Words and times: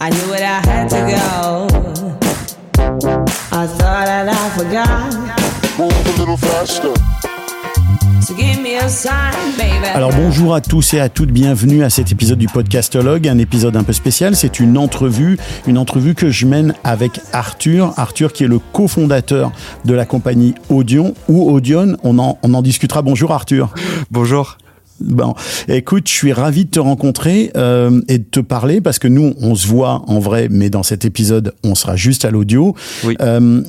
I 0.00 0.10
knew 0.10 0.30
where 0.30 0.44
I 0.44 0.60
had 0.64 0.88
to 0.90 0.96
go. 1.10 1.66
I 3.50 3.66
thought 3.66 4.06
that 4.06 4.28
I 4.28 4.48
forgot. 4.56 5.12
Move 5.76 5.90
a 5.90 6.20
little 6.20 6.36
faster. 6.36 6.94
So 8.20 8.34
give 8.36 8.60
me 8.60 8.76
a 8.76 8.88
sign, 8.88 9.34
baby. 9.58 9.88
Alors 9.92 10.12
bonjour 10.12 10.54
à 10.54 10.60
tous 10.60 10.94
et 10.94 11.00
à 11.00 11.08
toutes, 11.08 11.32
bienvenue 11.32 11.82
à 11.82 11.90
cet 11.90 12.12
épisode 12.12 12.38
du 12.38 12.46
Podcastologue, 12.46 13.26
un 13.26 13.38
épisode 13.38 13.76
un 13.76 13.82
peu 13.82 13.92
spécial, 13.92 14.36
c'est 14.36 14.60
une 14.60 14.78
entrevue, 14.78 15.38
une 15.66 15.78
entrevue 15.78 16.14
que 16.14 16.30
je 16.30 16.46
mène 16.46 16.74
avec 16.84 17.20
Arthur, 17.32 17.92
Arthur 17.96 18.32
qui 18.32 18.44
est 18.44 18.48
le 18.48 18.60
cofondateur 18.60 19.50
de 19.84 19.94
la 19.94 20.06
compagnie 20.06 20.54
Audion 20.68 21.14
ou 21.28 21.50
Audion, 21.50 21.96
on 22.04 22.20
en, 22.20 22.38
on 22.44 22.54
en 22.54 22.62
discutera. 22.62 23.02
Bonjour 23.02 23.32
Arthur. 23.32 23.74
Bonjour. 24.12 24.58
Bon, 25.02 25.34
écoute, 25.68 26.08
je 26.08 26.12
suis 26.12 26.32
ravi 26.32 26.64
de 26.64 26.70
te 26.70 26.80
rencontrer 26.80 27.50
euh, 27.56 28.00
et 28.08 28.18
de 28.18 28.24
te 28.24 28.40
parler 28.40 28.80
parce 28.80 28.98
que 28.98 29.08
nous, 29.08 29.34
on 29.40 29.54
se 29.54 29.66
voit 29.66 30.02
en 30.06 30.18
vrai, 30.18 30.48
mais 30.50 30.70
dans 30.70 30.82
cet 30.82 31.04
épisode, 31.04 31.54
on 31.64 31.74
sera 31.74 31.96
juste 31.96 32.24
à 32.24 32.30
l'audio. 32.30 32.74
Oui. 33.04 33.16
Euh, 33.20 33.62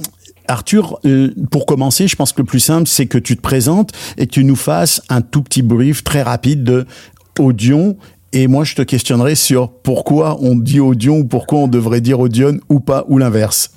Arthur, 0.47 0.99
euh, 1.05 1.33
pour 1.51 1.65
commencer, 1.65 2.07
je 2.07 2.15
pense 2.15 2.33
que 2.33 2.41
le 2.41 2.45
plus 2.45 2.59
simple, 2.59 2.87
c'est 2.87 3.05
que 3.05 3.17
tu 3.17 3.35
te 3.35 3.41
présentes 3.41 3.91
et 4.17 4.27
que 4.27 4.31
tu 4.31 4.43
nous 4.43 4.55
fasses 4.55 5.01
un 5.09 5.21
tout 5.21 5.41
petit 5.41 5.61
brief 5.61 6.03
très 6.03 6.21
rapide 6.21 6.63
de 6.63 6.85
Audion. 7.39 7.97
Et 8.33 8.47
moi, 8.47 8.63
je 8.63 8.75
te 8.75 8.81
questionnerai 8.81 9.35
sur 9.35 9.71
pourquoi 9.71 10.37
on 10.41 10.55
dit 10.55 10.79
Audion 10.79 11.19
ou 11.19 11.23
pourquoi 11.23 11.59
on 11.59 11.67
devrait 11.67 12.01
dire 12.01 12.19
Audion 12.19 12.59
ou 12.69 12.79
pas, 12.79 13.05
ou 13.07 13.17
l'inverse. 13.17 13.71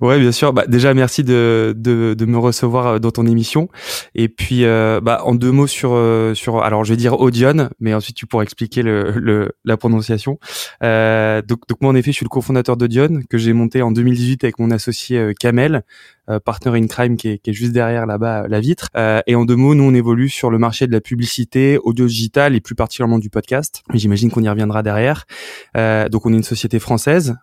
Ouais, 0.00 0.18
bien 0.18 0.32
sûr. 0.32 0.52
Bah, 0.52 0.64
déjà, 0.66 0.94
merci 0.94 1.24
de, 1.24 1.74
de, 1.76 2.14
de 2.14 2.24
me 2.26 2.38
recevoir 2.38 2.86
euh, 2.86 2.98
dans 2.98 3.10
ton 3.10 3.26
émission. 3.26 3.68
Et 4.14 4.28
puis, 4.28 4.64
euh, 4.64 5.00
bah, 5.02 5.22
en 5.24 5.34
deux 5.34 5.50
mots 5.52 5.66
sur 5.66 5.90
euh, 5.92 6.34
sur. 6.34 6.62
Alors, 6.62 6.84
je 6.84 6.92
vais 6.92 6.96
dire 6.96 7.20
Audion, 7.20 7.68
mais 7.80 7.94
ensuite 7.94 8.16
tu 8.16 8.26
pourras 8.26 8.42
expliquer 8.42 8.82
le, 8.82 9.12
le 9.12 9.52
la 9.64 9.76
prononciation. 9.76 10.38
Euh, 10.82 11.42
donc, 11.42 11.60
donc 11.68 11.80
moi, 11.80 11.90
en 11.90 11.94
effet, 11.94 12.12
je 12.12 12.16
suis 12.16 12.24
le 12.24 12.30
cofondateur 12.30 12.76
d'Audion 12.76 13.20
que 13.28 13.38
j'ai 13.38 13.52
monté 13.52 13.82
en 13.82 13.90
2018 13.90 14.44
avec 14.44 14.58
mon 14.58 14.70
associé 14.70 15.18
euh, 15.18 15.32
Kamel, 15.38 15.82
euh, 16.30 16.40
partner 16.40 16.78
in 16.78 16.86
crime 16.86 17.16
qui 17.16 17.28
est, 17.28 17.38
qui 17.38 17.50
est 17.50 17.54
juste 17.54 17.72
derrière 17.72 18.06
là-bas 18.06 18.46
la 18.48 18.60
vitre. 18.60 18.88
Et 19.26 19.34
en 19.34 19.44
deux 19.44 19.56
mots, 19.56 19.74
nous, 19.74 19.84
on 19.84 19.94
évolue 19.94 20.28
sur 20.28 20.50
le 20.50 20.58
marché 20.58 20.86
de 20.86 20.92
la 20.92 21.00
publicité 21.00 21.78
audio 21.82 22.06
digital 22.06 22.54
et 22.54 22.60
plus 22.60 22.74
particulièrement 22.74 23.18
du 23.18 23.30
podcast. 23.30 23.82
J'imagine 23.92 24.30
qu'on 24.30 24.42
y 24.42 24.48
reviendra 24.48 24.82
derrière. 24.82 25.26
Donc, 25.74 26.26
on 26.26 26.32
est 26.32 26.36
une 26.36 26.42
société 26.42 26.78
française 26.78 27.36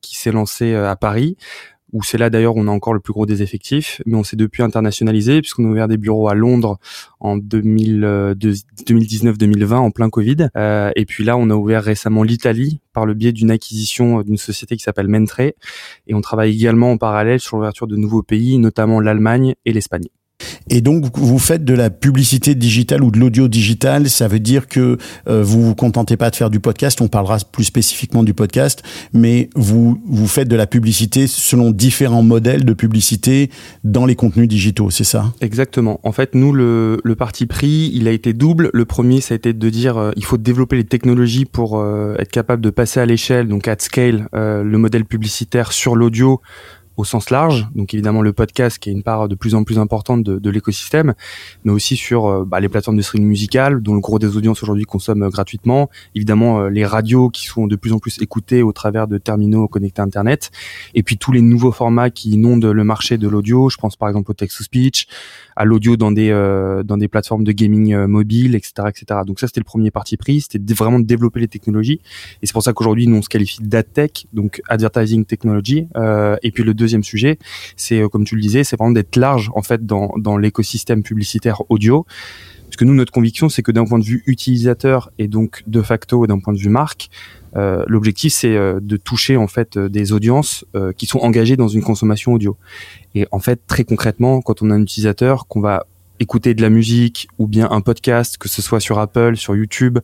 qui 0.00 0.16
s'est 0.16 0.32
lancée 0.32 0.74
à 0.74 0.96
Paris 0.96 1.27
où 1.92 2.02
c'est 2.02 2.16
là 2.18 2.30
d'ailleurs 2.30 2.56
où 2.56 2.60
on 2.60 2.68
a 2.68 2.70
encore 2.70 2.92
le 2.92 3.00
plus 3.00 3.12
gros 3.12 3.26
des 3.26 3.42
effectifs, 3.42 4.00
mais 4.04 4.14
on 4.16 4.22
s'est 4.22 4.36
depuis 4.36 4.62
internationalisé 4.62 5.40
puisqu'on 5.40 5.64
a 5.66 5.68
ouvert 5.68 5.88
des 5.88 5.96
bureaux 5.96 6.28
à 6.28 6.34
Londres 6.34 6.78
en 7.20 7.38
2019-2020 7.38 9.74
en 9.74 9.90
plein 9.90 10.10
Covid. 10.10 10.50
Euh, 10.56 10.92
et 10.96 11.06
puis 11.06 11.24
là, 11.24 11.38
on 11.38 11.50
a 11.50 11.54
ouvert 11.54 11.82
récemment 11.82 12.22
l'Italie 12.22 12.80
par 12.92 13.06
le 13.06 13.14
biais 13.14 13.32
d'une 13.32 13.50
acquisition 13.50 14.20
d'une 14.22 14.36
société 14.36 14.76
qui 14.76 14.82
s'appelle 14.82 15.08
Mentre. 15.08 15.40
Et 15.40 15.54
on 16.12 16.20
travaille 16.20 16.54
également 16.54 16.92
en 16.92 16.98
parallèle 16.98 17.40
sur 17.40 17.56
l'ouverture 17.56 17.86
de 17.86 17.96
nouveaux 17.96 18.22
pays, 18.22 18.58
notamment 18.58 19.00
l'Allemagne 19.00 19.54
et 19.64 19.72
l'Espagne. 19.72 20.08
Et 20.70 20.80
donc, 20.80 21.06
vous 21.16 21.38
faites 21.38 21.64
de 21.64 21.74
la 21.74 21.90
publicité 21.90 22.54
digitale 22.54 23.02
ou 23.02 23.10
de 23.10 23.18
l'audio 23.18 23.48
digital. 23.48 24.08
Ça 24.08 24.28
veut 24.28 24.38
dire 24.38 24.68
que 24.68 24.98
euh, 25.28 25.42
vous 25.42 25.62
vous 25.62 25.74
contentez 25.74 26.16
pas 26.16 26.30
de 26.30 26.36
faire 26.36 26.50
du 26.50 26.60
podcast. 26.60 27.00
On 27.00 27.08
parlera 27.08 27.38
plus 27.50 27.64
spécifiquement 27.64 28.22
du 28.22 28.34
podcast, 28.34 28.82
mais 29.12 29.48
vous 29.54 30.00
vous 30.06 30.26
faites 30.26 30.48
de 30.48 30.56
la 30.56 30.66
publicité 30.66 31.26
selon 31.26 31.70
différents 31.70 32.22
modèles 32.22 32.64
de 32.64 32.72
publicité 32.72 33.50
dans 33.84 34.04
les 34.04 34.14
contenus 34.14 34.48
digitaux. 34.48 34.90
C'est 34.90 35.04
ça? 35.04 35.32
Exactement. 35.40 36.00
En 36.02 36.12
fait, 36.12 36.34
nous, 36.34 36.52
le, 36.52 37.00
le 37.02 37.14
parti 37.16 37.46
pris, 37.46 37.90
il 37.94 38.06
a 38.06 38.12
été 38.12 38.32
double. 38.32 38.70
Le 38.74 38.84
premier, 38.84 39.20
ça 39.20 39.34
a 39.34 39.36
été 39.36 39.52
de 39.52 39.70
dire, 39.70 39.96
euh, 39.96 40.10
il 40.16 40.24
faut 40.24 40.36
développer 40.38 40.76
les 40.76 40.84
technologies 40.84 41.46
pour 41.46 41.78
euh, 41.78 42.14
être 42.18 42.30
capable 42.30 42.62
de 42.62 42.70
passer 42.70 43.00
à 43.00 43.06
l'échelle, 43.06 43.48
donc 43.48 43.68
at 43.68 43.76
scale, 43.78 44.28
euh, 44.34 44.62
le 44.62 44.78
modèle 44.78 45.04
publicitaire 45.04 45.72
sur 45.72 45.96
l'audio 45.96 46.40
au 46.98 47.04
sens 47.04 47.30
large, 47.30 47.68
donc 47.76 47.94
évidemment 47.94 48.22
le 48.22 48.32
podcast 48.32 48.76
qui 48.80 48.90
est 48.90 48.92
une 48.92 49.04
part 49.04 49.28
de 49.28 49.36
plus 49.36 49.54
en 49.54 49.62
plus 49.62 49.78
importante 49.78 50.24
de, 50.24 50.40
de 50.40 50.50
l'écosystème, 50.50 51.14
mais 51.62 51.70
aussi 51.70 51.96
sur 51.96 52.26
euh, 52.26 52.44
bah, 52.44 52.58
les 52.58 52.68
plateformes 52.68 52.96
de 52.96 53.02
streaming 53.02 53.28
musical, 53.28 53.80
dont 53.80 53.94
le 53.94 54.00
gros 54.00 54.18
des 54.18 54.36
audiences 54.36 54.64
aujourd'hui 54.64 54.82
consomment 54.84 55.22
euh, 55.22 55.30
gratuitement, 55.30 55.88
évidemment 56.16 56.60
euh, 56.60 56.68
les 56.70 56.84
radios 56.84 57.30
qui 57.30 57.46
sont 57.46 57.68
de 57.68 57.76
plus 57.76 57.92
en 57.92 58.00
plus 58.00 58.20
écoutées 58.20 58.64
au 58.64 58.72
travers 58.72 59.06
de 59.06 59.16
terminaux 59.16 59.68
connectés 59.68 60.02
à 60.02 60.04
Internet, 60.04 60.50
et 60.94 61.04
puis 61.04 61.18
tous 61.18 61.30
les 61.30 61.40
nouveaux 61.40 61.70
formats 61.70 62.10
qui 62.10 62.30
inondent 62.30 62.64
le 62.64 62.84
marché 62.84 63.16
de 63.16 63.28
l'audio, 63.28 63.70
je 63.70 63.76
pense 63.76 63.94
par 63.94 64.08
exemple 64.08 64.32
au 64.32 64.34
text-to-speech, 64.34 65.06
à 65.54 65.64
l'audio 65.64 65.96
dans 65.96 66.10
des 66.10 66.30
euh, 66.30 66.82
dans 66.82 66.96
des 66.96 67.06
plateformes 67.06 67.44
de 67.44 67.52
gaming 67.52 67.94
mobile, 68.06 68.56
etc., 68.56 68.88
etc. 68.88 69.20
Donc 69.24 69.38
ça 69.38 69.46
c'était 69.46 69.60
le 69.60 69.64
premier 69.64 69.92
parti 69.92 70.16
pris, 70.16 70.40
c'était 70.40 70.74
vraiment 70.74 70.98
de 70.98 71.06
développer 71.06 71.38
les 71.38 71.48
technologies, 71.48 72.00
et 72.42 72.46
c'est 72.46 72.52
pour 72.52 72.64
ça 72.64 72.72
qu'aujourd'hui 72.72 73.06
nous 73.06 73.16
on 73.16 73.22
se 73.22 73.28
qualifie 73.28 73.62
d'adtech, 73.62 74.26
donc 74.32 74.60
advertising 74.68 75.24
technology, 75.24 75.86
euh, 75.96 76.36
et 76.42 76.50
puis 76.50 76.64
le 76.64 76.74
deuxième 76.74 76.87
sujet, 77.02 77.38
c'est 77.76 78.00
euh, 78.00 78.08
comme 78.08 78.24
tu 78.24 78.34
le 78.34 78.40
disais, 78.40 78.64
c'est 78.64 78.76
vraiment 78.76 78.92
d'être 78.92 79.16
large 79.16 79.50
en 79.54 79.62
fait 79.62 79.86
dans 79.86 80.12
dans 80.18 80.36
l'écosystème 80.36 81.02
publicitaire 81.02 81.62
audio. 81.68 82.06
Parce 82.64 82.76
que 82.76 82.84
nous, 82.84 82.94
notre 82.94 83.12
conviction, 83.12 83.48
c'est 83.48 83.62
que 83.62 83.72
d'un 83.72 83.86
point 83.86 83.98
de 83.98 84.04
vue 84.04 84.22
utilisateur 84.26 85.10
et 85.18 85.26
donc 85.26 85.62
de 85.66 85.80
facto 85.80 86.26
d'un 86.26 86.38
point 86.38 86.52
de 86.52 86.58
vue 86.58 86.68
marque, 86.68 87.08
euh, 87.56 87.82
l'objectif 87.86 88.34
c'est 88.34 88.54
euh, 88.54 88.78
de 88.80 88.98
toucher 88.98 89.38
en 89.38 89.46
fait 89.46 89.78
des 89.78 90.12
audiences 90.12 90.64
qui 90.96 91.06
sont 91.06 91.18
engagées 91.20 91.56
dans 91.56 91.68
une 91.68 91.82
consommation 91.82 92.32
audio. 92.32 92.56
Et 93.14 93.26
en 93.30 93.38
fait, 93.38 93.60
très 93.66 93.84
concrètement, 93.84 94.42
quand 94.42 94.62
on 94.62 94.70
a 94.70 94.74
un 94.74 94.82
utilisateur 94.82 95.46
qu'on 95.46 95.60
va 95.60 95.86
écouter 96.20 96.52
de 96.54 96.62
la 96.62 96.68
musique 96.68 97.28
ou 97.38 97.46
bien 97.46 97.68
un 97.70 97.80
podcast, 97.80 98.36
que 98.38 98.48
ce 98.48 98.60
soit 98.60 98.80
sur 98.80 98.98
Apple, 98.98 99.36
sur 99.36 99.56
YouTube 99.56 99.98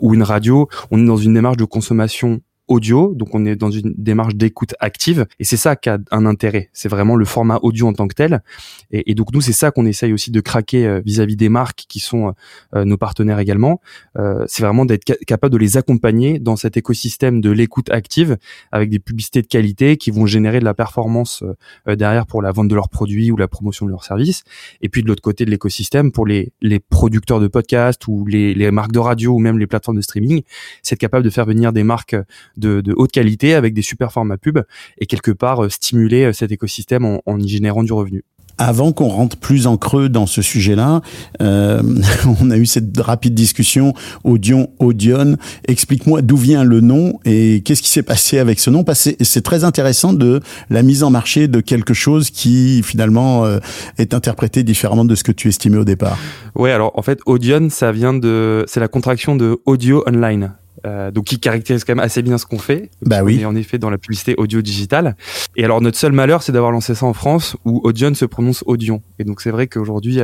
ou 0.00 0.14
une 0.14 0.22
radio, 0.22 0.68
on 0.90 1.00
est 1.00 1.06
dans 1.06 1.16
une 1.16 1.34
démarche 1.34 1.56
de 1.56 1.64
consommation 1.64 2.40
audio, 2.68 3.14
donc 3.14 3.34
on 3.34 3.44
est 3.44 3.56
dans 3.56 3.70
une 3.70 3.94
démarche 3.98 4.34
d'écoute 4.34 4.74
active, 4.80 5.26
et 5.38 5.44
c'est 5.44 5.56
ça 5.56 5.76
qui 5.76 5.88
a 5.88 5.98
un 6.10 6.26
intérêt. 6.26 6.70
C'est 6.72 6.88
vraiment 6.88 7.16
le 7.16 7.24
format 7.24 7.58
audio 7.62 7.86
en 7.86 7.92
tant 7.92 8.08
que 8.08 8.14
tel, 8.14 8.42
et, 8.90 9.14
donc 9.14 9.32
nous 9.32 9.40
c'est 9.40 9.52
ça 9.52 9.70
qu'on 9.70 9.86
essaye 9.86 10.12
aussi 10.12 10.30
de 10.30 10.40
craquer 10.40 10.86
euh, 10.86 11.00
vis-à-vis 11.04 11.36
des 11.36 11.48
marques 11.48 11.84
qui 11.88 12.00
sont 12.00 12.34
euh, 12.74 12.84
nos 12.84 12.96
partenaires 12.96 13.38
également. 13.38 13.80
Euh, 14.18 14.44
c'est 14.48 14.62
vraiment 14.62 14.84
d'être 14.84 15.02
ca- 15.06 15.16
capable 15.26 15.52
de 15.52 15.58
les 15.58 15.76
accompagner 15.76 16.38
dans 16.38 16.56
cet 16.56 16.76
écosystème 16.76 17.40
de 17.40 17.50
l'écoute 17.50 17.90
active 17.90 18.36
avec 18.72 18.90
des 18.90 18.98
publicités 18.98 19.42
de 19.42 19.46
qualité 19.46 19.96
qui 19.96 20.10
vont 20.10 20.26
générer 20.26 20.60
de 20.60 20.64
la 20.64 20.74
performance 20.74 21.42
euh, 21.86 21.96
derrière 21.96 22.26
pour 22.26 22.40
la 22.42 22.52
vente 22.52 22.68
de 22.68 22.74
leurs 22.74 22.88
produits 22.88 23.30
ou 23.30 23.36
la 23.36 23.48
promotion 23.48 23.86
de 23.86 23.90
leurs 23.90 24.04
services. 24.04 24.42
Et 24.80 24.88
puis 24.88 25.02
de 25.02 25.08
l'autre 25.08 25.22
côté 25.22 25.44
de 25.44 25.50
l'écosystème 25.50 26.12
pour 26.12 26.26
les, 26.26 26.52
les 26.60 26.80
producteurs 26.80 27.40
de 27.40 27.48
podcasts 27.48 28.06
ou 28.08 28.24
les, 28.26 28.54
les 28.54 28.70
marques 28.70 28.92
de 28.92 28.98
radio 28.98 29.32
ou 29.34 29.38
même 29.38 29.58
les 29.58 29.66
plateformes 29.66 29.96
de 29.96 30.02
streaming, 30.02 30.42
c'est 30.82 30.94
être 30.94 31.00
capable 31.00 31.24
de 31.24 31.30
faire 31.30 31.44
venir 31.44 31.72
des 31.72 31.84
marques 31.84 32.16
de, 32.56 32.80
de 32.80 32.94
haute 32.96 33.12
qualité 33.12 33.54
avec 33.54 33.74
des 33.74 33.82
super 33.82 34.12
formats 34.12 34.36
pub 34.36 34.58
et 34.98 35.06
quelque 35.06 35.30
part 35.30 35.64
euh, 35.64 35.68
stimuler 35.68 36.24
euh, 36.24 36.32
cet 36.32 36.52
écosystème 36.52 37.04
en, 37.04 37.20
en 37.26 37.38
y 37.38 37.48
générant 37.48 37.82
du 37.82 37.92
revenu. 37.92 38.24
Avant 38.56 38.92
qu'on 38.92 39.08
rentre 39.08 39.36
plus 39.36 39.66
en 39.66 39.76
creux 39.76 40.08
dans 40.08 40.26
ce 40.26 40.40
sujet-là, 40.40 41.00
euh, 41.42 41.82
on 42.40 42.52
a 42.52 42.56
eu 42.56 42.66
cette 42.66 42.96
rapide 43.00 43.34
discussion 43.34 43.94
Audion, 44.22 44.70
Audion. 44.78 45.36
Explique-moi 45.66 46.22
d'où 46.22 46.36
vient 46.36 46.62
le 46.62 46.80
nom 46.80 47.18
et 47.24 47.62
qu'est-ce 47.64 47.82
qui 47.82 47.88
s'est 47.88 48.04
passé 48.04 48.38
avec 48.38 48.60
ce 48.60 48.70
nom? 48.70 48.84
Parce 48.84 49.10
que 49.10 49.24
c'est- 49.24 49.40
très 49.40 49.64
intéressant 49.64 50.12
de 50.12 50.40
la 50.70 50.82
mise 50.82 51.02
en 51.02 51.10
marché 51.10 51.48
de 51.48 51.60
quelque 51.60 51.94
chose 51.94 52.30
qui 52.30 52.82
finalement 52.84 53.44
euh, 53.44 53.58
est 53.98 54.14
interprété 54.14 54.62
différemment 54.62 55.04
de 55.04 55.16
ce 55.16 55.24
que 55.24 55.32
tu 55.32 55.48
estimais 55.48 55.78
au 55.78 55.84
départ. 55.84 56.16
Ouais, 56.54 56.70
alors 56.70 56.92
en 56.96 57.02
fait, 57.02 57.18
Audion, 57.26 57.68
ça 57.70 57.90
vient 57.90 58.14
de, 58.14 58.64
c'est 58.68 58.78
la 58.78 58.88
contraction 58.88 59.34
de 59.34 59.58
audio 59.66 60.04
online. 60.06 60.52
Euh, 60.86 61.10
donc 61.10 61.24
qui 61.24 61.40
caractérise 61.40 61.82
quand 61.84 61.94
même 61.94 62.04
assez 62.04 62.20
bien 62.22 62.36
ce 62.36 62.44
qu'on 62.44 62.58
fait. 62.58 62.90
Bah 63.00 63.20
On 63.22 63.24
oui. 63.24 63.40
est 63.40 63.44
en 63.46 63.56
effet 63.56 63.78
dans 63.78 63.88
la 63.88 63.96
publicité 63.96 64.34
audio 64.36 64.60
digitale. 64.60 65.16
Et 65.56 65.64
alors 65.64 65.80
notre 65.80 65.96
seul 65.96 66.12
malheur, 66.12 66.42
c'est 66.42 66.52
d'avoir 66.52 66.72
lancé 66.72 66.94
ça 66.94 67.06
en 67.06 67.14
France 67.14 67.56
où 67.64 67.80
Audion 67.84 68.12
se 68.14 68.26
prononce 68.26 68.62
Audion. 68.66 69.02
Et 69.18 69.24
donc 69.24 69.40
c'est 69.40 69.50
vrai 69.50 69.66
qu'aujourd'hui, 69.66 70.20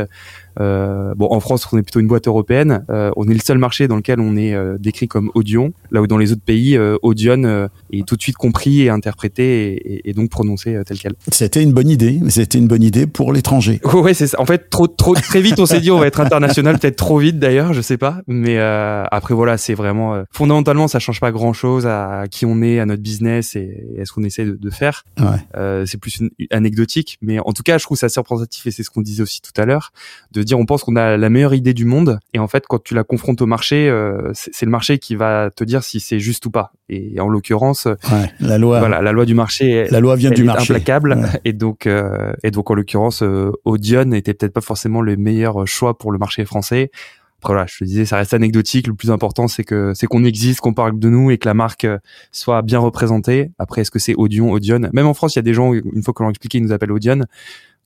euh, 0.60 1.10
euh, 1.10 1.14
bon 1.14 1.28
en 1.30 1.40
France 1.40 1.66
on 1.72 1.78
est 1.78 1.82
plutôt 1.82 2.00
une 2.00 2.06
boîte 2.06 2.26
européenne. 2.26 2.84
Euh, 2.90 3.10
on 3.16 3.28
est 3.28 3.34
le 3.34 3.40
seul 3.40 3.58
marché 3.58 3.88
dans 3.88 3.96
lequel 3.96 4.20
on 4.20 4.36
est 4.36 4.54
euh, 4.54 4.76
décrit 4.78 5.08
comme 5.08 5.30
Audion. 5.34 5.72
Là 5.90 6.02
où 6.02 6.06
dans 6.06 6.18
les 6.18 6.32
autres 6.32 6.42
pays, 6.44 6.76
euh, 6.76 6.96
Audion 7.02 7.44
euh, 7.44 7.68
est 7.92 8.06
tout 8.06 8.16
de 8.16 8.22
suite 8.22 8.36
compris 8.36 8.82
et 8.82 8.88
interprété 8.90 9.72
et, 9.74 10.10
et- 10.10 10.12
donc 10.12 10.30
prononcé 10.30 10.74
euh, 10.74 10.82
tel 10.84 10.98
quel. 10.98 11.12
C'était 11.30 11.62
une 11.62 11.72
bonne 11.72 11.88
idée, 11.88 12.18
mais 12.22 12.30
c'était 12.30 12.58
une 12.58 12.68
bonne 12.68 12.82
idée 12.82 13.06
pour 13.06 13.32
l'étranger. 13.32 13.80
Ouais, 14.00 14.14
c'est 14.14 14.28
ça. 14.28 14.40
En 14.40 14.46
fait, 14.46 14.70
trop, 14.70 14.86
trop, 14.86 15.14
très 15.14 15.42
vite, 15.42 15.58
on 15.58 15.66
s'est 15.66 15.80
dit 15.80 15.90
on 15.90 15.98
va 15.98 16.06
être 16.06 16.20
international, 16.20 16.78
peut-être 16.78 16.96
trop 16.96 17.18
vite 17.18 17.38
d'ailleurs, 17.38 17.72
je 17.74 17.80
sais 17.82 17.98
pas. 17.98 18.22
Mais 18.28 18.56
euh, 18.58 19.04
après 19.10 19.34
voilà, 19.34 19.58
c'est 19.58 19.74
vraiment 19.74 20.14
euh, 20.14 20.22
fondamentalement, 20.32 20.88
ça 20.88 20.98
change 21.00 21.20
pas 21.20 21.32
grand-chose 21.32 21.86
à 21.86 22.24
qui 22.30 22.46
on 22.46 22.62
est, 22.62 22.78
à 22.80 22.86
notre 22.86 23.02
business 23.02 23.56
et, 23.56 23.84
et 23.96 24.00
à 24.00 24.04
ce 24.06 24.12
qu'on 24.12 24.22
essaie 24.24 24.44
de, 24.46 24.54
de 24.54 24.70
faire. 24.70 25.04
Ouais. 25.18 25.26
Euh, 25.56 25.84
c'est 25.86 25.98
plus 25.98 26.18
une, 26.20 26.30
anecdotique, 26.50 27.18
mais 27.20 27.38
en 27.40 27.52
tout 27.52 27.62
cas, 27.62 27.76
je 27.78 27.84
trouve 27.84 27.98
ça 27.98 28.06
assez 28.06 28.18
représentatif 28.20 28.66
et 28.66 28.70
c'est 28.70 28.82
ce 28.82 28.90
qu'on 28.90 29.02
disait 29.02 29.22
aussi 29.22 29.40
tout 29.42 29.58
à 29.60 29.66
l'heure, 29.66 29.92
de 30.32 30.42
dire 30.50 30.58
on 30.58 30.66
pense 30.66 30.84
qu'on 30.84 30.96
a 30.96 31.16
la 31.16 31.30
meilleure 31.30 31.54
idée 31.54 31.74
du 31.74 31.84
monde 31.84 32.18
et 32.34 32.38
en 32.38 32.46
fait, 32.48 32.64
quand 32.68 32.82
tu 32.82 32.94
la 32.94 33.02
confrontes 33.04 33.40
au 33.42 33.46
marché, 33.46 33.88
euh, 33.88 34.30
c'est 34.34 34.64
le 34.66 34.70
marché 34.70 34.98
qui 34.98 35.16
va 35.16 35.50
te 35.54 35.64
dire 35.64 35.82
si 35.82 35.98
c'est 36.00 36.20
juste 36.20 36.44
ou 36.46 36.50
pas. 36.50 36.72
Et 36.88 37.18
en 37.20 37.28
l'occurrence, 37.28 37.86
Ouais. 37.86 38.30
La 38.40 38.58
loi, 38.58 38.78
voilà, 38.80 39.00
la 39.02 39.12
loi 39.12 39.24
du 39.24 39.34
marché. 39.34 39.70
est- 39.70 39.90
la 39.90 40.00
loi 40.00 40.16
vient 40.16 40.30
elle 40.30 40.36
du 40.36 40.42
est 40.42 40.46
marché. 40.46 40.72
implacable 40.72 41.14
Ouais. 41.14 41.40
et 41.44 41.52
donc 41.52 41.86
euh, 41.86 42.32
et 42.42 42.50
donc 42.50 42.70
en 42.70 42.74
l'occurrence 42.74 43.22
euh, 43.22 43.50
Audion 43.64 44.04
n'était 44.04 44.34
peut-être 44.34 44.52
pas 44.52 44.60
forcément 44.60 45.00
le 45.00 45.16
meilleur 45.16 45.66
choix 45.66 45.96
pour 45.96 46.12
le 46.12 46.18
marché 46.18 46.44
français 46.44 46.90
Après 47.38 47.54
voilà, 47.54 47.66
je 47.66 47.78
te 47.78 47.84
disais, 47.84 48.04
ça 48.04 48.16
reste 48.18 48.34
anecdotique. 48.34 48.86
Le 48.86 48.92
plus 48.94 49.10
important, 49.10 49.48
c'est 49.48 49.64
que 49.64 49.92
c'est 49.94 50.06
qu'on 50.06 50.24
existe, 50.24 50.60
qu'on 50.60 50.74
parle 50.74 50.98
de 50.98 51.08
nous 51.08 51.30
et 51.30 51.38
que 51.38 51.48
la 51.48 51.54
marque 51.54 51.86
soit 52.32 52.60
bien 52.60 52.78
représentée. 52.78 53.50
Après, 53.58 53.80
est-ce 53.80 53.90
que 53.90 53.98
c'est 53.98 54.14
Audion, 54.14 54.50
Audion 54.52 54.80
Même 54.92 55.06
en 55.06 55.14
France, 55.14 55.36
il 55.36 55.38
y 55.38 55.40
a 55.40 55.42
des 55.42 55.54
gens, 55.54 55.72
une 55.72 56.02
fois 56.02 56.12
qu'on 56.12 56.24
leur 56.24 56.30
expliqué, 56.30 56.58
ils 56.58 56.64
nous 56.64 56.72
appellent 56.72 56.92
Audion 56.92 57.20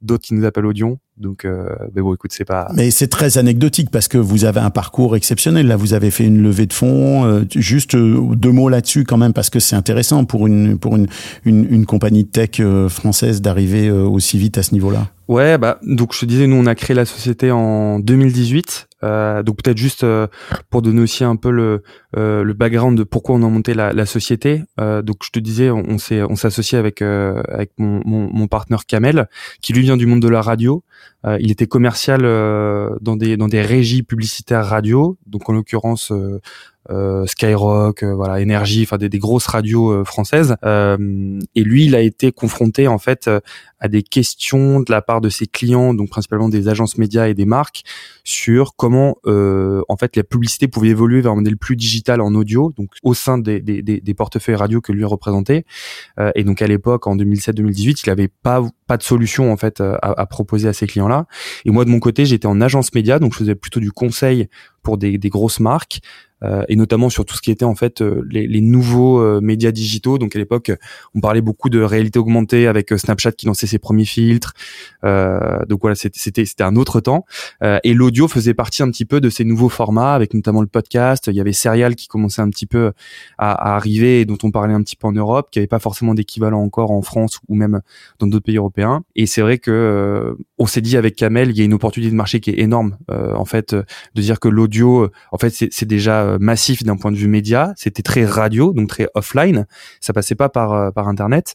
d'autres 0.05 0.25
qui 0.25 0.35
nous 0.35 0.45
appellent 0.45 0.67
Audion. 0.67 0.99
Donc, 1.17 1.45
euh, 1.45 1.69
mais 1.95 2.03
bon, 2.03 2.15
écoute, 2.15 2.33
c'est 2.35 2.45
pas. 2.45 2.69
Mais 2.75 2.91
c'est 2.91 3.07
très 3.07 3.39
anecdotique 3.39 3.91
parce 3.91 4.09
que 4.09 4.19
vous 4.19 4.45
avez 4.45 4.61
un 4.61 4.71
parcours 4.71 5.17
exceptionnel. 5.17 5.67
Là, 5.67 5.77
vous 5.77 5.95
avez 5.95 6.11
fait 6.11 6.25
une 6.25 6.43
levée 6.43 6.67
de 6.67 6.73
fonds. 6.73 7.25
Euh, 7.25 7.45
juste 7.55 7.95
euh, 7.95 8.35
deux 8.35 8.51
mots 8.51 8.69
là-dessus 8.69 9.05
quand 9.05 9.17
même 9.17 9.33
parce 9.33 9.51
que 9.51 9.61
c'est 9.61 9.77
intéressant 9.77 10.25
pour 10.25 10.47
une 10.47 10.79
pour 10.79 10.97
une 10.97 11.07
une, 11.45 11.67
une 11.71 11.87
compagnie 11.87 12.25
de 12.25 12.29
tech 12.29 12.61
euh, 12.61 12.89
française 12.89 13.41
d'arriver 13.41 13.91
aussi 13.91 14.39
vite 14.39 14.59
à 14.59 14.63
ce 14.63 14.73
niveau-là. 14.73 15.09
Ouais, 15.29 15.57
bah 15.57 15.79
donc 15.83 16.13
je 16.13 16.21
te 16.21 16.27
disais, 16.27 16.47
nous 16.47 16.57
on 16.57 16.67
a 16.67 16.75
créé 16.75 16.95
la 16.95 17.05
société 17.05 17.51
en 17.51 17.99
2018. 17.99 18.89
Euh, 19.05 19.43
donc 19.43 19.63
peut-être 19.63 19.77
juste 19.77 20.03
euh, 20.03 20.27
pour 20.71 20.83
donner 20.83 21.03
aussi 21.03 21.25
un 21.25 21.37
peu 21.37 21.51
le, 21.51 21.83
euh, 22.17 22.43
le 22.43 22.53
background 22.55 22.97
de 22.97 23.05
pourquoi 23.05 23.37
on 23.37 23.43
a 23.43 23.49
monté 23.49 23.75
la, 23.75 23.93
la 23.93 24.07
société. 24.07 24.63
donc 24.79 25.19
je 25.25 25.31
te 25.31 25.39
disais, 25.39 25.71
on, 25.71 25.99
s'est 25.99 26.23
on 26.23 26.37
s'est 26.37 26.47
associé 26.47 26.79
avec 26.79 27.03
avec 27.03 27.73
mon, 27.79 28.01
mon, 28.05 28.31
mon 28.33 28.47
partenaire 28.49 28.87
Kamel, 28.87 29.29
qui 29.61 29.73
lui 29.73 29.83
vient 29.83 29.97
du 29.97 30.07
monde 30.07 30.21
de 30.21 30.29
la 30.29 30.41
radio. 30.41 30.83
il 31.39 31.51
était 31.51 31.67
commercial 31.67 32.23
dans 33.01 33.17
des 33.17 33.37
dans 33.37 33.49
des 33.49 33.63
régies 33.63 34.03
publicitaires 34.03 34.65
radio, 34.65 35.19
donc 35.27 35.49
en 35.49 35.53
l'occurrence 35.53 36.11
euh, 36.13 36.41
Skyrock, 37.27 38.03
euh, 38.03 38.15
voilà, 38.15 38.41
Énergie, 38.41 38.83
enfin 38.83 38.99
des, 38.99 39.09
des, 39.09 39.19
grosses 39.19 39.47
radios 39.47 39.91
euh, 39.91 40.05
françaises. 40.05 40.57
et 40.63 41.63
lui, 41.63 41.87
il 41.87 41.95
a 41.95 42.01
été 42.01 42.33
confronté 42.33 42.89
en 42.89 42.99
fait 42.99 43.31
à 43.81 43.89
des 43.89 44.03
questions 44.03 44.81
de 44.81 44.91
la 44.91 45.03
part 45.03 45.21
de 45.21 45.29
ses 45.29 45.47
clients, 45.47 45.95
donc 45.95 46.11
principalement 46.11 46.49
des 46.49 46.69
agences 46.69 46.99
médias 46.99 47.29
et 47.29 47.35
des 47.35 47.45
marques, 47.45 47.83
sur 48.25 48.77
comment 48.77 49.17
en 49.25 49.97
fait 49.97 50.17
la 50.17 50.25
publicité 50.25 50.69
pouvait 50.69 50.89
évoluer 50.89 51.21
vers 51.21 51.33
un 51.33 51.37
modèle 51.37 51.57
plus 51.57 51.77
digital 51.77 52.21
en 52.21 52.35
audio, 52.35 52.73
donc 52.77 52.91
au 53.03 53.15
sein 53.15 53.39
des, 53.39 53.61
des, 53.61 53.83
des 53.83 54.15
portefeuilles 54.15 54.55
radio 54.55 54.81
que 54.81 54.93
lui 54.93 55.05
représentait. 55.05 55.65
et 56.35 56.45
donc 56.45 56.63
à 56.63 56.67
l'époque, 56.67 57.07
en 57.07 57.17
2007-2018, 57.17 58.03
il 58.05 58.11
avait 58.11 58.29
pas 58.29 58.63
pas 58.87 58.97
de 58.99 59.03
solution 59.03 59.51
en 59.53 59.57
fait 59.57 59.81
à, 59.81 59.97
à 59.97 60.27
proposer 60.27 60.69
à 60.69 60.73
ces 60.73 60.87
clients-là. 60.87 61.27
Et 61.65 61.71
moi 61.71 61.85
de 61.85 61.91
mon 61.91 62.01
côté, 62.01 62.25
j'étais 62.25 62.47
en 62.47 62.61
agence 62.61 62.95
média, 62.95 63.19
donc 63.19 63.33
je 63.33 63.39
faisais 63.39 63.55
plutôt 63.55 63.81
du 63.81 63.93
conseil 63.93 64.49
pour 64.83 64.99
des, 64.99 65.19
des 65.19 65.29
grosses 65.31 65.61
marques. 65.61 66.01
Euh, 66.45 66.65
et 66.69 66.77
notamment 66.77 67.11
sur 67.11 67.25
tout 67.25 67.37
ce 67.37 67.43
qui 67.43 67.51
était 67.51 67.65
en 67.65 67.75
fait 67.75 68.03
euh, 68.03 68.27
les, 68.31 68.47
les, 68.47 68.61
nouveaux 68.61 69.21
euh, 69.21 69.41
médias 69.41 69.73
digitaux. 69.73 70.19
Donc 70.19 70.37
à 70.37 70.39
l'époque, 70.39 70.73
on 71.15 71.21
parlait 71.21 71.41
beaucoup 71.41 71.71
de 71.71 71.81
réalité 71.81 72.19
augmentée 72.19 72.67
avec 72.67 72.91
Snapchat 72.91 73.33
qui 73.33 73.47
lançait 73.47 73.67
ses 73.67 73.79
premiers 73.79 74.05
filtres. 74.05 74.53
donc 75.03 75.81
voilà, 75.81 75.95
c'était 75.95 76.45
c'était 76.45 76.65
un 76.65 76.77
autre 76.77 77.01
temps. 77.01 77.25
et 77.63 77.95
l'audio 77.95 78.29
faisait 78.29 78.55
partie 78.55 78.83
un 78.83 78.91
petit 78.91 79.05
peu 79.05 79.21
de 79.21 79.31
ces 79.31 79.45
nouveaux 79.45 79.69
formats, 79.69 80.15
avec 80.15 80.35
notamment 80.35 80.61
le 80.61 80.67
podcast. 80.67 81.29
Il 81.29 81.35
y 81.35 81.41
avait 81.41 81.53
Serial 81.53 81.95
qui 81.95 82.09
commençait 82.09 82.43
un 82.43 82.51
petit 82.51 82.67
peu 82.67 82.93
à, 83.39 83.53
à 83.53 83.77
arriver 83.77 84.21
et 84.21 84.25
dont 84.25 84.39
on 84.43 84.51
parlait 84.51 84.75
un 84.75 84.83
petit 84.83 84.97
peu 84.97 85.07
en 85.07 85.13
Europe, 85.13 85.49
qui 85.51 85.59
avait 85.59 85.67
pas 85.67 85.79
forcément 85.79 86.15
d'équivalent 86.15 86.61
encore 86.61 86.91
en 86.91 87.03
France 87.03 87.41
ou 87.49 87.55
même 87.55 87.81
dans 88.19 88.27
d'autres 88.27 88.45
pays 88.45 88.57
européens. 88.57 89.05
Et 89.17 89.27
c'est 89.27 89.43
vrai 89.43 89.59
que 89.59 90.37
on 90.59 90.67
s'est 90.67 90.81
dit 90.81 90.97
avec 90.97 91.17
Kamel, 91.17 91.51
il 91.51 91.59
y 91.59 91.61
a 91.63 91.65
une 91.65 91.75
opportunité 91.75 92.11
de 92.11 92.17
marché 92.17 92.41
qui 92.41 92.51
est 92.51 92.61
énorme. 92.61 92.97
en 93.09 93.45
fait, 93.45 93.75
de 93.75 94.23
dire 94.23 94.41
que 94.41 94.49
l'audio, 94.49 95.09
en 95.33 95.39
fait, 95.39 95.51
c'est 95.51 95.85
déjà 95.87 96.34
euh, 96.35 96.39
massif 96.39 96.83
d'un 96.83 96.97
point 96.97 97.13
de 97.13 97.17
vue 97.17 97.29
média. 97.29 97.73
C'était 97.77 98.03
très 98.03 98.25
radio, 98.25 98.73
donc 98.73 98.89
très 98.89 99.09
offline. 99.15 99.67
Ça 100.01 100.13
passait 100.13 100.35
pas 100.35 100.49
par 100.49 100.73
euh, 100.73 100.91
par 100.91 101.09
internet. 101.09 101.55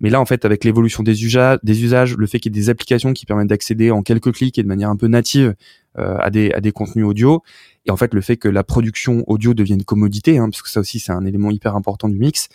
Mais 0.00 0.10
là, 0.10 0.20
en 0.20 0.26
fait, 0.26 0.44
avec 0.44 0.64
l'évolution 0.64 1.02
des 1.02 1.24
usages, 1.24 1.58
des 1.62 1.82
usages, 1.82 2.16
le 2.16 2.26
fait 2.26 2.38
qu'il 2.38 2.54
y 2.54 2.58
ait 2.58 2.62
des 2.62 2.70
applications 2.70 3.12
qui 3.12 3.26
permettent 3.26 3.48
d'accéder 3.48 3.90
en 3.90 4.02
quelques 4.02 4.32
clics 4.32 4.58
et 4.58 4.62
de 4.62 4.68
manière 4.68 4.90
un 4.90 4.96
peu 4.96 5.08
native 5.08 5.54
euh, 5.98 6.16
à 6.18 6.30
des 6.30 6.52
à 6.52 6.60
des 6.60 6.72
contenus 6.72 7.06
audio, 7.06 7.42
et 7.86 7.90
en 7.90 7.96
fait 7.96 8.12
le 8.12 8.20
fait 8.20 8.36
que 8.36 8.48
la 8.48 8.64
production 8.64 9.24
audio 9.26 9.54
devienne 9.54 9.82
commodité, 9.84 10.36
hein, 10.36 10.50
parce 10.50 10.60
que 10.60 10.68
ça 10.68 10.80
aussi 10.80 10.98
c'est 10.98 11.12
un 11.12 11.24
élément 11.24 11.50
hyper 11.50 11.74
important 11.74 12.08
du 12.08 12.18
mix, 12.18 12.48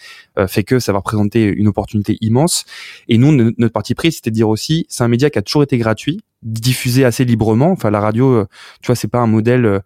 fait 0.47 0.63
que 0.63 0.79
ça 0.79 0.91
va 0.91 0.99
représenter 0.99 1.45
une 1.45 1.67
opportunité 1.67 2.17
immense. 2.21 2.65
Et 3.07 3.17
nous, 3.17 3.31
notre 3.31 3.73
parti 3.73 3.95
pris, 3.95 4.11
c'était 4.11 4.29
de 4.29 4.35
dire 4.35 4.49
aussi, 4.49 4.85
c'est 4.89 5.03
un 5.03 5.07
média 5.07 5.29
qui 5.31 5.39
a 5.39 5.41
toujours 5.41 5.63
été 5.63 5.77
gratuit, 5.79 6.21
diffusé 6.43 7.03
assez 7.03 7.25
librement. 7.25 7.71
Enfin, 7.71 7.89
la 7.89 7.99
radio, 7.99 8.45
tu 8.81 8.87
vois, 8.87 8.95
c'est 8.95 9.07
pas 9.07 9.19
un 9.19 9.27
modèle 9.27 9.81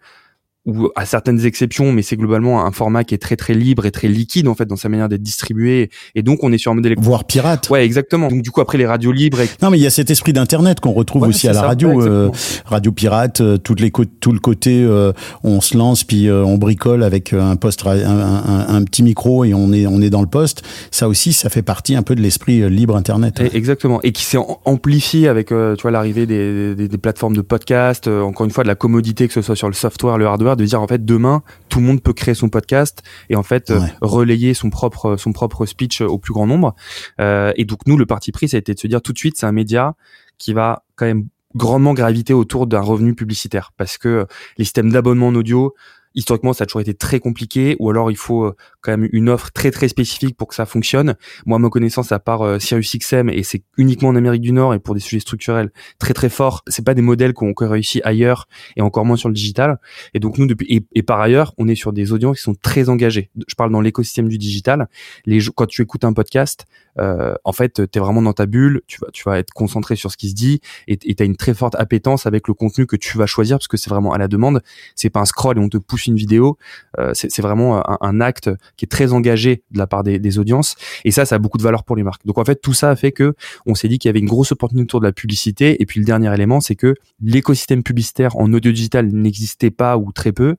ou 0.66 0.90
à 0.96 1.06
certaines 1.06 1.46
exceptions, 1.46 1.92
mais 1.92 2.02
c'est 2.02 2.16
globalement 2.16 2.66
un 2.66 2.72
format 2.72 3.04
qui 3.04 3.14
est 3.14 3.20
très 3.20 3.36
très 3.36 3.54
libre 3.54 3.86
et 3.86 3.92
très 3.92 4.08
liquide 4.08 4.48
en 4.48 4.56
fait 4.56 4.66
dans 4.66 4.76
sa 4.76 4.90
manière 4.90 5.10
d'être 5.10 5.22
distribué. 5.22 5.92
Et 6.16 6.24
donc 6.24 6.44
on 6.44 6.52
est 6.52 6.58
sur 6.58 6.72
un 6.72 6.76
modèle 6.76 6.96
voire 6.98 7.26
pirate. 7.26 7.70
Ouais, 7.70 7.86
exactement. 7.86 8.30
Donc 8.30 8.42
du 8.42 8.50
coup 8.50 8.62
après 8.62 8.78
les 8.78 8.88
radios 8.88 9.12
libres. 9.12 9.38
Non, 9.62 9.70
mais 9.70 9.78
il 9.78 9.84
y 9.84 9.86
a 9.86 9.92
cet 9.92 10.10
esprit 10.10 10.34
d'internet 10.34 10.80
qu'on 10.80 10.94
retrouve 10.94 11.24
aussi 11.24 11.48
à 11.48 11.54
la 11.54 11.62
radio, 11.62 12.02
euh, 12.02 12.32
radio 12.66 12.92
pirate, 12.92 13.42
euh, 13.42 13.58
toutes 13.58 13.80
les 13.80 13.92
tout 14.20 14.32
le 14.32 14.40
côté 14.40 14.84
euh, 14.84 15.14
on 15.44 15.62
se 15.62 15.78
lance 15.78 16.04
puis 16.04 16.30
on 16.32 16.58
bricole 16.58 17.04
avec 17.04 17.34
un 17.34 17.56
poste, 17.56 17.86
un, 17.86 17.96
un, 17.96 18.76
un, 18.76 18.84
petit 18.84 19.04
micro 19.04 19.46
et 19.46 19.54
on 19.54 19.72
est 19.72 19.86
on 19.86 20.02
est 20.02 20.10
dans 20.10 20.22
le 20.22 20.28
poste. 20.28 20.64
Ça 20.90 21.08
aussi, 21.08 21.32
ça 21.32 21.50
fait 21.50 21.62
partie 21.62 21.96
un 21.96 22.02
peu 22.02 22.16
de 22.16 22.22
l'esprit 22.22 22.68
libre 22.70 22.96
internet. 22.96 23.40
exactement. 23.54 24.00
Et 24.02 24.12
qui 24.12 24.24
s'est 24.24 24.40
amplifié 24.66 25.28
avec 25.28 25.48
tu 25.50 25.82
vois 25.82 25.92
l'arrivée 25.92 26.26
des, 26.26 26.74
des, 26.74 26.88
des, 26.88 26.98
plateformes 26.98 27.36
de 27.36 27.42
podcast. 27.42 28.08
encore 28.08 28.46
une 28.46 28.52
fois 28.52 28.64
de 28.64 28.68
la 28.70 28.76
commodité 28.76 29.28
que 29.28 29.34
ce 29.34 29.42
soit 29.42 29.56
sur 29.56 29.68
le 29.68 29.74
software, 29.74 30.18
le 30.18 30.26
hardware 30.26 30.55
de 30.56 30.66
dire 30.66 30.82
en 30.82 30.88
fait 30.88 31.06
demain 31.06 31.44
tout 31.70 31.80
le 31.80 31.86
monde 31.86 32.02
peut 32.02 32.14
créer 32.14 32.36
son 32.36 32.50
podcast 32.50 33.04
et 33.30 33.36
en 33.36 33.44
fait 33.44 33.72
euh, 33.72 33.80
relayer 34.02 34.54
son 34.54 34.70
propre 34.70 35.18
son 35.18 35.32
propre 35.32 35.66
speech 35.66 36.02
au 36.02 36.18
plus 36.18 36.34
grand 36.34 36.48
nombre. 36.48 36.76
Euh, 37.20 37.52
et 37.56 37.66
donc 37.66 37.80
nous 37.88 37.98
le 37.98 38.06
parti 38.06 38.32
pris 38.32 38.50
ça 38.50 38.58
a 38.58 38.60
été 38.60 38.74
de 38.74 38.80
se 38.80 38.88
dire 38.88 39.02
tout 39.02 39.14
de 39.14 39.18
suite 39.18 39.38
c'est 39.38 39.46
un 39.46 39.52
média 39.52 39.96
qui 40.38 40.54
va 40.54 40.84
quand 40.96 41.06
même 41.06 41.28
grandement 41.56 41.94
graviter 41.94 42.34
autour 42.34 42.68
d'un 42.68 42.82
revenu 42.82 43.16
publicitaire 43.16 43.72
parce 43.78 43.98
que 43.98 44.28
les 44.58 44.66
systèmes 44.66 44.92
d'abonnement 44.92 45.28
en 45.28 45.36
audio 45.36 45.74
historiquement 46.16 46.54
ça 46.54 46.64
a 46.64 46.68
toujours 46.68 46.82
été 46.82 46.94
très 46.94 47.20
compliqué 47.20 47.76
ou 47.80 47.90
alors 47.90 48.12
il 48.12 48.18
faut 48.18 48.46
euh, 48.46 48.56
quand 48.86 48.98
même 48.98 49.10
une 49.12 49.30
offre 49.30 49.52
très 49.52 49.72
très 49.72 49.88
spécifique 49.88 50.38
pour 50.38 50.48
que 50.48 50.56
ça 50.56 50.66
fonctionne. 50.66 51.16
Moi, 51.46 51.58
à 51.58 51.60
ma 51.60 51.70
connaissance, 51.70 52.12
à 52.12 52.20
part 52.20 52.42
euh, 52.44 52.60
SiriusXM 52.60 53.30
et 53.30 53.44
c'est 53.44 53.64
uniquement 53.78 54.10
en 54.10 54.16
Amérique 54.16 54.42
du 54.42 54.52
Nord 54.52 54.74
et 54.74 54.80
pour 54.80 54.94
des 54.94 55.02
sujets 55.02 55.20
structurels 55.20 55.72
très 56.00 56.14
très 56.14 56.30
forts, 56.30 56.64
c'est 56.68 56.86
pas 56.86 56.94
des 56.94 57.02
modèles 57.02 57.34
qu'on 57.34 57.54
qu 57.54 57.66
réussi 57.66 58.02
ailleurs 58.04 58.48
et 58.76 58.82
encore 58.82 59.06
moins 59.06 59.18
sur 59.18 59.30
le 59.30 59.36
digital. 59.36 59.80
Et 60.14 60.20
donc 60.20 60.38
nous 60.38 60.48
et, 60.68 61.04
par 61.04 61.20
ailleurs, 61.20 61.54
on 61.58 61.68
est 61.68 61.76
sur 61.76 61.94
des 61.94 62.12
audiences 62.12 62.38
qui 62.38 62.44
sont 62.44 62.56
très 62.56 62.90
engagées. 62.90 63.30
Je 63.48 63.56
parle 63.56 63.72
dans 63.72 63.82
l'écosystème 63.82 64.30
du 64.30 64.38
digital. 64.38 64.88
Les 65.26 65.40
quand 65.56 65.66
tu 65.66 65.82
écoutes 65.82 66.04
un 66.04 66.14
podcast, 66.14 66.66
euh, 67.00 67.36
en 67.44 67.52
fait, 67.52 67.90
tu 67.92 67.98
es 67.98 68.02
vraiment 68.02 68.22
dans 68.22 68.34
ta 68.34 68.46
bulle, 68.46 68.82
tu 68.88 69.00
vas, 69.02 69.08
tu 69.12 69.24
vas 69.24 69.38
être 69.40 69.52
concentré 69.54 69.96
sur 69.96 70.12
ce 70.12 70.18
qui 70.18 70.30
se 70.30 70.36
dit 70.36 70.62
et 70.88 70.98
tu 70.98 71.16
as 71.20 71.26
une 71.26 71.36
très 71.36 71.54
forte 71.54 71.76
appétence 71.76 72.26
avec 72.26 72.48
le 72.48 72.54
contenu 72.54 72.86
que 72.86 72.96
tu 72.96 73.18
vas 73.18 73.26
choisir 73.26 73.58
parce 73.58 73.68
que 73.68 73.78
c'est 73.78 73.90
vraiment 73.90 74.14
à 74.14 74.18
la 74.18 74.28
demande. 74.28 74.62
C'est 74.96 75.10
pas 75.10 75.20
un 75.20 75.26
scroll 75.26 75.58
et 75.58 75.62
on 75.62 75.70
te 75.70 75.78
pousse 75.78 76.08
une 76.08 76.16
vidéo. 76.16 76.58
Euh, 77.00 77.12
c'est 77.14 77.42
vraiment 77.42 77.78
un, 77.90 77.98
un, 78.02 78.22
acte 78.22 78.50
qui 78.78 78.86
est 78.86 78.90
très 78.90 79.14
engagé 79.14 79.64
de 79.72 79.78
la 79.78 79.88
part 79.88 80.04
des, 80.04 80.20
des, 80.20 80.40
audiences. 80.40 80.76
Et 81.04 81.12
ça, 81.12 81.26
ça 81.26 81.36
a 81.36 81.40
beaucoup 81.40 81.58
de 81.58 81.64
valeur 81.64 81.84
pour 81.84 81.96
les 81.96 82.04
marques. 82.04 82.26
Donc 82.26 82.38
en 82.38 82.46
fait, 82.46 82.62
tout 82.62 82.74
ça 82.74 82.90
a 82.90 82.96
fait 82.96 83.12
que 83.12 83.34
on 83.66 83.76
s'est 83.76 83.88
dit 83.88 84.00
qu'il 84.00 84.10
y 84.10 84.12
avait 84.12 84.20
une 84.20 84.28
grosse 84.28 84.52
opportunité 84.52 84.84
autour 84.84 85.00
de 85.00 85.06
la 85.06 85.14
publicité. 85.14 85.82
Et 85.82 85.86
puis 85.86 86.00
le 86.00 86.06
dernier 86.06 86.34
élément, 86.34 86.60
c'est 86.60 86.76
que 86.76 86.96
l'écosystème 87.22 87.84
publicitaire 87.84 88.36
en 88.38 88.52
audio 88.54 88.72
digital 88.72 89.08
n'existait 89.08 89.72
pas 89.72 89.98
ou 89.98 90.12
très 90.12 90.32
peu. 90.32 90.56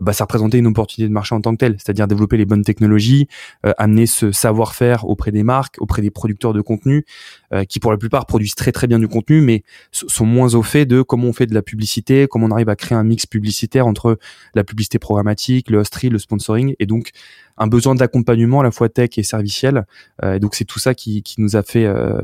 Bah, 0.00 0.12
ça 0.12 0.24
représentait 0.24 0.58
une 0.58 0.66
opportunité 0.66 1.08
de 1.08 1.12
marché 1.12 1.34
en 1.34 1.40
tant 1.40 1.52
que 1.52 1.58
tel, 1.58 1.76
c'est-à-dire 1.78 2.08
développer 2.08 2.36
les 2.36 2.46
bonnes 2.46 2.64
technologies, 2.64 3.28
euh, 3.66 3.72
amener 3.78 4.06
ce 4.06 4.32
savoir-faire 4.32 5.04
auprès 5.04 5.30
des 5.30 5.42
marques, 5.42 5.76
auprès 5.78 6.02
des 6.02 6.10
producteurs 6.10 6.52
de 6.52 6.60
contenu, 6.60 7.04
euh, 7.52 7.64
qui 7.64 7.80
pour 7.80 7.90
la 7.90 7.98
plupart 7.98 8.26
produisent 8.26 8.54
très 8.54 8.72
très 8.72 8.86
bien 8.86 8.98
du 8.98 9.08
contenu, 9.08 9.40
mais 9.40 9.62
sont 9.92 10.26
moins 10.26 10.54
au 10.54 10.62
fait 10.62 10.86
de 10.86 11.02
comment 11.02 11.28
on 11.28 11.32
fait 11.32 11.46
de 11.46 11.54
la 11.54 11.62
publicité, 11.62 12.26
comment 12.28 12.46
on 12.46 12.50
arrive 12.50 12.68
à 12.68 12.76
créer 12.76 12.96
un 12.96 13.04
mix 13.04 13.26
publicitaire 13.26 13.86
entre 13.86 14.18
la 14.54 14.64
publicité 14.64 14.98
programmatique, 14.98 15.70
le 15.70 15.78
host 15.78 15.90
le 16.02 16.18
sponsoring, 16.18 16.74
et 16.78 16.86
donc 16.86 17.10
un 17.60 17.66
besoin 17.66 17.94
d'accompagnement 17.94 18.60
à 18.60 18.62
la 18.64 18.70
fois 18.70 18.88
tech 18.88 19.10
et 19.18 19.22
serviciel. 19.22 19.84
Euh, 20.24 20.34
et 20.34 20.40
donc 20.40 20.54
c'est 20.54 20.64
tout 20.64 20.78
ça 20.78 20.94
qui, 20.94 21.22
qui 21.22 21.40
nous 21.40 21.56
a 21.56 21.62
fait 21.62 21.84
euh, 21.84 22.18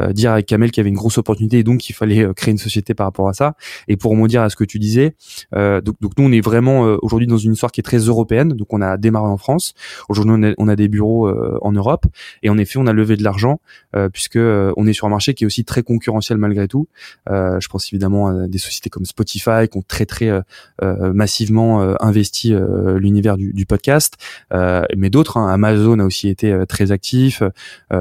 euh, 0.00 0.12
dire 0.12 0.32
avec 0.32 0.46
Kamel 0.46 0.70
qu'il 0.70 0.82
y 0.82 0.82
avait 0.82 0.90
une 0.90 0.96
grosse 0.96 1.16
opportunité 1.16 1.58
et 1.58 1.62
donc 1.64 1.78
qu'il 1.78 1.94
fallait 1.94 2.28
créer 2.34 2.52
une 2.52 2.58
société 2.58 2.92
par 2.92 3.06
rapport 3.06 3.28
à 3.28 3.32
ça. 3.32 3.54
Et 3.88 3.96
pour 3.96 4.14
dire 4.28 4.42
à 4.42 4.50
ce 4.50 4.56
que 4.56 4.64
tu 4.64 4.78
disais, 4.78 5.14
donc, 5.52 5.96
donc, 6.00 6.12
nous 6.18 6.24
on 6.24 6.32
est 6.32 6.40
vraiment 6.40 6.82
aujourd'hui 7.02 7.26
dans 7.26 7.38
une 7.38 7.54
histoire 7.54 7.72
qui 7.72 7.80
est 7.80 7.82
très 7.82 7.98
européenne. 7.98 8.50
Donc 8.50 8.72
on 8.72 8.82
a 8.82 8.98
démarré 8.98 9.28
en 9.28 9.38
France. 9.38 9.72
Aujourd'hui 10.08 10.54
on 10.58 10.66
on 10.66 10.68
a 10.68 10.76
des 10.76 10.88
bureaux 10.88 11.30
en 11.62 11.72
Europe 11.72 12.06
et 12.42 12.50
en 12.50 12.58
effet 12.58 12.78
on 12.78 12.86
a 12.86 12.92
levé 12.92 13.16
de 13.16 13.24
l'argent 13.24 13.60
puisque 14.12 14.38
on 14.38 14.86
est 14.86 14.92
sur 14.92 15.06
un 15.06 15.10
marché 15.10 15.32
qui 15.32 15.44
est 15.44 15.46
aussi 15.46 15.64
très 15.64 15.82
concurrentiel 15.82 16.38
malgré 16.38 16.68
tout. 16.68 16.88
je 17.28 17.68
pense 17.68 17.90
évidemment 17.92 18.28
à 18.28 18.48
des 18.48 18.58
sociétés 18.58 18.90
comme 18.90 19.06
Spotify 19.06 19.68
qui 19.70 19.78
ont 19.78 19.84
très 19.86 20.06
très 20.06 20.30
massivement 20.82 21.80
investi 22.02 22.54
l'univers 22.98 23.36
du, 23.36 23.52
du 23.52 23.64
podcast. 23.64 24.16
Mais 24.96 25.10
d'autres. 25.10 25.36
Hein. 25.36 25.52
Amazon 25.52 25.98
a 25.98 26.04
aussi 26.04 26.28
été 26.28 26.64
très 26.68 26.92
actif. 26.92 27.42
il 27.92 27.96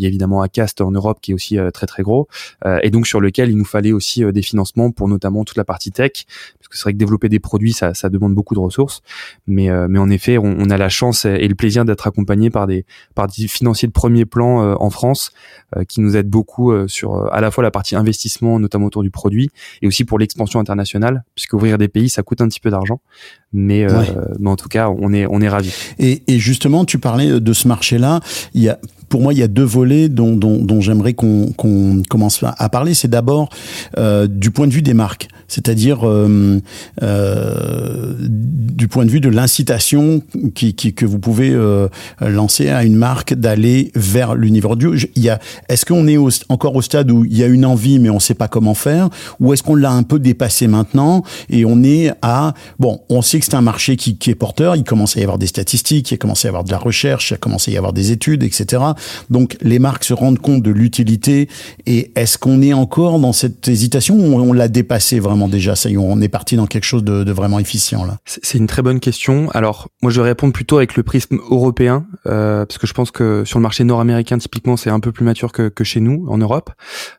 y 0.00 0.04
a 0.04 0.08
évidemment 0.08 0.42
Acast 0.42 0.80
en 0.80 0.90
Europe 0.90 1.18
qui 1.20 1.32
est 1.32 1.34
aussi 1.34 1.58
très 1.72 1.86
très 1.86 2.02
gros, 2.02 2.28
et 2.82 2.90
donc 2.90 3.06
sur 3.06 3.20
lequel 3.20 3.50
il 3.50 3.56
nous 3.56 3.64
fallait 3.64 3.92
aussi 3.92 4.24
des 4.32 4.42
financements 4.42 4.90
pour 4.90 5.08
notamment 5.08 5.44
toute 5.44 5.56
la 5.56 5.64
partie 5.64 5.90
tech, 5.90 6.24
parce 6.58 6.68
que 6.68 6.76
c'est 6.76 6.82
vrai 6.82 6.92
que 6.92 6.98
développer 6.98 7.28
des 7.28 7.40
produits 7.40 7.72
ça, 7.72 7.94
ça 7.94 8.08
demande 8.08 8.34
beaucoup 8.34 8.54
de 8.54 8.60
ressources, 8.60 9.02
mais 9.46 9.68
mais 9.88 9.98
en 9.98 10.10
effet 10.10 10.38
on, 10.38 10.56
on 10.58 10.70
a 10.70 10.76
la 10.76 10.88
chance 10.88 11.24
et 11.24 11.48
le 11.48 11.54
plaisir 11.54 11.84
d'être 11.84 12.06
accompagné 12.06 12.50
par 12.50 12.66
des 12.66 12.84
par 13.14 13.26
des 13.28 13.48
financiers 13.48 13.88
de 13.88 13.92
premier 13.92 14.24
plan 14.24 14.74
en 14.80 14.90
France 14.90 15.32
qui 15.88 16.00
nous 16.00 16.16
aident 16.16 16.30
beaucoup 16.30 16.72
sur 16.88 17.32
à 17.32 17.40
la 17.40 17.50
fois 17.50 17.62
la 17.62 17.70
partie 17.70 17.96
investissement, 17.96 18.58
notamment 18.58 18.86
autour 18.86 19.02
du 19.02 19.10
produit, 19.10 19.50
et 19.82 19.86
aussi 19.86 20.04
pour 20.04 20.18
l'expansion 20.18 20.60
internationale, 20.60 21.24
puisque 21.34 21.52
ouvrir 21.52 21.78
des 21.78 21.88
pays, 21.88 22.08
ça 22.08 22.22
coûte 22.22 22.40
un 22.40 22.48
petit 22.48 22.60
peu 22.60 22.70
d'argent. 22.70 23.00
Mais, 23.52 23.84
euh, 23.84 24.02
mais 24.38 24.50
en 24.50 24.56
tout 24.56 24.68
cas, 24.68 24.90
on 24.90 25.12
est, 25.12 25.26
on 25.26 25.40
est 25.40 25.48
ravis. 25.48 25.74
Et, 25.98 26.22
et 26.26 26.38
justement, 26.38 26.84
tu 26.84 26.98
parlais 26.98 27.40
de 27.40 27.52
ce 27.52 27.66
marché-là. 27.66 28.20
Il 28.54 28.62
y 28.62 28.68
a, 28.68 28.78
pour 29.08 29.20
moi, 29.20 29.32
il 29.32 29.38
y 29.38 29.42
a 29.42 29.48
deux 29.48 29.64
volets 29.64 30.08
dont, 30.08 30.36
dont, 30.36 30.58
dont 30.58 30.80
j'aimerais 30.80 31.14
qu'on 31.14 31.52
commence 32.08 32.42
à 32.42 32.68
parler. 32.68 32.94
C'est 32.94 33.08
d'abord 33.08 33.48
euh, 33.96 34.26
du 34.26 34.50
point 34.50 34.66
de 34.66 34.72
vue 34.72 34.82
des 34.82 34.94
marques, 34.94 35.28
c'est-à-dire 35.48 36.06
euh, 36.06 36.60
euh, 37.02 38.14
du 38.18 38.88
point 38.88 39.04
de 39.04 39.10
vue 39.10 39.20
de 39.20 39.28
l'incitation 39.28 40.22
qui, 40.54 40.74
qui, 40.74 40.94
que 40.94 41.06
vous 41.06 41.18
pouvez 41.18 41.50
euh, 41.50 41.88
lancer 42.20 42.68
à 42.68 42.84
une 42.84 42.96
marque 42.96 43.34
d'aller 43.34 43.90
vers 43.94 44.34
l'univers 44.34 44.72
audio. 44.72 44.94
Il 44.94 45.22
y 45.22 45.30
a, 45.30 45.38
est-ce 45.68 45.86
qu'on 45.86 46.06
est 46.06 46.18
encore 46.48 46.76
au 46.76 46.82
stade 46.82 47.10
où 47.10 47.24
il 47.24 47.36
y 47.36 47.42
a 47.42 47.46
une 47.46 47.64
envie 47.64 47.98
mais 47.98 48.10
on 48.10 48.14
ne 48.14 48.20
sait 48.20 48.34
pas 48.34 48.48
comment 48.48 48.74
faire, 48.74 49.08
ou 49.40 49.52
est-ce 49.52 49.62
qu'on 49.62 49.74
l'a 49.74 49.90
un 49.90 50.02
peu 50.02 50.18
dépassé 50.18 50.66
maintenant 50.68 51.22
et 51.48 51.64
on 51.64 51.82
est 51.82 52.12
à 52.22 52.54
bon, 52.78 53.00
on 53.08 53.22
sait 53.22 53.38
que 53.38 53.44
c'est 53.44 53.54
un 53.54 53.62
marché 53.62 53.96
qui, 53.96 54.16
qui 54.16 54.30
est 54.30 54.34
porteur. 54.34 54.76
Il 54.76 54.84
commence 54.84 55.16
à 55.16 55.20
y 55.20 55.22
avoir 55.22 55.38
des 55.38 55.46
statistiques, 55.46 56.10
il 56.10 56.18
commence 56.18 56.44
à 56.44 56.48
y 56.48 56.50
avoir 56.50 56.64
de 56.64 56.70
la 56.70 56.78
recherche, 56.78 57.30
il 57.30 57.34
a 57.34 57.36
commencé 57.38 57.70
à 57.70 57.74
y 57.74 57.76
avoir 57.78 57.92
des 57.92 58.12
études, 58.12 58.42
etc. 58.42 58.82
Donc 59.30 59.56
les 59.60 59.78
marques 59.78 60.04
se 60.04 60.14
rendent 60.14 60.38
compte 60.38 60.62
de 60.62 60.70
l'utilité. 60.70 61.48
Et 61.86 62.12
est-ce 62.14 62.38
qu'on 62.38 62.62
est 62.62 62.72
encore 62.72 63.18
dans 63.18 63.32
cette 63.32 63.68
hésitation 63.68 64.16
ou 64.16 64.34
on 64.34 64.52
l'a 64.52 64.68
dépassé 64.68 65.20
vraiment 65.20 65.48
déjà 65.48 65.76
Ça 65.76 65.90
y 65.90 65.94
est, 65.94 65.96
on 65.96 66.20
est 66.20 66.28
parti 66.28 66.56
dans 66.56 66.66
quelque 66.66 66.84
chose 66.84 67.04
de, 67.04 67.24
de 67.24 67.32
vraiment 67.32 67.58
efficient 67.58 68.04
là? 68.04 68.18
C'est 68.24 68.58
une 68.58 68.66
très 68.66 68.82
bonne 68.82 69.00
question. 69.00 69.50
Alors 69.50 69.88
moi 70.02 70.10
je 70.10 70.20
vais 70.20 70.28
répondre 70.28 70.52
plutôt 70.52 70.78
avec 70.78 70.96
le 70.96 71.02
prisme 71.02 71.38
européen 71.50 72.06
euh, 72.26 72.64
parce 72.66 72.78
que 72.78 72.86
je 72.86 72.94
pense 72.94 73.10
que 73.10 73.44
sur 73.44 73.58
le 73.58 73.62
marché 73.62 73.84
nord-américain 73.84 74.38
typiquement 74.38 74.76
c'est 74.76 74.90
un 74.90 75.00
peu 75.00 75.12
plus 75.12 75.24
mature 75.24 75.52
que, 75.52 75.68
que, 75.68 75.84
chez 75.84 76.00
nous 76.00 76.26
en 76.28 76.38
Europe. 76.38 76.70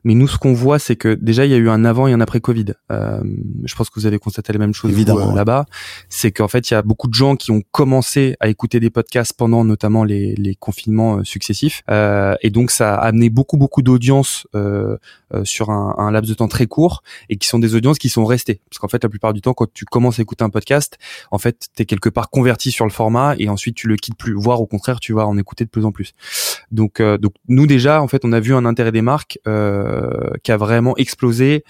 Mais 0.04 0.14
nous 0.14 0.28
ce 0.28 0.38
qu'on 0.38 0.54
voit 0.54 0.80
c'est 0.80 0.96
que 0.96 1.16
déjà 1.16 1.46
il 1.46 1.52
y 1.52 1.56
a 1.56 1.58
eu 1.58 1.70
un 1.70 1.86
avant 1.86 2.08
et 2.08 2.14
un 2.14 2.22
après 2.22 2.40
Covid. 2.40 2.74
Euh, 2.92 3.22
je 3.64 3.76
pense 3.76 3.90
que 3.90 4.00
vous 4.00 4.06
avez 4.06 4.20
constaté 4.20 4.54
la 4.54 4.60
même 4.60 4.74
chose 4.74 4.92
euh, 4.92 5.36
là-bas. 5.36 5.66
C'est 6.10 6.32
qu'en 6.32 6.48
fait 6.48 6.70
il 6.70 6.74
y 6.74 6.78
a 6.78 6.82
beaucoup 6.82 7.08
de 7.08 7.14
gens 7.14 7.36
qui 7.36 7.52
ont 7.52 7.62
commencé 7.72 8.36
à 8.40 8.50
écouter 8.50 8.80
des 8.80 8.90
podcasts 8.90 9.34
pendant 9.34 9.64
notamment 9.64 10.04
les, 10.04 10.36
les 10.36 10.56
confinements 10.56 11.24
successifs. 11.24 11.69
Euh, 11.90 12.36
et 12.42 12.50
donc 12.50 12.72
ça 12.72 12.96
a 12.96 13.08
amené 13.08 13.30
beaucoup 13.30 13.58
beaucoup 13.58 13.82
d'audience 13.82 14.48
euh, 14.56 14.98
euh, 15.34 15.44
sur 15.46 15.70
un, 15.70 15.96
un, 15.98 16.12
laps 16.12 16.30
de 16.30 16.36
temps 16.36 16.48
très 16.48 16.68
court 16.68 17.04
et 17.30 17.38
qui 17.38 17.48
sont 17.48 17.60
des 17.60 17.76
audiences 17.76 18.00
qui 18.00 18.10
sont 18.10 18.26
restées. 18.26 18.62
Parce 18.70 18.80
qu'en 18.80 18.88
fait 18.88 19.04
la 19.04 19.10
plupart 19.10 19.34
du 19.34 19.42
temps 19.42 19.54
quand 19.54 19.72
tu 19.74 19.86
commences 19.86 20.20
à 20.20 20.22
écouter 20.22 20.44
un 20.44 20.50
podcast, 20.50 20.98
en 21.32 21.38
fait 21.38 21.68
tu 21.76 21.84
es 21.84 21.86
quelque 21.86 22.10
part 22.10 22.30
converti 22.30 22.72
sur 22.72 22.86
le 22.86 22.92
format 22.92 23.36
et 23.38 23.50
ensuite 23.50 23.76
tu 23.76 23.88
le 23.88 23.96
quittes 23.96 24.18
plus, 24.18 24.34
voire 24.34 24.62
au 24.62 24.68
contraire 24.68 25.00
tu 25.00 25.14
vas 25.14 25.28
en 25.28 25.38
écouter 25.38 25.66
de 25.66 25.70
plus 25.70 25.86
en 25.86 25.92
plus. 25.92 26.14
Donc 26.72 27.02
donc 27.02 27.34
nous 27.48 27.68
déjà 27.68 28.02
en 28.02 28.08
fait 28.08 28.26
on 28.26 28.32
a 28.32 28.40
vu 28.40 28.54
un 28.54 28.66
intérêt 28.66 28.92
des 28.92 29.02
marques 29.02 29.40
qui 29.44 30.52
a 30.52 30.58
vraiment 30.58 30.96
explosé 30.98 31.64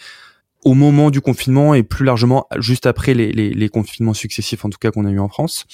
au 0.66 0.74
moment 0.74 1.10
du 1.10 1.22
confinement 1.22 1.74
et 1.74 1.84
plus 1.84 2.04
largement 2.04 2.46
juste 2.58 2.86
après 2.86 3.14
les, 3.14 3.32
les, 3.32 3.52
les 3.52 3.70
confinements 3.70 4.14
successifs 4.14 4.66
en 4.66 4.70
tout 4.70 4.78
cas 4.78 4.92
qu'on 4.92 5.06
a 5.06 5.10
eu 5.10 5.20
en 5.20 5.30
France. 5.30 5.66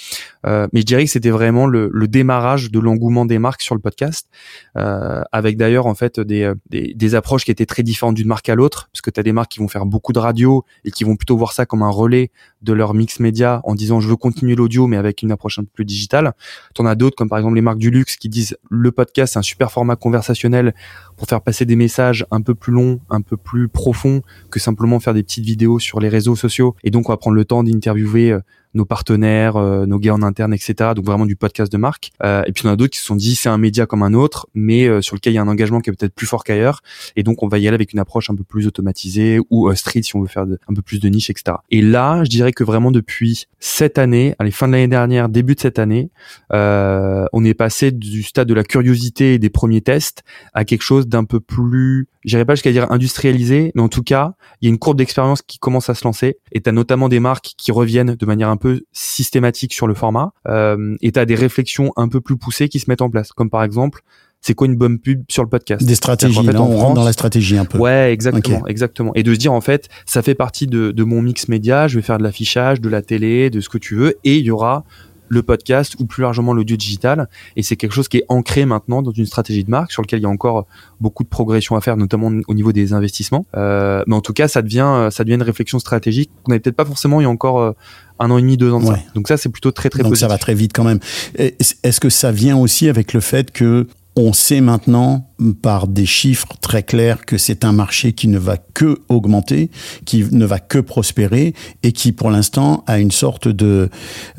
Euh, 0.45 0.67
mais 0.73 0.81
je 0.81 0.85
dirais 0.85 1.05
que 1.05 1.09
c'était 1.09 1.31
vraiment 1.31 1.65
le, 1.65 1.89
le, 1.91 2.07
démarrage 2.07 2.69
de 2.69 2.79
l'engouement 2.79 3.25
des 3.25 3.39
marques 3.39 3.63
sur 3.63 3.73
le 3.73 3.81
podcast, 3.81 4.29
euh, 4.77 5.23
avec 5.31 5.57
d'ailleurs 5.57 5.87
en 5.87 5.95
fait 5.95 6.19
des, 6.19 6.53
des, 6.69 6.93
des, 6.93 7.15
approches 7.15 7.45
qui 7.45 7.51
étaient 7.51 7.65
très 7.65 7.81
différentes 7.81 8.15
d'une 8.15 8.27
marque 8.27 8.47
à 8.47 8.55
l'autre, 8.55 8.89
parce 8.93 9.01
que 9.01 9.09
tu 9.09 9.19
as 9.19 9.23
des 9.23 9.31
marques 9.31 9.51
qui 9.51 9.59
vont 9.59 9.67
faire 9.67 9.87
beaucoup 9.87 10.13
de 10.13 10.19
radio 10.19 10.63
et 10.83 10.91
qui 10.91 11.03
vont 11.03 11.15
plutôt 11.15 11.35
voir 11.35 11.53
ça 11.53 11.65
comme 11.65 11.81
un 11.81 11.89
relais 11.89 12.29
de 12.61 12.73
leur 12.73 12.93
mix 12.93 13.19
média 13.19 13.61
en 13.63 13.73
disant 13.73 13.99
je 13.99 14.07
veux 14.07 14.15
continuer 14.15 14.55
l'audio 14.55 14.85
mais 14.85 14.97
avec 14.97 15.23
une 15.23 15.31
approche 15.31 15.57
un 15.57 15.63
peu 15.63 15.71
plus 15.73 15.85
digitale. 15.85 16.33
T'en 16.75 16.85
as 16.85 16.93
d'autres 16.95 17.15
comme 17.15 17.29
par 17.29 17.39
exemple 17.39 17.55
les 17.55 17.61
marques 17.61 17.79
du 17.79 17.89
luxe 17.89 18.17
qui 18.17 18.29
disent 18.29 18.55
le 18.69 18.91
podcast 18.91 19.33
c'est 19.33 19.39
un 19.39 19.43
super 19.43 19.71
format 19.71 19.95
conversationnel 19.95 20.75
pour 21.17 21.27
faire 21.27 21.41
passer 21.41 21.65
des 21.65 21.75
messages 21.75 22.25
un 22.29 22.41
peu 22.41 22.53
plus 22.53 22.73
longs, 22.73 22.99
un 23.09 23.21
peu 23.21 23.35
plus 23.37 23.67
profonds 23.67 24.21
que 24.51 24.59
simplement 24.59 24.74
faire 24.99 25.13
des 25.13 25.23
petites 25.23 25.45
vidéos 25.45 25.79
sur 25.79 25.99
les 25.99 26.09
réseaux 26.09 26.35
sociaux. 26.35 26.75
Et 26.83 26.91
donc 26.91 27.09
on 27.09 27.11
va 27.11 27.17
prendre 27.17 27.35
le 27.35 27.45
temps 27.45 27.63
d'interviewer 27.63 28.31
euh, 28.31 28.39
nos 28.75 28.85
partenaires, 28.85 29.55
euh, 29.55 29.85
nos 29.85 29.97
gars 29.99 30.13
en 30.13 30.21
interne, 30.21 30.53
etc. 30.53 30.91
Donc 30.95 31.05
vraiment 31.05 31.25
du 31.25 31.35
podcast 31.35 31.71
de 31.71 31.77
marque. 31.77 32.11
Euh, 32.23 32.43
et 32.45 32.51
puis 32.51 32.65
on 32.67 32.69
a 32.69 32.75
d'autres 32.75 32.91
qui 32.91 32.99
se 32.99 33.05
sont 33.05 33.15
dit 33.15 33.35
c'est 33.35 33.49
un 33.49 33.57
média 33.57 33.85
comme 33.85 34.03
un 34.03 34.13
autre, 34.13 34.47
mais 34.53 34.87
euh, 34.87 35.01
sur 35.01 35.15
lequel 35.15 35.33
il 35.33 35.35
y 35.37 35.39
a 35.39 35.41
un 35.41 35.47
engagement 35.47 35.79
qui 35.79 35.89
est 35.89 35.93
peut-être 35.93 36.13
plus 36.13 36.27
fort 36.27 36.43
qu'ailleurs. 36.43 36.81
Et 37.15 37.23
donc 37.23 37.41
on 37.41 37.47
va 37.47 37.57
y 37.57 37.67
aller 37.67 37.75
avec 37.75 37.93
une 37.93 37.99
approche 37.99 38.29
un 38.29 38.35
peu 38.35 38.43
plus 38.43 38.67
automatisée 38.67 39.39
ou 39.49 39.73
street 39.73 40.03
si 40.03 40.15
on 40.15 40.21
veut 40.21 40.27
faire 40.27 40.43
un 40.43 40.73
peu 40.73 40.81
plus 40.81 40.99
de 40.99 41.09
niche, 41.09 41.29
etc. 41.29 41.57
Et 41.71 41.81
là, 41.81 42.23
je 42.23 42.29
dirais 42.29 42.51
que 42.51 42.63
vraiment 42.63 42.91
depuis 42.91 43.47
cette 43.59 43.97
année, 43.97 44.35
la 44.39 44.51
fin 44.51 44.67
de 44.67 44.73
l'année 44.73 44.87
dernière, 44.87 45.29
début 45.29 45.55
de 45.55 45.59
cette 45.59 45.79
année, 45.79 46.09
on 46.51 47.45
est 47.45 47.53
passé 47.53 47.91
du 47.91 48.23
stade 48.23 48.47
de 48.47 48.53
la 48.53 48.63
curiosité 48.63 49.35
et 49.35 49.39
des 49.39 49.49
premiers 49.49 49.81
tests 49.81 50.23
à 50.53 50.65
quelque 50.65 50.81
chose 50.81 51.07
d'un 51.07 51.23
peu 51.23 51.39
plus, 51.39 52.07
j'irais 52.23 52.45
pas 52.45 52.55
jusqu'à 52.55 52.71
dire 52.71 52.91
industrialisé, 52.91 53.71
mais 53.75 53.81
en 53.81 53.89
tout 53.89 54.03
cas, 54.03 54.33
il 54.61 54.65
y 54.65 54.67
a 54.67 54.71
une 54.71 54.79
courbe 54.79 54.97
d'expérience 54.97 55.41
qui 55.41 55.59
commence 55.59 55.89
à 55.89 55.95
se 55.95 56.03
lancer. 56.03 56.37
Et 56.51 56.61
as 56.65 56.71
notamment 56.71 57.09
des 57.09 57.19
marques 57.19 57.53
qui 57.57 57.71
reviennent 57.71 58.15
de 58.15 58.25
manière 58.25 58.49
un 58.49 58.57
peu 58.57 58.64
systématique 58.91 59.73
sur 59.73 59.87
le 59.87 59.93
format 59.93 60.31
euh, 60.47 60.95
et 61.01 61.11
tu 61.11 61.19
as 61.19 61.25
des 61.25 61.35
réflexions 61.35 61.91
un 61.95 62.07
peu 62.07 62.21
plus 62.21 62.37
poussées 62.37 62.69
qui 62.69 62.79
se 62.79 62.89
mettent 62.89 63.01
en 63.01 63.09
place 63.09 63.31
comme 63.31 63.49
par 63.49 63.63
exemple 63.63 64.01
c'est 64.45 64.53
quoi 64.53 64.67
une 64.67 64.75
bonne 64.75 64.99
pub 64.99 65.23
sur 65.27 65.41
le 65.41 65.49
podcast? 65.49 65.83
Des 65.83 65.95
stratégies, 65.95 66.43
là, 66.43 66.61
on 66.61 66.77
rentre 66.77 66.93
dans 66.93 67.03
la 67.03 67.13
stratégie 67.13 67.57
un 67.57 67.65
peu. 67.65 67.79
Ouais, 67.79 68.13
exactement, 68.13 68.67
exactement. 68.67 69.11
Et 69.15 69.23
de 69.23 69.33
se 69.33 69.39
dire 69.39 69.51
en 69.51 69.61
fait, 69.61 69.89
ça 70.05 70.21
fait 70.21 70.35
partie 70.35 70.67
de, 70.67 70.91
de 70.91 71.03
mon 71.03 71.23
mix 71.23 71.47
média, 71.47 71.87
je 71.87 71.95
vais 71.95 72.03
faire 72.03 72.19
de 72.19 72.23
l'affichage, 72.23 72.79
de 72.79 72.87
la 72.87 73.01
télé, 73.01 73.49
de 73.49 73.59
ce 73.59 73.69
que 73.69 73.79
tu 73.79 73.95
veux, 73.95 74.19
et 74.23 74.37
il 74.37 74.45
y 74.45 74.51
aura 74.51 74.85
le 75.27 75.43
podcast 75.43 75.95
ou 75.99 76.05
plus 76.05 76.21
largement 76.21 76.53
l'audio 76.53 76.77
digital. 76.77 77.29
Et 77.55 77.63
c'est 77.63 77.75
quelque 77.75 77.93
chose 77.93 78.07
qui 78.07 78.17
est 78.17 78.25
ancré 78.29 78.65
maintenant 78.65 79.01
dans 79.01 79.11
une 79.11 79.25
stratégie 79.25 79.63
de 79.63 79.69
marque 79.69 79.91
sur 79.91 80.01
lequel 80.01 80.19
il 80.19 80.23
y 80.23 80.25
a 80.25 80.29
encore 80.29 80.65
beaucoup 80.99 81.23
de 81.23 81.29
progression 81.29 81.75
à 81.75 81.81
faire, 81.81 81.97
notamment 81.97 82.31
au 82.47 82.53
niveau 82.53 82.71
des 82.71 82.93
investissements. 82.93 83.45
Euh, 83.55 84.03
mais 84.07 84.15
en 84.15 84.21
tout 84.21 84.33
cas, 84.33 84.47
ça 84.47 84.61
devient, 84.61 85.09
ça 85.11 85.23
devient 85.23 85.35
une 85.35 85.43
réflexion 85.43 85.79
stratégique 85.79 86.31
qu'on 86.43 86.51
n'avait 86.51 86.59
peut-être 86.59 86.75
pas 86.75 86.85
forcément 86.85 87.21
il 87.21 87.23
y 87.23 87.27
a 87.27 87.29
encore 87.29 87.59
euh, 87.59 87.71
un 88.19 88.31
an 88.31 88.37
et 88.37 88.41
demi, 88.41 88.57
deux 88.57 88.71
ans 88.71 88.79
de 88.79 88.85
ça. 88.85 88.97
Donc 89.13 89.27
ça, 89.27 89.37
c'est 89.37 89.49
plutôt 89.49 89.71
très 89.71 89.89
très 89.89 90.03
Donc 90.03 90.11
positif. 90.11 90.27
ça 90.27 90.33
va 90.33 90.37
très 90.37 90.53
vite 90.53 90.71
quand 90.73 90.83
même. 90.83 90.99
Est-ce 91.35 91.99
que 91.99 92.09
ça 92.09 92.31
vient 92.31 92.57
aussi 92.57 92.89
avec 92.89 93.13
le 93.13 93.19
fait 93.19 93.51
que 93.51 93.87
on 94.15 94.31
sait 94.31 94.61
maintenant 94.61 95.29
par 95.61 95.87
des 95.87 96.05
chiffres 96.05 96.55
très 96.61 96.83
clairs 96.83 97.25
que 97.25 97.37
c'est 97.37 97.65
un 97.65 97.71
marché 97.71 98.13
qui 98.13 98.27
ne 98.27 98.37
va 98.37 98.57
que 98.57 98.99
augmenter, 99.09 99.69
qui 100.05 100.25
ne 100.31 100.45
va 100.45 100.59
que 100.59 100.79
prospérer 100.79 101.53
et 101.83 101.91
qui 101.91 102.11
pour 102.11 102.31
l'instant 102.31 102.83
a 102.87 102.99
une 102.99 103.11
sorte 103.11 103.47
de 103.47 103.89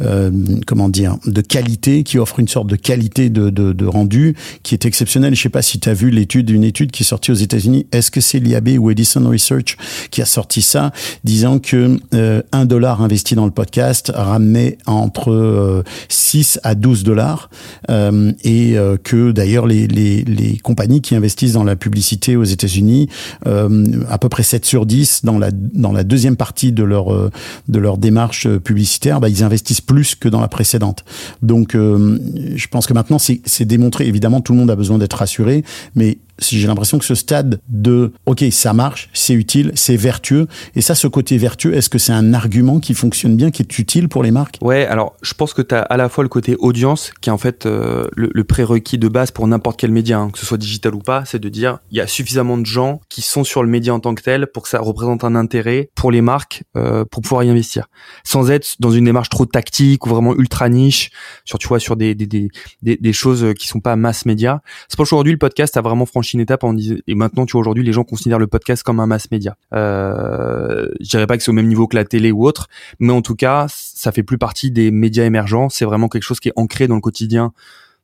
euh, 0.01 0.31
comment 0.67 0.89
dire 0.89 1.17
de 1.27 1.41
qualité, 1.41 2.03
qui 2.03 2.19
offre 2.19 2.41
une 2.41 2.49
sorte 2.49 2.69
de 2.69 2.77
qualité 2.77 3.31
de, 3.31 3.51
de, 3.51 3.73
de 3.73 3.87
rendu 3.87 4.37
qui 4.63 4.75
est 4.75 4.85
exceptionnelle. 4.85 5.35
Je 5.35 5.43
sais 5.43 5.49
pas 5.49 5.63
si 5.63 5.81
tu 5.81 5.89
as 5.89 5.95
vu 5.95 6.11
l'étude, 6.11 6.51
une 6.51 6.65
étude 6.65 6.91
qui 6.91 7.03
est 7.03 7.07
sortie 7.07 7.31
aux 7.31 7.35
États-Unis. 7.35 7.87
Est-ce 7.93 8.11
que 8.11 8.21
c'est 8.21 8.39
l'IAB 8.39 8.71
ou 8.79 8.91
Edison 8.91 9.29
Research 9.29 9.77
qui 10.11 10.23
a 10.23 10.27
sorti 10.27 10.63
ça, 10.63 10.93
disant 11.25 11.59
que 11.59 11.99
euh, 12.15 12.43
un 12.53 12.65
dollar 12.65 13.03
investi 13.03 13.35
dans 13.35 13.45
le 13.45 13.51
podcast 13.51 14.13
ramenait 14.15 14.79
entre 14.87 15.31
euh, 15.31 15.83
6 16.09 16.61
à 16.63 16.75
12 16.75 17.05
dollars 17.05 17.51
euh, 17.91 18.33
et 18.45 18.77
euh, 18.79 18.97
que 18.97 19.33
d'ailleurs 19.33 19.67
les, 19.67 19.87
les, 19.87 20.23
les 20.23 20.57
compagnies 20.59 20.86
qui 21.01 21.15
investissent 21.15 21.53
dans 21.53 21.65
la 21.65 21.77
publicité 21.77 22.37
aux 22.37 22.45
États-Unis, 22.45 23.09
euh, 23.47 23.85
à 24.09 24.19
peu 24.19 24.29
près 24.29 24.43
7 24.43 24.65
sur 24.65 24.87
10 24.87 25.25
dans 25.25 25.39
la 25.39 25.51
dans 25.53 25.93
la 25.93 26.05
deuxième 26.05 26.37
partie 26.37 26.73
de 26.73 26.83
leur 26.83 27.13
euh, 27.13 27.31
de 27.69 27.79
leur 27.79 27.99
démarche 27.99 28.49
publicitaire, 28.59 29.21
bah, 29.21 29.29
ils 29.29 29.43
investissent 29.43 29.81
plus 29.81 30.15
que 30.15 30.29
dans 30.29 30.41
la 30.41 30.49
précédente. 30.49 31.05
Donc 31.43 31.75
euh, 31.75 32.19
je 32.55 32.67
pense 32.69 32.87
que 32.87 32.95
maintenant 32.95 33.19
c'est 33.19 33.65
démontré 33.65 34.07
évidemment 34.07 34.41
tout 34.41 34.53
le 34.53 34.59
monde 34.59 34.71
a 34.71 34.77
besoin 34.77 34.99
d'être 34.99 35.15
rassuré, 35.15 35.65
mais 35.95 36.19
j'ai 36.39 36.67
l'impression 36.67 36.99
que 36.99 37.05
ce 37.05 37.15
stade 37.15 37.61
de 37.69 38.13
OK, 38.27 38.45
ça 38.51 38.73
marche, 38.73 39.09
c'est 39.13 39.35
utile, 39.35 39.73
c'est 39.75 39.97
vertueux. 39.97 40.47
Et 40.75 40.81
ça, 40.81 40.95
ce 40.95 41.07
côté 41.07 41.39
vertueux, 41.39 41.75
est-ce 41.75 41.89
que 41.89 41.99
c'est 41.99 42.13
un 42.13 42.35
argument 42.35 42.81
qui 42.81 42.95
fonctionne 42.95 43.37
bien, 43.37 43.51
qui 43.51 43.63
est 43.63 43.79
utile 43.79 44.09
pour 44.09 44.23
les 44.23 44.31
marques? 44.31 44.59
Ouais, 44.61 44.87
alors 44.87 45.17
je 45.23 45.35
pense 45.35 45.55
que 45.55 45.63
tu 45.63 45.75
as 45.75 45.83
à 45.83 45.97
la 45.97 46.09
fois 46.09 46.25
le 46.25 46.29
côté 46.29 46.57
audience, 46.59 47.13
qui 47.21 47.31
est 47.31 47.33
en 47.33 47.39
fait 47.39 47.67
euh, 47.67 48.07
le, 48.17 48.31
le 48.33 48.45
prérequis 48.45 48.99
de 48.99 49.09
base 49.09 49.31
pour 49.31 49.47
n'importe 49.47 49.79
quel 49.79 49.93
média, 49.93 50.19
hein, 50.19 50.31
que 50.31 50.39
ce 50.39 50.47
soit 50.47 50.59
digital 50.59 50.95
ou 50.95 50.99
pas, 50.99 51.25
c'est 51.25 51.39
de 51.39 51.49
dire 51.49 51.79
il 51.91 51.97
y 51.97 52.01
a 52.01 52.07
suffisamment 52.07 52.59
de 52.59 52.67
gens 52.67 53.01
qui 53.09 53.23
sont 53.23 53.45
sur 53.45 53.63
le 53.63 53.69
média 53.69 53.95
en 53.95 54.01
tant 54.01 54.15
que 54.15 54.23
tel 54.23 54.47
pour 54.47 54.65
que 54.65 54.69
ça 54.69 54.81
représente 54.81 55.25
un 55.25 55.35
intérêt 55.35 55.91
pour 55.95 56.11
les 56.11 56.21
marques 56.21 56.65
euh, 56.77 57.05
pour 57.05 57.23
pouvoir 57.23 57.45
y 57.45 57.51
investir, 57.51 57.87
sans 58.25 58.51
être 58.51 58.77
dans 58.81 58.91
une 58.91 59.05
démarche 59.05 59.29
trop 59.29 59.47
tactique 59.47 60.07
ou 60.07 60.11
vraiment 60.11 60.35
ultra 60.35 60.69
niche 60.69 61.11
sur 61.45 61.59
tu 61.59 61.69
vois 61.69 61.81
sur 61.81 61.97
des 61.97 62.15
des 62.15 62.27
des 62.27 62.49
des, 62.83 62.97
des 62.97 63.13
choses 63.13 63.55
qui 63.59 63.67
sont 63.69 63.81
pas 63.81 63.97
mass 63.97 64.27
média. 64.27 64.61
C'est 64.89 64.97
pour 64.97 65.05
aujourd'hui 65.05 65.33
le 65.33 65.39
podcast 65.39 65.77
a 65.77 65.81
vraiment 65.81 66.07
franchi 66.07 66.26
une 66.33 66.41
étape 66.41 66.65
en 66.65 66.73
disant 66.73 66.97
et 67.07 67.15
maintenant 67.15 67.47
tu 67.47 67.53
vois 67.53 67.61
aujourd'hui 67.61 67.85
les 67.85 67.93
gens 67.93 68.05
considèrent 68.05 68.39
le 68.39 68.47
podcast 68.47 68.83
comme 68.83 69.01
un 69.01 69.07
mass 69.07 69.31
média. 69.31 69.57
Euh, 69.75 70.89
je 71.01 71.09
dirais 71.09 71.27
pas 71.27 71.37
que 71.37 71.43
c'est 71.43 71.51
au 71.51 71.55
même 71.55 71.69
niveau 71.69 71.87
que 71.87 71.97
la 71.97 72.05
télé 72.05 72.33
ou 72.33 72.47
autre, 72.47 72.69
mais 72.99 73.13
en 73.13 73.23
tout 73.23 73.37
cas 73.37 73.67
ça 73.69 74.13
fait 74.13 74.23
plus 74.23 74.39
partie 74.39 74.71
des 74.71 74.91
médias 74.91 75.25
émergents. 75.25 75.69
C'est 75.69 75.85
vraiment 75.85 76.09
quelque 76.09 76.23
chose 76.23 76.41
qui 76.41 76.49
est 76.49 76.55
ancré 76.57 76.89
dans 76.89 76.95
le 76.95 77.01
quotidien 77.01 77.53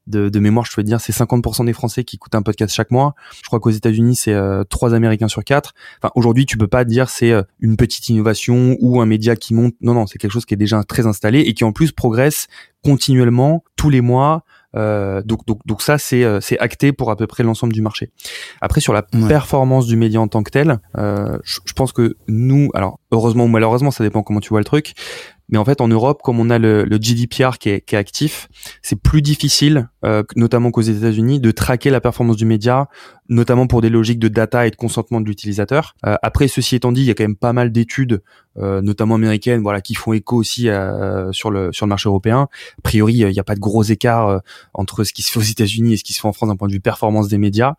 de, 0.07 0.29
de 0.29 0.41
mémoire, 0.41 0.67
je 0.67 0.75
peux 0.75 0.83
te 0.83 0.87
dire, 0.87 1.01
c'est 1.01 1.13
50% 1.13 1.65
des 1.65 1.73
Français 1.73 2.05
qui 2.05 2.17
écoutent 2.17 2.35
un 2.35 2.43
podcast 2.43 2.75
chaque 2.75 2.91
mois. 2.91 3.15
Je 3.37 3.47
crois 3.47 3.61
qu'aux 3.61 3.71
États-Unis, 3.71 4.17
c'est 4.17 4.33
euh, 4.33 4.65
3 4.65 4.95
Américains 4.95 5.29
sur 5.29 5.45
4. 5.45 5.75
Enfin, 5.99 6.11
aujourd'hui, 6.15 6.47
tu 6.47 6.57
peux 6.59 6.67
pas 6.67 6.85
dire 6.85 7.09
c'est 7.09 7.33
euh, 7.33 7.43
une 7.61 7.77
petite 7.77 8.09
innovation 8.09 8.77
ou 8.81 9.01
un 9.01 9.07
média 9.07 9.37
qui 9.37 9.55
monte. 9.55 9.75
Non, 9.81 9.95
non, 9.95 10.07
c'est 10.07 10.19
quelque 10.19 10.33
chose 10.33 10.45
qui 10.45 10.55
est 10.55 10.59
déjà 10.59 10.83
très 10.85 11.07
installé 11.07 11.41
et 11.41 11.55
qui 11.55 11.65
en 11.65 11.73
plus 11.73 11.93
progresse 11.93 12.49
continuellement 12.83 13.65
tous 13.77 13.91
les 13.91 14.01
mois. 14.01 14.45
Euh, 14.77 15.23
donc, 15.23 15.45
donc, 15.47 15.59
donc 15.67 15.83
ça, 15.83 15.99
c'est 15.99 16.25
euh, 16.25 16.41
c'est 16.41 16.59
acté 16.59 16.93
pour 16.93 17.11
à 17.11 17.17
peu 17.17 17.27
près 17.27 17.43
l'ensemble 17.43 17.73
du 17.73 17.83
marché. 17.83 18.11
Après, 18.61 18.81
sur 18.81 18.93
la 18.93 19.05
Ouais. 19.15 19.29
performance 19.29 19.87
du 19.87 19.97
média 19.97 20.21
en 20.21 20.29
tant 20.29 20.43
que 20.43 20.51
tel, 20.51 20.79
euh, 20.99 21.39
je, 21.45 21.61
je 21.65 21.73
pense 21.75 21.93
que 21.93 22.17
nous, 22.29 22.71
alors 22.75 22.99
heureusement 23.11 23.45
ou 23.45 23.49
malheureusement, 23.49 23.91
ça 23.91 24.03
dépend 24.05 24.23
comment 24.23 24.41
tu 24.41 24.49
vois 24.51 24.61
le 24.61 24.65
truc, 24.65 24.95
mais 25.49 25.59
en 25.59 25.65
fait, 25.65 25.81
en 25.81 25.89
Europe, 25.89 26.21
comme 26.23 26.41
on 26.41 26.49
a 26.51 26.59
le, 26.59 26.85
le 26.85 26.97
GDPR 27.01 27.59
qui 27.59 27.69
est, 27.71 27.81
qui 27.83 27.95
est 27.95 27.99
actif, 27.99 28.49
c'est 28.81 28.97
plus 29.01 29.23
difficile, 29.23 29.89
euh, 30.05 30.23
notamment 30.37 30.71
qu'aux 30.71 30.81
États-Unis, 30.83 31.41
de 31.41 31.51
traquer 31.51 31.91
la 31.91 32.01
performance 32.01 32.37
du 32.37 32.47
média, 32.47 32.89
notamment 33.29 33.67
pour 33.67 33.81
des 33.81 33.91
logiques 33.91 34.19
de 34.19 34.29
data 34.29 34.67
et 34.67 34.71
de 34.71 34.77
consentement 34.77 35.21
de 35.21 35.27
l'utilisateur. 35.27 35.95
Euh, 36.07 36.17
après, 36.23 36.49
ceci 36.49 36.77
étant 36.77 36.93
dit, 36.93 37.03
il 37.03 37.07
y 37.07 37.11
a 37.11 37.15
quand 37.15 37.25
même 37.25 37.37
pas 37.37 37.53
mal 37.53 37.71
d'études, 37.73 38.23
euh, 38.59 38.83
notamment 38.83 39.15
américaines, 39.15 39.63
voilà, 39.63 39.81
qui 39.81 39.95
font 39.95 40.13
écho 40.13 40.37
aussi 40.37 40.69
à- 40.69 41.29
sur 41.33 41.51
le 41.51 41.73
sur 41.73 41.87
le 41.87 41.89
marché 41.89 42.09
européen. 42.09 42.49
A 42.79 42.83
priori, 42.83 43.15
il 43.15 43.27
n'y 43.29 43.39
a 43.39 43.45
pas 43.45 43.55
de 43.55 43.61
gros 43.61 43.83
écart 43.83 44.29
euh, 44.29 44.39
entre 44.75 45.05
ce 45.05 45.13
qui 45.13 45.23
se 45.23 45.31
fait 45.31 45.39
aux 45.39 45.43
États-Unis 45.43 45.95
et 45.95 45.97
ce 45.97 46.05
qui 46.05 46.13
se 46.13 46.21
fait 46.21 46.29
en 46.29 46.33
France 46.33 46.49
d'un 46.51 46.57
point 46.57 46.69
de 46.69 46.73
vue 46.73 46.81
performance 46.81 47.29
des 47.29 47.39
médias. 47.39 47.75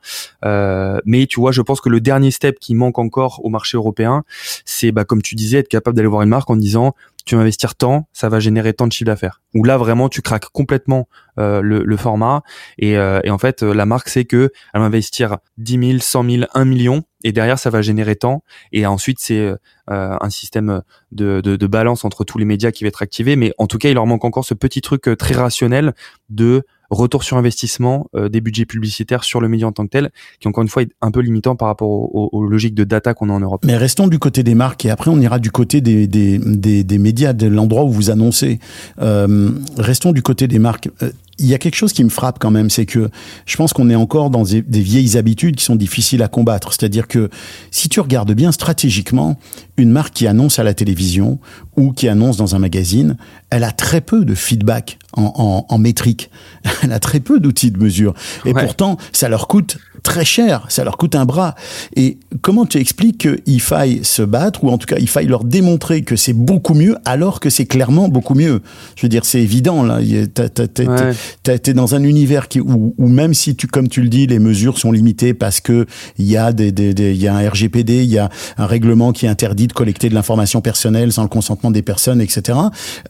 Euh, 0.45 0.99
mais 1.05 1.27
tu 1.27 1.39
vois, 1.39 1.51
je 1.51 1.61
pense 1.61 1.81
que 1.81 1.89
le 1.89 2.01
dernier 2.01 2.31
step 2.31 2.57
qui 2.59 2.73
manque 2.75 2.97
encore 2.99 3.41
au 3.43 3.49
marché 3.49 3.77
européen, 3.77 4.23
c'est, 4.65 4.91
bah, 4.91 5.05
comme 5.05 5.21
tu 5.21 5.35
disais, 5.35 5.59
être 5.59 5.67
capable 5.69 5.95
d'aller 5.95 6.07
voir 6.09 6.23
une 6.23 6.29
marque 6.29 6.49
en 6.49 6.55
disant 6.55 6.93
tu 7.25 7.35
vas 7.35 7.41
investir 7.41 7.75
tant, 7.75 8.07
ça 8.11 8.29
va 8.29 8.39
générer 8.39 8.73
tant 8.73 8.87
de 8.87 8.91
chiffre 8.91 9.05
d'affaires. 9.05 9.41
Où 9.53 9.63
là 9.63 9.77
vraiment 9.77 10.09
tu 10.09 10.21
craques 10.21 10.49
complètement 10.51 11.07
euh, 11.39 11.61
le, 11.61 11.83
le 11.83 11.97
format. 11.97 12.43
Et, 12.77 12.97
euh, 12.97 13.21
et 13.23 13.29
en 13.29 13.37
fait 13.37 13.63
euh, 13.63 13.73
la 13.73 13.85
marque 13.85 14.09
sait 14.09 14.25
que 14.25 14.51
elle 14.73 14.81
va 14.81 14.85
investir 14.85 15.37
10 15.57 15.87
000, 15.87 15.99
100 15.99 16.29
000, 16.29 16.43
1 16.53 16.65
million. 16.65 17.03
Et 17.23 17.31
derrière 17.31 17.57
ça 17.59 17.69
va 17.69 17.81
générer 17.81 18.15
tant. 18.15 18.43
Et 18.71 18.85
ensuite 18.85 19.19
c'est 19.19 19.39
euh, 19.39 19.57
un 19.89 20.29
système 20.29 20.81
de, 21.11 21.41
de, 21.41 21.55
de 21.55 21.67
balance 21.67 22.03
entre 22.03 22.23
tous 22.23 22.37
les 22.37 22.45
médias 22.45 22.71
qui 22.71 22.83
va 22.83 22.89
être 22.89 23.01
activé. 23.01 23.35
Mais 23.35 23.53
en 23.57 23.67
tout 23.67 23.77
cas 23.77 23.89
il 23.89 23.95
leur 23.95 24.05
manque 24.05 24.25
encore 24.25 24.45
ce 24.45 24.53
petit 24.53 24.81
truc 24.81 25.07
euh, 25.07 25.15
très 25.15 25.35
rationnel 25.35 25.93
de 26.29 26.65
retour 26.93 27.23
sur 27.23 27.37
investissement 27.37 28.07
euh, 28.15 28.29
des 28.29 28.41
budgets 28.41 28.65
publicitaires 28.65 29.23
sur 29.23 29.41
le 29.41 29.47
média 29.47 29.67
en 29.67 29.71
tant 29.71 29.85
que 29.85 29.91
tel 29.91 30.11
qui 30.39 30.47
encore 30.47 30.63
une 30.63 30.69
fois 30.69 30.83
est 30.83 30.89
un 31.01 31.11
peu 31.11 31.21
limitant 31.21 31.55
par 31.55 31.67
rapport 31.67 31.89
aux, 31.89 32.43
logiques 32.45 32.75
de 32.75 32.83
data 32.83 33.13
qu'on 33.13 33.29
a 33.29 33.33
en 33.33 33.39
Europe. 33.39 33.63
Mais 33.65 33.77
restons 33.77 34.07
du 34.07 34.19
côté 34.19 34.43
des 34.43 34.55
marques 34.55 34.85
et 34.85 34.89
après 34.89 35.09
on 35.09 35.19
ira 35.19 35.39
du 35.39 35.51
côté 35.51 35.81
des, 35.81 36.07
des, 36.07 36.37
des, 36.83 36.97
médias, 36.97 37.33
de 37.33 37.47
l'endroit 37.47 37.83
où 37.83 37.91
vous 37.91 38.09
annoncez. 38.09 38.59
Euh, 39.01 39.51
restons 39.77 40.11
du 40.11 40.21
côté 40.21 40.47
des 40.47 40.59
marques. 40.59 40.89
Euh, 41.01 41.11
il 41.39 41.47
y 41.47 41.53
a 41.53 41.57
quelque 41.57 41.75
chose 41.75 41.93
qui 41.93 42.03
me 42.03 42.09
frappe 42.09 42.37
quand 42.39 42.51
même, 42.51 42.69
c'est 42.69 42.85
que 42.85 43.09
je 43.45 43.57
pense 43.57 43.73
qu'on 43.73 43.89
est 43.89 43.95
encore 43.95 44.29
dans 44.29 44.43
des 44.43 44.61
vieilles 44.81 45.17
habitudes 45.17 45.55
qui 45.55 45.63
sont 45.63 45.75
difficiles 45.75 46.21
à 46.21 46.27
combattre. 46.27 46.73
C'est-à-dire 46.73 47.07
que 47.07 47.29
si 47.71 47.89
tu 47.89 47.99
regardes 47.99 48.33
bien 48.33 48.51
stratégiquement, 48.51 49.37
une 49.77 49.89
marque 49.89 50.13
qui 50.13 50.27
annonce 50.27 50.59
à 50.59 50.63
la 50.63 50.73
télévision 50.75 51.39
ou 51.75 51.91
qui 51.91 52.07
annonce 52.07 52.37
dans 52.37 52.55
un 52.55 52.59
magazine, 52.59 53.17
elle 53.49 53.63
a 53.63 53.71
très 53.71 54.01
peu 54.01 54.25
de 54.25 54.35
feedback 54.35 54.99
en, 55.13 55.33
en, 55.35 55.65
en 55.69 55.77
métrique. 55.77 56.29
Elle 56.83 56.91
a 56.93 56.99
très 56.99 57.19
peu 57.19 57.39
d'outils 57.39 57.71
de 57.71 57.77
mesure. 57.77 58.13
Et 58.45 58.53
Ouais. 58.53 58.63
pourtant, 58.65 58.97
ça 59.11 59.29
leur 59.29 59.47
coûte 59.47 59.77
très 60.03 60.25
cher, 60.25 60.65
ça 60.69 60.83
leur 60.83 60.97
coûte 60.97 61.15
un 61.15 61.25
bras. 61.25 61.55
Et 61.95 62.17
comment 62.41 62.65
tu 62.65 62.77
expliques 62.77 63.27
qu'il 63.43 63.61
faille 63.61 64.01
se 64.03 64.21
battre, 64.21 64.63
ou 64.63 64.69
en 64.69 64.77
tout 64.77 64.85
cas 64.85 64.97
il 64.99 65.07
faille 65.07 65.27
leur 65.27 65.43
démontrer 65.45 66.01
que 66.03 66.15
c'est 66.17 66.33
beaucoup 66.33 66.73
mieux, 66.73 66.97
alors 67.05 67.39
que 67.39 67.49
c'est 67.49 67.65
clairement 67.65 68.09
beaucoup 68.09 68.33
mieux? 68.35 68.61
Je 68.95 69.03
veux 69.03 69.09
dire, 69.09 69.23
c'est 69.25 69.41
évident, 69.41 69.81
là. 69.83 69.99
Ouais. 70.01 71.13
T'es 71.59 71.73
dans 71.73 71.95
un 71.95 72.03
univers 72.03 72.47
qui, 72.47 72.59
où, 72.59 72.93
où 72.97 73.07
même 73.07 73.33
si 73.33 73.55
tu, 73.55 73.67
comme 73.67 73.87
tu 73.87 74.01
le 74.01 74.09
dis, 74.09 74.27
les 74.27 74.39
mesures 74.39 74.77
sont 74.77 74.91
limitées 74.91 75.33
parce 75.33 75.61
que 75.61 75.85
il 76.17 76.25
y 76.25 76.37
a 76.37 76.51
des, 76.53 76.71
des, 76.71 76.93
des- 76.93 77.15
y 77.15 77.27
a 77.27 77.35
un 77.35 77.49
RGPD, 77.49 78.03
il 78.03 78.09
y 78.11 78.17
a 78.17 78.29
un 78.57 78.65
règlement 78.65 79.11
qui 79.13 79.27
interdit 79.27 79.67
de 79.67 79.73
collecter 79.73 80.09
de 80.09 80.13
l'information 80.15 80.61
personnelle 80.61 81.11
sans 81.13 81.23
le 81.23 81.29
consentement 81.29 81.71
des 81.71 81.81
personnes, 81.81 82.21
etc. 82.21 82.57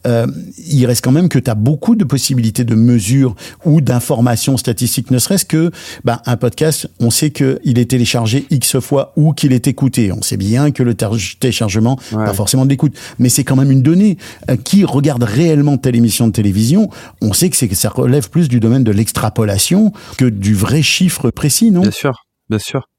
Euh, 0.06 0.28
il 0.68 0.86
reste 0.86 1.04
quand 1.04 1.12
même 1.12 1.30
que 1.30 1.40
tu 1.40 1.50
as 1.50 1.56
beaucoup 1.56 1.93
de 1.96 2.04
possibilités 2.04 2.64
de 2.64 2.76
mesures 2.76 3.36
ou 3.66 3.82
d'informations 3.82 4.58
statistiques, 4.58 5.12
ne 5.12 5.20
serait-ce 5.20 5.46
que 5.46 5.72
bah, 6.04 6.22
un 6.26 6.38
podcast, 6.38 6.90
on 7.00 7.10
sait 7.10 7.32
qu'il 7.32 7.78
est 7.80 7.90
téléchargé 7.90 8.46
X 8.50 8.80
fois 8.80 9.14
ou 9.16 9.34
qu'il 9.34 9.54
est 9.54 9.68
écouté. 9.68 10.12
On 10.12 10.22
sait 10.22 10.38
bien 10.38 10.72
que 10.72 10.84
le 10.84 10.94
téléchargement, 10.96 12.00
Ouais. 12.14 12.26
pas 12.26 12.34
forcément 12.34 12.66
de 12.66 12.70
l'écoute, 12.70 12.96
mais 13.20 13.30
c'est 13.30 13.44
quand 13.44 13.56
même 13.56 13.72
une 13.72 13.82
donnée. 13.82 14.18
Euh, 14.50 14.56
qui 14.56 14.86
regarde 14.86 15.24
réellement 15.24 15.78
telle 15.78 15.96
émission 15.96 16.28
de 16.28 16.32
télévision, 16.32 16.90
on 17.22 17.34
sait 17.34 17.50
que, 17.50 17.66
que 17.66 17.76
ça 17.76 17.90
relève 17.90 18.30
plus 18.30 18.48
du 18.50 18.60
domaine 18.60 18.84
de 18.84 18.92
l'extrapolation 18.92 19.92
que 20.18 20.26
du 20.26 20.54
vrai 20.56 20.82
chiffre 20.82 21.30
précis, 21.32 21.72
non? 21.72 21.82
Bien 21.82 21.92
sûr, 21.92 22.26
bien 22.50 22.60
sûr. 22.60 22.90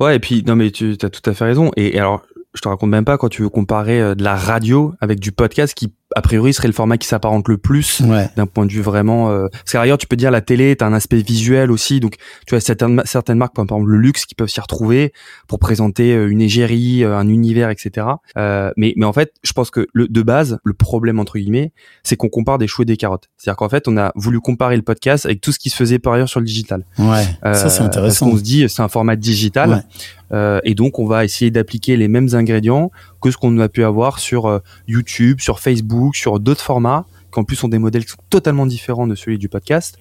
Ouais, 0.00 0.16
et 0.16 0.18
puis 0.18 0.42
non 0.46 0.56
mais 0.56 0.70
tu 0.70 0.96
as 1.02 1.10
tout 1.10 1.28
à 1.28 1.34
fait 1.34 1.44
raison. 1.44 1.70
Et, 1.76 1.96
et 1.96 1.98
alors, 1.98 2.22
je 2.54 2.60
te 2.60 2.68
raconte 2.68 2.90
même 2.90 3.04
pas 3.04 3.18
quand 3.18 3.28
tu 3.28 3.42
veux 3.42 3.48
comparer 3.48 4.00
euh, 4.00 4.14
de 4.14 4.22
la 4.24 4.36
radio 4.36 4.94
avec 5.00 5.20
du 5.20 5.32
podcast 5.32 5.74
qui 5.74 5.92
a 6.14 6.22
priori 6.22 6.52
serait 6.52 6.68
le 6.68 6.72
format 6.74 6.98
qui 6.98 7.08
s'apparente 7.08 7.48
le 7.48 7.58
plus 7.58 8.00
Ouais. 8.00 8.28
d'un 8.36 8.46
point 8.46 8.64
de 8.64 8.70
vue 8.72 8.80
vraiment 8.80 9.30
euh... 9.30 9.46
parce 9.50 9.72
qu'à 9.72 9.80
l'ailleurs 9.80 9.98
tu 9.98 10.06
peux 10.06 10.14
dire 10.16 10.30
la 10.30 10.40
télé 10.40 10.76
t'as 10.76 10.86
un 10.86 10.92
aspect 10.92 11.16
visuel 11.16 11.72
aussi 11.72 11.98
donc 11.98 12.14
tu 12.46 12.50
vois 12.54 12.60
certaines 12.60 13.02
certaines 13.04 13.38
marques 13.38 13.54
comme 13.56 13.66
par 13.66 13.78
exemple 13.78 13.90
le 13.92 13.98
luxe 13.98 14.24
qui 14.24 14.34
peuvent 14.36 14.48
s'y 14.48 14.60
retrouver 14.60 15.12
pour 15.48 15.58
présenter 15.58 16.14
euh, 16.14 16.28
une 16.30 16.40
égérie 16.40 17.02
euh, 17.02 17.16
un 17.16 17.28
univers 17.28 17.70
etc 17.70 18.06
euh, 18.38 18.70
mais 18.76 18.92
mais 18.96 19.04
en 19.04 19.12
fait 19.12 19.32
je 19.42 19.52
pense 19.52 19.70
que 19.70 19.88
le 19.92 20.06
de 20.06 20.22
base 20.22 20.58
le 20.64 20.74
problème 20.74 21.18
entre 21.18 21.38
guillemets 21.38 21.72
c'est 22.04 22.16
qu'on 22.16 22.28
compare 22.28 22.58
des 22.58 22.68
choux 22.68 22.82
et 22.82 22.86
des 22.86 22.96
carottes 22.96 23.28
c'est 23.36 23.50
à 23.50 23.52
dire 23.52 23.56
qu'en 23.56 23.68
fait 23.68 23.88
on 23.88 23.96
a 23.96 24.12
voulu 24.14 24.38
comparer 24.40 24.76
le 24.76 24.82
podcast 24.82 25.26
avec 25.26 25.40
tout 25.40 25.50
ce 25.50 25.58
qui 25.58 25.70
se 25.70 25.76
faisait 25.76 25.98
par 25.98 26.12
ailleurs 26.12 26.28
sur 26.28 26.38
le 26.40 26.46
digital 26.46 26.84
Ouais. 26.98 27.24
ça, 27.42 27.68
c'est 27.68 27.82
euh, 27.82 27.86
intéressant. 27.86 28.26
Parce 28.26 28.32
qu'on 28.32 28.38
se 28.38 28.42
dit, 28.42 28.68
c'est 28.68 28.82
un 28.82 28.88
format 28.88 29.16
digital. 29.16 29.70
Ouais. 29.70 29.76
euh, 30.32 30.60
et 30.64 30.74
donc, 30.74 30.98
on 30.98 31.06
va 31.06 31.24
essayer 31.24 31.50
d'appliquer 31.50 31.96
les 31.96 32.08
mêmes 32.08 32.28
ingrédients 32.32 32.90
que 33.26 33.32
ce 33.32 33.38
qu'on 33.38 33.58
a 33.58 33.68
pu 33.68 33.84
avoir 33.84 34.18
sur 34.18 34.46
euh, 34.46 34.58
YouTube, 34.86 35.40
sur 35.40 35.60
Facebook, 35.60 36.16
sur 36.16 36.40
d'autres 36.40 36.62
formats, 36.62 37.06
qui 37.32 37.40
en 37.40 37.44
plus 37.44 37.56
sont 37.56 37.68
des 37.68 37.78
modèles 37.78 38.04
totalement 38.30 38.66
différents 38.66 39.06
de 39.06 39.14
celui 39.14 39.38
du 39.38 39.48
podcast, 39.48 39.98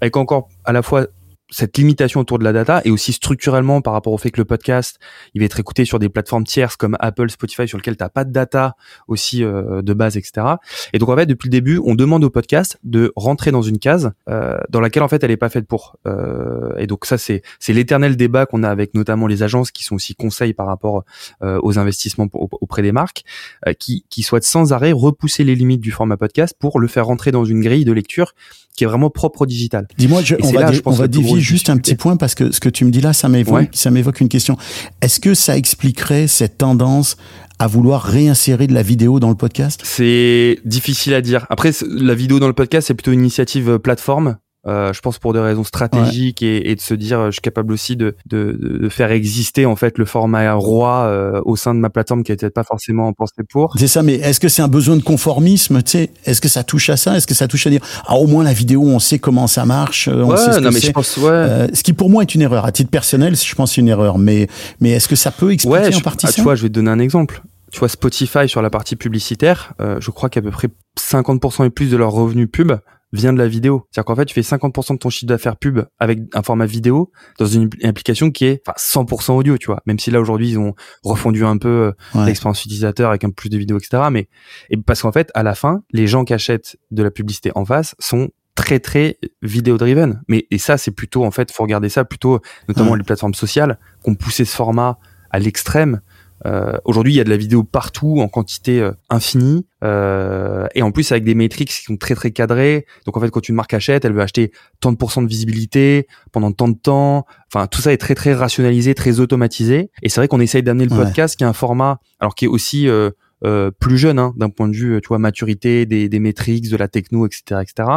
avec 0.00 0.16
encore 0.16 0.48
à 0.64 0.72
la 0.72 0.82
fois 0.82 1.06
cette 1.54 1.76
limitation 1.76 2.20
autour 2.20 2.38
de 2.38 2.44
la 2.44 2.52
data 2.52 2.82
et 2.84 2.90
aussi 2.90 3.12
structurellement 3.12 3.80
par 3.80 3.92
rapport 3.92 4.12
au 4.12 4.18
fait 4.18 4.30
que 4.30 4.40
le 4.40 4.44
podcast 4.44 4.98
il 5.34 5.40
va 5.40 5.46
être 5.46 5.60
écouté 5.60 5.84
sur 5.84 5.98
des 5.98 6.08
plateformes 6.08 6.44
tierces 6.44 6.76
comme 6.76 6.96
Apple, 7.00 7.30
Spotify 7.30 7.68
sur 7.68 7.78
lesquelles 7.78 7.96
t'as 7.96 8.08
pas 8.08 8.24
de 8.24 8.32
data 8.32 8.76
aussi 9.08 9.44
euh, 9.44 9.82
de 9.82 9.94
base 9.94 10.16
etc. 10.16 10.46
Et 10.92 10.98
donc 10.98 11.08
en 11.08 11.16
fait 11.16 11.26
depuis 11.26 11.48
le 11.48 11.52
début 11.52 11.80
on 11.84 11.94
demande 11.94 12.24
au 12.24 12.30
podcast 12.30 12.78
de 12.82 13.12
rentrer 13.16 13.50
dans 13.50 13.62
une 13.62 13.78
case 13.78 14.12
euh, 14.28 14.58
dans 14.68 14.80
laquelle 14.80 15.02
en 15.02 15.08
fait 15.08 15.22
elle 15.22 15.30
est 15.30 15.36
pas 15.36 15.48
faite 15.48 15.66
pour. 15.66 15.96
Euh, 16.06 16.74
et 16.76 16.86
donc 16.86 17.06
ça 17.06 17.18
c'est 17.18 17.42
c'est 17.58 17.72
l'éternel 17.72 18.16
débat 18.16 18.46
qu'on 18.46 18.62
a 18.62 18.68
avec 18.68 18.94
notamment 18.94 19.26
les 19.26 19.42
agences 19.42 19.70
qui 19.70 19.84
sont 19.84 19.94
aussi 19.94 20.14
conseils 20.14 20.54
par 20.54 20.66
rapport 20.66 21.04
euh, 21.42 21.60
aux 21.62 21.78
investissements 21.78 22.28
auprès 22.32 22.82
des 22.82 22.92
marques 22.92 23.24
euh, 23.66 23.72
qui 23.72 24.04
qui 24.10 24.22
souhaitent 24.22 24.44
sans 24.44 24.72
arrêt 24.72 24.92
repousser 24.92 25.44
les 25.44 25.54
limites 25.54 25.80
du 25.80 25.90
format 25.90 26.16
podcast 26.16 26.56
pour 26.58 26.80
le 26.80 26.88
faire 26.88 27.06
rentrer 27.06 27.30
dans 27.30 27.44
une 27.44 27.60
grille 27.60 27.84
de 27.84 27.92
lecture 27.92 28.32
qui 28.76 28.84
est 28.84 28.86
vraiment 28.86 29.10
propre 29.10 29.42
au 29.42 29.46
digital. 29.46 29.86
Dis-moi, 29.98 30.22
on 30.42 30.50
va, 30.50 30.60
là, 30.60 30.70
dé- 30.70 30.76
je 30.76 30.80
pense, 30.80 30.94
on 30.94 30.98
va 30.98 31.08
dévier 31.08 31.40
juste 31.40 31.70
un 31.70 31.76
petit 31.76 31.94
point 31.94 32.16
parce 32.16 32.34
que 32.34 32.50
ce 32.52 32.60
que 32.60 32.68
tu 32.68 32.84
me 32.84 32.90
dis 32.90 33.00
là, 33.00 33.12
ça 33.12 33.28
m'évoque, 33.28 33.54
Ouais. 33.54 33.68
ça 33.72 33.90
m'évoque 33.90 34.20
une 34.20 34.28
question. 34.28 34.56
Est-ce 35.00 35.20
que 35.20 35.34
ça 35.34 35.56
expliquerait 35.56 36.26
cette 36.26 36.58
tendance 36.58 37.16
à 37.60 37.68
vouloir 37.68 38.02
réinsérer 38.02 38.66
de 38.66 38.74
la 38.74 38.82
vidéo 38.82 39.20
dans 39.20 39.28
le 39.28 39.36
podcast? 39.36 39.80
C'est 39.84 40.58
difficile 40.64 41.14
à 41.14 41.20
dire. 41.20 41.46
Après, 41.50 41.70
la 41.88 42.14
vidéo 42.14 42.40
dans 42.40 42.48
le 42.48 42.52
podcast, 42.52 42.88
c'est 42.88 42.94
plutôt 42.94 43.12
une 43.12 43.20
initiative 43.20 43.70
euh, 43.70 43.78
plateforme. 43.78 44.36
Euh, 44.66 44.92
je 44.94 45.00
pense 45.00 45.18
pour 45.18 45.32
des 45.34 45.40
raisons 45.40 45.62
stratégiques 45.64 46.42
et, 46.42 46.70
et 46.70 46.74
de 46.74 46.80
se 46.80 46.94
dire, 46.94 47.18
euh, 47.20 47.26
je 47.26 47.32
suis 47.32 47.40
capable 47.42 47.72
aussi 47.72 47.96
de, 47.96 48.16
de, 48.26 48.56
de 48.80 48.88
faire 48.88 49.10
exister 49.10 49.66
en 49.66 49.76
fait 49.76 49.98
le 49.98 50.04
format 50.06 50.52
roi 50.54 51.04
euh, 51.04 51.40
au 51.44 51.54
sein 51.56 51.74
de 51.74 51.80
ma 51.80 51.90
plateforme 51.90 52.22
qui 52.22 52.32
n'était 52.32 52.48
pas 52.50 52.64
forcément 52.64 53.12
pensé 53.12 53.34
pour. 53.50 53.74
C'est 53.78 53.88
ça, 53.88 54.02
mais 54.02 54.14
est-ce 54.14 54.40
que 54.40 54.48
c'est 54.48 54.62
un 54.62 54.68
besoin 54.68 54.96
de 54.96 55.02
conformisme 55.02 55.82
tu 55.82 55.90
sais? 55.90 56.10
Est-ce 56.24 56.40
que 56.40 56.48
ça 56.48 56.64
touche 56.64 56.88
à 56.88 56.96
ça? 56.96 57.16
Est-ce 57.16 57.26
que 57.26 57.34
ça 57.34 57.46
touche 57.48 57.66
à 57.66 57.70
dire 57.70 57.80
ah 58.06 58.16
au 58.16 58.26
moins 58.26 58.42
la 58.44 58.52
vidéo, 58.54 58.82
on 58.84 58.98
sait 58.98 59.18
comment 59.18 59.46
ça 59.46 59.66
marche, 59.66 60.08
euh, 60.08 60.22
on 60.24 60.30
Ouais, 60.30 60.36
sait 60.38 60.52
ce 60.52 60.60
non 60.60 60.70
que 60.70 60.74
mais 60.74 60.80
je 60.80 60.90
pense 60.92 61.16
ouais. 61.18 61.28
Euh, 61.30 61.66
ce 61.74 61.82
qui 61.82 61.92
pour 61.92 62.08
moi 62.08 62.22
est 62.22 62.34
une 62.34 62.40
erreur. 62.42 62.64
À 62.64 62.72
titre 62.72 62.90
personnel, 62.90 63.36
je 63.36 63.54
pense 63.54 63.72
c'est 63.74 63.80
une 63.82 63.88
erreur. 63.88 64.16
Mais 64.18 64.48
mais 64.80 64.90
est-ce 64.90 65.08
que 65.08 65.16
ça 65.16 65.30
peut 65.30 65.52
expliquer 65.52 65.78
Ouais, 65.78 65.88
en 65.94 65.98
je- 65.98 66.02
partie 66.02 66.26
ah, 66.26 66.30
ça? 66.30 66.34
tu 66.36 66.40
vois, 66.42 66.54
je 66.54 66.62
vais 66.62 66.68
te 66.68 66.74
donner 66.74 66.90
un 66.90 66.98
exemple. 67.00 67.42
Tu 67.70 67.80
vois, 67.80 67.88
Spotify 67.88 68.48
sur 68.48 68.62
la 68.62 68.70
partie 68.70 68.94
publicitaire, 68.96 69.74
euh, 69.80 69.96
je 70.00 70.10
crois 70.12 70.28
qu'à 70.30 70.40
peu 70.40 70.50
près 70.52 70.68
50% 70.98 71.64
et 71.66 71.70
plus 71.70 71.90
de 71.90 71.96
leurs 71.96 72.12
revenus 72.12 72.48
pub 72.50 72.72
vient 73.14 73.32
de 73.32 73.38
la 73.38 73.46
vidéo. 73.48 73.86
C'est-à-dire 73.90 74.06
qu'en 74.06 74.16
fait, 74.16 74.24
tu 74.26 74.34
fais 74.34 74.40
50% 74.40 74.94
de 74.94 74.98
ton 74.98 75.08
chiffre 75.08 75.26
d'affaires 75.26 75.56
pub 75.56 75.80
avec 75.98 76.18
un 76.34 76.42
format 76.42 76.66
vidéo 76.66 77.12
dans 77.38 77.46
une 77.46 77.70
application 77.84 78.30
qui 78.30 78.44
est 78.46 78.62
100% 78.66 79.32
audio, 79.32 79.56
tu 79.56 79.66
vois. 79.66 79.80
Même 79.86 79.98
si 79.98 80.10
là 80.10 80.20
aujourd'hui 80.20 80.50
ils 80.50 80.58
ont 80.58 80.74
refondu 81.02 81.44
un 81.44 81.56
peu 81.56 81.94
euh, 82.14 82.24
l'expérience 82.26 82.64
utilisateur 82.64 83.10
avec 83.10 83.24
un 83.24 83.28
peu 83.28 83.34
plus 83.34 83.50
de 83.50 83.56
vidéos, 83.56 83.78
etc. 83.78 84.04
Mais 84.10 84.28
et 84.70 84.76
parce 84.76 85.02
qu'en 85.02 85.12
fait, 85.12 85.30
à 85.34 85.42
la 85.42 85.54
fin, 85.54 85.82
les 85.92 86.06
gens 86.06 86.24
qui 86.24 86.34
achètent 86.34 86.76
de 86.90 87.02
la 87.02 87.10
publicité 87.10 87.52
en 87.54 87.64
face 87.64 87.94
sont 87.98 88.30
très 88.56 88.78
très 88.78 89.18
vidéo 89.42 89.76
driven 89.78 90.22
mais 90.28 90.46
et 90.52 90.58
ça 90.58 90.78
c'est 90.78 90.92
plutôt 90.92 91.24
en 91.24 91.32
fait 91.32 91.50
faut 91.50 91.64
regarder 91.64 91.88
ça 91.88 92.04
plutôt 92.04 92.40
notamment 92.68 92.94
les 92.94 93.02
plateformes 93.02 93.34
sociales 93.34 93.80
qui 94.04 94.10
ont 94.10 94.14
poussé 94.14 94.44
ce 94.44 94.54
format 94.54 94.96
à 95.30 95.40
l'extrême 95.40 96.00
euh, 96.46 96.76
Aujourd'hui, 96.84 97.14
il 97.14 97.16
y 97.16 97.20
a 97.20 97.24
de 97.24 97.30
la 97.30 97.36
vidéo 97.36 97.64
partout 97.64 98.20
en 98.20 98.28
quantité 98.28 98.80
euh, 98.80 98.92
infinie 99.10 99.66
euh, 99.82 100.66
et 100.74 100.82
en 100.82 100.90
plus 100.90 101.10
avec 101.12 101.24
des 101.24 101.34
métriques 101.34 101.68
qui 101.68 101.84
sont 101.84 101.96
très 101.96 102.14
très 102.14 102.30
cadrées. 102.30 102.86
Donc 103.06 103.16
en 103.16 103.20
fait, 103.20 103.30
quand 103.30 103.48
une 103.48 103.54
marque 103.54 103.74
achète, 103.74 104.04
elle 104.04 104.12
veut 104.12 104.22
acheter 104.22 104.52
tant 104.80 104.92
de 104.92 104.96
pourcents 104.96 105.22
de 105.22 105.28
visibilité 105.28 106.06
pendant 106.32 106.52
tant 106.52 106.68
de 106.68 106.76
temps. 106.76 107.26
Enfin, 107.52 107.66
tout 107.66 107.80
ça 107.80 107.92
est 107.92 107.98
très 107.98 108.14
très 108.14 108.34
rationalisé, 108.34 108.94
très 108.94 109.20
automatisé. 109.20 109.90
Et 110.02 110.08
c'est 110.08 110.20
vrai 110.20 110.28
qu'on 110.28 110.40
essaye 110.40 110.62
d'amener 110.62 110.86
le 110.86 110.96
podcast 110.96 111.36
qui 111.36 111.44
est 111.44 111.46
un 111.46 111.52
format, 111.52 112.00
alors 112.20 112.34
qui 112.34 112.44
est 112.44 112.48
aussi 112.48 112.88
euh, 112.88 113.10
euh, 113.44 113.70
plus 113.70 113.98
jeune 113.98 114.18
hein, 114.18 114.32
d'un 114.36 114.48
point 114.48 114.68
de 114.68 114.74
vue 114.74 115.00
tu 115.02 115.08
vois 115.08 115.18
maturité 115.18 115.84
des, 115.84 116.08
des 116.08 116.18
métriques 116.18 116.70
de 116.70 116.76
la 116.78 116.88
techno 116.88 117.26
etc 117.26 117.60
etc 117.60 117.88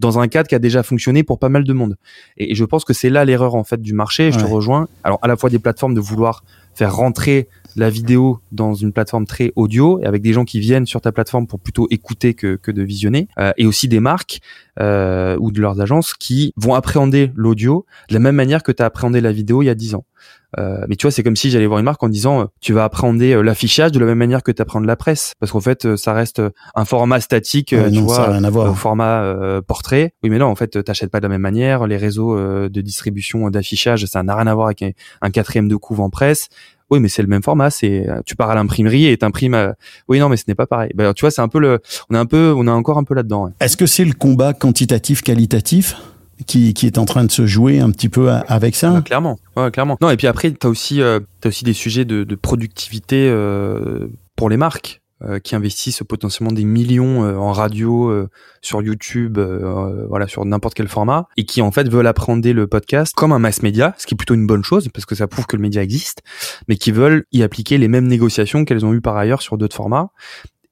dans 0.00 0.18
un 0.18 0.26
cadre 0.26 0.48
qui 0.48 0.56
a 0.56 0.58
déjà 0.58 0.82
fonctionné 0.82 1.22
pour 1.22 1.38
pas 1.38 1.48
mal 1.48 1.62
de 1.62 1.72
monde 1.72 1.96
et, 2.36 2.54
je 2.56 2.64
pense 2.64 2.84
que 2.84 2.94
c'est 2.94 3.10
là 3.10 3.24
l'erreur 3.24 3.54
en 3.54 3.62
fait 3.62 3.80
du 3.80 3.92
marché 3.92 4.32
je 4.32 4.38
te 4.38 4.44
rejoins 4.44 4.88
alors 5.04 5.20
à 5.22 5.28
la 5.28 5.36
fois 5.36 5.50
des 5.50 5.60
plateformes 5.60 5.94
de 5.94 6.00
vouloir 6.00 6.42
faire 6.74 6.96
rentrer 6.96 7.48
la 7.78 7.90
vidéo 7.90 8.40
dans 8.52 8.74
une 8.74 8.92
plateforme 8.92 9.26
très 9.26 9.52
audio 9.56 10.00
et 10.02 10.06
avec 10.06 10.22
des 10.22 10.32
gens 10.32 10.44
qui 10.44 10.60
viennent 10.60 10.86
sur 10.86 11.00
ta 11.00 11.12
plateforme 11.12 11.46
pour 11.46 11.60
plutôt 11.60 11.86
écouter 11.90 12.34
que, 12.34 12.56
que 12.56 12.70
de 12.70 12.82
visionner 12.82 13.28
euh, 13.38 13.52
et 13.56 13.66
aussi 13.66 13.88
des 13.88 14.00
marques 14.00 14.40
euh, 14.80 15.36
ou 15.40 15.50
de 15.52 15.60
leurs 15.60 15.80
agences 15.80 16.14
qui 16.14 16.52
vont 16.56 16.74
appréhender 16.74 17.32
l'audio 17.34 17.86
de 18.08 18.14
la 18.14 18.20
même 18.20 18.34
manière 18.34 18.62
que 18.62 18.72
tu 18.72 18.82
as 18.82 18.86
appréhendé 18.86 19.20
la 19.20 19.32
vidéo 19.32 19.62
il 19.62 19.66
y 19.66 19.70
a 19.70 19.74
10 19.74 19.94
ans. 19.94 20.04
Euh, 20.58 20.84
mais 20.88 20.96
tu 20.96 21.04
vois, 21.04 21.10
c'est 21.10 21.22
comme 21.22 21.36
si 21.36 21.50
j'allais 21.50 21.66
voir 21.66 21.78
une 21.78 21.84
marque 21.84 22.02
en 22.02 22.08
disant 22.08 22.40
euh, 22.40 22.44
tu 22.60 22.72
vas 22.72 22.84
appréhender 22.84 23.34
euh, 23.34 23.42
l'affichage 23.42 23.92
de 23.92 23.98
la 23.98 24.06
même 24.06 24.16
manière 24.16 24.42
que 24.42 24.50
tu 24.50 24.62
appréhendes 24.62 24.86
la 24.86 24.96
presse, 24.96 25.34
parce 25.40 25.52
qu'en 25.52 25.60
fait, 25.60 25.96
ça 25.96 26.14
reste 26.14 26.40
un 26.74 26.84
format 26.84 27.20
statique, 27.20 27.68
tu 27.68 28.00
vois, 28.00 28.38
au 28.38 28.74
format 28.74 29.60
portrait. 29.66 30.14
Oui, 30.22 30.30
mais 30.30 30.38
non, 30.38 30.46
en 30.46 30.54
fait, 30.54 30.82
t'achètes 30.82 31.10
pas 31.10 31.20
de 31.20 31.24
la 31.24 31.28
même 31.28 31.42
manière. 31.42 31.86
Les 31.86 31.96
réseaux 31.96 32.38
de 32.38 32.80
distribution 32.80 33.50
d'affichage, 33.50 34.06
ça 34.06 34.22
n'a 34.22 34.34
rien 34.34 34.46
à 34.46 34.54
voir 34.54 34.66
avec 34.66 34.82
un, 35.20 35.30
quatrième 35.30 35.68
de 35.68 35.76
couve 35.76 36.00
en 36.00 36.10
presse. 36.10 36.48
Oui, 36.90 37.00
mais 37.00 37.08
c'est 37.08 37.22
le 37.22 37.28
même 37.28 37.42
format. 37.42 37.70
C'est 37.70 38.06
tu 38.24 38.36
pars 38.36 38.50
à 38.50 38.54
l'imprimerie 38.54 39.06
et 39.06 39.16
t'imprimes. 39.16 39.74
Oui, 40.08 40.18
non, 40.18 40.28
mais 40.28 40.36
ce 40.36 40.44
n'est 40.48 40.54
pas 40.54 40.66
pareil. 40.66 40.90
Ben, 40.94 41.12
tu 41.12 41.22
vois, 41.22 41.30
c'est 41.30 41.42
un 41.42 41.48
peu 41.48 41.58
le. 41.60 41.80
On 42.10 42.14
est 42.14 42.18
un 42.18 42.26
peu, 42.26 42.54
on 42.56 42.66
est 42.66 42.70
encore 42.70 42.98
un 42.98 43.04
peu 43.04 43.14
là-dedans. 43.14 43.50
Est-ce 43.60 43.76
que 43.76 43.86
c'est 43.86 44.04
le 44.04 44.14
combat 44.14 44.52
quantitatif 44.54 45.22
qualitatif 45.22 45.96
qui, 46.46 46.72
qui 46.72 46.86
est 46.86 46.98
en 46.98 47.04
train 47.04 47.24
de 47.24 47.30
se 47.30 47.46
jouer 47.46 47.80
un 47.80 47.90
petit 47.90 48.08
peu 48.08 48.30
avec 48.30 48.76
ça? 48.76 48.94
Ah, 48.96 49.02
clairement, 49.02 49.38
ouais, 49.56 49.70
clairement. 49.70 49.98
Non, 50.00 50.10
et 50.10 50.16
puis 50.16 50.26
après, 50.26 50.50
tu 50.52 50.66
as 50.66 50.70
aussi, 50.70 51.02
euh, 51.02 51.20
as 51.44 51.48
aussi 51.48 51.64
des 51.64 51.72
sujets 51.72 52.04
de, 52.04 52.24
de 52.24 52.34
productivité 52.34 53.28
euh, 53.28 54.06
pour 54.36 54.48
les 54.48 54.56
marques. 54.56 55.02
Euh, 55.24 55.40
qui 55.40 55.56
investissent 55.56 56.04
potentiellement 56.08 56.52
des 56.52 56.62
millions 56.62 57.24
euh, 57.24 57.34
en 57.34 57.50
radio, 57.50 58.08
euh, 58.08 58.28
sur 58.62 58.82
YouTube, 58.82 59.36
voilà, 60.08 60.28
sur 60.28 60.44
n'importe 60.44 60.74
quel 60.74 60.86
format, 60.86 61.26
et 61.36 61.44
qui 61.44 61.60
en 61.60 61.72
fait 61.72 61.88
veulent 61.88 62.06
appréhender 62.06 62.52
le 62.52 62.68
podcast 62.68 63.12
comme 63.16 63.32
un 63.32 63.40
mass 63.40 63.62
média, 63.62 63.96
ce 63.98 64.06
qui 64.06 64.14
est 64.14 64.16
plutôt 64.16 64.34
une 64.34 64.46
bonne 64.46 64.62
chose 64.62 64.88
parce 64.94 65.06
que 65.06 65.16
ça 65.16 65.26
prouve 65.26 65.46
que 65.46 65.56
le 65.56 65.62
média 65.62 65.82
existe, 65.82 66.22
mais 66.68 66.76
qui 66.76 66.92
veulent 66.92 67.24
y 67.32 67.42
appliquer 67.42 67.78
les 67.78 67.88
mêmes 67.88 68.06
négociations 68.06 68.64
qu'elles 68.64 68.86
ont 68.86 68.94
eues 68.94 69.00
par 69.00 69.16
ailleurs 69.16 69.42
sur 69.42 69.58
d'autres 69.58 69.74
formats 69.74 70.10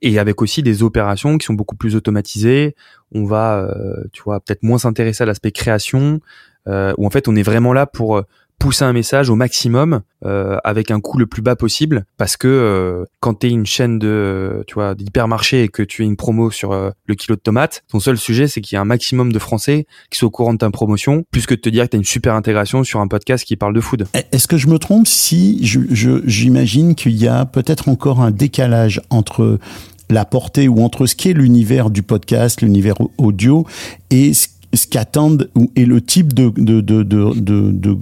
et 0.00 0.18
avec 0.20 0.40
aussi 0.42 0.62
des 0.62 0.84
opérations 0.84 1.38
qui 1.38 1.46
sont 1.46 1.54
beaucoup 1.54 1.76
plus 1.76 1.96
automatisées. 1.96 2.76
On 3.12 3.24
va, 3.24 3.58
euh, 3.58 4.04
tu 4.12 4.22
vois, 4.22 4.38
peut-être 4.38 4.62
moins 4.62 4.78
s'intéresser 4.78 5.24
à 5.24 5.26
l'aspect 5.26 5.50
création, 5.50 6.20
euh, 6.68 6.92
où 6.98 7.06
en 7.06 7.10
fait 7.10 7.26
on 7.26 7.34
est 7.34 7.42
vraiment 7.42 7.72
là 7.72 7.86
pour 7.86 8.22
pousser 8.58 8.84
un 8.84 8.92
message 8.92 9.30
au 9.30 9.34
maximum 9.34 10.00
euh, 10.24 10.56
avec 10.64 10.90
un 10.90 11.00
coût 11.00 11.18
le 11.18 11.26
plus 11.26 11.42
bas 11.42 11.56
possible 11.56 12.04
parce 12.16 12.36
que 12.36 12.48
euh, 12.48 13.04
quand 13.20 13.40
tu 13.40 13.46
es 13.46 13.50
une 13.50 13.66
chaîne 13.66 13.98
de 13.98 14.64
tu 14.66 14.74
vois 14.74 14.94
d'hypermarché 14.94 15.62
et 15.62 15.68
que 15.68 15.82
tu 15.82 16.02
es 16.02 16.06
une 16.06 16.16
promo 16.16 16.50
sur 16.50 16.72
euh, 16.72 16.90
le 17.04 17.14
kilo 17.14 17.36
de 17.36 17.40
tomates 17.40 17.84
ton 17.88 18.00
seul 18.00 18.16
sujet 18.16 18.48
c'est 18.48 18.60
qu'il 18.60 18.76
y 18.76 18.78
a 18.78 18.80
un 18.80 18.86
maximum 18.86 19.32
de 19.32 19.38
français 19.38 19.86
qui 20.10 20.18
sont 20.18 20.26
au 20.26 20.30
courant 20.30 20.54
de 20.54 20.58
ta 20.58 20.70
promotion 20.70 21.24
plus 21.30 21.46
que 21.46 21.54
de 21.54 21.60
te 21.60 21.68
dire 21.68 21.84
que 21.84 21.90
tu 21.90 21.96
as 21.96 21.98
une 21.98 22.04
super 22.04 22.34
intégration 22.34 22.82
sur 22.82 23.00
un 23.00 23.08
podcast 23.08 23.44
qui 23.44 23.56
parle 23.56 23.74
de 23.74 23.80
food. 23.80 24.06
Est-ce 24.32 24.48
que 24.48 24.56
je 24.56 24.68
me 24.68 24.78
trompe 24.78 25.06
si 25.06 25.58
j'imagine 25.62 26.90
je, 26.90 26.94
qu'il 26.94 27.16
y 27.16 27.28
a 27.28 27.44
peut-être 27.44 27.88
encore 27.88 28.20
un 28.20 28.30
décalage 28.30 29.00
entre 29.10 29.58
la 30.08 30.24
portée 30.24 30.68
ou 30.68 30.82
entre 30.82 31.06
ce 31.06 31.14
qui 31.14 31.30
est 31.30 31.32
l'univers 31.32 31.90
du 31.90 32.02
podcast, 32.02 32.62
l'univers 32.62 32.96
audio 33.18 33.66
et 34.10 34.34
ce 34.34 34.48
ce 34.76 34.86
qu'attendent 34.86 35.50
et 35.74 35.86
le 35.86 36.00
type 36.00 36.32
de 36.32 36.52
de 36.56 36.80
de 36.80 37.02
de 37.02 37.96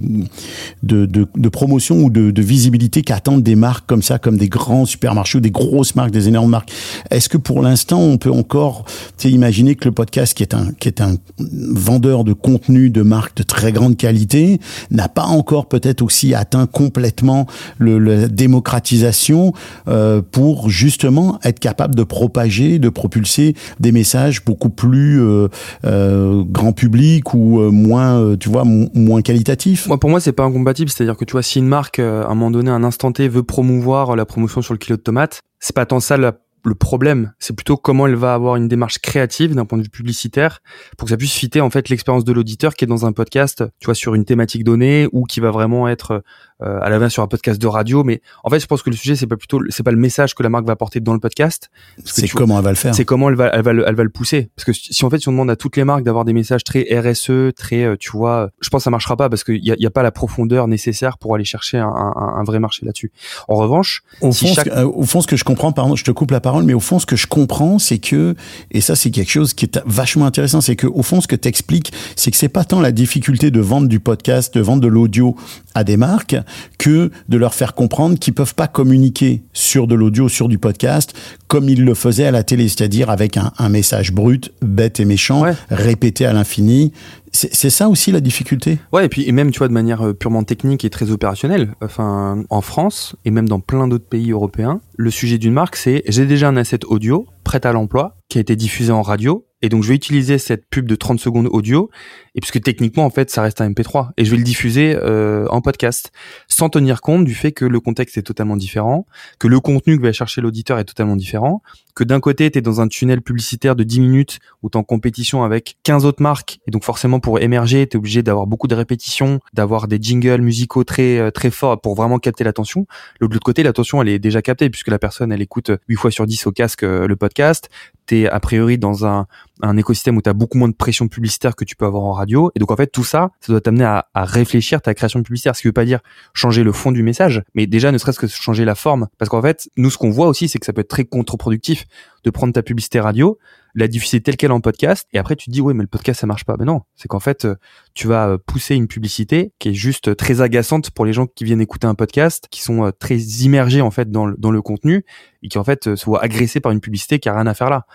de 0.83 1.49
promotion 1.49 2.03
ou 2.03 2.09
de, 2.09 2.41
visibilité 2.41 3.01
qu'attendent 3.01 3.43
des 3.43 3.55
marques 3.55 3.85
comme 3.87 4.03
ça, 4.03 4.19
comme 4.19 4.37
des 4.37 4.49
grands 4.49 4.85
supermarchés 4.85 5.39
ou 5.39 5.41
des 5.41 5.51
grosses 5.51 5.95
marques, 5.95 6.11
des 6.11 6.27
énormes 6.27 6.51
marques. 6.51 6.71
Est-ce 7.09 7.29
que 7.29 7.37
pour 7.37 7.61
l'instant 7.61 7.99
on 7.99 8.17
peut 8.17 8.31
encore 8.31 8.85
imaginer 9.23 9.75
que 9.75 9.85
le 9.85 9.91
podcast 9.91 10.35
qui 10.35 10.43
est 10.43 10.53
un 10.53 10.71
qui 10.79 10.87
est 10.87 11.01
un 11.01 11.15
vendeur 11.39 12.23
de 12.23 12.33
contenu 12.33 12.89
de 12.89 13.01
marques 13.01 13.37
de 13.37 13.43
très 13.43 13.71
grande 13.71 13.97
qualité 13.97 14.59
n'a 14.91 15.09
pas 15.09 15.23
encore 15.23 15.67
peut-être 15.67 16.01
aussi 16.01 16.33
atteint 16.33 16.67
complètement 16.67 17.47
la 17.79 18.27
démocratisation 18.27 19.53
euh, 19.87 20.21
pour 20.21 20.69
justement 20.69 21.39
être 21.43 21.59
capable 21.59 21.95
de 21.95 22.03
propager, 22.03 22.79
de 22.79 22.89
propulser 22.89 23.55
des 23.79 23.91
messages 23.91 24.43
beaucoup 24.43 24.69
plus 24.69 25.21
euh, 25.21 25.47
euh, 25.85 26.43
public 26.73 27.33
ou 27.33 27.59
euh, 27.59 27.71
moins, 27.71 28.19
euh, 28.19 28.37
tu 28.37 28.49
vois, 28.49 28.63
moins 28.65 29.21
qualitatif? 29.21 29.87
Moi, 29.87 29.99
pour 29.99 30.09
moi, 30.09 30.19
c'est 30.19 30.33
pas 30.33 30.43
incompatible. 30.43 30.89
C'est-à-dire 30.89 31.17
que 31.17 31.25
tu 31.25 31.33
vois, 31.33 31.43
si 31.43 31.59
une 31.59 31.67
marque, 31.67 31.99
euh, 31.99 32.23
à 32.23 32.27
un 32.27 32.35
moment 32.35 32.51
donné, 32.51 32.69
un 32.71 32.83
instant 32.83 33.11
T, 33.11 33.27
veut 33.27 33.43
promouvoir 33.43 34.15
la 34.15 34.25
promotion 34.25 34.61
sur 34.61 34.73
le 34.73 34.77
kilo 34.77 34.97
de 34.97 35.01
tomates, 35.01 35.41
c'est 35.59 35.75
pas 35.75 35.85
tant 35.85 35.99
ça 35.99 36.17
le 36.17 36.75
problème, 36.75 37.31
c'est 37.37 37.55
plutôt 37.55 37.77
comment 37.77 38.07
elle 38.07 38.15
va 38.15 38.33
avoir 38.33 38.55
une 38.55 38.67
démarche 38.67 38.97
créative 38.97 39.53
d'un 39.53 39.65
point 39.65 39.77
de 39.77 39.83
vue 39.83 39.89
publicitaire 39.89 40.61
pour 40.97 41.05
que 41.05 41.11
ça 41.11 41.17
puisse 41.17 41.33
fitter 41.33 41.61
en 41.61 41.69
fait 41.69 41.89
l'expérience 41.89 42.23
de 42.23 42.33
l'auditeur 42.33 42.73
qui 42.73 42.85
est 42.85 42.87
dans 42.87 43.05
un 43.05 43.11
podcast, 43.11 43.63
tu 43.79 43.85
vois, 43.85 43.93
sur 43.93 44.15
une 44.15 44.25
thématique 44.25 44.63
donnée 44.63 45.07
ou 45.11 45.25
qui 45.25 45.39
va 45.39 45.51
vraiment 45.51 45.87
être 45.87 46.23
euh, 46.61 46.79
à 46.81 46.89
la 46.89 46.99
base 46.99 47.11
sur 47.11 47.23
un 47.23 47.27
podcast 47.27 47.61
de 47.61 47.67
radio. 47.67 48.03
Mais 48.03 48.21
en 48.43 48.49
fait, 48.49 48.59
je 48.59 48.67
pense 48.67 48.81
que 48.81 48.89
le 48.89 48.95
sujet 48.95 49.15
c'est 49.15 49.27
pas 49.27 49.37
plutôt, 49.37 49.59
c'est 49.69 49.83
pas 49.83 49.91
le 49.91 49.97
message 49.97 50.35
que 50.35 50.43
la 50.43 50.49
marque 50.49 50.65
va 50.65 50.75
porter 50.75 50.99
dans 50.99 51.13
le 51.13 51.19
podcast. 51.19 51.69
C'est 52.03 52.27
comment 52.27 52.57
elle 52.57 52.63
va 52.63 52.69
le 52.71 52.75
faire. 52.75 52.95
C'est 52.95 53.05
comment 53.05 53.29
elle 53.29 53.35
va, 53.35 53.47
elle 53.53 53.61
va, 53.61 53.73
le, 53.73 53.85
elle 53.87 53.95
va 53.95 54.03
le 54.03 54.09
pousser. 54.09 54.49
Parce 54.55 54.65
que 54.65 54.73
si 54.73 55.03
en 55.05 55.09
fait, 55.09 55.19
si 55.19 55.29
on 55.29 55.31
demande 55.31 55.49
à 55.49 55.55
toutes 55.55 55.77
les 55.77 55.83
marques 55.83 56.03
d'avoir 56.03 56.25
des 56.25 56.33
messages 56.33 56.63
très 56.63 56.83
RSE, 56.91 57.53
très, 57.55 57.83
euh, 57.83 57.95
tu 57.99 58.11
vois, 58.11 58.49
je 58.61 58.69
pense 58.69 58.79
que 58.79 58.83
ça 58.85 58.89
marchera 58.89 59.17
pas 59.17 59.29
parce 59.29 59.43
qu'il 59.43 59.63
y 59.63 59.71
a, 59.71 59.75
y 59.77 59.85
a, 59.85 59.91
pas 59.91 60.03
la 60.03 60.11
profondeur 60.11 60.67
nécessaire 60.67 61.17
pour 61.17 61.35
aller 61.35 61.45
chercher 61.45 61.77
un, 61.77 61.87
un, 61.87 62.35
un 62.37 62.43
vrai 62.43 62.59
marché 62.59 62.85
là-dessus. 62.85 63.11
En 63.47 63.55
revanche, 63.55 64.03
au, 64.21 64.31
fond, 64.31 64.47
ce 64.47 64.61
que, 64.61 64.69
euh, 64.69 64.85
au 64.85 65.03
fond, 65.03 65.21
ce 65.21 65.27
que 65.27 65.35
je 65.35 65.43
comprends, 65.43 65.71
pardon, 65.71 65.95
je 65.95 66.03
te 66.03 66.11
coupe 66.11 66.31
la 66.31 66.41
parole, 66.41 66.63
mais 66.63 66.73
au 66.73 66.79
fond, 66.79 66.99
ce 66.99 67.05
que 67.05 67.15
je 67.15 67.27
comprends, 67.27 67.79
c'est 67.79 67.99
que, 67.99 68.35
et 68.71 68.81
ça, 68.81 68.95
c'est 68.95 69.11
quelque 69.11 69.31
chose 69.31 69.53
qui 69.53 69.65
est 69.65 69.81
vachement 69.85 70.25
intéressant, 70.25 70.61
c'est 70.61 70.75
que 70.75 70.87
au 70.87 71.03
fond, 71.03 71.21
ce 71.21 71.27
que 71.27 71.35
t'expliques, 71.35 71.93
c'est 72.15 72.31
que 72.31 72.37
c'est 72.37 72.49
pas 72.49 72.63
tant 72.63 72.79
la 72.79 72.91
difficulté 72.91 73.51
de 73.51 73.59
vendre 73.59 73.87
du 73.87 73.99
podcast, 73.99 74.53
de 74.53 74.61
vendre 74.61 74.81
de 74.81 74.87
l'audio 74.87 75.35
à 75.73 75.83
des 75.83 75.97
marques, 75.97 76.35
que 76.77 77.11
de 77.29 77.37
leur 77.37 77.53
faire 77.53 77.73
comprendre 77.73 78.19
qu'ils 78.19 78.33
peuvent 78.33 78.55
pas 78.55 78.67
communiquer 78.67 79.43
sur 79.53 79.87
de 79.87 79.95
l'audio, 79.95 80.29
sur 80.29 80.47
du 80.47 80.57
podcast, 80.57 81.13
comme 81.47 81.69
ils 81.69 81.83
le 81.83 81.93
faisaient 81.93 82.25
à 82.25 82.31
la 82.31 82.43
télé, 82.43 82.67
c'est-à-dire 82.67 83.09
avec 83.09 83.37
un, 83.37 83.51
un, 83.57 83.69
message 83.69 84.11
brut, 84.11 84.53
bête 84.61 84.99
et 84.99 85.05
méchant, 85.05 85.45
répété 85.69 86.25
à 86.25 86.33
l'infini. 86.33 86.91
C'est 87.35 87.69
ça 87.69 87.89
aussi 87.89 88.13
la 88.13 88.21
difficulté? 88.21 88.79
Ouais, 88.93 89.05
et 89.05 89.09
puis 89.09 89.27
et 89.27 89.33
même 89.33 89.51
tu 89.51 89.57
vois 89.59 89.67
de 89.67 89.73
manière 89.73 90.01
euh, 90.01 90.13
purement 90.13 90.43
technique 90.43 90.85
et 90.85 90.89
très 90.89 91.11
opérationnelle. 91.11 91.73
Enfin, 91.81 92.43
en 92.49 92.61
France 92.61 93.17
et 93.25 93.31
même 93.31 93.49
dans 93.49 93.59
plein 93.59 93.89
d'autres 93.89 94.07
pays 94.07 94.31
européens, 94.31 94.79
le 94.95 95.11
sujet 95.11 95.37
d'une 95.37 95.51
marque 95.53 95.75
c'est 95.75 96.03
j'ai 96.07 96.25
déjà 96.25 96.47
un 96.47 96.55
asset 96.55 96.85
audio 96.85 97.27
prêt 97.43 97.65
à 97.65 97.73
l'emploi 97.73 98.15
qui 98.29 98.37
a 98.37 98.41
été 98.41 98.55
diffusé 98.55 98.93
en 98.93 99.01
radio 99.01 99.45
et 99.65 99.69
donc 99.69 99.81
je 99.81 99.89
vais 99.89 99.95
utiliser 99.95 100.37
cette 100.37 100.69
pub 100.69 100.85
de 100.85 100.95
30 100.95 101.19
secondes 101.19 101.47
audio. 101.49 101.89
Et 102.35 102.41
puisque 102.41 102.61
techniquement 102.61 103.05
en 103.05 103.09
fait 103.09 103.31
ça 103.31 103.41
reste 103.41 103.61
un 103.61 103.69
MP3 103.71 104.09
et 104.17 104.25
je 104.25 104.31
vais 104.31 104.37
le 104.37 104.43
diffuser 104.43 104.95
euh, 104.95 105.47
en 105.49 105.61
podcast. 105.61 106.11
Sans 106.47 106.69
tenir 106.69 107.01
compte 107.01 107.25
du 107.25 107.33
fait 107.33 107.51
que 107.51 107.65
le 107.65 107.79
contexte 107.79 108.17
est 108.17 108.21
totalement 108.21 108.57
différent, 108.57 109.07
que 109.39 109.47
le 109.47 109.59
contenu 109.59 109.97
que 109.97 110.03
va 110.03 110.11
chercher 110.11 110.41
l'auditeur 110.41 110.77
est 110.77 110.83
totalement 110.83 111.15
différent, 111.15 111.63
que 111.95 112.03
d'un 112.03 112.19
côté 112.19 112.51
tu 112.51 112.59
es 112.59 112.61
dans 112.61 112.79
un 112.79 112.87
tunnel 112.87 113.21
publicitaire 113.21 113.75
de 113.75 113.83
10 113.83 114.01
minutes 114.01 114.39
où 114.61 114.69
tu 114.69 114.77
en 114.77 114.83
compétition 114.83 115.43
avec 115.43 115.77
15 115.81 116.05
autres 116.05 116.21
marques. 116.21 116.59
Et 116.67 116.71
donc 116.71 116.83
forcément 116.83 117.19
pour 117.19 117.39
émerger, 117.39 117.87
tu 117.87 117.95
es 117.95 117.97
obligé 117.97 118.21
d'avoir 118.21 118.45
beaucoup 118.45 118.67
de 118.67 118.75
répétitions, 118.75 119.39
d'avoir 119.53 119.87
des 119.87 119.97
jingles 119.99 120.41
musicaux 120.41 120.83
très 120.83 121.17
euh, 121.17 121.31
très 121.31 121.49
forts 121.49 121.81
pour 121.81 121.95
vraiment 121.95 122.19
capter 122.19 122.43
l'attention. 122.43 122.81
De 123.19 123.25
l'autre 123.25 123.39
côté, 123.39 123.63
l'attention 123.63 123.99
elle 124.03 124.09
est 124.09 124.19
déjà 124.19 124.43
captée 124.43 124.69
puisque 124.69 124.89
la 124.89 124.99
personne 124.99 125.31
elle 125.31 125.41
écoute 125.41 125.71
8 125.87 125.95
fois 125.95 126.11
sur 126.11 126.27
10 126.27 126.45
au 126.45 126.51
casque 126.51 126.83
euh, 126.83 127.07
le 127.07 127.15
podcast, 127.15 127.69
tu 128.07 128.21
es 128.21 128.27
a 128.27 128.39
priori 128.39 128.77
dans 128.77 129.05
un, 129.05 129.27
un 129.61 129.77
écosystème 129.77 130.17
où 130.17 130.21
tu 130.21 130.29
as 130.29 130.33
beaucoup 130.33 130.57
moins 130.57 130.69
de 130.69 130.75
pression 130.75 131.07
publicitaire 131.07 131.55
que 131.55 131.65
tu 131.65 131.75
peux 131.75 131.85
avoir 131.85 132.03
en 132.03 132.13
radio. 132.13 132.51
Et 132.55 132.59
donc 132.59 132.71
en 132.71 132.75
fait, 132.75 132.87
tout 132.87 133.03
ça, 133.03 133.31
ça 133.39 133.53
doit 133.53 133.61
t'amener 133.61 133.85
à, 133.85 134.07
à, 134.13 134.25
réfléchir 134.25 134.81
ta 134.81 134.93
création 134.93 135.23
publicitaire. 135.23 135.55
Ce 135.55 135.61
qui 135.61 135.67
veut 135.67 135.73
pas 135.73 135.85
dire 135.85 135.99
changer 136.33 136.63
le 136.63 136.71
fond 136.71 136.91
du 136.91 137.03
message, 137.03 137.43
mais 137.53 137.67
déjà 137.67 137.91
ne 137.91 137.97
serait-ce 137.97 138.19
que 138.19 138.27
changer 138.27 138.65
la 138.65 138.75
forme. 138.75 139.07
Parce 139.17 139.29
qu'en 139.29 139.41
fait, 139.41 139.69
nous, 139.77 139.89
ce 139.89 139.97
qu'on 139.97 140.09
voit 140.11 140.27
aussi, 140.27 140.47
c'est 140.47 140.59
que 140.59 140.65
ça 140.65 140.73
peut 140.73 140.81
être 140.81 140.89
très 140.89 141.05
contre-productif 141.05 141.85
de 142.25 142.31
prendre 142.31 142.51
ta 142.51 142.63
publicité 142.63 142.99
radio, 142.99 143.37
la 143.75 143.87
diffuser 143.87 144.19
telle 144.19 144.35
qu'elle 144.35 144.51
en 144.51 144.59
podcast, 144.59 145.07
et 145.13 145.19
après 145.19 145.35
tu 145.35 145.45
te 145.45 145.51
dis 145.51 145.61
ouais 145.61 145.73
mais 145.73 145.83
le 145.83 145.87
podcast 145.87 146.21
ça 146.21 146.27
marche 146.27 146.43
pas. 146.43 146.55
Mais 146.59 146.65
non, 146.65 146.81
c'est 146.95 147.07
qu'en 147.07 147.19
fait 147.19 147.45
euh, 147.45 147.55
tu 147.93 148.07
vas 148.07 148.29
euh, 148.29 148.37
pousser 148.37 148.75
une 148.75 148.87
publicité 148.87 149.53
qui 149.59 149.69
est 149.69 149.73
juste 149.73 150.15
très 150.15 150.41
agaçante 150.41 150.91
pour 150.91 151.05
les 151.05 151.13
gens 151.13 151.27
qui 151.27 151.43
viennent 151.43 151.61
écouter 151.61 151.85
un 151.85 151.95
podcast, 151.95 152.47
qui 152.49 152.61
sont 152.61 152.91
très 152.99 153.17
immergés 153.17 153.81
en 153.81 153.91
fait 153.91 154.09
dans 154.09 154.25
le, 154.25 154.35
dans 154.37 154.51
le 154.51 154.61
contenu 154.61 155.05
et 155.43 155.47
qui 155.47 155.57
en 155.59 155.63
fait 155.63 155.95
se 155.95 156.05
voient 156.05 156.23
agressés 156.23 156.59
par 156.59 156.71
une 156.71 156.79
publicité 156.81 157.19
qui 157.19 157.29
a 157.29 157.35
rien 157.35 157.47
à 157.47 157.53
faire 157.53 157.69
là. 157.69 157.85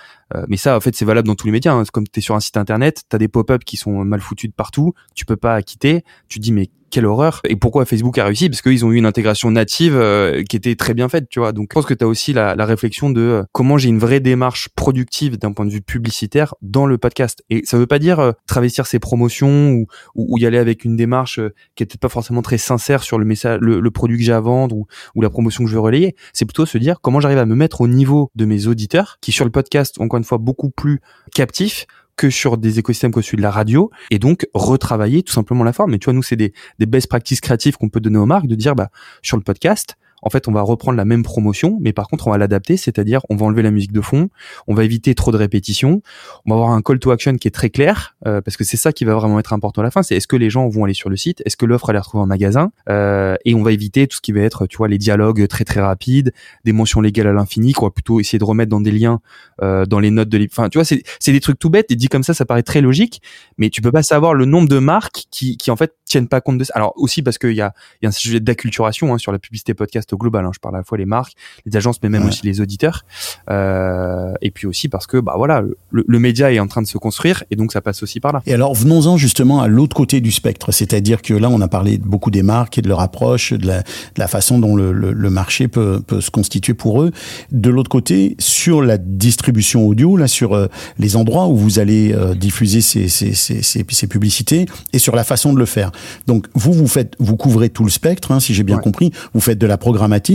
mais 0.48 0.56
ça 0.56 0.76
en 0.76 0.80
fait 0.80 0.94
c'est 0.94 1.04
valable 1.04 1.26
dans 1.26 1.34
tous 1.34 1.46
les 1.46 1.52
médias. 1.52 1.72
Hein. 1.72 1.82
Comme 1.92 2.06
tu 2.06 2.20
es 2.20 2.22
sur 2.22 2.36
un 2.36 2.40
site 2.40 2.56
internet, 2.56 3.02
tu 3.08 3.16
as 3.16 3.18
des 3.18 3.28
pop-up 3.28 3.64
qui 3.64 3.76
sont 3.76 4.04
mal 4.04 4.20
foutus 4.20 4.48
de 4.48 4.54
partout, 4.54 4.92
tu 5.14 5.26
peux 5.26 5.36
pas 5.36 5.60
quitter, 5.62 6.04
tu 6.28 6.38
te 6.38 6.42
dis 6.44 6.52
mais 6.52 6.70
quelle 6.90 7.06
horreur. 7.06 7.40
Et 7.48 7.56
pourquoi 7.56 7.84
Facebook 7.84 8.18
a 8.18 8.24
réussi? 8.24 8.48
Parce 8.48 8.62
qu'ils 8.62 8.84
ont 8.84 8.92
eu 8.92 8.96
une 8.96 9.06
intégration 9.06 9.50
native 9.50 9.96
euh, 9.96 10.42
qui 10.42 10.56
était 10.56 10.74
très 10.74 10.94
bien 10.94 11.08
faite, 11.08 11.28
tu 11.28 11.38
vois. 11.38 11.52
Donc 11.52 11.68
je 11.70 11.74
pense 11.74 11.86
que 11.86 11.94
tu 11.94 12.04
as 12.04 12.08
aussi 12.08 12.32
la, 12.32 12.54
réflexion 12.64 13.10
de 13.10 13.20
euh, 13.20 13.42
comment 13.52 13.78
j'ai 13.78 13.88
une 13.88 13.98
vraie 13.98 14.20
démarche 14.20 14.68
productive 14.70 15.38
d'un 15.38 15.52
point 15.52 15.64
de 15.64 15.70
vue 15.70 15.80
publicitaire 15.80 16.54
dans 16.62 16.86
le 16.86 16.98
podcast. 16.98 17.42
Et 17.48 17.62
ça 17.64 17.78
veut 17.78 17.86
pas 17.86 17.98
dire 17.98 18.20
euh, 18.20 18.32
travestir 18.46 18.86
ses 18.86 18.98
promotions 18.98 19.84
ou, 20.14 20.38
y 20.38 20.46
aller 20.46 20.58
avec 20.58 20.84
une 20.84 20.96
démarche 20.96 21.40
qui 21.74 21.82
était 21.82 21.98
pas 21.98 22.08
forcément 22.08 22.42
très 22.42 22.58
sincère 22.58 23.02
sur 23.02 23.18
le 23.18 23.24
message, 23.24 23.58
le, 23.60 23.90
produit 23.90 24.18
que 24.18 24.24
j'ai 24.24 24.32
à 24.32 24.40
vendre 24.40 24.76
ou, 24.76 24.86
ou 25.14 25.22
la 25.22 25.30
promotion 25.30 25.64
que 25.64 25.70
je 25.70 25.74
veux 25.74 25.80
relayer. 25.80 26.14
C'est 26.32 26.44
plutôt 26.44 26.66
se 26.66 26.78
dire 26.78 27.00
comment 27.00 27.20
j'arrive 27.20 27.38
à 27.38 27.46
me 27.46 27.54
mettre 27.54 27.80
au 27.80 27.88
niveau 27.88 28.30
de 28.34 28.44
mes 28.44 28.66
auditeurs 28.66 29.18
qui 29.20 29.32
sur 29.32 29.44
le 29.44 29.50
podcast, 29.50 30.00
encore 30.00 30.18
une 30.18 30.24
fois, 30.24 30.38
beaucoup 30.38 30.70
plus 30.70 31.00
captifs 31.34 31.86
que 32.20 32.28
sur 32.28 32.58
des 32.58 32.78
écosystèmes 32.78 33.12
comme 33.12 33.22
celui 33.22 33.38
de 33.38 33.42
la 33.42 33.50
radio 33.50 33.90
et 34.10 34.18
donc 34.18 34.46
retravailler 34.52 35.22
tout 35.22 35.32
simplement 35.32 35.64
la 35.64 35.72
forme. 35.72 35.92
Mais 35.92 35.98
tu 35.98 36.04
vois, 36.04 36.12
nous, 36.12 36.22
c'est 36.22 36.36
des, 36.36 36.52
des 36.78 36.84
best 36.84 37.08
practices 37.08 37.40
créatives 37.40 37.78
qu'on 37.78 37.88
peut 37.88 37.98
donner 38.00 38.18
aux 38.18 38.26
marques 38.26 38.46
de 38.46 38.56
dire, 38.56 38.76
bah, 38.76 38.90
sur 39.22 39.38
le 39.38 39.42
podcast, 39.42 39.96
en 40.22 40.30
fait, 40.30 40.48
on 40.48 40.52
va 40.52 40.62
reprendre 40.62 40.96
la 40.96 41.04
même 41.04 41.22
promotion, 41.22 41.78
mais 41.80 41.92
par 41.92 42.08
contre, 42.08 42.26
on 42.26 42.30
va 42.30 42.38
l'adapter, 42.38 42.76
c'est-à-dire 42.76 43.20
on 43.30 43.36
va 43.36 43.46
enlever 43.46 43.62
la 43.62 43.70
musique 43.70 43.92
de 43.92 44.00
fond, 44.00 44.28
on 44.66 44.74
va 44.74 44.84
éviter 44.84 45.14
trop 45.14 45.32
de 45.32 45.36
répétitions, 45.36 46.02
on 46.46 46.50
va 46.50 46.56
avoir 46.56 46.70
un 46.70 46.82
call 46.82 46.98
to 46.98 47.10
action 47.10 47.36
qui 47.36 47.48
est 47.48 47.52
très 47.52 47.70
clair, 47.70 48.16
euh, 48.26 48.40
parce 48.40 48.56
que 48.56 48.64
c'est 48.64 48.76
ça 48.76 48.92
qui 48.92 49.04
va 49.04 49.14
vraiment 49.14 49.38
être 49.38 49.52
important 49.52 49.82
à 49.82 49.84
la 49.84 49.90
fin, 49.90 50.02
c'est 50.02 50.16
est-ce 50.16 50.28
que 50.28 50.36
les 50.36 50.50
gens 50.50 50.68
vont 50.68 50.84
aller 50.84 50.94
sur 50.94 51.10
le 51.10 51.16
site, 51.16 51.42
est-ce 51.44 51.56
que 51.56 51.66
l'offre 51.66 51.90
elle 51.90 51.96
est 51.96 52.00
retrouvée 52.00 52.22
en 52.22 52.26
magasin, 52.26 52.72
euh, 52.88 53.36
et 53.44 53.54
on 53.54 53.62
va 53.62 53.72
éviter 53.72 54.06
tout 54.06 54.16
ce 54.16 54.20
qui 54.20 54.32
va 54.32 54.40
être, 54.40 54.66
tu 54.66 54.76
vois, 54.76 54.88
les 54.88 54.98
dialogues 54.98 55.46
très 55.48 55.64
très 55.64 55.80
rapides, 55.80 56.32
des 56.64 56.72
mentions 56.72 57.00
légales 57.00 57.28
à 57.28 57.32
l'infini, 57.32 57.72
qu'on 57.72 57.86
va 57.86 57.90
plutôt 57.90 58.20
essayer 58.20 58.38
de 58.38 58.44
remettre 58.44 58.70
dans 58.70 58.80
des 58.80 58.92
liens, 58.92 59.20
euh, 59.62 59.86
dans 59.86 60.00
les 60.00 60.10
notes 60.10 60.28
de, 60.28 60.46
enfin, 60.50 60.68
tu 60.68 60.78
vois, 60.78 60.84
c'est 60.84 61.32
des 61.32 61.40
trucs 61.40 61.58
tout 61.58 61.70
bêtes, 61.70 61.90
et 61.90 61.96
dit 61.96 62.08
comme 62.08 62.22
ça, 62.22 62.34
ça 62.34 62.44
paraît 62.44 62.62
très 62.62 62.80
logique, 62.80 63.22
mais 63.58 63.70
tu 63.70 63.80
peux 63.82 63.92
pas 63.92 64.02
savoir 64.02 64.34
le 64.34 64.44
nombre 64.44 64.68
de 64.68 64.78
marques 64.78 65.24
qui 65.30 65.56
qui 65.56 65.70
en 65.70 65.76
fait 65.76 65.94
tiennent 66.04 66.28
pas 66.28 66.40
compte 66.40 66.58
de 66.58 66.64
ça. 66.64 66.72
Alors 66.74 66.92
aussi 66.96 67.22
parce 67.22 67.38
qu'il 67.38 67.52
y 67.52 67.60
a 67.60 67.72
il 68.00 68.04
y 68.04 68.06
a 68.06 68.08
un 68.08 68.12
sujet 68.12 68.40
d'acculturation 68.40 69.14
hein, 69.14 69.18
sur 69.18 69.32
la 69.32 69.38
publicité 69.38 69.74
podcast 69.74 70.09
global. 70.16 70.44
Hein. 70.44 70.50
Je 70.54 70.60
parle 70.60 70.76
à 70.76 70.78
la 70.78 70.84
fois 70.84 70.98
les 70.98 71.06
marques, 71.06 71.34
les 71.66 71.76
agences, 71.76 71.98
mais 72.02 72.08
même 72.08 72.26
aussi 72.26 72.44
les 72.44 72.60
auditeurs. 72.60 73.04
Euh, 73.50 74.32
et 74.42 74.50
puis 74.50 74.66
aussi 74.66 74.88
parce 74.88 75.06
que 75.06 75.18
bah 75.18 75.34
voilà, 75.36 75.60
le, 75.60 75.76
le, 75.90 76.18
média 76.18 76.52
est 76.52 76.60
en 76.60 76.66
train 76.66 76.82
de 76.82 76.86
se 76.86 76.98
construire 76.98 77.44
et 77.50 77.56
donc 77.56 77.72
ça 77.72 77.80
passe 77.80 78.02
aussi 78.02 78.20
par 78.20 78.32
là. 78.32 78.42
Et 78.46 78.54
alors 78.54 78.74
venons-en 78.74 79.16
justement 79.16 79.60
à 79.60 79.68
l'autre 79.68 79.96
côté 79.96 80.20
du 80.20 80.30
spectre, 80.30 80.72
c'est-à-dire 80.72 81.22
que 81.22 81.34
là 81.34 81.48
on 81.48 81.60
a 81.60 81.68
parlé 81.68 81.98
beaucoup 81.98 82.30
des 82.30 82.42
marques 82.42 82.78
et 82.78 82.82
de 82.82 82.88
leur 82.88 83.00
approche, 83.00 83.52
de 83.52 83.66
la, 83.66 83.80
de 83.80 84.18
la 84.18 84.28
façon 84.28 84.58
dont 84.58 84.76
le, 84.76 84.92
le, 84.92 85.12
le, 85.12 85.30
marché 85.30 85.68
peut, 85.68 86.00
peut 86.06 86.20
se 86.20 86.30
constituer 86.30 86.74
pour 86.74 87.02
eux. 87.02 87.10
De 87.50 87.70
l'autre 87.70 87.90
côté, 87.90 88.36
sur 88.38 88.82
la 88.82 88.98
distribution 88.98 89.86
audio, 89.86 90.16
là 90.16 90.28
sur 90.28 90.54
euh, 90.54 90.66
les 90.98 91.16
endroits 91.16 91.48
où 91.48 91.56
vous 91.56 91.78
allez 91.78 92.12
euh, 92.12 92.34
diffuser 92.34 92.80
ces, 92.80 93.08
ces, 93.08 93.34
ces, 93.34 93.62
ces, 93.62 94.06
publicités 94.06 94.66
et 94.92 94.98
sur 94.98 95.14
la 95.14 95.24
façon 95.24 95.52
de 95.52 95.58
le 95.58 95.66
faire. 95.66 95.92
Donc 96.26 96.46
vous 96.54 96.72
vous 96.72 96.88
faites, 96.88 97.14
vous 97.18 97.36
couvrez 97.36 97.70
tout 97.70 97.84
le 97.84 97.90
spectre, 97.90 98.32
hein, 98.32 98.40
si 98.40 98.54
j'ai 98.54 98.62
bien 98.62 98.78
compris. 98.78 99.12
Vous 99.34 99.40
faites 99.40 99.58
de 99.58 99.66
la 99.66 99.78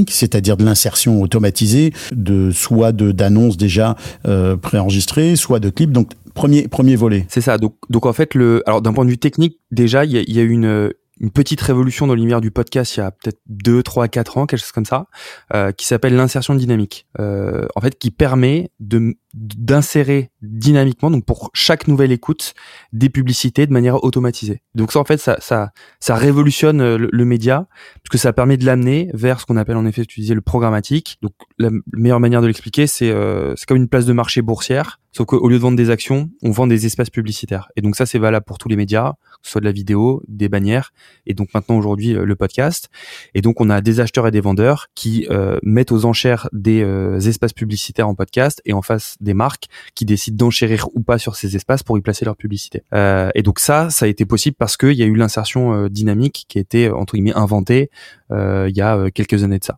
c'est-à-dire 0.10 0.58
de 0.58 0.66
l'insertion 0.66 1.22
automatisée, 1.22 1.94
de 2.12 2.52
soit 2.52 2.92
d'annonces 2.92 3.58
déjà 3.58 3.96
euh, 4.28 4.58
préenregistrées, 4.58 5.36
soit 5.36 5.60
de 5.60 5.70
clips. 5.70 5.92
Donc 5.92 6.12
premier 6.34 6.68
premier 6.68 6.96
volet. 6.96 7.26
C'est 7.30 7.42
ça. 7.42 7.58
Donc 7.58 7.76
donc 7.90 8.06
en 8.06 8.14
fait 8.14 8.34
le 8.36 8.64
alors 8.66 8.82
d'un 8.82 8.94
point 8.94 9.06
de 9.06 9.10
vue 9.10 9.18
technique 9.18 9.60
déjà 9.72 10.06
il 10.06 10.12
y 10.12 10.18
a, 10.18 10.24
y 10.28 10.40
a 10.40 10.44
une 10.44 10.92
une 11.20 11.32
petite 11.32 11.62
révolution 11.62 12.08
dans 12.08 12.14
l'univers 12.14 12.42
du 12.42 12.52
podcast 12.52 12.98
il 12.98 13.00
y 13.00 13.04
a 13.04 13.12
peut-être 13.12 13.40
2, 13.48 13.84
3, 13.84 14.08
4 14.08 14.38
ans, 14.38 14.46
quelque 14.46 14.60
chose 14.60 14.72
comme 14.72 14.86
ça, 14.86 15.08
euh, 15.54 15.72
qui 15.72 15.86
s'appelle 15.86 16.16
l'insertion 16.16 16.56
dynamique. 16.56 17.08
Euh, 17.20 17.66
en 17.76 17.82
fait, 17.82 17.98
qui 17.98 18.12
permet 18.12 18.70
de 18.80 19.16
d'insérer 19.36 20.32
dynamiquement, 20.42 21.12
donc 21.12 21.26
pour 21.26 21.50
chaque 21.54 21.90
nouvelle 21.90 22.14
écoute, 22.14 22.54
des 22.94 23.10
publicités 23.10 23.68
de 23.68 23.74
manière 23.74 24.02
automatisée. 24.04 24.62
Donc 24.76 24.94
ça, 24.94 25.00
en 25.00 25.04
fait, 25.04 25.18
ça, 25.18 25.36
ça, 25.42 25.72
ça 26.00 26.16
révolutionne 26.16 26.80
euh, 26.80 26.98
le, 27.12 27.26
média, 27.26 27.68
parce 27.96 28.12
que 28.12 28.18
ça 28.18 28.32
permet 28.32 28.56
de 28.56 28.66
l'amener 28.66 29.10
vers 29.14 29.42
ce 29.42 29.46
qu'on 29.46 29.58
appelle 29.58 29.76
en 29.76 29.86
effet, 29.86 30.06
tu 30.06 30.22
disais, 30.22 30.36
le 30.36 30.42
programmatique. 30.42 31.18
Donc 31.22 31.34
la 31.58 31.70
meilleure 31.94 32.22
manière 32.22 32.42
de 32.42 32.48
l'expliquer, 32.48 32.88
c'est 32.88 33.10
euh, 33.10 33.54
c'est 33.58 33.68
comme 33.68 33.78
une 33.78 33.90
place 33.90 34.06
de 34.06 34.14
marché 34.14 34.42
boursière, 34.42 35.02
sauf 35.12 35.26
qu'au 35.26 35.50
lieu 35.50 35.58
de 35.58 35.62
vendre 35.62 35.78
des 35.78 35.90
actions, 35.90 36.30
on 36.42 36.52
vend 36.52 36.68
des 36.68 36.86
espaces 36.86 37.10
publicitaires. 37.10 37.70
Et 37.76 37.82
donc 37.82 37.98
ça, 37.98 38.06
c'est 38.06 38.20
valable 38.20 38.46
pour 38.46 38.58
tous 38.58 38.70
les 38.70 38.78
médias, 38.78 39.14
que 39.14 39.48
ce 39.48 39.52
soit 39.52 39.62
de 39.62 39.66
la 39.66 39.74
vidéo, 39.74 40.24
des 40.30 40.48
bannières, 40.48 40.94
et 41.26 41.34
donc 41.34 41.50
maintenant 41.54 41.78
aujourd'hui 41.78 42.16
euh, 42.16 42.24
le 42.24 42.36
podcast. 42.38 42.90
Et 43.34 43.42
donc 43.42 43.60
on 43.60 43.70
a 43.70 43.82
des 43.82 44.00
acheteurs 44.00 44.28
et 44.28 44.32
des 44.32 44.42
vendeurs 44.42 44.88
qui 44.96 45.28
euh, 45.30 45.60
mettent 45.64 45.92
aux 45.92 46.06
enchères 46.06 46.48
des 46.54 46.86
espaces 47.28 47.54
publicitaires 47.54 48.08
en 48.08 48.16
podcast 48.16 48.62
et 48.66 48.74
en 48.74 48.82
face 48.82 49.18
des 49.26 49.34
marques 49.34 49.66
qui 49.96 50.06
décident 50.06 50.38
d'enchérir 50.38 50.88
ou 50.94 51.02
pas 51.02 51.18
sur 51.18 51.36
ces 51.36 51.56
espaces 51.56 51.84
pour 51.84 51.98
y 51.98 52.02
placer 52.02 52.24
leur 52.24 52.38
publicité. 52.38 52.84
Euh, 52.94 53.30
et 53.36 53.42
donc 53.42 53.60
ça, 53.60 53.90
ça 53.90 54.06
a 54.06 54.08
été 54.08 54.26
possible 54.26 54.56
parce 54.58 54.78
qu'il 54.78 54.94
y 54.94 55.04
a 55.04 55.06
eu 55.06 55.16
l'insertion 55.16 55.74
euh, 55.74 55.90
dynamique 55.90 56.46
qui 56.48 56.58
a 56.58 56.62
été 56.62 56.88
euh, 56.88 56.96
entre 56.96 57.16
guillemets 57.16 57.34
inventée 57.34 57.90
euh, 58.32 58.68
il 58.70 58.76
y 58.76 58.82
a 58.82 59.12
quelques 59.12 59.44
années 59.44 59.60
de 59.60 59.64
ça. 59.64 59.78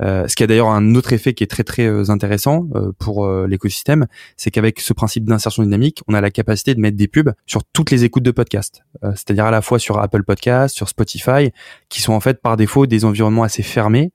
ce 0.00 0.34
qui 0.34 0.42
a 0.42 0.46
d'ailleurs 0.46 0.68
un 0.68 0.94
autre 0.94 1.12
effet 1.12 1.32
qui 1.32 1.44
est 1.44 1.46
très 1.46 1.64
très 1.64 2.10
intéressant 2.10 2.66
pour 2.98 3.26
l'écosystème, 3.46 4.06
c'est 4.36 4.50
qu'avec 4.50 4.80
ce 4.80 4.92
principe 4.92 5.24
d'insertion 5.24 5.62
dynamique, 5.62 6.02
on 6.06 6.12
a 6.12 6.20
la 6.20 6.30
capacité 6.30 6.74
de 6.74 6.80
mettre 6.80 6.98
des 6.98 7.08
pubs 7.08 7.32
sur 7.46 7.64
toutes 7.64 7.90
les 7.90 8.04
écoutes 8.04 8.22
de 8.22 8.30
podcasts, 8.30 8.84
c'est-à-dire 9.02 9.46
à 9.46 9.50
la 9.50 9.62
fois 9.62 9.78
sur 9.78 9.98
Apple 9.98 10.24
Podcasts, 10.24 10.76
sur 10.76 10.90
Spotify, 10.90 11.52
qui 11.88 12.02
sont 12.02 12.12
en 12.12 12.20
fait 12.20 12.42
par 12.42 12.58
défaut 12.58 12.86
des 12.86 13.06
environnements 13.06 13.44
assez 13.44 13.62
fermés, 13.62 14.12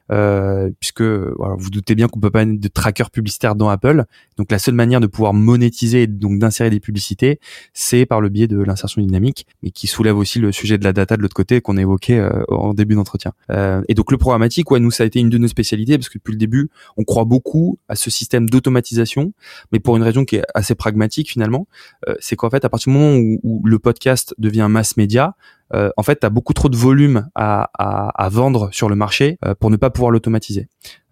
puisque 0.80 1.02
voilà, 1.02 1.56
vous 1.58 1.72
doutez 1.72 1.96
bien 1.96 2.08
qu'on 2.08 2.20
peut 2.20 2.30
pas 2.30 2.46
mettre 2.46 2.62
de 2.62 2.68
tracker 2.68 3.10
publicitaire 3.12 3.56
dans 3.56 3.70
Apple, 3.70 4.06
donc 4.38 4.52
seule 4.72 4.76
manière 4.78 5.02
de 5.02 5.08
pouvoir 5.08 5.34
monétiser 5.34 6.04
et 6.04 6.08
donc 6.08 6.40
d'insérer 6.40 6.70
des 6.70 6.80
publicités, 6.80 7.40
c'est 7.74 8.06
par 8.06 8.22
le 8.22 8.30
biais 8.30 8.48
de 8.48 8.62
l'insertion 8.62 9.02
dynamique, 9.02 9.46
mais 9.62 9.72
qui 9.72 9.88
soulève 9.88 10.18
aussi 10.18 10.40
le 10.40 10.52
sujet 10.52 10.78
de 10.78 10.84
la 10.84 10.94
data 10.94 11.18
de 11.18 11.22
l'autre 11.22 11.36
côté 11.36 11.60
qu'on 11.60 11.76
évoquait 11.76 12.20
euh, 12.20 12.44
en 12.48 12.74
début 12.74 12.96
d'entretien. 12.96 13.34
Euh, 13.50 13.82
et 13.90 13.94
donc 13.94 14.12
le 14.12 14.18
programmatique, 14.18 14.72
ouais, 14.72 14.80
nous 14.80 14.92
ça 14.92 15.04
a 15.04 15.06
été 15.06 15.20
une 15.20 15.30
de 15.30 15.38
nos 15.38 15.50
spécialités 15.50 15.98
parce 15.98 16.08
que 16.08 16.18
depuis 16.18 16.32
le 16.32 16.38
début, 16.38 16.70
on 16.96 17.04
croit 17.04 17.26
beaucoup 17.26 17.80
à 17.90 17.96
ce 17.96 18.10
système 18.10 18.50
d'automatisation, 18.50 19.34
mais 19.74 19.80
pour 19.80 19.98
une 19.98 20.04
raison 20.04 20.24
qui 20.24 20.38
est 20.38 20.44
assez 20.56 20.76
pragmatique 20.76 21.30
finalement, 21.30 21.68
euh, 22.08 22.16
c'est 22.20 22.38
qu'en 22.38 22.50
fait 22.50 22.64
à 22.64 22.70
partir 22.70 22.92
du 22.92 22.98
moment 22.98 23.18
où, 23.18 23.40
où 23.44 23.62
le 23.66 23.78
podcast 23.78 24.34
devient 24.38 24.68
mass 24.70 24.96
média, 24.96 25.36
euh, 25.74 25.90
en 25.98 26.04
fait, 26.04 26.20
tu 26.20 26.26
as 26.26 26.30
beaucoup 26.30 26.54
trop 26.54 26.70
de 26.70 26.76
volume 26.76 27.28
à, 27.36 27.70
à, 27.78 28.10
à 28.24 28.30
vendre 28.30 28.70
sur 28.72 28.90
le 28.90 28.96
marché 28.96 29.38
euh, 29.46 29.54
pour 29.56 29.70
ne 29.70 29.78
pas 29.78 29.90
pouvoir 29.90 30.12
l'automatiser. 30.12 30.68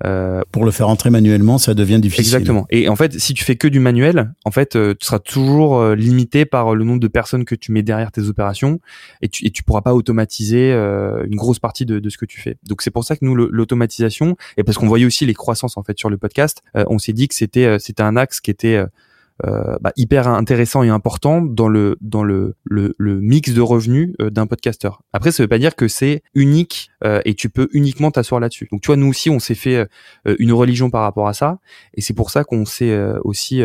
Euh, 0.05 0.41
pour 0.51 0.65
le 0.65 0.71
faire 0.71 0.89
entrer 0.89 1.09
manuellement, 1.09 1.57
ça 1.57 1.73
devient 1.73 1.99
difficile. 1.99 2.25
Exactement. 2.25 2.65
Et 2.69 2.89
en 2.89 2.95
fait, 2.95 3.19
si 3.19 3.33
tu 3.33 3.43
fais 3.43 3.55
que 3.55 3.67
du 3.67 3.79
manuel, 3.79 4.33
en 4.45 4.51
fait, 4.51 4.71
tu 4.71 5.05
seras 5.05 5.19
toujours 5.19 5.83
limité 5.89 6.45
par 6.45 6.75
le 6.75 6.83
nombre 6.83 6.99
de 6.99 7.07
personnes 7.07 7.45
que 7.45 7.55
tu 7.55 7.71
mets 7.71 7.83
derrière 7.83 8.11
tes 8.11 8.23
opérations 8.23 8.79
et 9.21 9.29
tu 9.29 9.45
et 9.45 9.51
tu 9.51 9.63
pourras 9.63 9.81
pas 9.81 9.93
automatiser 9.93 10.71
une 10.71 11.35
grosse 11.35 11.59
partie 11.59 11.85
de, 11.85 11.99
de, 11.99 12.09
ce 12.09 12.17
que 12.17 12.25
tu 12.25 12.39
fais. 12.39 12.57
Donc 12.67 12.81
c'est 12.81 12.91
pour 12.91 13.03
ça 13.03 13.15
que 13.15 13.25
nous 13.25 13.35
l'automatisation 13.35 14.35
et 14.57 14.63
parce 14.63 14.77
qu'on 14.77 14.87
voyait 14.87 15.05
aussi 15.05 15.25
les 15.25 15.33
croissances 15.33 15.77
en 15.77 15.83
fait 15.83 15.97
sur 15.97 16.09
le 16.09 16.17
podcast, 16.17 16.61
on 16.73 16.97
s'est 16.97 17.13
dit 17.13 17.27
que 17.27 17.35
c'était 17.35 17.77
c'était 17.79 18.03
un 18.03 18.15
axe 18.15 18.41
qui 18.41 18.51
était 18.51 18.83
euh, 19.45 19.77
bah, 19.79 19.91
hyper 19.95 20.27
intéressant 20.27 20.83
et 20.83 20.89
important 20.89 21.41
dans 21.41 21.69
le 21.69 21.97
dans 22.01 22.23
le 22.23 22.55
le, 22.65 22.93
le 22.97 23.21
mix 23.21 23.53
de 23.53 23.61
revenus 23.61 24.13
euh, 24.21 24.29
d'un 24.29 24.47
podcasteur. 24.47 25.01
Après, 25.13 25.31
ça 25.31 25.43
veut 25.43 25.47
pas 25.47 25.59
dire 25.59 25.75
que 25.75 25.87
c'est 25.87 26.23
unique 26.33 26.89
euh, 27.05 27.21
et 27.23 27.35
tu 27.35 27.49
peux 27.49 27.69
uniquement 27.71 28.11
t'asseoir 28.11 28.41
là-dessus. 28.41 28.67
Donc, 28.71 28.81
tu 28.81 28.87
vois, 28.87 28.97
nous 28.97 29.07
aussi, 29.07 29.29
on 29.29 29.39
s'est 29.39 29.55
fait 29.55 29.87
une 30.25 30.51
religion 30.51 30.89
par 30.89 31.01
rapport 31.03 31.27
à 31.27 31.33
ça, 31.33 31.59
et 31.93 32.01
c'est 32.01 32.13
pour 32.13 32.31
ça 32.31 32.43
qu'on 32.43 32.65
s'est 32.65 32.97
aussi 33.23 33.63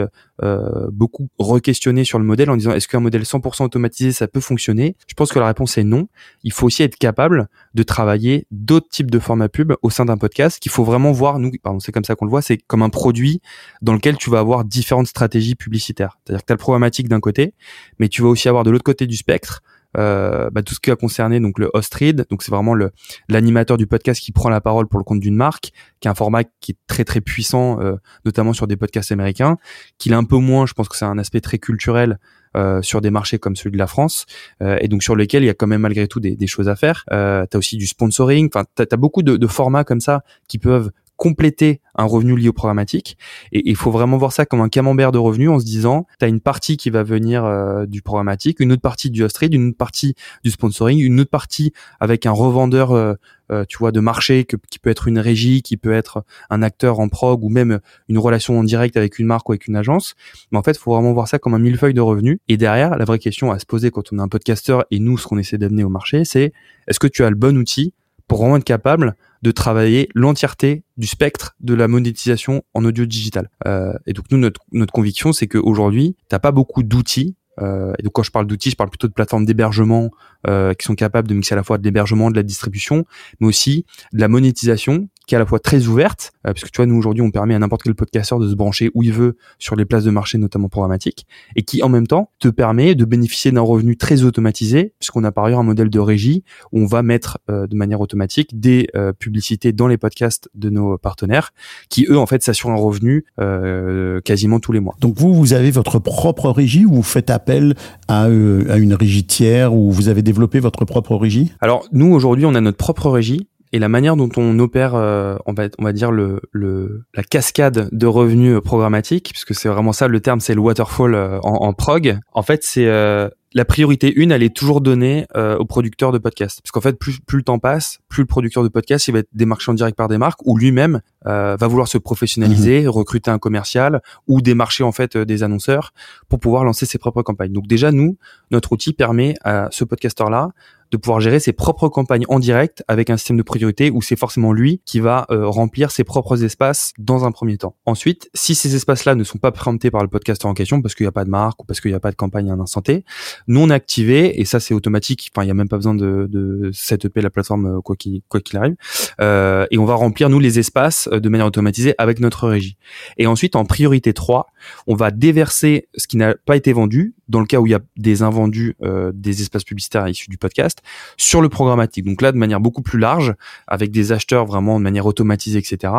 beaucoup 0.92 1.28
re-questionné 1.38 2.04
sur 2.04 2.18
le 2.18 2.24
modèle 2.24 2.50
en 2.50 2.56
disant 2.56 2.72
est-ce 2.72 2.88
qu'un 2.88 3.00
modèle 3.00 3.22
100% 3.22 3.64
automatisé 3.64 4.12
ça 4.12 4.28
peut 4.28 4.40
fonctionner? 4.40 4.96
Je 5.06 5.14
pense 5.14 5.32
que 5.32 5.38
la 5.38 5.46
réponse 5.46 5.78
est 5.78 5.84
non. 5.84 6.08
Il 6.42 6.52
faut 6.52 6.66
aussi 6.66 6.82
être 6.82 6.96
capable 6.96 7.48
de 7.74 7.82
travailler 7.82 8.46
d'autres 8.50 8.88
types 8.88 9.10
de 9.10 9.18
formats 9.18 9.48
pub 9.48 9.74
au 9.82 9.90
sein 9.90 10.04
d'un 10.04 10.16
podcast 10.16 10.58
qu'il 10.60 10.72
faut 10.72 10.84
vraiment 10.84 11.12
voir. 11.12 11.38
Nous, 11.38 11.52
pardon, 11.62 11.80
c'est 11.80 11.92
comme 11.92 12.04
ça 12.04 12.14
qu'on 12.14 12.24
le 12.24 12.30
voit, 12.30 12.42
c'est 12.42 12.58
comme 12.58 12.82
un 12.82 12.90
produit 12.90 13.40
dans 13.82 13.92
lequel 13.92 14.16
tu 14.16 14.30
vas 14.30 14.40
avoir 14.40 14.64
différentes 14.64 15.06
stratégies 15.06 15.54
publicitaire. 15.54 16.18
C'est-à-dire 16.24 16.42
que 16.42 16.46
tu 16.46 16.52
as 16.52 16.56
le 16.56 16.58
programmatique 16.58 17.08
d'un 17.08 17.20
côté, 17.20 17.54
mais 17.98 18.08
tu 18.08 18.22
vas 18.22 18.28
aussi 18.28 18.48
avoir 18.48 18.64
de 18.64 18.70
l'autre 18.70 18.84
côté 18.84 19.06
du 19.06 19.16
spectre 19.16 19.62
euh, 19.96 20.50
bah, 20.50 20.62
tout 20.62 20.74
ce 20.74 20.80
qui 20.80 20.90
a 20.90 20.96
concerné 20.96 21.40
donc 21.40 21.58
le 21.58 21.70
host 21.74 21.94
read, 21.94 22.26
donc 22.30 22.42
c'est 22.42 22.50
vraiment 22.50 22.74
le 22.74 22.90
l'animateur 23.28 23.76
du 23.76 23.86
podcast 23.86 24.20
qui 24.20 24.32
prend 24.32 24.48
la 24.48 24.60
parole 24.60 24.88
pour 24.88 24.98
le 24.98 25.04
compte 25.04 25.20
d'une 25.20 25.36
marque, 25.36 25.70
qui 26.00 26.08
est 26.08 26.10
un 26.10 26.14
format 26.14 26.44
qui 26.60 26.72
est 26.72 26.78
très 26.86 27.04
très 27.04 27.20
puissant, 27.20 27.80
euh, 27.80 27.96
notamment 28.24 28.52
sur 28.52 28.66
des 28.66 28.76
podcasts 28.76 29.12
américains, 29.12 29.56
qu'il 29.98 30.12
est 30.12 30.16
un 30.16 30.24
peu 30.24 30.36
moins, 30.36 30.66
je 30.66 30.74
pense 30.74 30.88
que 30.88 30.96
c'est 30.96 31.04
un 31.04 31.18
aspect 31.18 31.40
très 31.40 31.58
culturel 31.58 32.18
euh, 32.56 32.82
sur 32.82 33.00
des 33.00 33.10
marchés 33.10 33.40
comme 33.40 33.56
celui 33.56 33.72
de 33.72 33.78
la 33.78 33.88
France, 33.88 34.26
euh, 34.62 34.78
et 34.80 34.86
donc 34.86 35.02
sur 35.02 35.16
lesquels 35.16 35.42
il 35.42 35.46
y 35.46 35.50
a 35.50 35.54
quand 35.54 35.66
même 35.66 35.80
malgré 35.80 36.06
tout 36.06 36.20
des, 36.20 36.36
des 36.36 36.46
choses 36.46 36.68
à 36.68 36.76
faire. 36.76 37.04
Euh, 37.10 37.44
tu 37.50 37.56
as 37.56 37.58
aussi 37.58 37.76
du 37.76 37.88
sponsoring, 37.88 38.48
enfin 38.54 38.64
tu 38.76 38.84
as, 38.88 38.96
beaucoup 38.96 39.24
de, 39.24 39.36
de, 39.36 39.46
formats 39.48 39.82
comme 39.82 39.98
ça 39.98 40.22
qui 40.46 40.58
peuvent 40.58 40.92
compléter 41.16 41.80
un 41.96 42.04
revenu 42.04 42.36
lié 42.36 42.48
au 42.48 42.52
programmatique. 42.52 43.16
Et 43.52 43.68
il 43.68 43.76
faut 43.76 43.90
vraiment 43.90 44.16
voir 44.16 44.32
ça 44.32 44.46
comme 44.46 44.60
un 44.60 44.68
camembert 44.68 45.12
de 45.12 45.18
revenus 45.18 45.50
en 45.50 45.60
se 45.60 45.64
disant, 45.64 46.06
tu 46.18 46.24
as 46.24 46.28
une 46.28 46.40
partie 46.40 46.76
qui 46.76 46.90
va 46.90 47.02
venir 47.02 47.44
euh, 47.44 47.86
du 47.86 48.02
programmatique, 48.02 48.60
une 48.60 48.72
autre 48.72 48.82
partie 48.82 49.10
du 49.10 49.22
host 49.22 49.38
une 49.42 49.68
autre 49.68 49.76
partie 49.76 50.14
du 50.42 50.50
sponsoring, 50.50 50.98
une 51.00 51.20
autre 51.20 51.30
partie 51.30 51.72
avec 52.00 52.26
un 52.26 52.32
revendeur 52.32 52.92
euh, 52.92 53.14
euh, 53.52 53.64
tu 53.68 53.76
vois, 53.76 53.92
de 53.92 54.00
marché 54.00 54.44
qui 54.44 54.78
peut 54.78 54.90
être 54.90 55.06
une 55.06 55.18
régie, 55.18 55.62
qui 55.62 55.76
peut 55.76 55.92
être 55.92 56.24
un 56.48 56.62
acteur 56.62 56.98
en 56.98 57.08
prog 57.08 57.44
ou 57.44 57.50
même 57.50 57.80
une 58.08 58.18
relation 58.18 58.58
en 58.58 58.64
direct 58.64 58.96
avec 58.96 59.18
une 59.18 59.26
marque 59.26 59.48
ou 59.48 59.52
avec 59.52 59.66
une 59.66 59.76
agence. 59.76 60.14
Mais 60.50 60.58
en 60.58 60.62
fait, 60.62 60.72
il 60.72 60.78
faut 60.78 60.92
vraiment 60.92 61.12
voir 61.12 61.28
ça 61.28 61.38
comme 61.38 61.52
un 61.52 61.58
millefeuille 61.58 61.94
de 61.94 62.00
revenus. 62.00 62.38
Et 62.48 62.56
derrière, 62.56 62.96
la 62.96 63.04
vraie 63.04 63.18
question 63.18 63.52
à 63.52 63.58
se 63.58 63.66
poser 63.66 63.90
quand 63.90 64.12
on 64.12 64.18
est 64.18 64.22
un 64.22 64.28
podcasteur 64.28 64.84
et 64.90 64.98
nous, 64.98 65.18
ce 65.18 65.26
qu'on 65.26 65.38
essaie 65.38 65.58
d'amener 65.58 65.84
au 65.84 65.90
marché, 65.90 66.24
c'est 66.24 66.52
est-ce 66.88 66.98
que 66.98 67.06
tu 67.06 67.22
as 67.22 67.30
le 67.30 67.36
bon 67.36 67.56
outil 67.58 67.92
pour 68.26 68.38
vraiment 68.38 68.56
être 68.56 68.64
capable 68.64 69.14
de 69.44 69.50
travailler 69.50 70.08
l'entièreté 70.14 70.84
du 70.96 71.06
spectre 71.06 71.54
de 71.60 71.74
la 71.74 71.86
monétisation 71.86 72.62
en 72.72 72.82
audio 72.82 73.04
digital. 73.04 73.50
Euh, 73.66 73.92
et 74.06 74.14
donc 74.14 74.24
nous, 74.30 74.38
notre, 74.38 74.92
conviction, 74.92 75.34
c'est 75.34 75.46
qu'aujourd'hui, 75.46 76.16
t'as 76.30 76.38
pas 76.38 76.50
beaucoup 76.50 76.82
d'outils. 76.82 77.36
Euh, 77.60 77.92
et 77.98 78.02
donc 78.02 78.14
quand 78.14 78.22
je 78.22 78.30
parle 78.30 78.46
d'outils, 78.46 78.70
je 78.70 78.76
parle 78.76 78.88
plutôt 78.88 79.06
de 79.06 79.12
plateformes 79.12 79.44
d'hébergement 79.44 80.10
euh, 80.46 80.72
qui 80.72 80.86
sont 80.86 80.94
capables 80.94 81.28
de 81.28 81.34
mixer 81.34 81.52
à 81.52 81.56
la 81.56 81.62
fois 81.62 81.76
de 81.76 81.84
l'hébergement, 81.84 82.30
de 82.30 82.36
la 82.36 82.42
distribution, 82.42 83.04
mais 83.38 83.46
aussi 83.46 83.84
de 84.14 84.20
la 84.20 84.28
monétisation 84.28 85.10
qui 85.26 85.34
est 85.34 85.36
à 85.36 85.38
la 85.38 85.46
fois 85.46 85.58
très 85.58 85.86
ouverte, 85.86 86.32
euh, 86.46 86.52
puisque 86.52 86.70
tu 86.70 86.76
vois, 86.76 86.86
nous 86.86 86.96
aujourd'hui, 86.96 87.22
on 87.22 87.30
permet 87.30 87.54
à 87.54 87.58
n'importe 87.58 87.82
quel 87.82 87.94
podcasteur 87.94 88.38
de 88.38 88.48
se 88.48 88.54
brancher 88.54 88.90
où 88.94 89.02
il 89.02 89.12
veut 89.12 89.36
sur 89.58 89.76
les 89.76 89.84
places 89.84 90.04
de 90.04 90.10
marché, 90.10 90.38
notamment 90.38 90.68
programmatiques, 90.68 91.26
et 91.56 91.62
qui 91.62 91.82
en 91.82 91.88
même 91.88 92.06
temps 92.06 92.30
te 92.38 92.48
permet 92.48 92.94
de 92.94 93.04
bénéficier 93.04 93.52
d'un 93.52 93.60
revenu 93.60 93.96
très 93.96 94.22
automatisé, 94.22 94.94
puisqu'on 94.98 95.24
a 95.24 95.32
par 95.32 95.44
ailleurs 95.44 95.60
un 95.60 95.64
modèle 95.64 95.90
de 95.90 95.98
régie 95.98 96.44
où 96.72 96.80
on 96.80 96.86
va 96.86 97.02
mettre 97.02 97.38
euh, 97.50 97.66
de 97.66 97.76
manière 97.76 98.00
automatique 98.00 98.58
des 98.58 98.88
euh, 98.94 99.12
publicités 99.12 99.72
dans 99.72 99.86
les 99.86 99.96
podcasts 99.96 100.48
de 100.54 100.70
nos 100.70 100.98
partenaires, 100.98 101.52
qui 101.88 102.06
eux 102.08 102.18
en 102.18 102.26
fait 102.26 102.42
s'assurent 102.42 102.70
un 102.70 102.76
revenu 102.76 103.24
euh, 103.40 104.20
quasiment 104.20 104.60
tous 104.60 104.72
les 104.72 104.80
mois. 104.80 104.94
Donc 105.00 105.18
vous, 105.18 105.34
vous 105.34 105.52
avez 105.52 105.70
votre 105.70 105.98
propre 105.98 106.50
régie 106.50 106.84
ou 106.84 106.94
vous 106.94 107.02
faites 107.02 107.30
appel 107.30 107.74
à, 108.08 108.26
euh, 108.26 108.70
à 108.70 108.78
une 108.78 108.94
régie 108.94 109.24
tiers 109.24 109.74
ou 109.74 109.90
vous 109.90 110.08
avez 110.08 110.22
développé 110.22 110.60
votre 110.60 110.84
propre 110.84 111.16
régie? 111.16 111.52
Alors 111.60 111.86
nous 111.92 112.12
aujourd'hui, 112.12 112.46
on 112.46 112.54
a 112.54 112.60
notre 112.60 112.76
propre 112.76 113.10
régie 113.10 113.48
et 113.74 113.80
la 113.80 113.88
manière 113.88 114.14
dont 114.14 114.30
on 114.36 114.56
opère, 114.60 114.94
euh, 114.94 115.34
on 115.46 115.52
va 115.52 115.64
on 115.80 115.82
va 115.84 115.92
dire 115.92 116.12
le, 116.12 116.40
le 116.52 117.02
la 117.12 117.24
cascade 117.24 117.88
de 117.90 118.06
revenus 118.06 118.60
programmatiques, 118.60 119.30
puisque 119.32 119.52
c'est 119.52 119.68
vraiment 119.68 119.92
ça 119.92 120.06
le 120.06 120.20
terme, 120.20 120.38
c'est 120.38 120.54
le 120.54 120.60
waterfall 120.60 121.12
euh, 121.16 121.40
en, 121.42 121.54
en, 121.54 121.72
prog. 121.72 122.16
En 122.34 122.42
fait, 122.42 122.62
c'est 122.62 122.86
euh, 122.86 123.28
la 123.52 123.64
priorité 123.64 124.12
une, 124.14 124.30
elle 124.30 124.44
est 124.44 124.54
toujours 124.54 124.80
donnée 124.80 125.26
euh, 125.36 125.56
au 125.56 125.64
producteur 125.64 126.12
de 126.12 126.18
podcast. 126.18 126.60
Parce 126.62 126.70
qu'en 126.70 126.80
fait, 126.80 126.96
plus, 126.96 127.18
plus 127.18 127.38
le 127.38 127.42
temps 127.42 127.58
passe, 127.58 127.98
plus 128.08 128.22
le 128.22 128.26
producteur 128.26 128.62
de 128.62 128.68
podcast, 128.68 129.08
il 129.08 129.12
va 129.12 129.18
être 129.20 129.28
démarché 129.32 129.72
en 129.72 129.74
direct 129.74 129.96
par 129.96 130.06
des 130.06 130.18
marques, 130.18 130.46
ou 130.46 130.56
lui-même 130.56 131.00
euh, 131.26 131.56
va 131.58 131.66
vouloir 131.66 131.88
se 131.88 131.98
professionnaliser, 131.98 132.82
mmh. 132.82 132.88
recruter 132.88 133.32
un 133.32 133.38
commercial, 133.38 134.02
ou 134.28 134.40
démarcher 134.40 134.84
en 134.84 134.92
fait 134.92 135.16
des 135.16 135.42
annonceurs 135.42 135.92
pour 136.28 136.38
pouvoir 136.38 136.62
lancer 136.62 136.86
ses 136.86 136.98
propres 136.98 137.22
campagnes. 137.22 137.52
Donc 137.52 137.66
déjà, 137.66 137.90
nous, 137.90 138.18
notre 138.52 138.70
outil 138.70 138.92
permet 138.92 139.34
à 139.42 139.66
ce 139.72 139.82
podcasteur-là 139.82 140.50
de 140.90 140.96
pouvoir 140.96 141.20
gérer 141.20 141.40
ses 141.40 141.52
propres 141.52 141.88
campagnes 141.88 142.24
en 142.28 142.38
direct 142.38 142.84
avec 142.88 143.10
un 143.10 143.16
système 143.16 143.36
de 143.36 143.42
priorité 143.42 143.90
où 143.90 144.02
c'est 144.02 144.16
forcément 144.16 144.52
lui 144.52 144.80
qui 144.84 145.00
va 145.00 145.26
euh, 145.30 145.46
remplir 145.46 145.90
ses 145.90 146.04
propres 146.04 146.44
espaces 146.44 146.92
dans 146.98 147.24
un 147.24 147.32
premier 147.32 147.58
temps. 147.58 147.76
Ensuite, 147.86 148.30
si 148.34 148.54
ces 148.54 148.74
espaces-là 148.74 149.14
ne 149.14 149.24
sont 149.24 149.38
pas 149.38 149.52
préemptés 149.52 149.90
par 149.90 150.02
le 150.02 150.08
podcasteur 150.08 150.50
en 150.50 150.54
question 150.54 150.82
parce 150.82 150.94
qu'il 150.94 151.04
n'y 151.04 151.08
a 151.08 151.12
pas 151.12 151.24
de 151.24 151.30
marque 151.30 151.62
ou 151.62 151.66
parce 151.66 151.80
qu'il 151.80 151.90
n'y 151.90 151.96
a 151.96 152.00
pas 152.00 152.10
de 152.10 152.16
campagne 152.16 152.50
à 152.50 152.54
un 152.54 152.60
instant 152.60 152.82
T, 152.82 153.04
nous 153.46 153.60
on 153.60 153.70
a 153.70 153.74
activé 153.74 154.40
et 154.40 154.44
ça 154.44 154.60
c'est 154.60 154.74
automatique. 154.74 155.30
Enfin, 155.34 155.44
il 155.44 155.46
n'y 155.46 155.52
a 155.52 155.54
même 155.54 155.68
pas 155.68 155.76
besoin 155.76 155.94
de, 155.94 156.28
de 156.30 156.70
setuper 156.72 157.20
la 157.20 157.30
plateforme 157.30 157.78
euh, 157.78 157.80
quoi 157.80 157.96
qu'il 157.96 158.22
quoi 158.28 158.40
qu'il 158.40 158.58
arrive. 158.58 158.76
Euh, 159.20 159.66
et 159.70 159.78
on 159.78 159.84
va 159.84 159.94
remplir 159.94 160.28
nous 160.28 160.40
les 160.40 160.58
espaces 160.58 161.08
euh, 161.12 161.20
de 161.20 161.28
manière 161.28 161.46
automatisée 161.46 161.94
avec 161.98 162.20
notre 162.20 162.48
régie. 162.48 162.76
Et 163.18 163.26
ensuite, 163.26 163.56
en 163.56 163.64
priorité 163.64 164.12
3, 164.12 164.46
on 164.86 164.94
va 164.94 165.10
déverser 165.10 165.88
ce 165.96 166.06
qui 166.06 166.16
n'a 166.16 166.34
pas 166.46 166.56
été 166.56 166.72
vendu 166.72 167.14
dans 167.28 167.40
le 167.40 167.46
cas 167.46 167.58
où 167.58 167.66
il 167.66 167.70
y 167.70 167.74
a 167.74 167.80
des 167.96 168.22
invendus 168.22 168.76
euh, 168.82 169.12
des 169.14 169.40
espaces 169.40 169.64
publicitaires 169.64 170.08
issus 170.08 170.28
du 170.28 170.38
podcast 170.38 170.82
sur 171.16 171.40
le 171.40 171.48
programmatique. 171.48 172.04
Donc 172.04 172.22
là, 172.22 172.32
de 172.32 172.36
manière 172.36 172.60
beaucoup 172.60 172.82
plus 172.82 172.98
large, 172.98 173.34
avec 173.66 173.90
des 173.90 174.12
acheteurs 174.12 174.46
vraiment 174.46 174.78
de 174.78 174.84
manière 174.84 175.06
automatisée, 175.06 175.58
etc. 175.58 175.92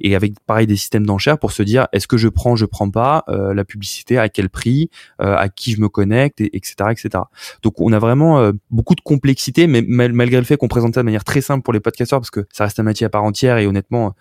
Et 0.00 0.16
avec 0.16 0.34
pareil 0.46 0.66
des 0.66 0.76
systèmes 0.76 1.06
d'enchères 1.06 1.38
pour 1.38 1.52
se 1.52 1.62
dire 1.62 1.88
est-ce 1.92 2.06
que 2.06 2.16
je 2.16 2.28
prends, 2.28 2.56
je 2.56 2.66
prends 2.66 2.90
pas 2.90 3.24
euh, 3.28 3.54
la 3.54 3.64
publicité, 3.64 4.18
à 4.18 4.28
quel 4.28 4.48
prix, 4.48 4.90
euh, 5.20 5.36
à 5.36 5.48
qui 5.48 5.72
je 5.72 5.80
me 5.80 5.88
connecte, 5.88 6.40
et, 6.40 6.56
etc., 6.56 6.74
etc. 6.90 7.24
Donc 7.62 7.80
on 7.80 7.92
a 7.92 7.98
vraiment 7.98 8.40
euh, 8.40 8.52
beaucoup 8.70 8.94
de 8.94 9.00
complexité, 9.00 9.66
mais 9.66 9.82
malgré 9.82 10.38
le 10.38 10.44
fait 10.44 10.56
qu'on 10.56 10.68
présente 10.68 10.94
ça 10.94 11.00
de 11.00 11.04
manière 11.04 11.24
très 11.24 11.40
simple 11.40 11.62
pour 11.62 11.72
les 11.72 11.80
podcasteurs 11.80 12.20
parce 12.20 12.30
que 12.30 12.46
ça 12.52 12.64
reste 12.64 12.80
un 12.80 12.84
métier 12.84 13.06
à 13.06 13.10
part 13.10 13.24
entière 13.24 13.58
et 13.58 13.66
honnêtement 13.66 14.14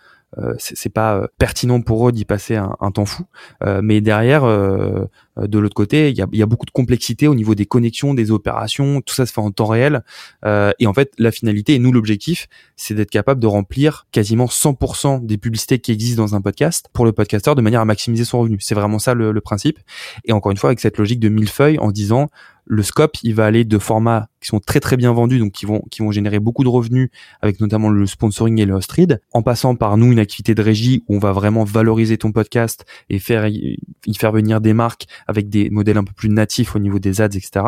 c'est 0.58 0.94
pas 0.94 1.16
euh, 1.16 1.28
pertinent 1.38 1.82
pour 1.82 2.08
eux 2.08 2.12
d'y 2.12 2.26
passer 2.26 2.56
un, 2.56 2.76
un, 2.80 2.92
temps 2.92 3.06
fou. 3.06 3.24
Euh, 3.64 3.82
mais 3.84 4.02
derrière, 4.02 4.44
de 4.44 5.60
l'autre 5.60 5.76
côté, 5.76 6.10
il 6.10 6.18
y 6.18 6.22
a, 6.22 6.28
y 6.32 6.42
a, 6.42 6.46
beaucoup 6.46 6.66
de 6.66 6.72
complexité 6.72 7.28
au 7.28 7.36
niveau 7.36 7.56
des 7.56 7.66
connexions, 7.66 8.14
des 8.14 8.32
opérations, 8.32 9.02
tout 9.02 9.14
ça 9.14 9.26
se 9.26 9.34
fait 9.34 9.42
en 9.42 9.52
temps 9.52 9.66
réel. 9.66 10.04
et 10.46 10.88
en 10.88 10.94
fait, 10.94 11.12
la 11.18 11.32
finalité 11.32 11.76
et 11.76 11.80
nous 11.80 11.92
l'objectif, 11.92 12.48
c'est 12.76 12.94
d'être 12.94 13.12
capable 13.12 13.40
de 13.42 13.48
remplir 13.48 14.08
quasiment 14.12 14.46
100% 14.46 15.26
des 15.26 15.38
publicités 15.38 15.80
qui 15.80 15.92
existent 15.92 16.24
dans 16.24 16.36
un 16.36 16.42
podcast 16.42 16.90
pour 16.94 17.06
le 17.06 17.12
podcasteur 17.12 17.56
de 17.56 17.62
manière 17.62 17.82
à 17.82 17.86
maximiser 17.86 18.26
son 18.26 18.40
revenu. 18.40 18.58
C'est 18.60 18.76
vraiment 18.76 19.00
ça 19.00 19.14
le, 19.14 19.32
le 19.32 19.42
principe. 19.42 19.80
Et 20.26 20.34
encore 20.34 20.52
une 20.52 20.58
fois, 20.58 20.70
avec 20.70 20.80
cette 20.80 20.98
logique 20.98 21.20
de 21.20 21.30
millefeuille 21.30 21.80
en 21.80 21.92
disant 21.92 22.30
le 22.70 22.84
scope, 22.84 23.18
il 23.24 23.34
va 23.34 23.48
aller 23.48 23.66
de 23.66 23.80
formats 23.80 24.30
qui 24.40 24.48
sont 24.48 24.60
très 24.60 24.80
très 24.80 24.96
bien 24.96 25.12
vendus, 25.12 25.40
donc 25.40 25.52
qui 25.52 25.66
vont 25.66 25.82
qui 25.90 26.04
vont 26.04 26.12
générer 26.12 26.40
beaucoup 26.40 26.64
de 26.64 26.70
revenus, 26.70 27.10
avec 27.42 27.60
notamment 27.60 27.90
le 27.90 28.06
sponsoring 28.06 28.60
et 28.60 28.66
le 28.66 28.76
host 28.76 28.92
read, 28.92 29.22
en 29.34 29.42
passant 29.42 29.76
par 29.76 29.98
nous 29.98 30.12
une 30.12 30.20
activité 30.20 30.54
de 30.54 30.62
régie 30.62 31.04
où 31.08 31.16
on 31.16 31.20
va 31.20 31.32
vraiment 31.32 31.64
valoriser 31.64 32.20
ton 32.20 32.32
podcast 32.32 32.86
et 33.10 33.18
faire 33.18 33.48
y 33.48 33.80
faire 34.18 34.32
venir 34.32 34.62
des 34.62 34.74
marques 34.74 35.08
avec 35.28 35.50
des 35.50 35.72
modèles 35.72 35.98
un 35.98 36.04
peu 36.04 36.14
plus 36.14 36.30
natifs 36.30 36.76
au 36.76 36.80
niveau 36.80 37.00
des 37.00 37.22
ads, 37.22 37.36
etc. 37.36 37.66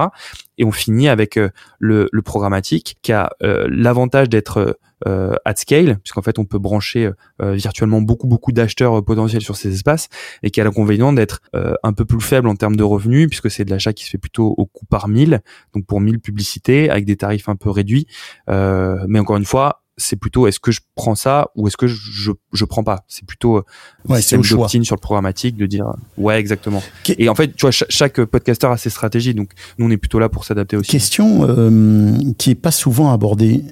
Et 0.59 0.65
on 0.65 0.71
finit 0.71 1.09
avec 1.09 1.37
euh, 1.37 1.49
le, 1.79 2.07
le, 2.11 2.21
programmatique 2.21 2.97
qui 3.01 3.11
a 3.11 3.31
euh, 3.41 3.67
l'avantage 3.71 4.29
d'être 4.29 4.77
euh, 5.07 5.35
at 5.45 5.55
scale, 5.55 5.97
puisqu'en 6.03 6.21
fait 6.21 6.39
on 6.39 6.45
peut 6.45 6.59
brancher 6.59 7.11
euh, 7.41 7.53
virtuellement 7.53 8.01
beaucoup 8.01 8.27
beaucoup 8.27 8.51
d'acheteurs 8.51 8.99
euh, 8.99 9.01
potentiels 9.01 9.41
sur 9.41 9.55
ces 9.55 9.73
espaces, 9.73 10.09
et 10.43 10.51
qui 10.51 10.61
a 10.61 10.63
l'inconvénient 10.63 11.13
d'être 11.13 11.41
euh, 11.55 11.73
un 11.83 11.93
peu 11.93 12.05
plus 12.05 12.21
faible 12.21 12.47
en 12.47 12.55
termes 12.55 12.75
de 12.75 12.83
revenus, 12.83 13.27
puisque 13.27 13.49
c'est 13.49 13.65
de 13.65 13.71
l'achat 13.71 13.93
qui 13.93 14.05
se 14.05 14.09
fait 14.09 14.17
plutôt 14.17 14.53
au 14.57 14.65
coût 14.65 14.85
par 14.85 15.07
mille, 15.07 15.41
donc 15.73 15.85
pour 15.85 16.01
1000 16.01 16.19
publicités 16.19 16.89
avec 16.89 17.05
des 17.05 17.17
tarifs 17.17 17.49
un 17.49 17.55
peu 17.55 17.69
réduits. 17.69 18.07
mais 18.47 19.19
encore 19.19 19.37
une 19.37 19.45
fois, 19.45 19.81
c'est 19.97 20.15
plutôt 20.15 20.47
est-ce 20.47 20.59
que 20.59 20.71
je 20.71 20.81
prends 20.95 21.15
ça 21.15 21.49
ou 21.55 21.67
est-ce 21.67 21.77
que 21.77 21.87
je 21.87 22.31
je 22.53 22.65
prends 22.65 22.83
pas? 22.83 23.03
C'est 23.07 23.25
plutôt 23.25 23.63
ouais, 24.07 24.21
c'est 24.21 24.41
sur 24.41 24.95
le 24.95 24.99
programmatique 24.99 25.57
de 25.57 25.65
dire 25.65 25.85
ouais 26.17 26.39
exactement. 26.39 26.81
Et 27.17 27.29
en 27.29 27.35
fait 27.35 27.55
tu 27.55 27.61
vois 27.61 27.71
chaque, 27.71 27.91
chaque 27.91 28.25
podcasteur 28.25 28.71
a 28.71 28.77
ses 28.77 28.89
stratégies 28.89 29.33
donc 29.33 29.51
nous 29.77 29.85
on 29.87 29.91
est 29.91 29.97
plutôt 29.97 30.19
là 30.19 30.29
pour 30.29 30.45
s'adapter 30.45 30.77
aussi. 30.77 30.91
Question 30.91 31.47
euh, 31.47 32.17
qui 32.37 32.51
est 32.51 32.55
pas 32.55 32.71
souvent 32.71 33.11
abordée 33.11 33.63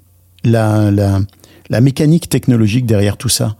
la, 0.44 0.92
la, 0.92 1.20
la 1.70 1.82
mécanique 1.82 2.30
technologique 2.30 2.86
derrière 2.86 3.18
tout 3.18 3.30
ça. 3.30 3.56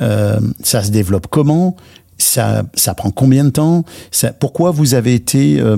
Euh, 0.00 0.40
ça 0.62 0.82
se 0.82 0.90
développe 0.90 1.28
comment? 1.28 1.76
Ça, 2.18 2.64
ça 2.74 2.94
prend 2.94 3.10
combien 3.10 3.44
de 3.44 3.50
temps? 3.50 3.84
Ça, 4.10 4.32
Pourquoi 4.32 4.70
vous 4.70 4.94
avez 4.94 5.14
été 5.14 5.60
euh, 5.60 5.76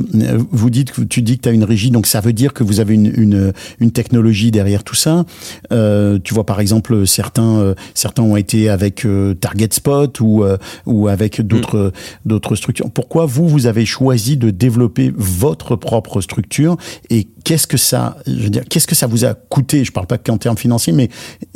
Vous 0.51 0.70
dites 0.70 0.92
que 0.92 1.03
tu 1.03 1.22
dis 1.22 1.37
que 1.37 1.42
tu 1.42 1.49
as 1.49 1.53
une 1.53 1.64
régie, 1.64 1.90
donc 1.90 2.07
ça 2.07 2.20
veut 2.20 2.33
dire 2.33 2.53
que 2.53 2.62
vous 2.62 2.81
avez 2.81 2.94
une, 2.94 3.12
une, 3.16 3.53
une 3.81 3.90
technologie 3.90 4.51
derrière 4.51 4.85
tout 4.85 4.94
ça. 4.94 5.25
Euh, 5.72 6.18
tu 6.22 6.35
vois 6.35 6.44
par 6.44 6.61
exemple 6.61 7.07
certains 7.07 7.59
euh, 7.59 7.75
certains 7.94 8.22
ont 8.22 8.37
été 8.37 8.68
avec 8.68 9.05
euh, 9.05 9.35
Target 9.35 9.68
Spot 9.72 10.20
ou 10.20 10.44
euh, 10.44 10.57
ou 10.85 11.09
avec 11.09 11.40
d'autres 11.40 11.92
mm. 12.25 12.29
d'autres 12.29 12.55
structures. 12.57 12.90
Pourquoi 12.90 13.27
vous 13.27 13.49
vous 13.49 13.66
avez 13.66 13.87
choisi 13.87 14.37
de 14.37 14.51
développer 14.51 15.12
votre 15.16 15.77
propre 15.77 16.20
structure 16.20 16.77
et 17.11 17.29
qu'est-ce 17.44 17.66
que 17.66 17.77
ça 17.77 18.16
je 18.27 18.42
veux 18.42 18.51
dire 18.51 18.64
qu'est-ce 18.68 18.87
que 18.87 18.94
ça 18.94 19.07
vous 19.07 19.25
a 19.25 19.35
coûté? 19.35 19.85
Je 19.85 19.92
parle 19.92 20.07
pas 20.07 20.18
qu'en 20.18 20.38
termes 20.38 20.59
financiers, 20.59 20.92
mais 20.92 21.09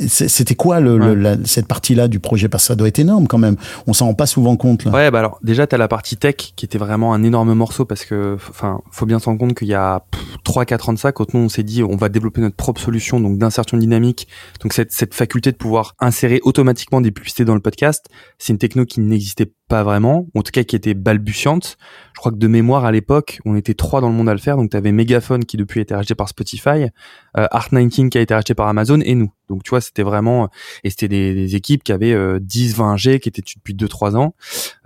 c'était 0.07 0.55
quoi 0.55 0.79
le, 0.79 0.93
ouais. 0.93 1.07
le, 1.07 1.15
la, 1.15 1.37
cette 1.45 1.67
partie-là 1.67 2.07
du 2.07 2.19
projet? 2.19 2.49
Parce 2.49 2.63
que 2.63 2.67
ça 2.67 2.75
doit 2.75 2.87
être 2.87 2.99
énorme 2.99 3.27
quand 3.27 3.37
même. 3.37 3.55
On 3.87 3.93
s'en 3.93 4.07
rend 4.07 4.13
pas 4.13 4.25
souvent 4.25 4.55
compte 4.55 4.70
Ouais, 4.91 5.11
bah 5.11 5.19
alors 5.19 5.39
déjà 5.43 5.67
tu 5.67 5.75
as 5.75 5.77
la 5.77 5.87
partie 5.87 6.17
tech 6.17 6.35
qui 6.35 6.65
était 6.65 6.77
vraiment 6.77 7.13
un 7.13 7.23
énorme 7.23 7.53
morceau 7.53 7.85
parce 7.85 8.05
que 8.05 8.35
enfin, 8.35 8.81
faut 8.91 9.05
bien 9.05 9.19
se 9.19 9.25
rendre 9.25 9.39
compte 9.39 9.53
qu'il 9.53 9.67
y 9.67 9.73
a 9.73 10.03
3 10.43 10.65
4 10.65 10.89
ans 10.89 10.93
de 10.93 10.99
ça 10.99 11.11
quand 11.11 11.33
nous 11.33 11.41
on 11.41 11.49
s'est 11.49 11.63
dit 11.63 11.83
on 11.83 11.95
va 11.95 12.09
développer 12.09 12.41
notre 12.41 12.55
propre 12.55 12.81
solution 12.81 13.19
donc 13.19 13.37
d'insertion 13.37 13.77
dynamique. 13.77 14.27
Donc 14.61 14.73
cette 14.73 14.91
cette 14.91 15.13
faculté 15.13 15.51
de 15.51 15.57
pouvoir 15.57 15.95
insérer 15.99 16.39
automatiquement 16.43 17.01
des 17.01 17.11
publicités 17.11 17.45
dans 17.45 17.55
le 17.55 17.61
podcast, 17.61 18.07
c'est 18.37 18.53
une 18.53 18.59
techno 18.59 18.85
qui 18.85 18.99
n'existait 18.99 19.51
pas 19.71 19.83
vraiment, 19.83 20.27
en 20.35 20.41
tout 20.41 20.51
cas 20.51 20.65
qui 20.65 20.75
était 20.75 20.93
balbutiante. 20.93 21.77
Je 22.13 22.19
crois 22.19 22.33
que 22.33 22.37
de 22.37 22.47
mémoire 22.47 22.83
à 22.83 22.91
l'époque, 22.91 23.39
on 23.45 23.55
était 23.55 23.73
trois 23.73 24.01
dans 24.01 24.09
le 24.09 24.13
monde 24.13 24.27
à 24.27 24.33
le 24.33 24.39
faire. 24.39 24.57
Donc 24.57 24.69
tu 24.69 24.75
avais 24.75 24.91
Megaphone 24.91 25.45
qui 25.45 25.55
depuis 25.55 25.79
a 25.79 25.83
été 25.83 25.95
racheté 25.95 26.13
par 26.13 26.27
Spotify, 26.27 26.89
euh, 27.37 27.47
Art19 27.53 28.09
qui 28.09 28.17
a 28.17 28.21
été 28.21 28.33
racheté 28.33 28.53
par 28.53 28.67
Amazon 28.67 28.99
et 28.99 29.15
nous. 29.15 29.31
Donc 29.51 29.63
tu 29.63 29.69
vois, 29.69 29.81
c'était 29.81 30.03
vraiment 30.03 30.49
et 30.83 30.89
c'était 30.89 31.07
des, 31.07 31.33
des, 31.33 31.55
équipes 31.55 31.83
qui 31.83 31.91
avaient 31.91 32.13
euh, 32.13 32.39
10 32.41 32.75
20 32.75 32.97
G 32.97 33.19
qui 33.19 33.29
étaient 33.29 33.41
depuis 33.41 33.73
2 33.73 33.87
3 33.87 34.17
ans. 34.17 34.33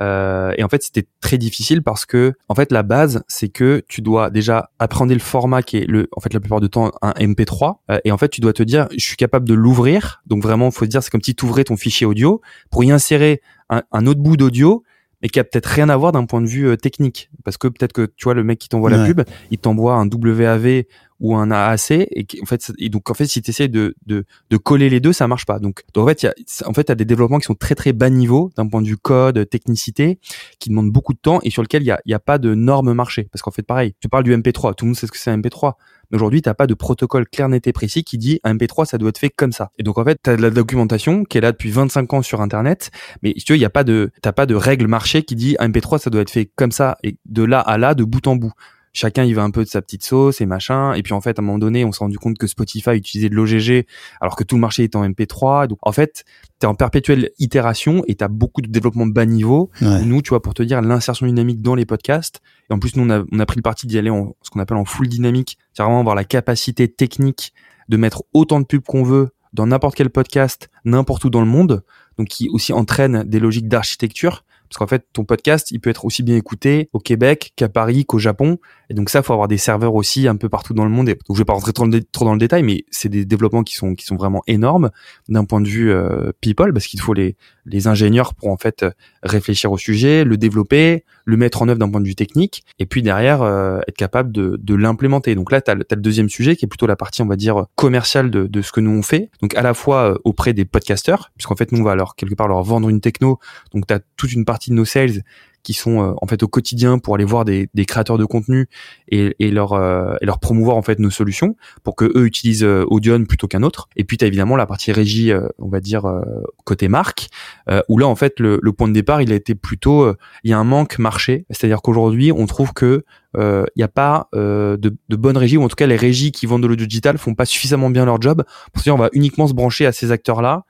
Euh, 0.01 0.53
et 0.57 0.63
en 0.63 0.69
fait, 0.69 0.83
c'était 0.83 1.07
très 1.21 1.37
difficile 1.37 1.83
parce 1.83 2.05
que 2.05 2.33
en 2.49 2.55
fait 2.55 2.71
la 2.71 2.83
base, 2.83 3.23
c'est 3.27 3.49
que 3.49 3.83
tu 3.87 4.01
dois 4.01 4.29
déjà 4.29 4.69
apprendre 4.79 5.13
le 5.13 5.19
format 5.19 5.61
qui 5.61 5.77
est 5.77 5.87
le 5.87 6.07
en 6.15 6.19
fait 6.21 6.33
la 6.33 6.39
plupart 6.39 6.61
du 6.61 6.69
temps 6.69 6.91
un 7.01 7.11
MP3 7.11 7.77
euh, 7.91 7.99
et 8.05 8.11
en 8.11 8.17
fait, 8.17 8.29
tu 8.29 8.41
dois 8.41 8.53
te 8.53 8.63
dire 8.63 8.87
je 8.95 9.05
suis 9.05 9.17
capable 9.17 9.47
de 9.47 9.53
l'ouvrir. 9.53 10.21
Donc 10.25 10.41
vraiment, 10.41 10.71
faut 10.71 10.85
se 10.85 10.89
dire 10.89 11.03
c'est 11.03 11.11
comme 11.11 11.23
si 11.23 11.35
tu 11.35 11.45
ouvrais 11.45 11.63
ton 11.63 11.77
fichier 11.77 12.05
audio 12.07 12.41
pour 12.71 12.83
y 12.83 12.91
insérer 12.91 13.41
un, 13.69 13.83
un 13.91 14.07
autre 14.07 14.21
bout 14.21 14.37
d'audio 14.37 14.83
mais 15.21 15.29
qui 15.29 15.39
a 15.39 15.43
peut-être 15.43 15.65
rien 15.65 15.89
à 15.89 15.97
voir 15.97 16.11
d'un 16.11 16.25
point 16.25 16.41
de 16.41 16.47
vue 16.47 16.67
euh, 16.67 16.75
technique. 16.75 17.31
Parce 17.43 17.57
que 17.57 17.67
peut-être 17.67 17.93
que 17.93 18.05
tu 18.15 18.25
vois 18.25 18.33
le 18.33 18.43
mec 18.43 18.59
qui 18.59 18.69
t'envoie 18.69 18.89
la 18.89 19.05
pub 19.05 19.21
il 19.51 19.57
t'envoie 19.57 19.95
un 19.95 20.07
WAV 20.07 20.83
ou 21.19 21.35
un 21.35 21.51
AAC 21.51 21.91
et 21.91 22.25
en 22.41 22.45
fait 22.45 22.71
et 22.77 22.89
donc 22.89 23.09
en 23.09 23.13
fait 23.13 23.25
si 23.25 23.41
tu 23.41 23.51
essaies 23.51 23.67
de, 23.67 23.95
de 24.05 24.25
de 24.49 24.57
coller 24.57 24.89
les 24.89 24.99
deux 24.99 25.13
ça 25.13 25.27
marche 25.27 25.45
pas. 25.45 25.59
Donc, 25.59 25.83
donc 25.93 26.03
en 26.03 26.07
fait 26.07 26.23
y 26.23 26.27
a 26.27 26.33
en 26.65 26.73
fait 26.73 26.85
t'as 26.85 26.95
des 26.95 27.05
développements 27.05 27.39
qui 27.39 27.45
sont 27.45 27.55
très 27.55 27.75
très 27.75 27.93
bas 27.93 28.09
niveau 28.09 28.51
d'un 28.57 28.67
point 28.67 28.81
de 28.81 28.87
vue 28.87 28.97
code 28.97 29.49
technicité 29.49 30.19
qui 30.59 30.69
demandent 30.69 30.91
beaucoup 30.91 31.13
de 31.13 31.19
temps 31.19 31.39
et 31.43 31.49
sur 31.49 31.61
lequel 31.61 31.83
il 31.83 31.87
y 31.87 31.91
a 31.91 31.99
y 32.05 32.13
a 32.13 32.19
pas 32.19 32.37
de 32.37 32.53
normes 32.53 32.93
marché. 32.93 33.27
Parce 33.31 33.41
qu'en 33.41 33.51
fait 33.51 33.63
pareil 33.63 33.95
tu 33.99 34.09
parles 34.09 34.23
du 34.23 34.35
MP3 34.35 34.75
tout 34.75 34.85
le 34.85 34.89
monde 34.89 34.97
sait 34.97 35.07
ce 35.07 35.11
que 35.11 35.17
c'est 35.17 35.31
un 35.31 35.37
MP3 35.37 35.73
mais 36.11 36.17
aujourd'hui 36.17 36.41
t'as 36.41 36.53
pas 36.53 36.67
de 36.67 36.73
protocole 36.73 37.27
clair 37.27 37.49
net 37.49 37.65
et 37.67 37.73
précis 37.73 38.03
qui 38.03 38.17
dit 38.17 38.39
un 38.43 38.55
MP3 38.55 38.85
ça 38.85 38.97
doit 38.97 39.09
être 39.09 39.17
fait 39.17 39.29
comme 39.29 39.53
ça. 39.53 39.71
Et 39.79 39.83
donc 39.83 39.97
en 39.97 40.03
fait 40.03 40.19
t'as 40.21 40.35
de 40.35 40.41
la 40.41 40.49
documentation 40.49 41.23
qui 41.23 41.37
est 41.37 41.41
là 41.41 41.51
depuis 41.53 41.71
25 41.71 42.13
ans 42.13 42.21
sur 42.21 42.41
internet 42.41 42.91
mais 43.21 43.33
si 43.37 43.45
tu 43.45 43.53
veux 43.53 43.57
il 43.57 43.61
y 43.61 43.65
a 43.65 43.69
pas 43.69 43.85
de 43.85 44.11
t'as 44.21 44.33
pas 44.33 44.45
de 44.45 44.55
règle 44.55 44.87
marché 44.87 45.23
qui 45.23 45.35
dit 45.35 45.55
un 45.59 45.69
MP3 45.69 45.99
ça 45.99 46.09
doit 46.09 46.21
être 46.21 46.29
fait 46.29 46.51
comme 46.55 46.71
ça 46.71 46.97
et 47.03 47.17
de 47.25 47.43
là 47.43 47.59
à 47.61 47.77
là 47.77 47.95
de 47.95 48.03
bout 48.03 48.27
en 48.27 48.35
bout 48.35 48.53
chacun 48.95 49.25
y 49.25 49.33
va 49.33 49.43
un 49.43 49.51
peu 49.51 49.63
de 49.63 49.69
sa 49.69 49.81
petite 49.81 50.03
sauce 50.03 50.41
et 50.41 50.45
machin. 50.45 50.93
Et 50.93 51.03
puis 51.03 51.13
en 51.13 51.21
fait 51.21 51.37
à 51.37 51.41
un 51.41 51.45
moment 51.45 51.59
donné 51.59 51.85
on 51.85 51.91
s'est 51.91 51.99
rendu 51.99 52.17
compte 52.17 52.37
que 52.37 52.47
Spotify 52.47 52.91
utilisait 52.91 53.29
de 53.29 53.35
l'OGG 53.35 53.85
alors 54.21 54.35
que 54.35 54.43
tout 54.43 54.55
le 54.55 54.61
marché 54.61 54.83
est 54.83 54.95
en 54.95 55.07
MP3 55.07 55.67
donc 55.67 55.77
en 55.81 55.91
fait 55.91 56.23
t'es 56.59 56.65
en 56.65 56.73
perpétuelle 56.73 57.29
itération 57.37 58.03
et 58.07 58.15
t'as 58.15 58.29
beaucoup 58.29 58.61
de 58.61 58.67
développement 58.67 59.05
bas 59.05 59.25
niveau. 59.25 59.69
Ouais. 59.81 60.03
nous 60.05 60.21
tu 60.21 60.29
vois 60.29 60.41
pour 60.41 60.53
te 60.53 60.63
dire 60.63 60.81
l'insertion 60.81 61.27
dynamique 61.27 61.61
dans 61.61 61.75
les 61.75 61.85
podcasts 61.85 62.41
et 62.69 62.73
en 62.73 62.79
plus 62.79 62.95
nous 62.95 63.03
on 63.03 63.09
a, 63.09 63.23
on 63.31 63.39
a 63.39 63.45
pris 63.45 63.57
le 63.57 63.63
parti 63.63 63.85
d'y 63.85 63.97
aller 63.97 64.09
en 64.09 64.35
ce 64.41 64.49
qu'on 64.49 64.61
appelle 64.61 64.77
en 64.77 64.85
full 64.85 65.07
dynamique. 65.07 65.57
C'est 65.73 65.83
vraiment 65.83 65.99
avoir 65.99 66.15
la 66.15 66.23
capacité 66.23 66.87
technique 66.87 67.53
de 67.89 67.97
mettre 67.97 68.23
autant 68.33 68.61
de 68.61 68.65
pubs 68.65 68.81
qu'on 68.81 69.03
veut 69.03 69.29
dans 69.53 69.67
n'importe 69.67 69.95
quel 69.95 70.09
podcast 70.09 70.69
n'importe 70.85 71.25
où 71.25 71.29
dans 71.29 71.41
le 71.41 71.47
monde 71.47 71.83
donc 72.17 72.29
qui 72.29 72.47
aussi 72.49 72.71
entraîne 72.71 73.23
des 73.23 73.39
logiques 73.39 73.67
d'architecture 73.67 74.45
parce 74.69 74.77
qu'en 74.77 74.87
fait 74.87 75.05
ton 75.13 75.23
podcast 75.23 75.71
il 75.71 75.79
peut 75.79 75.89
être 75.89 76.05
aussi 76.05 76.23
bien 76.23 76.35
écouté 76.35 76.89
au 76.93 76.99
Québec 76.99 77.53
qu'à 77.55 77.69
Paris 77.69 78.05
qu'au 78.05 78.19
Japon. 78.19 78.57
Et 78.89 78.93
donc 78.93 79.09
ça 79.09 79.23
faut 79.23 79.33
avoir 79.33 79.47
des 79.47 79.57
serveurs 79.57 79.95
aussi 79.95 80.27
un 80.27 80.35
peu 80.35 80.49
partout 80.49 80.73
dans 80.73 80.83
le 80.83 80.91
monde. 80.91 81.07
Donc 81.07 81.17
je 81.31 81.37
vais 81.37 81.45
pas 81.45 81.53
rentrer 81.53 81.73
trop 81.73 82.25
dans 82.25 82.33
le, 82.33 82.39
détail 82.39 82.63
mais 82.63 82.85
c'est 82.91 83.09
des 83.09 83.25
développements 83.25 83.63
qui 83.63 83.75
sont 83.75 83.95
qui 83.95 84.05
sont 84.05 84.15
vraiment 84.15 84.43
énormes 84.47 84.91
d'un 85.29 85.45
point 85.45 85.61
de 85.61 85.67
vue 85.67 85.91
euh, 85.91 86.31
people 86.41 86.73
parce 86.73 86.87
qu'il 86.87 86.99
faut 86.99 87.13
les 87.13 87.35
les 87.65 87.87
ingénieurs 87.87 88.33
pour 88.33 88.49
en 88.49 88.57
fait 88.57 88.85
réfléchir 89.23 89.71
au 89.71 89.77
sujet 89.77 90.23
le 90.23 90.37
développer 90.37 91.03
le 91.25 91.37
mettre 91.37 91.61
en 91.61 91.67
œuvre 91.67 91.79
d'un 91.79 91.89
point 91.89 92.01
de 92.01 92.07
vue 92.07 92.15
technique 92.15 92.63
et 92.79 92.85
puis 92.85 93.01
derrière 93.01 93.41
euh, 93.41 93.79
être 93.87 93.97
capable 93.97 94.31
de, 94.31 94.59
de 94.61 94.75
l'implémenter. 94.75 95.35
Donc 95.35 95.51
là 95.51 95.61
tu 95.61 95.71
as, 95.71 95.75
le 95.75 95.83
deuxième 95.95 96.29
sujet 96.29 96.55
qui 96.55 96.65
est 96.65 96.67
plutôt 96.67 96.87
la 96.87 96.95
partie 96.95 97.21
on 97.21 97.27
va 97.27 97.35
dire 97.35 97.65
commerciale 97.75 98.29
de, 98.29 98.45
de 98.45 98.61
ce 98.61 98.71
que 98.71 98.81
nous 98.81 98.91
on 98.91 99.01
fait. 99.01 99.29
Donc 99.41 99.55
à 99.55 99.61
la 99.61 99.73
fois 99.73 100.11
euh, 100.11 100.17
auprès 100.23 100.53
des 100.53 100.65
podcasteurs 100.65 101.31
puisqu'en 101.35 101.55
fait 101.55 101.71
nous 101.71 101.81
on 101.81 101.83
va 101.83 101.95
leur 101.95 102.15
quelque 102.15 102.35
part 102.35 102.47
leur 102.47 102.63
vendre 102.63 102.89
une 102.89 103.01
techno. 103.01 103.39
Donc 103.73 103.87
tu 103.87 103.93
as 103.93 103.99
toute 104.17 104.33
une 104.33 104.45
de 104.69 104.73
nos 104.75 104.85
sales 104.85 105.23
qui 105.65 105.73
sont 105.73 106.01
euh, 106.01 106.13
en 106.21 106.27
fait 106.27 106.43
au 106.43 106.47
quotidien 106.47 106.99
pour 106.99 107.15
aller 107.15 107.25
voir 107.25 107.43
des, 107.43 107.67
des 107.73 107.85
créateurs 107.85 108.17
de 108.17 108.23
contenu 108.23 108.69
et, 109.09 109.35
et 109.39 109.49
leur 109.49 109.73
euh, 109.73 110.15
et 110.21 110.25
leur 110.25 110.39
promouvoir 110.39 110.77
en 110.77 110.83
fait 110.83 110.99
nos 110.99 111.09
solutions 111.09 111.57
pour 111.83 111.95
que 111.95 112.05
eux 112.05 112.25
utilisent 112.25 112.63
euh, 112.63 112.85
Audion 112.87 113.25
plutôt 113.25 113.47
qu'un 113.47 113.63
autre. 113.63 113.89
Et 113.95 114.03
puis 114.03 114.17
tu 114.17 114.23
as 114.23 114.27
évidemment 114.27 114.55
la 114.55 114.67
partie 114.67 114.91
régie 114.91 115.31
euh, 115.31 115.47
on 115.57 115.67
va 115.67 115.79
dire 115.79 116.05
euh, 116.05 116.21
côté 116.63 116.87
marque 116.87 117.29
euh, 117.69 117.81
où 117.89 117.97
là 117.97 118.07
en 118.07 118.15
fait 118.15 118.39
le, 118.39 118.59
le 118.61 118.71
point 118.73 118.87
de 118.87 118.93
départ 118.93 119.23
il 119.23 119.31
a 119.31 119.35
été 119.35 119.55
plutôt 119.55 120.13
il 120.43 120.51
y 120.51 120.53
a 120.53 120.57
un 120.59 120.63
manque 120.63 120.99
marché. 120.99 121.45
C'est-à-dire 121.49 121.81
qu'aujourd'hui 121.81 122.31
on 122.31 122.45
trouve 122.45 122.71
que 122.73 123.03
il 123.37 123.77
n'y 123.77 123.83
a 123.83 123.87
pas 123.87 124.29
euh, 124.35 124.77
de, 124.77 124.95
de 125.09 125.15
bonne 125.15 125.37
régie 125.37 125.57
ou 125.57 125.63
en 125.63 125.67
tout 125.67 125.75
cas 125.75 125.87
les 125.87 125.95
régies 125.95 126.31
qui 126.31 126.45
vendent 126.45 126.63
de 126.63 126.67
l'audio 126.67 126.85
digital 126.85 127.17
font 127.17 127.33
pas 127.33 127.45
suffisamment 127.45 127.89
bien 127.89 128.05
leur 128.05 128.21
job. 128.21 128.43
Pour 128.73 128.83
dire 128.83 128.95
on 128.95 128.97
va 128.97 129.09
uniquement 129.13 129.47
se 129.47 129.53
brancher 129.53 129.85
à 129.85 129.91
ces 129.91 130.11
acteurs 130.11 130.41
là 130.41 130.63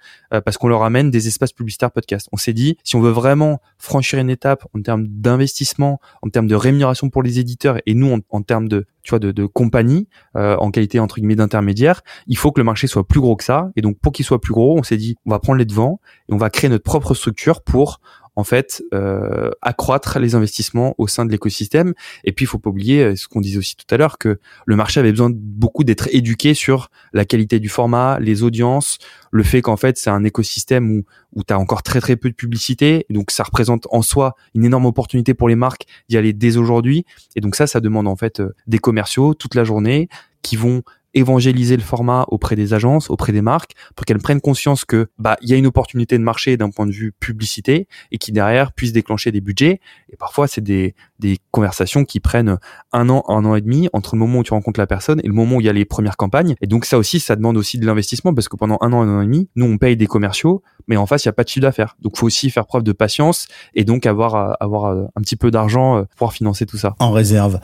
parce 0.44 0.58
qu'on 0.58 0.68
leur 0.68 0.84
amène 0.84 1.12
des 1.12 1.28
espaces 1.28 1.54
publicitaires 1.54 1.92
podcast. 1.92 2.28
On 2.32 2.38
s'est 2.38 2.54
dit 2.54 2.78
si 2.84 2.96
on 2.96 3.02
veut 3.02 3.12
vraiment 3.12 3.62
franchir 3.78 4.20
une 4.20 4.30
étape 4.30 4.66
en 4.76 4.82
termes 4.82 5.08
d'investissement 5.08 6.00
en 6.22 6.30
termes 6.30 6.48
de 6.48 6.56
rémunération 6.56 7.10
pour 7.10 7.24
les 7.24 7.40
éditeurs 7.40 7.78
et 7.86 7.94
nous 7.94 8.12
en, 8.12 8.20
en 8.30 8.42
termes 8.42 8.68
de 8.68 8.86
tu 9.04 9.12
vois 9.12 9.20
de, 9.20 9.32
de 9.32 9.46
compagnie 9.46 10.08
euh, 10.36 10.58
en 10.58 10.72
qualité 10.72 11.00
entre 11.00 11.16
guillemets 11.16 11.36
d'intermédiaire 11.36 12.02
il 12.28 12.38
faut 12.38 12.52
que 12.52 12.60
le 12.60 12.66
marché 12.66 12.88
soit 12.88 13.08
plus 13.08 13.20
gros 13.20 13.36
que 13.36 13.44
ça. 13.44 13.70
Et 13.76 13.82
donc 13.82 14.00
pour 14.00 14.12
qu'il 14.12 14.26
soit 14.26 14.42
plus 14.42 14.54
gros 14.54 14.78
on 14.78 14.84
s'est 14.84 14.98
dit 14.98 15.16
on 15.26 15.30
va 15.32 15.40
prendre 15.40 15.60
les 15.60 15.66
devants 15.66 16.00
et 16.30 16.34
on 16.34 16.38
va 16.38 16.50
créer 16.50 16.70
notre 16.70 16.84
propre 16.84 17.14
structure 17.14 17.62
pour 17.62 18.00
en 18.36 18.44
fait 18.44 18.84
euh, 18.94 19.50
accroître 19.62 20.20
les 20.20 20.36
investissements 20.36 20.96
au 20.98 21.08
sein 21.08 21.26
de 21.26 21.32
l'écosystème. 21.32 21.94
Et 22.24 22.32
puis 22.32 22.46
il 22.46 22.48
faut 22.48 22.60
pas 22.60 22.70
oublier 22.70 23.04
euh, 23.04 23.16
ce 23.16 23.28
qu'on 23.28 23.42
disait 23.42 23.58
aussi 23.58 23.76
tout 23.76 23.94
à 23.94 23.98
l'heure 23.98 24.18
que 24.18 24.40
le 24.66 24.76
marché 24.76 25.00
avait 25.00 25.12
besoin 25.12 25.32
beaucoup 25.34 25.84
d'être 25.84 26.08
éduqué 26.12 26.54
sur 26.54 26.90
la 27.14 27.26
qualité 27.26 27.60
du 27.60 27.70
format 27.70 28.20
les 28.20 28.44
audiences 28.44 28.98
le 29.32 29.44
fait 29.44 29.62
qu'en 29.62 29.78
fait 29.78 29.98
c'est 29.98 30.10
un 30.10 30.24
écosystème 30.24 30.92
où 30.92 31.04
où 31.36 31.44
tu 31.44 31.54
as 31.54 31.60
encore 31.60 31.84
très 31.84 32.00
très 32.00 32.16
peu 32.16 32.30
de 32.30 32.36
publicité. 32.36 33.06
Donc 33.10 33.30
ça 33.30 33.44
représente 33.44 33.88
en 33.92 34.02
soi 34.02 34.36
une 34.54 34.66
énorme 34.66 34.86
opportunité 34.86 35.34
pour 35.34 35.50
les 35.50 35.56
marques 35.56 35.86
d'y 36.10 36.18
aller 36.18 36.34
dès 36.34 36.58
aujourd'hui. 36.58 37.06
Et 37.36 37.42
donc 37.42 37.56
ça 37.56 37.68
ça 37.68 37.80
demande 37.80 38.08
en 38.08 38.16
fait 38.16 38.40
euh, 38.40 38.56
des 38.68 38.80
commerciaux 38.80 39.34
toute 39.34 39.56
la 39.56 39.64
journée 39.64 40.10
qui 40.42 40.56
vont 40.56 40.84
évangéliser 41.16 41.78
le 41.78 41.82
format 41.82 42.26
auprès 42.28 42.56
des 42.56 42.74
agences, 42.74 43.10
auprès 43.10 43.32
des 43.32 43.42
marques, 43.42 43.72
pour 43.96 44.06
qu'elles 44.06 44.20
prennent 44.20 44.42
conscience 44.42 44.86
que 44.86 45.08
bah 45.18 45.38
il 45.42 45.50
y 45.50 45.54
a 45.54 45.56
une 45.56 45.66
opportunité 45.66 46.18
de 46.18 46.24
marché 46.24 46.58
d'un 46.58 46.70
point 46.70 46.86
de 46.86 46.92
vue 46.92 47.14
publicité 47.20 47.88
et 48.12 48.18
qui 48.18 48.32
derrière 48.32 48.74
puisse 48.74 48.92
déclencher 48.92 49.32
des 49.32 49.42
budgets. 49.42 49.80
Et 50.12 50.18
parfois 50.18 50.48
c'est 50.48 50.62
des 50.62 50.94
des 51.20 51.38
conversations 51.52 52.04
qui 52.04 52.20
prennent 52.20 52.58
un 52.92 53.10
an, 53.10 53.24
un 53.30 53.46
an 53.46 53.56
et 53.56 53.62
demi 53.62 53.88
entre 53.94 54.16
le 54.16 54.20
moment 54.20 54.40
où 54.40 54.44
tu 54.44 54.54
rencontres 54.54 54.80
la 54.80 54.88
personne 54.88 55.22
et 55.24 55.28
le 55.28 55.34
moment 55.34 55.58
où 55.58 55.62
il 55.62 55.66
y 55.66 55.70
a 55.70 55.74
les 55.74 55.86
premières 55.86 56.18
campagnes. 56.18 56.56
Et 56.62 56.68
donc 56.68 56.86
ça 56.86 56.98
aussi, 56.98 57.20
ça 57.20 57.36
demande 57.36 57.58
aussi 57.58 57.80
de 57.80 57.86
l'investissement 57.86 58.34
parce 58.34 58.50
que 58.50 58.58
pendant 58.58 58.78
un 58.82 58.92
an, 58.92 59.02
un 59.02 59.20
an 59.20 59.22
et 59.22 59.26
demi, 59.26 59.50
nous 59.56 59.66
on 59.66 59.78
paye 59.78 59.96
des 59.96 60.08
commerciaux, 60.08 60.62
mais 60.88 60.98
en 60.98 61.06
face 61.06 61.24
il 61.24 61.28
y 61.28 61.30
a 61.30 61.34
pas 61.34 61.44
de 61.44 61.50
chiffre 61.50 61.62
d'affaires. 61.62 61.96
Donc 62.02 62.18
faut 62.18 62.26
aussi 62.26 62.50
faire 62.50 62.66
preuve 62.66 62.84
de 62.84 62.92
patience 62.92 63.48
et 63.74 63.86
donc 63.86 64.06
avoir 64.06 64.58
avoir 64.62 64.86
euh, 64.86 65.06
un 65.16 65.22
petit 65.22 65.36
peu 65.36 65.52
d'argent 65.52 65.98
euh, 65.98 66.02
pour 66.02 66.10
pouvoir 66.16 66.34
financer 66.34 66.66
tout 66.66 66.78
ça. 66.78 66.96
En 67.00 67.12
réserve. 67.12 67.60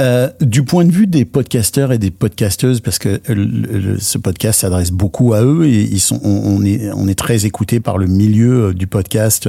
Euh, 0.00 0.30
du 0.40 0.64
point 0.64 0.84
de 0.84 0.92
vue 0.92 1.06
des 1.06 1.24
podcasteurs 1.24 1.92
et 1.92 1.98
des 1.98 2.10
podcasteuses, 2.10 2.80
que 2.98 3.20
ce 3.98 4.18
podcast 4.18 4.60
s'adresse 4.60 4.90
beaucoup 4.90 5.34
à 5.34 5.42
eux 5.42 5.66
et 5.66 5.82
ils 5.82 6.00
sont, 6.00 6.20
on, 6.22 6.58
on 6.58 6.64
est, 6.64 6.90
on 6.92 7.08
est 7.08 7.18
très 7.18 7.46
écouté 7.46 7.80
par 7.80 7.98
le 7.98 8.06
milieu 8.06 8.66
euh, 8.66 8.74
du 8.74 8.86
podcast, 8.86 9.48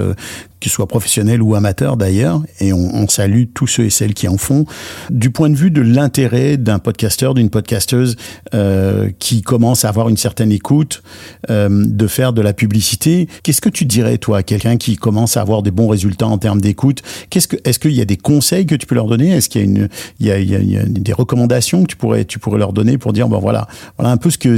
euh, 0.58 0.60
que 0.60 0.70
ce 0.70 0.76
soit 0.76 0.88
professionnel 0.88 1.41
ou 1.41 1.55
amateur 1.55 1.97
d'ailleurs, 1.97 2.41
et 2.60 2.74
on, 2.74 2.95
on 2.95 3.08
salue 3.08 3.43
tous 3.53 3.68
ceux 3.68 3.86
et 3.86 3.89
celles 3.89 4.14
qui 4.14 4.28
en 4.28 4.38
font. 4.38 4.66
Du 5.10 5.30
point 5.30 5.49
de 5.49 5.55
vue 5.55 5.72
de 5.72 5.82
l'intérêt 5.82 6.58
d'un 6.58 6.80
podcasteur, 6.80 7.34
d'une 7.34 7.49
podcasteuse 7.49 8.16
euh, 8.53 9.10
qui 9.20 9.41
commence 9.41 9.86
à 9.86 9.89
avoir 9.89 10.10
une 10.10 10.18
certaine 10.18 10.51
écoute, 10.51 11.03
euh, 11.49 11.84
de 11.86 12.08
faire 12.08 12.34
de 12.34 12.41
la 12.41 12.53
publicité, 12.53 13.28
qu'est-ce 13.43 13.62
que 13.62 13.70
tu 13.70 13.86
dirais 13.86 14.18
toi 14.18 14.39
à 14.39 14.43
quelqu'un 14.43 14.78
qui 14.78 14.95
commence 14.95 15.38
à 15.38 15.41
avoir 15.41 15.64
des 15.64 15.72
bons 15.72 15.88
résultats 15.88 16.28
en 16.28 16.38
termes 16.38 16.62
d'écoute? 16.62 17.01
Qu'est-ce 17.30 17.47
que, 17.47 17.58
est-ce 17.64 17.80
qu'il 17.80 17.93
y 17.93 18.01
a 18.01 18.05
des 18.05 18.18
conseils 18.18 18.66
que 18.66 18.76
tu 18.76 18.86
peux 18.86 18.95
leur 18.95 19.08
donner? 19.08 19.32
Est-ce 19.32 19.49
qu'il 19.49 19.62
y 19.62 19.64
a 19.64 19.68
une, 19.68 19.89
il 20.20 20.26
y 20.28 20.32
a, 20.32 20.39
y 20.39 20.78
des 20.88 21.14
recommandations 21.14 21.84
que 21.84 21.88
tu 21.88 21.95
pourrais, 21.95 22.26
tu 22.26 22.39
pourrais 22.39 22.60
leur 22.60 22.74
donner 22.74 22.97
pour 22.97 23.14
dire 23.14 23.28
bon 23.28 23.39
voilà, 23.39 23.68
voilà 23.97 24.12
un 24.12 24.18
peu 24.18 24.30
ce 24.30 24.38
que, 24.38 24.58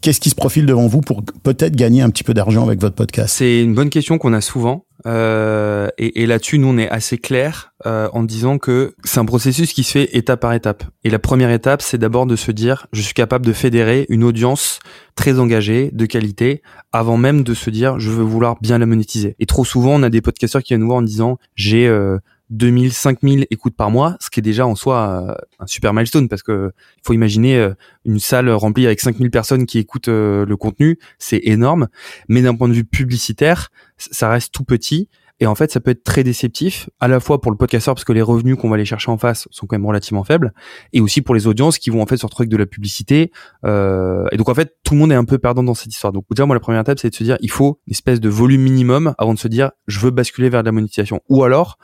qu'est-ce 0.00 0.20
qui 0.20 0.30
se 0.30 0.34
profile 0.34 0.66
devant 0.66 0.86
vous 0.86 1.00
pour 1.00 1.22
peut-être 1.42 1.76
gagner 1.76 2.02
un 2.02 2.10
petit 2.10 2.24
peu 2.24 2.34
d'argent 2.34 2.64
avec 2.64 2.80
votre 2.80 2.94
podcast? 2.94 3.34
C'est 3.38 3.62
une 3.62 3.74
bonne 3.74 3.90
question 3.90 4.18
qu'on 4.18 4.32
a 4.32 4.40
souvent. 4.40 4.84
Euh, 5.06 5.88
et, 5.98 6.22
et 6.22 6.26
là-dessus, 6.26 6.58
nous, 6.58 6.68
on 6.68 6.78
est 6.78 6.88
assez 6.88 7.18
clair 7.18 7.72
euh, 7.86 8.08
en 8.12 8.22
disant 8.22 8.58
que 8.58 8.94
c'est 9.04 9.18
un 9.18 9.24
processus 9.24 9.72
qui 9.72 9.82
se 9.82 9.92
fait 9.92 10.16
étape 10.16 10.40
par 10.40 10.52
étape. 10.52 10.84
Et 11.04 11.10
la 11.10 11.18
première 11.18 11.50
étape, 11.50 11.82
c'est 11.82 11.98
d'abord 11.98 12.26
de 12.26 12.36
se 12.36 12.52
dire, 12.52 12.86
je 12.92 13.02
suis 13.02 13.14
capable 13.14 13.44
de 13.44 13.52
fédérer 13.52 14.06
une 14.08 14.24
audience 14.24 14.78
très 15.14 15.38
engagée, 15.38 15.90
de 15.92 16.06
qualité, 16.06 16.62
avant 16.92 17.16
même 17.16 17.42
de 17.42 17.54
se 17.54 17.70
dire, 17.70 17.98
je 17.98 18.10
veux 18.10 18.22
vouloir 18.22 18.56
bien 18.60 18.78
la 18.78 18.86
monétiser. 18.86 19.34
Et 19.38 19.46
trop 19.46 19.64
souvent, 19.64 19.94
on 19.94 20.02
a 20.02 20.10
des 20.10 20.20
podcasteurs 20.20 20.62
qui 20.62 20.68
viennent 20.68 20.80
nous 20.80 20.86
voir 20.86 20.98
en 20.98 21.02
disant, 21.02 21.38
j'ai 21.54 21.86
euh, 21.86 22.18
2000, 22.52 22.92
5000 22.92 23.46
écoutes 23.50 23.74
par 23.74 23.90
mois, 23.90 24.16
ce 24.20 24.30
qui 24.30 24.40
est 24.40 24.42
déjà 24.42 24.66
en 24.66 24.74
soi 24.74 25.26
euh, 25.30 25.34
un 25.58 25.66
super 25.66 25.94
milestone 25.94 26.28
parce 26.28 26.42
que 26.42 26.72
il 26.98 27.00
faut 27.04 27.14
imaginer 27.14 27.56
euh, 27.56 27.74
une 28.04 28.20
salle 28.20 28.50
remplie 28.50 28.86
avec 28.86 29.00
5000 29.00 29.30
personnes 29.30 29.66
qui 29.66 29.78
écoutent 29.78 30.08
euh, 30.08 30.44
le 30.46 30.56
contenu, 30.56 30.98
c'est 31.18 31.40
énorme. 31.44 31.88
Mais 32.28 32.42
d'un 32.42 32.54
point 32.54 32.68
de 32.68 32.74
vue 32.74 32.84
publicitaire, 32.84 33.70
ça 33.96 34.28
reste 34.28 34.52
tout 34.52 34.64
petit. 34.64 35.08
Et 35.40 35.46
en 35.46 35.56
fait, 35.56 35.72
ça 35.72 35.80
peut 35.80 35.90
être 35.90 36.04
très 36.04 36.22
déceptif, 36.22 36.88
à 37.00 37.08
la 37.08 37.18
fois 37.18 37.40
pour 37.40 37.50
le 37.50 37.56
podcasteur 37.56 37.96
parce 37.96 38.04
que 38.04 38.12
les 38.12 38.22
revenus 38.22 38.56
qu'on 38.56 38.68
va 38.68 38.76
aller 38.76 38.84
chercher 38.84 39.10
en 39.10 39.18
face 39.18 39.48
sont 39.50 39.66
quand 39.66 39.74
même 39.74 39.86
relativement 39.86 40.22
faibles, 40.22 40.52
et 40.92 41.00
aussi 41.00 41.20
pour 41.20 41.34
les 41.34 41.48
audiences 41.48 41.78
qui 41.78 41.90
vont 41.90 42.00
en 42.00 42.06
fait 42.06 42.16
se 42.16 42.24
retrouver 42.24 42.44
avec 42.44 42.52
de 42.52 42.56
la 42.58 42.66
publicité. 42.66 43.32
Euh, 43.64 44.24
et 44.30 44.36
donc 44.36 44.48
en 44.48 44.54
fait, 44.54 44.76
tout 44.84 44.94
le 44.94 45.00
monde 45.00 45.10
est 45.10 45.16
un 45.16 45.24
peu 45.24 45.38
perdant 45.38 45.64
dans 45.64 45.74
cette 45.74 45.92
histoire. 45.92 46.12
Donc 46.12 46.26
déjà, 46.30 46.46
moi, 46.46 46.54
la 46.54 46.60
première 46.60 46.82
étape, 46.82 47.00
c'est 47.00 47.10
de 47.10 47.14
se 47.14 47.24
dire, 47.24 47.38
il 47.40 47.50
faut 47.50 47.80
une 47.88 47.92
espèce 47.92 48.20
de 48.20 48.28
volume 48.28 48.62
minimum 48.62 49.14
avant 49.18 49.34
de 49.34 49.38
se 49.38 49.48
dire, 49.48 49.72
je 49.88 49.98
veux 49.98 50.12
basculer 50.12 50.48
vers 50.48 50.62
de 50.62 50.66
la 50.66 50.72
monétisation. 50.72 51.20
Ou 51.28 51.42
alors, 51.42 51.76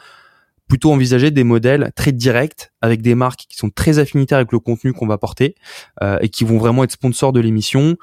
plutôt 0.68 0.92
envisager 0.92 1.30
des 1.30 1.44
modèles 1.44 1.92
très 1.96 2.12
directs 2.12 2.70
avec 2.82 3.02
des 3.02 3.14
marques 3.14 3.46
qui 3.48 3.56
sont 3.56 3.70
très 3.70 3.98
affinitaires 3.98 4.38
avec 4.38 4.52
le 4.52 4.58
contenu 4.58 4.92
qu'on 4.92 5.06
va 5.06 5.18
porter 5.18 5.54
euh, 6.02 6.18
et 6.20 6.28
qui 6.28 6.44
vont 6.44 6.58
vraiment 6.58 6.84
être 6.84 6.92
sponsors 6.92 7.32
de 7.32 7.40
l'émission 7.40 7.96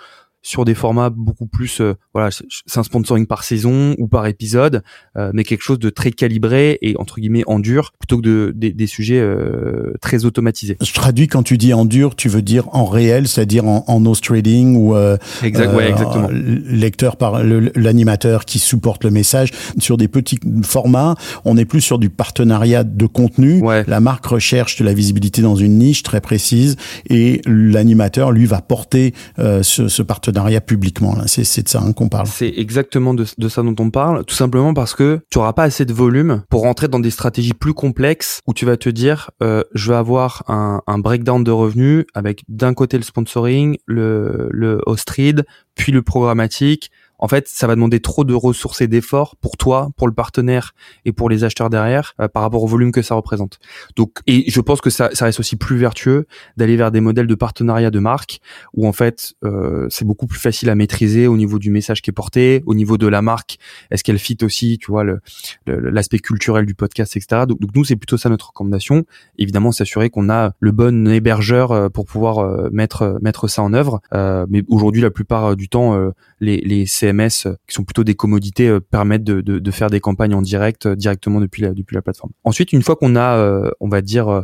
sur 0.46 0.64
des 0.64 0.76
formats 0.76 1.10
beaucoup 1.10 1.48
plus 1.48 1.82
euh, 1.82 1.96
voilà 2.14 2.30
c'est 2.32 2.78
un 2.78 2.84
sponsoring 2.84 3.26
par 3.26 3.44
saison 3.44 3.96
ou 3.98 4.08
par 4.08 4.28
épisode 4.28 4.84
euh, 5.18 5.32
mais 5.34 5.44
quelque 5.44 5.64
chose 5.64 5.80
de 5.80 5.90
très 5.90 6.12
calibré 6.12 6.78
et 6.84 6.96
entre 6.98 7.20
guillemets 7.20 7.44
en 7.48 7.58
dur 7.58 7.94
plutôt 8.00 8.18
que 8.18 8.22
de, 8.22 8.54
des, 8.56 8.72
des 8.72 8.86
sujets 8.86 9.20
euh, 9.20 9.94
très 10.02 10.24
automatisés 10.24 10.78
Je 10.82 10.94
traduis 10.94 11.28
quand 11.28 11.42
tu 11.42 11.58
dis 11.58 11.74
en 11.74 11.86
dur, 11.86 12.16
tu 12.16 12.30
veux 12.30 12.44
dire 12.44 12.68
en 12.74 12.86
réel, 12.86 13.28
c'est-à-dire 13.28 13.66
en, 13.66 13.86
en 13.88 14.00
nose 14.00 14.22
trading 14.22 14.76
ou 14.76 14.96
euh, 14.96 15.18
exact 15.42 15.74
ouais 15.74 15.90
exactement 15.90 16.30
lecteur 16.32 17.18
par 17.18 17.44
l'animateur 17.44 18.46
qui 18.46 18.60
supporte 18.60 19.04
le 19.04 19.10
message 19.10 19.52
sur 19.80 19.98
des 19.98 20.08
petits 20.08 20.40
formats. 20.64 21.16
On 21.44 21.58
est 21.58 21.66
plus 21.66 21.82
sur 21.82 21.98
du 21.98 22.10
partenariat 22.10 22.84
de 22.84 23.06
contenu. 23.08 23.62
Ouais. 23.62 23.84
La 23.88 24.00
marque 24.00 24.26
recherche 24.28 24.78
de 24.78 24.84
la 24.84 24.94
visibilité 24.94 25.42
dans 25.42 25.56
une 25.56 25.80
niche 25.80 26.04
très 26.04 26.22
précise 26.22 26.76
et 27.10 27.42
l'animateur 27.46 28.32
lui 28.32 28.46
va 28.46 28.62
porter 28.62 29.14
euh, 29.40 29.64
ce, 29.64 29.88
ce 29.88 30.02
partenariat 30.04 30.35
publiquement. 30.66 31.16
là. 31.16 31.24
C'est 31.28 31.64
de 31.64 31.70
ça 31.70 31.82
hein, 31.82 31.94
qu'on 31.94 32.10
parle. 32.10 32.28
C'est 32.28 32.54
exactement 32.58 33.14
de, 33.14 33.26
ça 33.26 33.62
dont 33.64 33.76
on 33.80 33.90
parle, 33.90 34.26
tout 34.26 34.36
simplement 34.36 34.74
parce 34.74 34.94
que 34.94 35.20
tu 35.30 35.38
auras 35.38 35.54
pas 35.54 35.64
assez 35.64 35.86
de 35.86 35.94
volume 35.94 36.44
pour 36.50 36.62
rentrer 36.62 36.88
dans 36.88 37.00
des 37.00 37.12
stratégies 37.12 37.54
plus 37.54 37.74
complexes 37.74 38.40
où 38.48 38.54
tu 38.54 38.66
vas 38.66 38.78
te 38.78 38.90
dire, 38.90 39.32
euh, 39.42 39.64
je 39.74 39.92
vais 39.92 39.98
avoir 39.98 40.44
un, 40.48 40.82
un 40.88 40.98
breakdown 40.98 41.44
de 41.44 41.52
revenus 41.52 42.06
avec 42.14 42.44
d'un 42.48 42.74
côté 42.74 42.98
le 42.98 43.04
sponsoring, 43.04 43.78
le, 43.86 44.50
le 44.52 44.82
host 44.86 45.10
read, 45.10 45.46
puis 45.76 45.92
le 45.92 46.02
programmatique. 46.02 46.92
En 47.20 47.28
fait, 47.28 47.48
ça 47.48 47.66
va 47.68 47.76
demander 47.76 48.00
trop 48.00 48.24
de 48.24 48.34
ressources 48.34 48.82
et 48.82 48.88
d'efforts 48.88 49.36
pour 49.38 49.58
toi, 49.58 49.90
pour 49.98 50.08
le 50.08 50.14
partenaire 50.14 50.74
et 51.06 51.12
pour 51.14 51.30
les 51.30 51.44
acheteurs 51.44 51.70
derrière 51.70 52.14
euh, 52.20 52.28
par 52.28 52.44
rapport 52.44 52.64
au 52.64 52.68
volume 52.68 52.92
que 52.92 53.02
ça 53.02 53.16
représente. 53.16 53.60
Donc, 53.96 54.20
et 54.28 54.50
je 54.50 54.62
pense 54.62 54.82
que 54.82 54.90
ça, 54.90 55.10
ça 55.14 55.26
reste 55.26 55.40
aussi 55.40 55.56
plus 55.56 55.78
vertueux 55.78 56.26
d'aller 56.58 56.76
vers 56.76 56.92
des 56.92 57.02
modèles 57.02 57.28
de 57.28 57.36
partenariat 57.36 57.92
de 57.92 58.00
marque 58.00 58.40
où 58.74 58.88
en 58.88 58.94
fait 58.94 59.34
euh, 59.44 59.88
c'est 59.90 60.06
beaucoup 60.06 60.28
plus 60.28 60.40
facile 60.40 60.70
à 60.70 60.76
maîtriser 60.76 61.28
au 61.28 61.38
niveau 61.38 61.60
du 61.60 61.70
message 61.72 62.02
qui 62.02 62.10
est 62.10 62.14
porté, 62.14 62.64
au 62.66 62.74
niveau 62.76 62.98
de 62.98 63.08
la 63.08 63.22
marque. 63.22 63.58
Est-ce 63.92 64.04
qu'elle 64.04 64.20
fit 64.20 64.38
aussi, 64.44 64.78
tu 64.78 64.92
vois, 64.92 65.04
le- 65.04 65.20
le- 65.68 65.90
l'aspect 65.90 66.20
culturel 66.20 66.66
du 66.66 66.76
podcast, 66.76 67.16
etc. 67.16 67.44
Donc, 67.48 67.60
nous 67.76 67.86
c'est 67.86 67.96
plutôt 67.96 68.18
ça 68.18 68.30
notre 68.30 68.48
recommandation. 68.50 69.04
Évidemment, 69.38 69.72
s'assurer 69.72 70.10
qu'on 70.10 70.30
a 70.30 70.52
le 70.60 70.72
bon 70.72 71.08
hébergeur 71.08 71.72
euh, 71.72 71.90
pour 71.90 72.06
pouvoir 72.06 72.40
euh, 72.40 72.70
mettre 72.72 73.18
mettre 73.22 73.48
ça 73.48 73.62
en 73.64 73.74
œuvre. 73.74 74.02
Euh, 74.14 74.46
mais 74.50 74.64
aujourd'hui, 74.68 75.02
la 75.02 75.12
plupart 75.12 75.56
du 75.56 75.70
temps, 75.70 75.96
les, 76.40 76.58
les 76.58 76.86
Euh, 77.06 77.56
qui 77.68 77.74
sont 77.74 77.84
plutôt 77.84 78.04
des 78.04 78.16
commodités 78.16 78.68
euh, 78.68 78.80
permettent 78.80 79.24
de, 79.24 79.72
faire 79.72 79.90
des 79.90 80.00
campagnes 80.00 80.34
en 80.34 80.42
direct 80.42 80.86
euh, 80.86 80.96
directement 80.96 81.40
depuis 81.40 81.62
la 81.62 81.72
depuis 81.72 81.96
la 81.96 82.02
plateforme. 82.02 82.32
Ensuite, 82.44 82.72
une 82.74 82.82
fois 82.82 82.96
qu'on 82.96 83.16
a, 83.16 83.72
on 83.80 83.90
va 83.90 84.02
dire, 84.02 84.44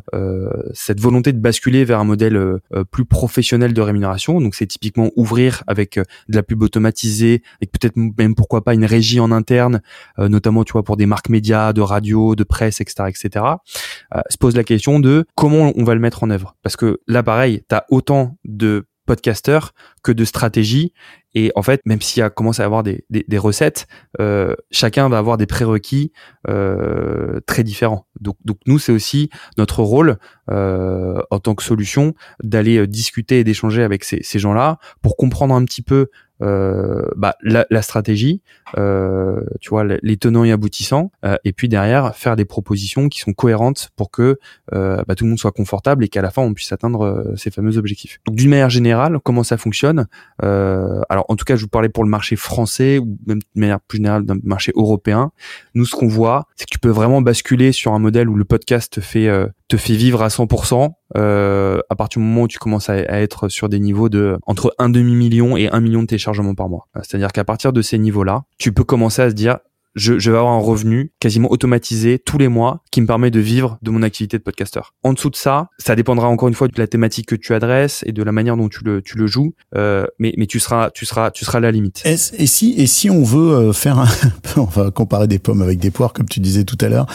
cette 0.73 0.99
volonté 0.99 1.31
de 1.31 1.39
basculer 1.39 1.85
vers 1.85 1.99
un 1.99 2.03
modèle 2.03 2.59
plus 2.91 3.05
professionnel 3.05 3.73
de 3.73 3.81
rémunération, 3.81 4.41
donc 4.41 4.55
c'est 4.55 4.65
typiquement 4.65 5.09
ouvrir 5.15 5.63
avec 5.67 5.97
de 5.97 6.35
la 6.35 6.43
pub 6.43 6.61
automatisée, 6.61 7.43
avec 7.61 7.71
peut-être 7.71 7.95
même 7.95 8.35
pourquoi 8.35 8.63
pas 8.63 8.73
une 8.73 8.85
régie 8.85 9.19
en 9.19 9.31
interne, 9.31 9.81
notamment 10.17 10.63
tu 10.63 10.73
vois 10.73 10.83
pour 10.83 10.97
des 10.97 11.05
marques 11.05 11.29
médias, 11.29 11.73
de 11.73 11.81
radio, 11.81 12.35
de 12.35 12.43
presse, 12.43 12.81
etc., 12.81 13.09
etc. 13.09 13.45
se 14.29 14.37
pose 14.37 14.55
la 14.55 14.63
question 14.63 14.99
de 14.99 15.25
comment 15.35 15.71
on 15.75 15.83
va 15.83 15.93
le 15.93 16.01
mettre 16.01 16.23
en 16.23 16.29
œuvre, 16.29 16.55
parce 16.63 16.75
que 16.75 16.99
là 17.07 17.23
pareil, 17.23 17.63
t'as 17.67 17.83
autant 17.89 18.37
de 18.45 18.85
podcasteurs 19.11 19.73
que 20.03 20.13
de 20.13 20.23
stratégies 20.23 20.93
et 21.35 21.51
en 21.55 21.63
fait 21.63 21.81
même 21.85 21.99
s'il 21.99 22.21
y 22.21 22.23
a 22.23 22.29
commence 22.29 22.61
à 22.61 22.63
avoir 22.63 22.81
des, 22.81 23.03
recettes 23.37 23.85
euh, 24.21 24.55
chacun 24.71 25.09
va 25.09 25.17
avoir 25.17 25.35
des 25.35 25.47
prérequis 25.47 26.13
euh, 26.47 27.41
très 27.45 27.65
différents. 27.65 28.07
Donc 28.21 28.37
nous 28.67 28.79
c'est 28.79 28.93
aussi 28.93 29.29
notre 29.57 29.83
rôle 29.83 30.17
euh, 30.49 31.21
en 31.29 31.39
tant 31.39 31.55
que 31.55 31.63
solution 31.63 32.13
d'aller 32.41 32.87
discuter 32.87 33.39
et 33.39 33.43
d'échanger 33.43 33.83
avec 33.83 34.05
ces, 34.05 34.23
ces 34.23 34.39
gens 34.39 34.53
là 34.53 34.79
pour 35.01 35.17
comprendre 35.17 35.55
un 35.55 35.65
petit 35.65 35.81
peu 35.81 36.07
euh, 36.41 37.03
bah, 37.15 37.35
la, 37.41 37.65
la 37.69 37.81
stratégie, 37.81 38.41
euh, 38.77 39.41
tu 39.59 39.69
vois, 39.69 39.83
les 39.83 40.17
tenants 40.17 40.43
et 40.43 40.51
aboutissants, 40.51 41.11
euh, 41.25 41.35
et 41.43 41.53
puis 41.53 41.67
derrière 41.69 42.15
faire 42.15 42.35
des 42.35 42.45
propositions 42.45 43.09
qui 43.09 43.19
sont 43.19 43.33
cohérentes 43.33 43.89
pour 43.95 44.11
que 44.11 44.39
euh, 44.73 45.03
bah, 45.07 45.15
tout 45.15 45.25
le 45.25 45.29
monde 45.29 45.39
soit 45.39 45.51
confortable 45.51 46.03
et 46.03 46.07
qu'à 46.07 46.21
la 46.21 46.31
fin 46.31 46.41
on 46.41 46.53
puisse 46.53 46.71
atteindre 46.71 47.05
euh, 47.05 47.35
ces 47.35 47.51
fameux 47.51 47.77
objectifs. 47.77 48.19
Donc 48.25 48.35
d'une 48.35 48.49
manière 48.49 48.69
générale, 48.69 49.19
comment 49.23 49.43
ça 49.43 49.57
fonctionne 49.57 50.07
euh, 50.43 51.01
Alors 51.09 51.25
en 51.29 51.35
tout 51.35 51.45
cas, 51.45 51.55
je 51.55 51.61
vous 51.63 51.69
parlais 51.69 51.89
pour 51.89 52.03
le 52.03 52.09
marché 52.09 52.35
français 52.35 52.97
ou 52.97 53.17
même 53.25 53.39
de 53.39 53.59
manière 53.59 53.79
plus 53.79 53.97
générale 53.97 54.25
d'un 54.25 54.37
marché 54.43 54.71
européen. 54.75 55.31
Nous, 55.73 55.85
ce 55.85 55.95
qu'on 55.95 56.07
voit, 56.07 56.47
c'est 56.55 56.65
que 56.65 56.71
tu 56.71 56.79
peux 56.79 56.89
vraiment 56.89 57.21
basculer 57.21 57.71
sur 57.71 57.93
un 57.93 57.99
modèle 57.99 58.29
où 58.29 58.35
le 58.35 58.45
podcast 58.45 58.99
fait 59.01 59.29
te 59.71 59.77
fait 59.77 59.95
vivre 59.95 60.21
à 60.21 60.27
100% 60.27 60.91
euh, 61.15 61.79
à 61.89 61.95
partir 61.95 62.19
du 62.21 62.27
moment 62.27 62.41
où 62.41 62.47
tu 62.49 62.59
commences 62.59 62.89
à, 62.89 62.93
à 62.93 63.19
être 63.19 63.47
sur 63.47 63.69
des 63.69 63.79
niveaux 63.79 64.09
de 64.09 64.37
entre 64.45 64.75
un 64.79 64.89
demi 64.89 65.15
million 65.15 65.55
et 65.55 65.69
un 65.69 65.79
million 65.79 66.01
de 66.01 66.07
téléchargements 66.07 66.55
par 66.55 66.67
mois. 66.67 66.87
Euh, 66.97 66.99
C'est-à-dire 67.03 67.31
qu'à 67.31 67.45
partir 67.45 67.71
de 67.71 67.81
ces 67.81 67.97
niveaux-là, 67.97 68.43
tu 68.57 68.73
peux 68.73 68.83
commencer 68.83 69.21
à 69.21 69.29
se 69.29 69.35
dire 69.35 69.59
je, 69.95 70.19
je 70.19 70.31
vais 70.31 70.37
avoir 70.37 70.53
un 70.53 70.59
revenu 70.59 71.11
quasiment 71.19 71.51
automatisé 71.51 72.19
tous 72.19 72.37
les 72.37 72.47
mois 72.47 72.83
qui 72.91 73.01
me 73.01 73.07
permet 73.07 73.31
de 73.31 73.39
vivre 73.39 73.77
de 73.81 73.91
mon 73.91 74.03
activité 74.03 74.37
de 74.37 74.43
podcasteur. 74.43 74.93
En 75.03 75.13
dessous 75.13 75.29
de 75.29 75.35
ça, 75.35 75.67
ça 75.77 75.95
dépendra 75.95 76.27
encore 76.27 76.47
une 76.47 76.53
fois 76.53 76.67
de 76.67 76.73
la 76.77 76.87
thématique 76.87 77.25
que 77.27 77.35
tu 77.35 77.53
adresses 77.53 78.03
et 78.05 78.11
de 78.11 78.23
la 78.23 78.31
manière 78.31 78.55
dont 78.57 78.69
tu 78.69 78.83
le, 78.83 79.01
tu 79.01 79.17
le 79.17 79.27
joues, 79.27 79.53
euh, 79.75 80.05
mais, 80.19 80.33
mais 80.37 80.47
tu 80.47 80.59
seras, 80.59 80.89
tu 80.91 81.05
seras, 81.05 81.31
tu 81.31 81.43
seras 81.45 81.57
à 81.57 81.61
la 81.61 81.71
limite. 81.71 82.01
Et 82.05 82.17
si, 82.17 82.73
et 82.77 82.87
si 82.87 83.09
on 83.09 83.23
veut 83.23 83.51
euh, 83.51 83.73
faire 83.73 83.99
un, 83.99 84.07
on 84.57 84.63
va 84.65 84.91
comparer 84.91 85.27
des 85.27 85.39
pommes 85.39 85.61
avec 85.61 85.79
des 85.79 85.91
poires 85.91 86.13
comme 86.13 86.27
tu 86.27 86.39
disais 86.39 86.63
tout 86.63 86.77
à 86.81 86.87
l'heure, 86.89 87.05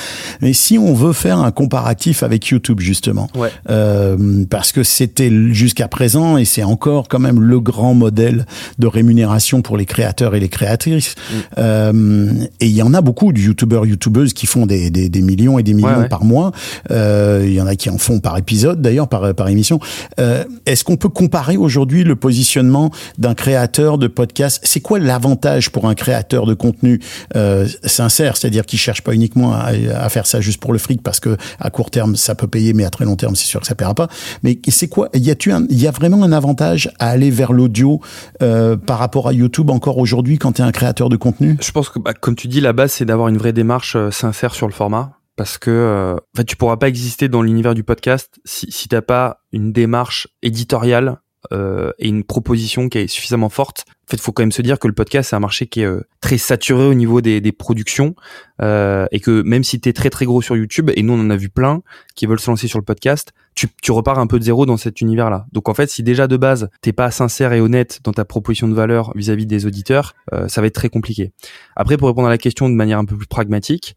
mais 0.43 0.53
si 0.53 0.79
on 0.79 0.93
veut 0.95 1.12
faire 1.12 1.39
un 1.39 1.51
comparatif 1.53 2.22
avec 2.22 2.47
YouTube 2.49 2.81
justement, 2.81 3.29
Ouais. 3.35 3.51
euh, 3.70 4.45
parce 4.51 4.72
que 4.72 4.83
c'était 4.83 5.31
jusqu'à 5.53 5.89
présent 5.89 6.37
et 6.37 6.45
c'est 6.45 6.62
encore 6.64 7.09
quand 7.09 7.18
même 7.18 7.41
le 7.41 7.61
grand 7.61 7.95
modèle 7.95 8.47
de 8.79 8.87
rémunération 8.87 9.62
pour 9.62 9.77
les 9.77 9.87
créateurs 9.87 10.35
et 10.35 10.41
les 10.41 10.49
créatrices. 10.49 11.14
Euh, 11.59 12.33
et 12.61 12.66
il 12.69 12.75
y 12.75 12.83
en 12.83 12.95
a 12.95 13.01
beaucoup 13.01 13.33
de 13.33 13.39
youtubeurs, 13.41 13.87
youtubeuses 13.87 14.33
qui 14.33 14.47
font 14.47 14.67
des, 14.67 14.91
des, 14.91 15.09
des 15.09 15.23
millions 15.23 15.59
et 15.59 15.62
des 15.62 15.75
millions 15.75 15.87
Ouais, 15.89 15.97
ouais. 16.03 16.09
par 16.09 16.25
mois. 16.25 16.53
Euh, 16.91 17.45
Il 17.47 17.53
y 17.55 17.61
en 17.61 17.67
a 17.67 17.77
qui 17.77 17.91
en 17.91 17.99
font 17.99 18.19
par 18.21 18.37
épisode 18.39 18.81
d'ailleurs, 18.83 19.09
par, 19.09 19.35
par 19.35 19.49
émission. 19.49 19.79
Euh, 20.19 20.45
Est-ce 20.67 20.85
qu'on 20.85 20.97
peut 20.97 21.09
comparer 21.09 21.57
aujourd'hui 21.57 22.03
le 22.05 22.17
positionnement 22.17 22.91
d'un 23.19 23.35
créateur 23.35 23.99
de 23.99 24.07
podcast? 24.09 24.61
C'est 24.64 24.81
quoi 24.81 24.99
l'avantage 24.99 25.71
pour 25.71 25.87
un 25.89 25.95
créateur 25.95 26.47
de 26.47 26.55
contenu 26.55 27.01
euh, 27.37 27.67
sincère, 27.85 28.37
c'est-à-dire 28.37 28.67
qui 28.67 28.77
cherche 28.79 29.03
pas 29.03 29.12
uniquement 29.14 29.53
à, 29.55 29.71
à 29.95 30.09
faire 30.09 30.27
ça 30.27 30.41
juste 30.41 30.61
pour 30.61 30.73
le 30.73 30.79
fric 30.79 31.03
parce 31.03 31.21
que 31.21 31.37
à 31.61 31.71
court 31.71 31.91
terme 31.91 32.17
ça 32.17 32.35
peut 32.35 32.47
payer, 32.49 32.73
mais 32.73 32.85
à 32.85 32.91
très 32.91 33.05
long 33.05 33.17
terme 33.17 33.37
c'est 33.37 33.47
sûr 33.47 33.61
que 33.61 33.67
ça 33.67 33.75
paiera 33.75 33.95
pas. 33.95 34.09
Mais 34.43 34.59
c'est 34.69 34.89
quoi 34.89 35.09
Y 35.14 35.31
a-tu 35.31 35.53
un, 35.53 35.67
y 35.71 35.87
a 35.87 35.91
vraiment 35.91 36.23
un 36.25 36.33
avantage 36.33 36.91
à 36.99 37.09
aller 37.11 37.31
vers 37.31 37.53
l'audio 37.53 38.01
euh, 38.43 38.77
par 38.77 38.99
rapport 38.99 39.29
à 39.29 39.33
YouTube 39.33 39.71
encore 39.71 39.99
aujourd'hui 39.99 40.39
quand 40.39 40.53
tu 40.53 40.62
es 40.62 40.64
un 40.64 40.73
créateur 40.73 41.09
de 41.09 41.17
contenu? 41.17 41.57
Je 41.61 41.71
pense 41.71 41.89
que, 41.89 41.99
bah, 41.99 42.12
comme 42.14 42.35
tu 42.35 42.49
dis, 42.49 42.56
la 42.61 42.73
base, 42.73 42.93
c'est 42.93 43.05
d'avoir 43.05 43.29
une 43.29 43.39
vraie 43.39 43.53
démarche 43.53 43.97
euh, 43.97 44.11
sincère 44.11 44.55
sur 44.55 44.67
le 44.67 44.73
format. 44.73 45.19
Parce 45.37 45.59
que 45.59 45.71
euh, 45.71 46.45
tu 46.45 46.57
pourras 46.57 46.79
pas 46.79 46.89
exister 46.89 47.29
dans 47.29 47.43
l'univers 47.43 47.75
du 47.75 47.85
podcast 47.85 48.41
si, 48.47 48.73
si 48.73 48.89
t'as 48.89 49.03
pas 49.03 49.43
une 49.53 49.71
démarche 49.71 50.29
éditoriale 50.43 51.21
euh, 51.53 51.93
et 51.99 52.09
une 52.09 52.25
proposition 52.25 52.89
qui 52.89 52.99
est 52.99 53.07
suffisamment 53.07 53.51
forte. 53.51 53.85
En 54.07 54.11
fait, 54.11 54.21
faut 54.21 54.33
quand 54.33 54.43
même 54.43 54.53
se 54.53 54.63
dire 54.63 54.79
que 54.79 54.87
le 54.87 54.95
podcast, 54.95 55.31
c'est 55.31 55.37
un 55.37 55.41
marché 55.41 55.67
qui 55.67 55.81
est 55.81 55.87
euh, 55.87 56.07
très 56.21 56.39
saturé 56.39 56.87
au 56.87 56.95
niveau 56.95 57.21
des, 57.21 57.41
des 57.41 57.53
productions 57.53 58.15
euh, 58.63 59.07
et 59.11 59.19
que 59.19 59.43
même 59.43 59.65
si 59.65 59.81
tu 59.81 59.89
es 59.89 59.93
très 59.93 60.11
très 60.11 60.27
gros 60.27 60.41
sur 60.43 60.57
YouTube, 60.57 60.91
et 60.95 61.03
nous 61.03 61.13
on 61.13 61.21
en 61.21 61.31
a 61.31 61.37
vu 61.37 61.49
plein 61.49 61.83
qui 62.15 62.27
veulent 62.27 62.39
se 62.39 62.49
lancer 62.49 62.69
sur 62.69 62.79
le 62.79 62.85
podcast, 62.85 63.33
tu, 63.57 63.67
tu 63.83 63.91
repars 63.91 64.21
un 64.21 64.29
peu 64.29 64.39
de 64.39 64.45
zéro 64.45 64.65
dans 64.65 64.77
cet 64.77 65.01
univers-là. 65.01 65.47
Donc 65.53 65.69
en 65.69 65.75
fait, 65.75 65.91
si 65.91 66.05
déjà 66.05 66.29
de 66.29 66.37
base, 66.37 66.69
t'es 66.83 66.93
pas 66.93 67.11
sincère 67.11 67.53
et 67.53 67.61
honnête 67.61 68.01
dans 68.05 68.13
ta 68.13 68.25
proposition 68.25 68.69
de 68.69 68.75
valeur 68.75 69.13
vis-à-vis 69.17 69.47
des 69.47 69.67
auditeurs, 69.67 70.15
euh, 70.33 70.47
ça 70.47 70.61
va 70.61 70.69
être 70.69 70.75
très 70.75 70.89
compliqué. 70.89 71.33
Après, 71.75 71.97
pour 71.97 72.07
répondre 72.07 72.29
à 72.29 72.31
la 72.31 72.39
question 72.39 72.69
de 72.69 72.75
manière 72.75 72.99
un 72.99 73.07
peu 73.07 73.17
plus 73.17 73.27
pragmatique, 73.27 73.97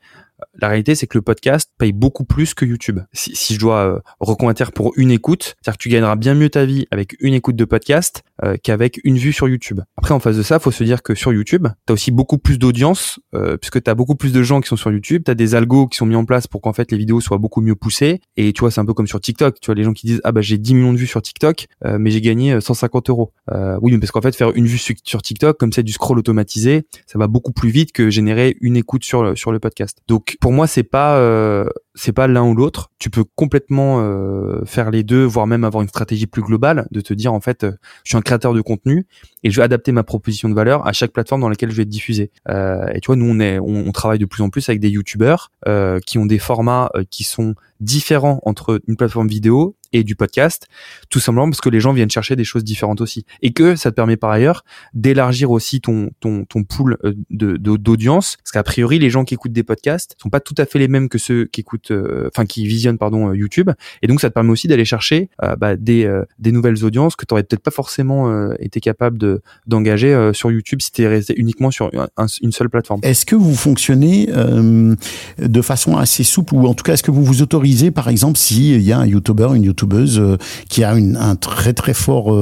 la 0.61 0.69
réalité, 0.69 0.95
c'est 0.95 1.07
que 1.07 1.17
le 1.17 1.21
podcast 1.21 1.71
paye 1.77 1.91
beaucoup 1.91 2.23
plus 2.23 2.53
que 2.53 2.65
YouTube. 2.65 2.99
Si, 3.13 3.35
si 3.35 3.53
je 3.55 3.59
dois 3.59 3.79
euh, 3.79 3.99
reconvertir 4.19 4.71
pour 4.71 4.93
une 4.95 5.11
écoute, 5.11 5.55
c'est-à-dire 5.61 5.77
que 5.77 5.83
tu 5.83 5.89
gagneras 5.89 6.15
bien 6.15 6.33
mieux 6.33 6.49
ta 6.49 6.65
vie 6.65 6.87
avec 6.91 7.15
une 7.19 7.33
écoute 7.33 7.55
de 7.55 7.65
podcast 7.65 8.23
euh, 8.43 8.55
qu'avec 8.61 8.99
une 9.03 9.17
vue 9.17 9.33
sur 9.33 9.47
YouTube. 9.47 9.81
Après, 9.97 10.13
en 10.13 10.19
face 10.19 10.37
de 10.37 10.43
ça, 10.43 10.59
faut 10.59 10.71
se 10.71 10.83
dire 10.83 11.03
que 11.03 11.15
sur 11.15 11.33
YouTube, 11.33 11.67
tu 11.85 11.91
as 11.91 11.93
aussi 11.93 12.11
beaucoup 12.11 12.37
plus 12.37 12.59
d'audience, 12.59 13.19
euh, 13.35 13.57
puisque 13.57 13.81
tu 13.83 13.89
as 13.89 13.95
beaucoup 13.95 14.15
plus 14.15 14.31
de 14.31 14.43
gens 14.43 14.61
qui 14.61 14.67
sont 14.67 14.77
sur 14.77 14.91
YouTube, 14.91 15.23
tu 15.25 15.31
as 15.31 15.35
des 15.35 15.55
algos 15.55 15.87
qui 15.87 15.97
sont 15.97 16.05
mis 16.05 16.15
en 16.15 16.25
place 16.25 16.47
pour 16.47 16.61
qu'en 16.61 16.73
fait 16.73 16.91
les 16.91 16.97
vidéos 16.97 17.21
soient 17.21 17.37
beaucoup 17.37 17.61
mieux 17.61 17.75
poussées. 17.75 18.21
Et 18.37 18.53
tu 18.53 18.61
vois, 18.61 18.71
c'est 18.71 18.81
un 18.81 18.85
peu 18.85 18.93
comme 18.93 19.07
sur 19.07 19.19
TikTok. 19.19 19.59
Tu 19.59 19.65
vois, 19.67 19.75
les 19.75 19.83
gens 19.83 19.93
qui 19.93 20.07
disent, 20.07 20.21
ah 20.23 20.31
bah 20.31 20.41
j'ai 20.41 20.57
10 20.57 20.73
millions 20.75 20.93
de 20.93 20.97
vues 20.97 21.07
sur 21.07 21.21
TikTok, 21.21 21.67
euh, 21.85 21.97
mais 21.99 22.11
j'ai 22.11 22.21
gagné 22.21 22.59
150 22.59 23.09
euros. 23.09 23.33
Euh, 23.51 23.77
oui, 23.81 23.91
mais 23.91 23.99
parce 23.99 24.11
qu'en 24.11 24.21
fait, 24.21 24.35
faire 24.35 24.51
une 24.55 24.65
vue 24.65 24.77
sur, 24.77 25.21
TikTok, 25.21 25.57
comme 25.57 25.73
c'est 25.73 25.83
du 25.83 25.91
scroll 25.91 26.19
automatisé, 26.19 26.87
ça 27.05 27.19
va 27.19 27.27
beaucoup 27.27 27.51
plus 27.51 27.69
vite 27.69 27.91
que 27.91 28.09
générer 28.09 28.55
une 28.61 28.77
écoute 28.77 29.03
sur 29.03 29.23
le, 29.23 29.35
sur 29.35 29.51
le 29.51 29.59
podcast. 29.59 29.99
Donc, 30.07 30.37
pour 30.39 30.51
moi, 30.51 30.67
c'est 30.67 30.83
pas 30.83 31.17
euh, 31.17 31.65
c'est 31.99 32.13
pas 32.13 32.27
l'un 32.27 32.43
ou 32.43 32.55
l'autre. 32.55 32.89
Tu 32.97 33.09
peux 33.09 33.25
complètement 33.35 33.99
euh, 33.99 34.63
faire 34.65 34.89
les 34.89 35.03
deux, 35.03 35.25
voire 35.25 35.47
même 35.47 35.65
avoir 35.65 35.81
une 35.81 35.89
stratégie 35.89 36.27
plus 36.27 36.41
globale, 36.41 36.87
de 36.91 37.01
te 37.01 37.13
dire 37.13 37.33
en 37.33 37.41
fait, 37.41 37.65
euh, 37.65 37.71
je 38.03 38.11
suis 38.11 38.17
un 38.17 38.21
créateur 38.21 38.53
de 38.53 38.61
contenu 38.61 39.05
et 39.43 39.51
je 39.51 39.55
vais 39.57 39.63
adapter 39.63 39.91
ma 39.91 40.03
proposition 40.03 40.49
de 40.49 40.53
valeur 40.53 40.85
à 40.87 40.93
chaque 40.93 41.11
plateforme 41.11 41.41
dans 41.41 41.49
laquelle 41.49 41.71
je 41.71 41.75
vais 41.75 41.83
être 41.83 41.89
diffusé. 41.89 42.31
Euh, 42.49 42.87
et 42.93 42.99
tu 42.99 43.07
vois, 43.07 43.15
nous 43.15 43.25
on 43.25 43.39
est, 43.39 43.59
on, 43.59 43.91
travaille 43.91 44.19
de 44.19 44.25
plus 44.25 44.43
en 44.43 44.49
plus 44.49 44.69
avec 44.69 44.79
des 44.79 44.89
youtubeurs 44.89 45.51
euh, 45.67 45.99
qui 46.05 46.17
ont 46.17 46.25
des 46.25 46.39
formats 46.39 46.89
euh, 46.95 47.03
qui 47.09 47.23
sont 47.23 47.55
différents 47.79 48.39
entre 48.43 48.81
une 48.87 48.97
plateforme 48.97 49.27
vidéo 49.27 49.75
et 49.91 50.03
du 50.03 50.15
podcast, 50.15 50.67
tout 51.09 51.19
simplement 51.19 51.49
parce 51.49 51.61
que 51.61 51.69
les 51.69 51.79
gens 51.79 51.93
viennent 51.93 52.11
chercher 52.11 52.35
des 52.35 52.43
choses 52.43 52.63
différentes 52.63 53.01
aussi, 53.01 53.25
et 53.41 53.53
que 53.53 53.75
ça 53.75 53.89
te 53.89 53.95
permet 53.95 54.17
par 54.17 54.29
ailleurs 54.29 54.63
d'élargir 54.93 55.49
aussi 55.49 55.81
ton 55.81 56.11
ton 56.19 56.45
ton 56.45 56.63
pool 56.63 56.97
de 57.31 57.57
de- 57.57 57.77
d'audience, 57.77 58.37
parce 58.37 58.51
qu'a 58.51 58.61
priori 58.61 58.99
les 58.99 59.09
gens 59.09 59.23
qui 59.23 59.33
écoutent 59.33 59.53
des 59.53 59.63
podcasts 59.63 60.15
sont 60.21 60.29
pas 60.29 60.41
tout 60.41 60.53
à 60.59 60.65
fait 60.65 60.77
les 60.77 60.87
mêmes 60.87 61.09
que 61.09 61.17
ceux 61.17 61.45
qui 61.45 61.61
écoutent, 61.61 61.88
euh, 61.91 62.29
enfin 62.33 62.45
qui 62.45 62.65
visionnent 62.67 62.97
pardon 62.97 63.29
euh, 63.29 63.35
YouTube, 63.35 63.69
et 64.01 64.07
donc 64.07 64.21
ça 64.21 64.29
te 64.29 64.33
permet 64.33 64.51
aussi 64.51 64.67
d'aller 64.67 64.85
chercher 64.85 65.29
euh, 65.43 65.55
bah, 65.55 65.75
des 65.75 66.51
nouvelles 66.51 66.83
audiences 66.85 67.15
que 67.15 67.25
tu 67.25 67.33
aurais 67.33 67.43
peut-être 67.43 67.61
pas 67.63 67.71
forcément 67.71 68.51
été 68.59 68.79
capable 68.79 69.17
de 69.17 69.41
d'engager 69.67 70.31
sur 70.33 70.51
YouTube 70.51 70.79
si 70.81 70.91
tu 70.91 71.05
resté 71.07 71.33
uniquement 71.37 71.71
sur 71.71 71.87
un- 71.95 72.07
un- 72.17 72.25
une 72.41 72.51
seule 72.51 72.69
plateforme. 72.69 72.99
Est-ce 73.03 73.25
que 73.25 73.35
vous 73.35 73.55
fonctionnez 73.55 74.27
de 74.27 75.61
façon 75.61 75.97
assez 75.97 76.23
souple 76.23 76.55
ou 76.55 76.67
en 76.67 76.73
tout 76.73 76.83
cas 76.83 76.93
est-ce 76.93 77.03
que 77.03 77.11
vous 77.11 77.23
vous 77.23 77.41
autorisez 77.41 77.91
par 77.91 78.07
exemple 78.09 78.37
s'il 78.37 78.81
y 78.81 78.91
a 78.91 78.99
un 78.99 79.05
youtubeur, 79.05 79.53
une 79.53 79.63
youtubeuse 79.63 80.21
qui 80.69 80.83
a 80.83 80.91
un 80.93 81.35
très 81.35 81.73
très 81.73 81.93
fort 81.93 82.33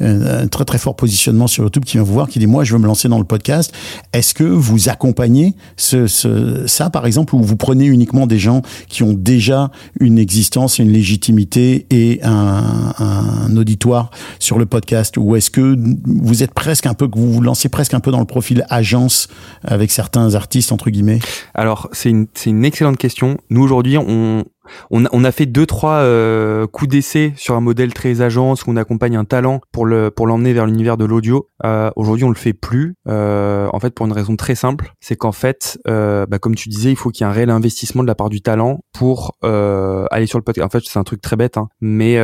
un 0.00 0.46
très 0.48 0.64
très 0.64 0.78
fort 0.78 0.96
positionnement 0.96 1.46
sur 1.46 1.64
YouTube 1.64 1.84
qui 1.84 1.92
vient 1.96 2.02
vous 2.02 2.12
voir 2.12 2.28
qui 2.28 2.38
dit 2.38 2.46
moi 2.46 2.64
je 2.64 2.72
veux 2.72 2.78
me 2.80 2.86
lancer 2.86 3.08
dans 3.08 3.18
le 3.18 3.24
podcast, 3.24 3.72
est-ce 4.12 4.34
que 4.34 4.44
vous 4.44 4.88
accompagnez 4.88 5.54
ça 5.76 6.90
par 6.90 7.06
exemple 7.06 7.34
ou 7.34 7.42
vous 7.42 7.56
prenez 7.56 7.86
uniquement 7.86 8.26
des 8.26 8.38
gens 8.38 8.47
qui 8.88 9.02
ont 9.02 9.12
déjà 9.12 9.70
une 10.00 10.18
existence, 10.18 10.78
une 10.78 10.90
légitimité 10.90 11.86
et 11.90 12.20
un, 12.22 13.56
auditoire 13.56 14.10
sur 14.38 14.58
le 14.58 14.66
podcast 14.66 15.16
ou 15.16 15.34
est-ce 15.34 15.50
que 15.50 15.76
vous 16.04 16.42
êtes 16.42 16.52
presque 16.54 16.86
un 16.86 16.94
peu 16.94 17.08
que 17.08 17.18
vous 17.18 17.32
vous 17.32 17.40
lancez 17.40 17.68
presque 17.68 17.94
un 17.94 18.00
peu 18.00 18.10
dans 18.10 18.20
le 18.20 18.26
profil 18.26 18.64
agence 18.68 19.28
avec 19.64 19.90
certains 19.90 20.34
artistes 20.34 20.70
entre 20.70 20.90
guillemets? 20.90 21.18
Alors, 21.54 21.88
c'est 21.92 22.10
une, 22.10 22.26
une 22.46 22.64
excellente 22.64 22.98
question. 22.98 23.38
Nous, 23.50 23.62
aujourd'hui, 23.62 23.96
on, 23.98 24.44
on, 24.90 25.24
a, 25.24 25.32
fait 25.32 25.46
deux, 25.46 25.66
trois 25.66 25.98
euh, 26.00 26.66
coups 26.66 26.90
d'essai 26.90 27.32
sur 27.36 27.54
un 27.54 27.60
modèle 27.60 27.92
très 27.94 28.20
agence 28.20 28.64
où 28.64 28.70
on 28.70 28.76
accompagne 28.76 29.16
un 29.16 29.24
talent 29.24 29.60
pour 29.72 29.86
le 29.86 30.10
pour 30.10 30.26
l'emmener 30.26 30.52
vers 30.52 30.66
l'univers 30.66 30.96
de 30.96 31.04
l'audio. 31.04 31.48
Euh, 31.64 31.90
aujourd'hui, 31.96 32.24
on 32.24 32.30
le 32.30 32.34
fait 32.34 32.52
plus. 32.52 32.94
Euh, 33.08 33.68
en 33.72 33.80
fait, 33.80 33.94
pour 33.94 34.06
une 34.06 34.12
raison 34.12 34.36
très 34.36 34.54
simple, 34.54 34.92
c'est 35.00 35.16
qu'en 35.16 35.32
fait, 35.32 35.78
euh, 35.88 36.26
bah, 36.26 36.38
comme 36.38 36.54
tu 36.54 36.68
disais, 36.68 36.90
il 36.90 36.96
faut 36.96 37.10
qu'il 37.10 37.24
y 37.24 37.28
ait 37.28 37.30
un 37.30 37.34
réel 37.34 37.50
investissement 37.50 38.02
de 38.02 38.08
la 38.08 38.14
part 38.14 38.28
du 38.28 38.40
talent 38.40 38.80
pour 38.92 39.36
aller 39.42 40.26
sur 40.26 40.38
le 40.38 40.44
podcast. 40.44 40.66
En 40.66 40.70
fait, 40.70 40.84
c'est 40.86 40.98
un 40.98 41.04
truc 41.04 41.20
très 41.20 41.36
bête, 41.36 41.56
hein, 41.56 41.68
mais 41.80 42.18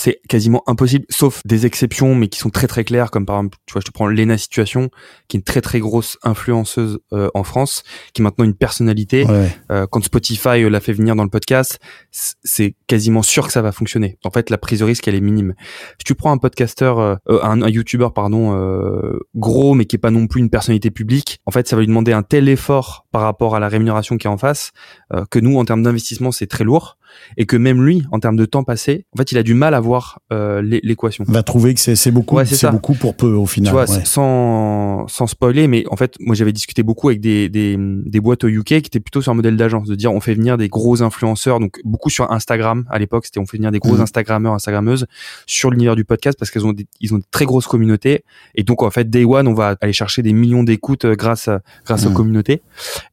c'est 0.00 0.22
quasiment 0.30 0.62
impossible, 0.66 1.04
sauf 1.10 1.42
des 1.44 1.66
exceptions, 1.66 2.14
mais 2.14 2.28
qui 2.28 2.38
sont 2.38 2.48
très 2.48 2.66
très 2.66 2.84
claires, 2.84 3.10
comme 3.10 3.26
par 3.26 3.36
exemple, 3.36 3.58
tu 3.66 3.74
vois, 3.74 3.82
je 3.82 3.84
te 3.84 3.92
prends 3.92 4.06
Lena 4.06 4.38
Situation, 4.38 4.88
qui 5.28 5.36
est 5.36 5.40
une 5.40 5.44
très 5.44 5.60
très 5.60 5.78
grosse 5.78 6.16
influenceuse 6.22 7.00
euh, 7.12 7.28
en 7.34 7.44
France, 7.44 7.82
qui 8.14 8.22
est 8.22 8.24
maintenant 8.24 8.46
une 8.46 8.54
personnalité. 8.54 9.26
ouais. 9.26 9.54
Euh, 9.70 9.86
quand 9.90 10.02
Spotify 10.02 10.62
euh, 10.64 10.70
l'a 10.70 10.80
fait 10.80 10.94
venir 10.94 11.16
dans 11.16 11.22
le 11.24 11.28
podcast, 11.28 11.78
c'est 12.10 12.76
quasiment 12.86 13.22
sûr 13.22 13.46
que 13.46 13.52
ça 13.52 13.60
va 13.60 13.72
fonctionner. 13.72 14.16
En 14.24 14.30
fait, 14.30 14.48
la 14.48 14.56
prise 14.56 14.78
de 14.78 14.86
risque, 14.86 15.06
elle 15.06 15.16
est 15.16 15.20
minime. 15.20 15.52
Si 15.98 16.04
tu 16.06 16.14
prends 16.14 16.32
un 16.32 16.38
podcasteur, 16.38 16.98
euh, 16.98 17.16
euh, 17.28 17.42
un, 17.42 17.60
un 17.60 17.68
YouTuber, 17.68 18.08
pardon, 18.14 18.54
euh, 18.56 19.18
gros, 19.34 19.74
mais 19.74 19.84
qui 19.84 19.96
est 19.96 19.98
pas 19.98 20.10
non 20.10 20.26
plus 20.28 20.40
une 20.40 20.48
personnalité 20.48 20.90
publique, 20.90 21.40
en 21.44 21.50
fait, 21.50 21.68
ça 21.68 21.76
va 21.76 21.80
lui 21.80 21.88
demander 21.88 22.12
un 22.12 22.22
tel 22.22 22.48
effort 22.48 23.06
par 23.12 23.20
rapport 23.20 23.54
à 23.54 23.60
la 23.60 23.68
rémunération 23.68 24.16
qui 24.16 24.26
est 24.26 24.30
en 24.30 24.38
face, 24.38 24.72
euh, 25.12 25.26
que 25.30 25.38
nous, 25.38 25.58
en 25.58 25.66
termes 25.66 25.82
d'investissement, 25.82 26.32
c'est 26.32 26.46
très 26.46 26.64
lourd, 26.64 26.96
et 27.36 27.46
que 27.46 27.56
même 27.56 27.84
lui, 27.84 28.04
en 28.12 28.20
termes 28.20 28.36
de 28.36 28.44
temps 28.44 28.64
passé, 28.64 29.06
en 29.14 29.18
fait, 29.18 29.32
il 29.32 29.38
a 29.38 29.42
du 29.42 29.54
mal 29.54 29.74
à 29.74 29.80
voir 29.80 30.20
euh, 30.32 30.62
l'é- 30.62 30.80
l'équation. 30.82 31.24
va 31.28 31.42
trouver 31.42 31.74
que 31.74 31.80
c'est 31.80 32.10
beaucoup 32.10 32.36
Ouais, 32.36 32.44
c'est 32.44 32.70
beaucoup 32.70 32.94
pour 32.94 33.14
peu 33.16 33.32
au 33.32 33.44
tu 33.46 33.54
final 33.54 33.72
vois, 33.72 33.90
ouais. 33.90 34.04
sans 34.04 35.06
sans 35.08 35.26
spoiler, 35.26 35.66
mais 35.66 35.84
en 35.90 35.96
fait, 35.96 36.14
moi 36.20 36.34
j'avais 36.34 36.52
discuté 36.52 36.82
beaucoup 36.82 37.08
avec 37.08 37.20
des, 37.20 37.48
des 37.48 37.76
des 37.78 38.20
boîtes 38.20 38.44
au 38.44 38.48
UK 38.48 38.64
qui 38.64 38.74
étaient 38.76 39.00
plutôt 39.00 39.22
sur 39.22 39.32
un 39.32 39.34
modèle 39.34 39.56
d'agence, 39.56 39.88
de 39.88 39.94
dire 39.94 40.12
on 40.12 40.20
fait 40.20 40.34
venir 40.34 40.56
des 40.58 40.68
gros 40.68 41.02
influenceurs, 41.02 41.60
donc 41.60 41.80
beaucoup 41.84 42.10
sur 42.10 42.30
Instagram 42.30 42.84
à 42.90 42.98
l'époque, 42.98 43.24
c'était 43.26 43.40
on 43.40 43.46
fait 43.46 43.56
venir 43.56 43.70
des 43.70 43.78
gros 43.78 43.94
Mhm. 43.96 44.02
Instagrammeurs, 44.02 44.54
Instagrammeuses 44.54 45.06
sur 45.46 45.70
l'univers 45.70 45.96
du 45.96 46.04
podcast 46.04 46.38
parce 46.38 46.50
qu'ils 46.50 46.66
ont 46.66 46.72
des, 46.72 46.86
ils 47.00 47.14
ont 47.14 47.18
de 47.18 47.24
très 47.30 47.44
grosses 47.44 47.66
communautés 47.66 48.24
et 48.54 48.62
donc 48.62 48.82
en 48.82 48.90
fait 48.90 49.08
Day 49.10 49.24
One 49.24 49.48
on 49.48 49.54
va 49.54 49.76
aller 49.80 49.92
chercher 49.92 50.22
des 50.22 50.32
millions 50.32 50.62
d'écoutes 50.62 51.04
euh, 51.04 51.14
grâce 51.14 51.48
à, 51.48 51.60
grâce 51.84 52.06
aux 52.06 52.10
Mhm. 52.10 52.14
communautés 52.16 52.62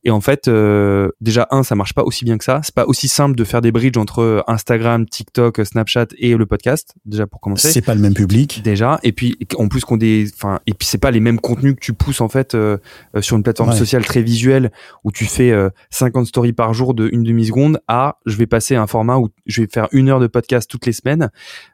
et 0.04 0.12
en 0.12 0.22
fait 0.22 0.48
euh, 0.48 1.10
déjà 1.22 1.48
un 1.52 1.64
ça 1.64 1.76
marche 1.76 1.94
pas 1.94 2.04
aussi 2.04 2.26
bien 2.26 2.38
que 2.38 2.44
ça, 2.44 2.62
c'est 2.64 2.74
pas 2.76 2.86
aussi 2.86 3.08
simple 3.08 3.36
de 3.36 3.44
faire 3.44 3.62
des 3.62 3.72
entre 3.96 4.44
Instagram, 4.48 5.06
TikTok, 5.06 5.62
Snapchat 5.66 6.08
et 6.18 6.36
le 6.36 6.46
podcast 6.46 6.94
déjà 7.06 7.26
pour 7.28 7.40
commencer. 7.40 7.72
C'est 7.72 7.82
pas 7.82 7.96
le 7.96 8.02
même 8.02 8.14
public. 8.14 8.62
Déjà. 8.64 9.00
Et 9.04 9.12
puis 9.14 9.38
en 9.56 9.68
plus 9.70 9.86
qu'on 9.86 9.96
des 9.98 10.30
enfin 10.34 10.60
et 10.68 10.74
puis 10.74 10.88
c'est 10.88 10.98
pas 10.98 11.12
les 11.12 11.20
mêmes 11.22 11.40
contenus 11.40 11.76
que 11.76 11.80
tu 11.80 11.94
pousses 11.94 12.20
en 12.22 12.28
fait 12.30 12.56
euh, 12.56 12.78
euh, 13.16 13.22
sur 13.22 13.38
une 13.38 13.44
plateforme 13.44 13.70
Ouais. 13.70 13.76
sociale 13.78 14.04
très 14.06 14.22
visuelle 14.22 14.72
où 15.04 15.12
tu 15.12 15.26
fais 15.26 15.52
euh, 15.52 15.70
50 15.92 16.26
stories 16.26 16.54
par 16.54 16.74
jour 16.74 16.94
de 16.94 17.08
une 17.12 17.24
demi 17.24 17.46
seconde 17.46 17.80
à 17.88 18.18
je 18.26 18.36
vais 18.38 18.48
passer 18.48 18.76
à 18.76 18.82
un 18.82 18.88
format 18.88 19.18
où 19.18 19.30
je 19.46 19.62
vais 19.62 19.68
faire 19.72 19.88
une 19.92 20.10
heure 20.10 20.20
de 20.20 20.28
podcast 20.28 20.70
toutes 20.70 20.86
les 20.86 20.94
semaines 20.94 21.30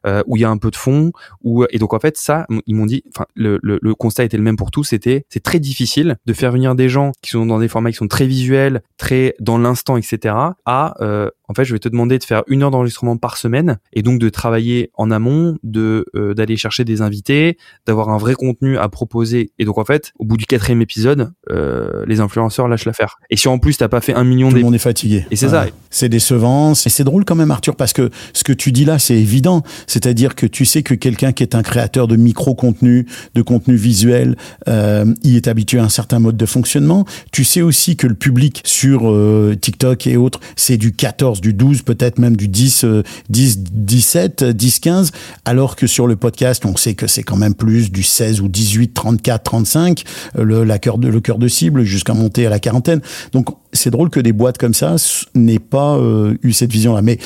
euh, 0.06 0.22
où 0.28 0.36
il 0.36 0.42
y 0.42 0.46
a 0.46 0.50
un 0.50 0.58
peu 0.58 0.70
de 0.72 0.76
fond 0.76 1.12
où 1.44 1.64
et 1.70 1.78
donc 1.78 1.94
en 1.94 2.00
fait 2.00 2.18
ça 2.18 2.46
ils 2.68 2.76
m'ont 2.76 2.86
dit 2.86 3.04
enfin 3.10 3.26
le, 3.36 3.60
le, 3.64 3.80
le 3.82 3.96
constat 3.96 4.24
était 4.26 4.38
le 4.38 4.44
même 4.44 4.58
pour 4.58 4.72
tous 4.72 4.84
c'était 4.84 5.26
c'est 5.30 5.44
très 5.44 5.60
difficile 5.60 6.18
de 6.26 6.34
faire 6.34 6.52
venir 6.52 6.76
des 6.76 6.90
gens 6.90 7.12
qui 7.22 7.30
sont 7.30 7.46
dans 7.46 7.60
des 7.60 7.68
formats 7.68 7.92
qui 7.92 7.98
sont 7.98 8.08
très 8.08 8.26
visuels 8.26 8.82
très 8.98 9.36
dans 9.40 9.58
l'instant 9.58 9.96
etc 9.98 10.36
à 10.66 10.96
euh, 11.02 11.30
en 11.54 11.56
fait 11.56 11.66
je 11.66 11.74
vais 11.74 11.80
te 11.80 11.88
demander 11.88 12.18
de 12.18 12.24
faire 12.24 12.44
une 12.48 12.64
heure 12.64 12.72
d'enregistrement 12.72 13.18
par 13.18 13.38
semaine 13.38 13.78
et 13.94 14.02
donc 14.02 14.20
de 14.20 14.30
travailler 14.30 14.90
en 14.96 15.12
amont 15.12 15.58
de 15.64 16.06
euh, 16.16 16.34
d'aller 16.34 16.58
chercher 16.58 16.84
des 16.84 17.02
invités 17.02 17.58
d'avoir 17.86 18.10
un 18.10 18.18
vrai 18.18 18.34
contenu 18.34 18.78
à 18.78 18.90
proposer. 18.90 19.52
Et 19.60 19.66
donc 19.66 19.78
en 19.78 19.86
fait 19.86 20.14
au 20.18 20.26
bout 20.26 20.38
du 20.38 20.46
quatrième 20.46 20.82
épisode 20.82 21.32
euh, 21.52 22.04
les 22.08 22.20
influenceurs 22.20 22.68
lâchent 22.68 22.86
l'affaire. 22.86 23.18
Et 23.30 23.38
si 23.38 23.48
en 23.48 23.60
plus 23.60 23.78
t'as 23.78 23.88
pas 23.88 24.02
fait 24.02 24.16
un 24.16 24.24
million 24.24 24.50
tout 24.50 24.56
le 24.56 24.62
monde 24.62 24.76
est 24.76 24.80
fatigué. 24.80 25.26
Et 25.30 25.36
c'est 25.36 25.50
ça. 25.50 25.68
c'est 25.90 26.10
décevant. 26.10 26.74
Et 26.74 26.90
c'est 26.90 27.04
drôle 27.04 27.26
quand 27.26 27.36
même 27.36 27.52
Arthur 27.52 27.76
parce 27.76 27.94
que 27.94 28.10
ce 28.34 28.44
que 28.44 28.54
tu 28.54 28.72
dis 28.72 28.86
là 28.86 28.98
c'est 28.98 29.16
évident. 29.16 29.64
C'est-à-dire 29.86 30.36
que 30.36 30.48
tu 30.48 30.66
sais 30.66 30.82
que 30.82 30.96
quelqu'un 30.96 31.34
qui 31.34 31.44
est 31.44 31.56
un 31.56 31.62
créateur 31.62 32.08
de 32.08 32.16
micro 32.16 32.56
contenu 32.56 33.06
de 33.36 33.42
contenu 33.42 33.76
visuel 33.76 34.36
euh, 34.68 35.06
il 35.24 35.36
est 35.36 35.48
habitué 35.48 35.80
à 35.80 35.84
un 35.84 35.90
certain 35.90 36.20
mode 36.20 36.38
de 36.38 36.46
fonctionnement. 36.46 37.06
Tu 37.32 37.44
sais 37.44 37.62
aussi 37.62 37.96
que 37.96 38.08
le 38.08 38.16
public 38.16 38.62
sur 38.66 39.12
euh, 39.12 39.56
TikTok 39.60 40.08
et 40.08 40.18
autres 40.18 40.40
c'est 40.56 40.78
du 40.78 40.94
14 40.94 41.42
du 41.44 41.54
12 41.54 41.82
peut-être 41.82 42.18
même 42.20 42.38
du 42.38 42.48
10 42.48 42.86
euh, 42.86 43.04
10 43.30 43.60
17 43.60 44.44
10 44.46 44.80
15 44.80 45.12
alors 45.44 45.76
que 45.76 45.88
sur 45.88 46.08
le 46.08 46.16
podcast 46.16 46.66
on 46.66 46.78
sait 46.78 46.96
que 46.96 47.06
c'est 47.06 47.24
quand 47.24 47.36
même 47.36 47.54
plus 47.54 47.92
du 47.92 48.02
16 48.02 48.40
ou 48.42 48.48
18 48.48 48.94
34 48.94 49.44
35 49.44 50.04
euh, 50.38 50.44
le 50.44 50.64
la 50.64 50.80
cœur 50.80 50.98
de 50.98 51.10
le 51.10 51.20
cœur 51.20 51.38
de 51.38 51.50
cible 51.50 51.84
jusqu'à 51.84 52.14
monter 52.14 52.46
à 52.46 52.50
la 52.50 52.60
quarantaine. 52.60 53.02
Donc 53.34 53.50
c'est 53.74 53.90
drôle 53.90 54.10
que 54.10 54.20
des 54.20 54.34
boîtes 54.34 54.58
comme 54.58 54.74
ça 54.74 54.96
n'aient 55.36 55.60
pas 55.60 55.98
euh, 55.98 56.36
eu 56.44 56.54
cette 56.54 56.72
vision 56.72 56.94
là 56.94 57.02
mais 57.02 57.18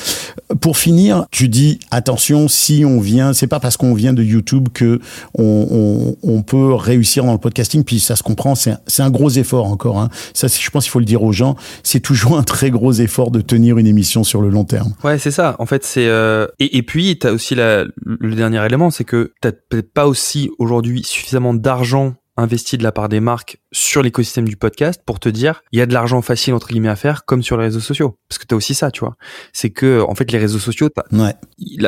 euh, 0.50 0.54
pour 0.56 0.76
finir 0.76 1.26
tu 1.30 1.48
dis 1.48 1.78
attention 1.90 2.48
si 2.48 2.84
on 2.84 3.00
vient 3.00 3.32
c'est 3.32 3.46
pas 3.46 3.60
parce 3.60 3.76
qu'on 3.76 3.94
vient 3.94 4.12
de 4.12 4.22
YouTube 4.22 4.68
que 4.72 5.00
on, 5.34 6.42
peut 6.46 6.72
réussir 6.72 7.24
dans 7.24 7.32
le 7.32 7.38
podcasting 7.38 7.84
puis 7.84 8.00
ça 8.00 8.16
se 8.16 8.22
comprend 8.22 8.54
c'est 8.54 8.76
un, 8.98 9.10
gros 9.10 9.28
effort 9.30 9.66
encore 9.66 9.98
hein. 9.98 10.08
ça 10.32 10.46
je 10.46 10.70
pense 10.70 10.84
qu'il 10.84 10.90
faut 10.90 10.98
le 10.98 11.04
dire 11.04 11.22
aux 11.22 11.32
gens 11.32 11.56
c'est 11.82 12.00
toujours 12.00 12.38
un 12.38 12.42
très 12.42 12.70
gros 12.70 12.92
effort 12.92 13.30
de 13.30 13.40
tenir 13.40 13.76
une 13.76 13.86
émission 13.86 14.24
sur 14.24 14.40
le 14.40 14.48
long 14.48 14.64
terme 14.64 14.94
Ouais, 15.04 15.18
c'est 15.18 15.30
ça. 15.30 15.56
En 15.58 15.66
fait, 15.66 15.84
c'est 15.84 16.06
euh, 16.06 16.46
et, 16.58 16.82
puis 16.82 17.18
t'as 17.18 17.32
aussi 17.32 17.54
le 17.54 17.90
dernier 18.34 18.64
élément, 18.64 18.90
c'est 18.90 19.04
que 19.04 19.32
t'as 19.40 19.52
peut-être 19.52 19.92
pas 19.92 20.06
aussi 20.06 20.50
aujourd'hui 20.58 21.02
suffisamment 21.04 21.54
d'argent 21.54 22.14
investi 22.38 22.78
de 22.78 22.82
la 22.82 22.92
part 22.92 23.08
des 23.08 23.20
marques 23.20 23.58
sur 23.72 24.02
l'écosystème 24.02 24.48
du 24.48 24.56
podcast 24.56 25.02
pour 25.04 25.20
te 25.20 25.28
dire 25.28 25.62
il 25.72 25.78
y 25.78 25.82
a 25.82 25.86
de 25.86 25.92
l'argent 25.92 26.22
facile 26.22 26.54
entre 26.54 26.68
guillemets 26.68 26.88
à 26.88 26.96
faire 26.96 27.24
comme 27.24 27.42
sur 27.42 27.56
les 27.56 27.64
réseaux 27.64 27.80
sociaux. 27.80 28.16
Parce 28.28 28.38
que 28.38 28.46
t'as 28.46 28.56
aussi 28.56 28.74
ça 28.74 28.90
tu 28.90 29.00
vois. 29.00 29.16
C'est 29.52 29.70
que 29.70 30.00
en 30.00 30.14
fait 30.14 30.30
les 30.30 30.38
réseaux 30.38 30.58
sociaux 30.58 30.88
ouais. 31.12 31.34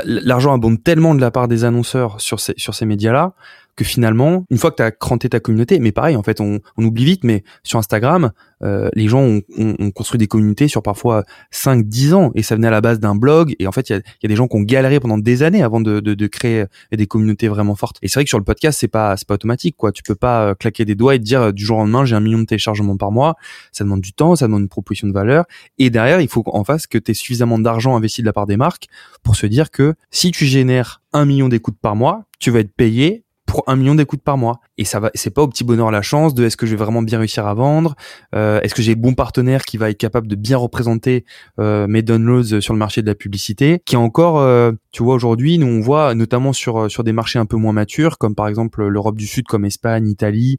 l'argent 0.05 0.53
abonde 0.53 0.83
tellement 0.83 1.15
de 1.15 1.21
la 1.21 1.31
part 1.31 1.49
des 1.49 1.65
annonceurs 1.65 2.21
sur 2.21 2.41
ces 2.41 2.55
sur 2.57 2.75
ces 2.75 2.85
médias 2.85 3.13
là 3.13 3.35
que 3.81 3.85
finalement, 3.87 4.45
une 4.51 4.59
fois 4.59 4.71
que 4.71 4.77
tu 4.77 4.83
as 4.83 4.91
cranté 4.91 5.31
ta 5.31 5.41
communauté, 5.41 5.79
mais 5.79 5.91
pareil, 5.91 6.15
en 6.15 6.23
fait, 6.23 6.43
on, 6.43 6.61
on 6.77 6.85
oublie 6.85 7.07
vite, 7.07 7.25
mais 7.25 7.45
sur 7.63 7.79
Instagram, 7.79 8.31
euh, 8.63 8.91
les 8.93 9.09
gens 9.09 9.23
ont, 9.23 9.41
ont, 9.57 9.75
ont, 9.79 9.91
construit 9.91 10.19
des 10.19 10.27
communautés 10.27 10.69
sur 10.69 10.83
parfois 10.83 11.25
5, 11.51 11.89
10 11.89 12.13
ans, 12.13 12.31
et 12.35 12.43
ça 12.43 12.57
venait 12.57 12.67
à 12.67 12.71
la 12.71 12.83
base 12.83 13.01
d'un 13.01 13.15
blog, 13.15 13.57
et 13.59 13.67
en 13.67 13.73
fait, 13.73 13.89
il 13.89 13.93
y 13.95 13.97
a, 13.97 14.01
y 14.23 14.27
a, 14.27 14.29
des 14.29 14.37
gens 14.37 14.49
qui 14.49 14.57
ont 14.59 14.61
galéré 14.61 15.01
pendant 15.01 15.17
des 15.17 15.43
années 15.43 15.63
avant 15.63 15.81
de, 15.81 16.01
de, 16.01 16.13
de 16.13 16.27
créer 16.27 16.67
des 16.93 17.07
communautés 17.07 17.49
vraiment 17.49 17.75
fortes. 17.75 17.97
Et 18.03 18.09
c'est 18.09 18.19
vrai 18.19 18.25
que 18.25 18.29
sur 18.29 18.37
le 18.37 18.45
podcast, 18.45 18.79
c'est 18.79 18.87
pas, 18.87 19.17
c'est 19.17 19.27
pas 19.27 19.33
automatique, 19.33 19.77
quoi. 19.79 19.93
Tu 19.93 20.03
peux 20.03 20.15
pas 20.15 20.55
claquer 20.55 20.85
des 20.85 20.95
doigts 20.95 21.15
et 21.15 21.19
te 21.19 21.25
dire 21.25 21.51
du 21.55 21.65
jour 21.65 21.79
au 21.79 21.81
lendemain, 21.81 22.05
j'ai 22.05 22.17
un 22.17 22.21
million 22.21 22.41
de 22.41 22.45
téléchargements 22.45 22.99
par 22.99 23.13
mois. 23.13 23.37
Ça 23.73 23.83
demande 23.83 24.03
du 24.03 24.13
temps, 24.13 24.37
ça 24.37 24.47
demande 24.47 24.61
une 24.61 24.69
proposition 24.69 25.09
de 25.09 25.15
valeur, 25.15 25.47
et 25.79 25.89
derrière, 25.89 26.21
il 26.21 26.29
faut 26.29 26.43
en 26.45 26.65
face 26.65 26.87
que 26.87 26.99
tu 26.99 27.13
aies 27.13 27.15
suffisamment 27.15 27.59
d'argent 27.59 27.97
investi 27.97 28.21
de 28.21 28.27
la 28.27 28.35
part 28.35 28.45
des 28.45 28.59
marques 28.59 28.89
pour 29.23 29.37
se 29.37 29.47
dire 29.47 29.71
que 29.71 29.95
si 30.11 30.33
tu 30.33 30.45
génères 30.45 31.01
un 31.15 31.25
million 31.25 31.49
d'écoutes 31.49 31.79
par 31.81 31.97
mois, 31.97 32.27
tu 32.41 32.51
vas 32.51 32.61
être 32.61 32.75
payé 32.75 33.25
pour 33.51 33.65
un 33.67 33.75
million 33.75 33.97
d'écoutes 33.97 34.23
par 34.23 34.39
mois. 34.39 34.61
Et 34.81 34.85
ça 34.85 34.99
va, 34.99 35.11
c'est 35.13 35.29
pas 35.29 35.43
au 35.43 35.47
petit 35.47 35.63
bonheur 35.63 35.91
la 35.91 36.01
chance 36.01 36.33
de 36.33 36.43
est-ce 36.43 36.57
que 36.57 36.65
je 36.65 36.71
vais 36.71 36.79
vraiment 36.79 37.03
bien 37.03 37.19
réussir 37.19 37.47
à 37.47 37.53
vendre, 37.53 37.97
euh, 38.35 38.63
est-ce 38.63 38.75
que 38.75 38.81
j'ai 38.81 38.95
bon 38.95 39.13
partenaire 39.13 39.67
qui 39.67 39.77
va 39.77 39.91
être 39.91 39.99
capable 39.99 40.27
de 40.27 40.37
bien 40.37 40.57
représenter 40.57 41.27
euh, 41.59 41.87
mes 41.87 42.01
downloads 42.01 42.63
sur 42.63 42.73
le 42.73 42.79
marché 42.79 43.03
de 43.03 43.07
la 43.07 43.15
publicité, 43.15 43.83
qui 43.85 43.97
encore, 43.97 44.39
euh, 44.39 44.73
tu 44.91 45.03
vois 45.03 45.15
aujourd'hui, 45.15 45.59
nous 45.59 45.67
on 45.67 45.81
voit 45.83 46.15
notamment 46.15 46.55
sur 46.55 46.91
sur 46.91 47.05
des 47.05 47.13
marchés 47.13 47.39
un 47.39 47.45
peu 47.45 47.59
moins 47.59 47.75
matures, 47.75 48.17
comme 48.17 48.35
par 48.35 48.49
exemple 48.49 48.87
l'Europe 48.87 49.19
du 49.19 49.27
Sud, 49.27 49.45
comme 49.47 49.67
Espagne, 49.67 50.09
Italie, 50.09 50.59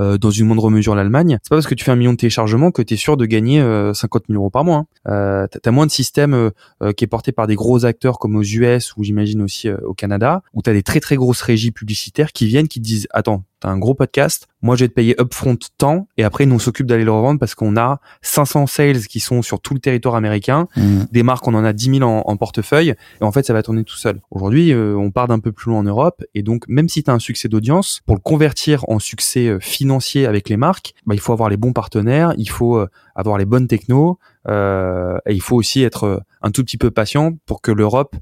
euh, 0.00 0.16
dans 0.16 0.30
une 0.30 0.46
moindre 0.46 0.70
mesure 0.70 0.94
l'Allemagne. 0.94 1.38
C'est 1.42 1.50
pas 1.50 1.56
parce 1.56 1.66
que 1.66 1.74
tu 1.74 1.84
fais 1.84 1.90
un 1.90 1.96
million 1.96 2.12
de 2.12 2.18
téléchargements 2.18 2.70
que 2.70 2.82
tu 2.82 2.94
es 2.94 2.96
sûr 2.96 3.16
de 3.16 3.26
gagner 3.26 3.60
50 3.92 4.24
000 4.28 4.40
euros 4.40 4.50
par 4.50 4.64
mois. 4.64 4.84
Hein. 5.06 5.08
Euh, 5.08 5.46
t'as 5.62 5.70
moins 5.72 5.86
de 5.86 5.90
système 5.90 6.50
qui 6.96 7.04
est 7.04 7.08
porté 7.08 7.32
par 7.32 7.46
des 7.46 7.56
gros 7.56 7.84
acteurs 7.84 8.18
comme 8.18 8.36
aux 8.36 8.42
US 8.42 8.96
ou 8.96 9.02
j'imagine 9.02 9.42
aussi 9.42 9.68
au 9.70 9.94
Canada, 9.94 10.42
où 10.54 10.62
tu 10.62 10.70
as 10.70 10.72
des 10.72 10.82
très 10.82 11.00
très 11.00 11.16
grosses 11.16 11.42
régies 11.42 11.72
publicitaires 11.72 12.32
qui 12.32 12.46
viennent, 12.46 12.68
qui 12.68 12.80
te 12.80 12.84
disent 12.84 13.08
attends 13.10 13.44
t'as 13.60 13.68
un 13.68 13.78
gros 13.78 13.94
podcast, 13.94 14.48
moi 14.62 14.76
je 14.76 14.84
vais 14.84 14.88
te 14.88 14.94
payer 14.94 15.14
upfront 15.20 15.56
temps 15.78 16.08
et 16.16 16.24
après 16.24 16.46
nous 16.46 16.56
on 16.56 16.58
s'occupe 16.58 16.86
d'aller 16.86 17.04
le 17.04 17.12
revendre 17.12 17.38
parce 17.38 17.54
qu'on 17.54 17.76
a 17.76 18.00
500 18.22 18.66
sales 18.66 19.00
qui 19.06 19.20
sont 19.20 19.42
sur 19.42 19.60
tout 19.60 19.74
le 19.74 19.80
territoire 19.80 20.14
américain, 20.14 20.68
mmh. 20.76 21.04
des 21.10 21.22
marques 21.22 21.46
on 21.48 21.54
en 21.54 21.64
a 21.64 21.72
10 21.72 21.98
000 21.98 22.02
en, 22.02 22.22
en, 22.26 22.36
portefeuille. 22.36 22.94
Et 23.20 23.24
en 23.24 23.32
fait 23.32 23.44
ça 23.46 23.52
va 23.52 23.62
tourner 23.62 23.84
tout 23.84 23.96
seul. 23.96 24.20
Aujourd'hui 24.30 24.72
euh, 24.72 24.96
on 24.96 25.10
part 25.10 25.28
d'un 25.28 25.38
peu 25.38 25.52
plus 25.52 25.70
loin 25.70 25.80
en 25.80 25.84
Europe. 25.84 26.24
Et 26.34 26.42
donc 26.42 26.64
même 26.68 26.88
si 26.88 27.02
tu 27.02 27.10
as 27.10 27.14
un 27.14 27.18
succès 27.18 27.48
d'audience, 27.48 28.00
pour 28.06 28.16
le 28.16 28.20
convertir 28.20 28.84
en 28.88 28.98
succès 28.98 29.48
euh, 29.48 29.58
financier 29.60 30.26
avec 30.26 30.48
les 30.48 30.56
marques, 30.56 30.94
bah, 31.06 31.14
il 31.14 31.20
faut 31.20 31.32
avoir 31.32 31.48
les 31.48 31.56
bons 31.56 31.72
partenaires, 31.72 32.34
il 32.38 32.48
faut 32.48 32.76
euh, 32.76 32.88
avoir 33.14 33.38
les 33.38 33.44
bonnes 33.44 33.66
technos. 33.66 34.18
Euh, 34.48 35.18
et 35.26 35.34
il 35.34 35.42
faut 35.42 35.56
aussi 35.56 35.82
être 35.82 36.22
un 36.40 36.50
tout 36.50 36.64
petit 36.64 36.78
peu 36.78 36.90
patient 36.90 37.32
pour 37.44 37.60
que 37.60 37.70
l'Europe 37.70 38.16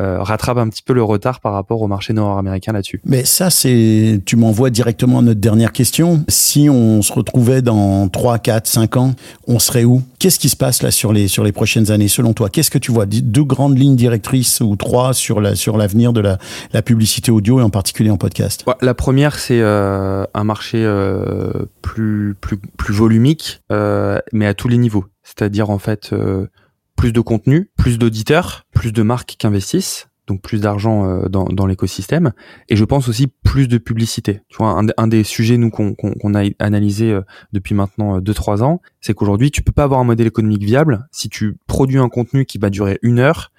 euh, 0.00 0.22
rattrape 0.22 0.58
un 0.58 0.68
petit 0.68 0.82
peu 0.82 0.94
le 0.94 1.02
retard 1.02 1.40
par 1.40 1.52
rapport 1.52 1.82
au 1.82 1.86
marché 1.86 2.12
nord-américain 2.12 2.72
là-dessus. 2.72 3.00
Mais 3.04 3.24
ça, 3.24 3.50
c'est, 3.50 4.20
tu 4.24 4.36
m'envoies 4.36 4.70
directement 4.70 5.18
à 5.18 5.22
notre 5.22 5.40
dernière 5.40 5.72
question. 5.72 6.24
Si 6.28 6.68
on 6.70 7.02
se 7.02 7.12
retrouvait 7.12 7.62
dans 7.62 8.08
3, 8.08 8.38
4, 8.38 8.66
5 8.66 8.96
ans, 8.96 9.14
on 9.46 9.58
serait 9.58 9.84
où? 9.84 10.02
Qu'est-ce 10.18 10.38
qui 10.38 10.48
se 10.48 10.56
passe 10.56 10.82
là 10.82 10.90
sur 10.90 11.12
les, 11.12 11.28
sur 11.28 11.44
les 11.44 11.52
prochaines 11.52 11.90
années 11.90 12.08
selon 12.08 12.32
toi? 12.32 12.48
Qu'est-ce 12.48 12.70
que 12.70 12.78
tu 12.78 12.92
vois? 12.92 13.06
Deux 13.06 13.44
grandes 13.44 13.78
lignes 13.78 13.96
directrices 13.96 14.60
ou 14.60 14.76
trois 14.76 15.12
sur 15.12 15.40
la, 15.40 15.54
sur 15.54 15.76
l'avenir 15.76 16.12
de 16.12 16.20
la, 16.20 16.38
la 16.72 16.82
publicité 16.82 17.30
audio 17.30 17.60
et 17.60 17.62
en 17.62 17.70
particulier 17.70 18.10
en 18.10 18.16
podcast 18.16 18.64
La 18.80 18.94
première, 18.94 19.38
c'est 19.38 19.60
euh, 19.60 20.24
un 20.34 20.44
marché 20.44 20.78
euh, 20.84 21.66
plus, 21.82 22.34
plus, 22.40 22.56
plus 22.56 22.94
volumique, 22.94 23.62
euh, 23.70 24.18
mais 24.32 24.46
à 24.46 24.54
tous 24.54 24.68
les 24.68 24.78
niveaux. 24.78 25.04
C'est-à-dire 25.22 25.70
en 25.70 25.78
fait 25.78 26.12
euh, 26.12 26.46
plus 27.02 27.12
de 27.12 27.20
contenu, 27.20 27.68
plus 27.76 27.98
d'auditeurs, 27.98 28.64
plus 28.72 28.92
de 28.92 29.02
marques 29.02 29.34
qui 29.36 29.44
investissent, 29.44 30.08
donc 30.28 30.40
plus 30.40 30.60
d'argent 30.60 31.04
euh, 31.04 31.28
dans, 31.28 31.46
dans 31.46 31.66
l'écosystème, 31.66 32.30
et 32.68 32.76
je 32.76 32.84
pense 32.84 33.08
aussi 33.08 33.26
plus 33.26 33.66
de 33.66 33.76
publicité. 33.76 34.42
Tu 34.48 34.58
vois, 34.58 34.80
un, 34.96 35.08
des 35.08 35.24
sujets 35.24 35.56
nous 35.56 35.70
qu'on 35.70 35.94
qu'on 35.94 36.34
a 36.36 36.44
analysé 36.60 37.10
euh, 37.10 37.22
depuis 37.52 37.74
maintenant 37.74 38.20
2-3 38.20 38.60
euh, 38.60 38.64
ans, 38.66 38.82
c'est 39.00 39.14
qu'aujourd'hui 39.14 39.50
tu 39.50 39.62
peux 39.62 39.72
pas 39.72 39.82
avoir 39.82 39.98
un 39.98 40.04
modèle 40.04 40.28
économique 40.28 40.62
viable 40.62 41.08
si 41.10 41.28
tu 41.28 41.56
produis 41.66 41.98
un 41.98 42.08
contenu 42.08 42.44
qui 42.46 42.58
va 42.58 42.70
durer 42.70 43.00
une 43.02 43.18
heure 43.18 43.50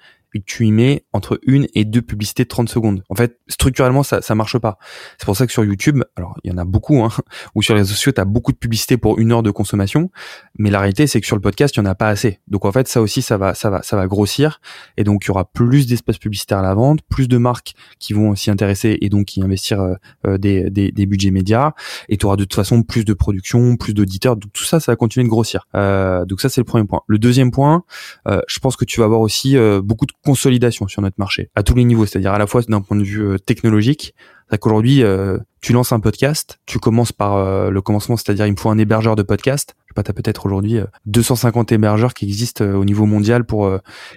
tu 0.42 0.66
y 0.66 0.72
mets 0.72 1.04
entre 1.12 1.38
une 1.46 1.66
et 1.74 1.84
deux 1.84 2.02
publicités 2.02 2.44
de 2.44 2.48
30 2.48 2.68
secondes. 2.68 3.02
En 3.08 3.14
fait, 3.14 3.38
structurellement, 3.48 4.02
ça, 4.02 4.22
ça 4.22 4.34
marche 4.34 4.58
pas. 4.58 4.78
C'est 5.18 5.26
pour 5.26 5.36
ça 5.36 5.46
que 5.46 5.52
sur 5.52 5.64
YouTube, 5.64 6.02
alors 6.16 6.36
il 6.44 6.50
y 6.50 6.54
en 6.54 6.58
a 6.58 6.64
beaucoup, 6.64 7.02
hein, 7.02 7.10
ou 7.54 7.62
sur 7.62 7.74
les 7.74 7.80
réseaux 7.80 7.94
sociaux, 7.94 8.12
tu 8.12 8.20
as 8.20 8.24
beaucoup 8.24 8.52
de 8.52 8.56
publicités 8.56 8.96
pour 8.96 9.18
une 9.18 9.32
heure 9.32 9.42
de 9.42 9.50
consommation, 9.50 10.10
mais 10.58 10.70
la 10.70 10.80
réalité, 10.80 11.06
c'est 11.06 11.20
que 11.20 11.26
sur 11.26 11.36
le 11.36 11.42
podcast, 11.42 11.74
il 11.76 11.80
y 11.80 11.82
en 11.82 11.86
a 11.86 11.94
pas 11.94 12.08
assez. 12.08 12.40
Donc 12.48 12.64
en 12.64 12.72
fait, 12.72 12.88
ça 12.88 13.00
aussi, 13.00 13.22
ça 13.22 13.36
va, 13.36 13.54
ça 13.54 13.70
va, 13.70 13.82
ça 13.82 13.96
va 13.96 14.06
grossir, 14.06 14.60
et 14.96 15.04
donc 15.04 15.24
il 15.24 15.28
y 15.28 15.30
aura 15.30 15.44
plus 15.44 15.86
d'espace 15.86 16.18
publicitaire 16.18 16.58
à 16.58 16.62
la 16.62 16.74
vente, 16.74 17.00
plus 17.02 17.28
de 17.28 17.36
marques 17.36 17.74
qui 17.98 18.12
vont 18.12 18.34
s'y 18.34 18.50
intéresser 18.50 18.98
et 19.00 19.08
donc 19.08 19.36
y 19.36 19.42
investir 19.42 19.80
euh, 19.80 19.94
euh, 20.26 20.38
des, 20.38 20.70
des, 20.70 20.92
des, 20.92 21.06
budgets 21.06 21.30
médias, 21.30 21.72
et 22.08 22.16
tu 22.16 22.26
auras 22.26 22.36
de 22.36 22.44
toute 22.44 22.54
façon 22.54 22.82
plus 22.82 23.04
de 23.04 23.14
production, 23.14 23.76
plus 23.76 23.94
d'auditeurs, 23.94 24.36
donc 24.36 24.52
tout 24.52 24.64
ça, 24.64 24.80
ça 24.80 24.92
va 24.92 24.96
continuer 24.96 25.24
de 25.24 25.30
grossir. 25.30 25.66
Euh, 25.74 26.24
donc 26.24 26.40
ça, 26.40 26.48
c'est 26.48 26.60
le 26.60 26.64
premier 26.64 26.84
point. 26.84 27.00
Le 27.06 27.18
deuxième 27.18 27.50
point, 27.50 27.84
euh, 28.28 28.40
je 28.48 28.58
pense 28.58 28.76
que 28.76 28.84
tu 28.84 29.00
vas 29.00 29.06
avoir 29.06 29.20
aussi 29.20 29.56
euh, 29.56 29.80
beaucoup 29.82 30.06
de 30.06 30.12
consolidation 30.24 30.88
sur 30.88 31.02
notre 31.02 31.16
marché 31.18 31.50
à 31.54 31.62
tous 31.62 31.74
les 31.74 31.84
niveaux, 31.84 32.06
c'est-à-dire 32.06 32.32
à 32.32 32.38
la 32.38 32.46
fois 32.46 32.62
d'un 32.62 32.80
point 32.80 32.96
de 32.96 33.04
vue 33.04 33.22
euh, 33.22 33.38
technologique, 33.38 34.14
c'est 34.50 34.58
qu'aujourd'hui 34.58 35.02
euh, 35.02 35.38
tu 35.60 35.72
lances 35.72 35.92
un 35.92 36.00
podcast, 36.00 36.60
tu 36.66 36.78
commences 36.78 37.12
par 37.12 37.36
euh, 37.36 37.70
le 37.70 37.80
commencement, 37.82 38.16
c'est-à-dire 38.16 38.46
il 38.46 38.52
me 38.52 38.56
faut 38.56 38.70
un 38.70 38.78
hébergeur 38.78 39.16
de 39.16 39.22
podcast. 39.22 39.74
Je 39.84 39.90
sais 39.90 39.94
pas, 39.94 40.02
t'as 40.02 40.12
peut-être 40.12 40.46
aujourd'hui 40.46 40.78
250 41.06 41.72
hébergeurs 41.72 42.14
qui 42.14 42.24
existent 42.24 42.64
au 42.64 42.84
niveau 42.84 43.06
mondial 43.06 43.44
pour. 43.44 43.72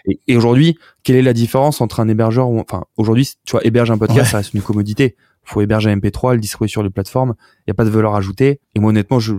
et, 0.06 0.20
et 0.28 0.38
aujourd'hui, 0.38 0.78
quelle 1.04 1.18
est 1.18 1.22
la 1.22 1.34
différence 1.34 1.82
entre 1.82 2.00
un 2.00 2.08
hébergeur 2.08 2.50
ou 2.50 2.60
enfin 2.60 2.86
aujourd'hui, 2.98 3.30
tu 3.46 3.52
vois, 3.52 3.66
héberger 3.66 3.94
un 3.94 3.98
podcast, 3.98 4.20
ouais. 4.20 4.26
ça 4.26 4.38
reste 4.38 4.54
une 4.54 4.62
commodité 4.62 5.16
faut 5.48 5.62
héberger 5.62 5.90
un 5.90 5.98
MP3, 5.98 6.34
le 6.34 6.40
distribuer 6.40 6.70
sur 6.70 6.84
les 6.84 6.90
plateformes. 6.90 7.36
Il 7.60 7.70
n'y 7.70 7.72
a 7.72 7.76
pas 7.76 7.86
de 7.86 7.90
valeur 7.90 8.16
ajoutée. 8.16 8.60
Et 8.76 8.80
moi, 8.80 8.90
honnêtement, 8.90 9.20
j'ai 9.20 9.34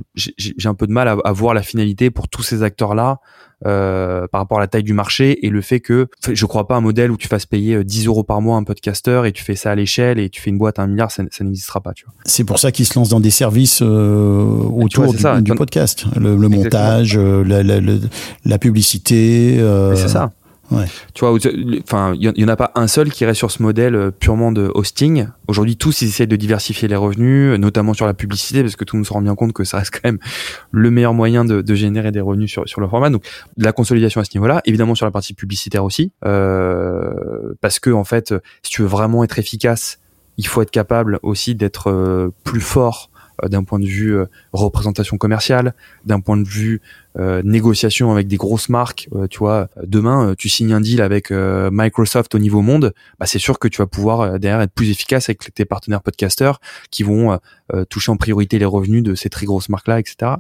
un 0.65 0.75
peu 0.75 0.87
de 0.87 0.93
mal 0.93 1.09
à, 1.09 1.17
à, 1.25 1.33
voir 1.33 1.55
la 1.55 1.63
finalité 1.63 2.11
pour 2.11 2.29
tous 2.29 2.43
ces 2.43 2.63
acteurs-là 2.63 3.21
euh, 3.67 4.27
par 4.29 4.41
rapport 4.41 4.59
à 4.59 4.61
la 4.61 4.69
taille 4.69 4.85
du 4.85 4.93
marché 4.93 5.45
et 5.45 5.51
le 5.51 5.61
fait 5.63 5.81
que 5.81 6.07
je 6.33 6.47
crois 6.47 6.69
pas 6.69 6.77
un 6.77 6.81
modèle 6.81 7.11
où 7.11 7.17
tu 7.17 7.27
fasses 7.27 7.45
payer 7.45 7.83
10 7.83 8.07
euros 8.07 8.23
par 8.23 8.41
mois 8.41 8.57
un 8.57 8.63
podcasteur 8.63 9.27
et 9.27 9.33
tu 9.33 9.43
fais 9.43 9.57
ça 9.57 9.73
à 9.73 9.75
l'échelle 9.75 10.21
et 10.21 10.29
tu 10.31 10.41
fais 10.41 10.51
une 10.51 10.59
boîte 10.59 10.79
à 10.79 10.83
un 10.83 10.87
milliard, 10.87 11.11
ça, 11.11 11.25
ça 11.33 11.43
n'existera 11.43 11.81
pas. 11.81 11.93
C'est 12.25 12.45
pour 12.45 12.61
ça 12.61 12.71
qu'ils 12.71 12.87
se 12.87 12.97
lancent 12.97 13.09
dans 13.09 13.19
des 13.19 13.31
services 13.31 13.81
euh, 13.83 14.45
autour 14.45 15.07
vois, 15.07 15.13
du, 15.13 15.19
ça, 15.19 15.41
du 15.41 15.53
podcast, 15.55 16.05
le, 16.17 16.37
le 16.37 16.49
montage, 16.49 17.17
euh, 17.17 17.43
la, 17.43 17.63
la, 17.63 17.81
la, 17.81 17.95
la, 18.45 18.59
publicité. 18.59 19.57
Euh, 19.59 19.97
c'est 19.97 20.09
ça. 20.09 20.31
Ouais. 20.71 20.85
Tu 21.14 21.25
vois, 21.25 21.37
enfin, 21.83 22.14
il 22.14 22.33
y, 22.37 22.45
en 22.45 22.49
a 22.49 22.57
pas 22.57 22.73
un 22.75 22.87
seul 22.89 23.11
qui 23.11 23.25
reste 23.25 23.39
sur 23.39 23.51
ce 23.51 23.62
modèle 23.62 23.95
euh, 23.95 24.11
purement 24.11 24.53
de 24.53 24.71
hosting. 24.75 25.29
Aujourd'hui, 25.47 25.77
tous 25.77 26.03
ils 26.03 26.09
essayent 26.09 26.27
de 26.27 26.37
diversifier 26.37 26.89
les 26.89 26.97
revenus, 26.97 27.59
notamment 27.59 27.95
sur 27.95 28.07
la 28.07 28.14
publicité, 28.14 28.62
parce 28.62 28.77
que 28.77 28.85
tout 28.85 28.97
le 28.97 28.99
monde 28.99 29.07
se 29.07 29.12
rend 29.12 29.23
bien 29.23 29.35
compte 29.35 29.53
que 29.53 29.64
ça 29.64 29.79
reste 29.79 29.93
quand 29.93 30.05
même 30.05 30.19
le 30.71 30.91
meilleur 30.91 31.14
moyen 31.14 31.45
de, 31.45 31.62
de 31.62 31.75
générer 31.75 32.12
des 32.12 32.21
revenus 32.21 32.51
sur 32.51 32.69
sur 32.69 32.81
le 32.81 32.89
format. 32.89 33.11
Donc, 33.11 33.25
la 33.57 33.73
consolidation 33.73 34.21
à 34.21 34.25
ce 34.25 34.31
niveau-là, 34.35 34.61
évidemment 34.66 34.95
sur 34.95 35.07
la 35.07 35.12
partie 35.12 35.35
publicitaire 35.35 35.85
aussi, 35.85 36.12
euh, 36.27 37.55
parce 37.61 37.79
que 37.79 37.91
en 37.91 38.05
fait, 38.05 38.35
si 38.62 38.71
tu 38.71 38.83
veux 38.83 38.89
vraiment 38.89 39.25
être 39.25 39.39
efficace, 39.39 39.99
il 40.39 40.47
faut 40.47 40.62
être 40.62 40.71
capable 40.71 41.19
aussi 41.23 41.55
d'être 41.55 41.91
euh, 41.91 42.31
plus 42.45 42.61
fort 42.61 43.11
euh, 43.43 43.49
d'un 43.49 43.64
point 43.64 43.79
de 43.79 43.85
vue 43.85 44.16
euh, 44.16 44.27
représentation 44.53 45.19
commerciale, 45.19 45.75
d'un 46.07 46.21
point 46.21 46.37
de 46.37 46.49
vue 46.49 46.81
euh, 47.19 47.43
négociation 47.45 48.13
avec 48.13 48.29
des 48.29 48.37
grosses 48.37 48.69
marques. 48.69 49.09
Euh, 49.15 49.27
tu 49.27 49.39
vois, 49.39 49.69
demain, 49.83 50.35
tu 50.37 50.49
signes 50.49 50.73
un 50.73 50.81
deal 50.81 51.01
avec 51.01 51.31
Microsoft 51.31 52.35
au 52.35 52.39
niveau 52.39 52.61
monde, 52.61 52.93
bah, 53.19 53.27
c'est 53.27 53.39
sûr 53.39 53.59
que 53.59 53.69
tu 53.69 53.79
vas 53.79 53.87
pouvoir 53.87 54.39
derrière 54.39 54.61
être 54.61 54.73
plus 54.73 54.91
efficace 54.91 55.29
avec 55.29 55.55
tes 55.55 55.65
partenaires 55.65 56.03
podcasters 56.03 56.61
qui 56.91 57.03
vont 57.03 57.39
toucher 57.91 58.11
en 58.11 58.17
priorité 58.17 58.59
les 58.59 58.65
revenus 58.65 59.03
de 59.03 59.15
ces 59.15 59.29
très 59.29 59.47
grosses 59.47 59.69
marques-là, 59.69 60.01
etc. 60.01 60.33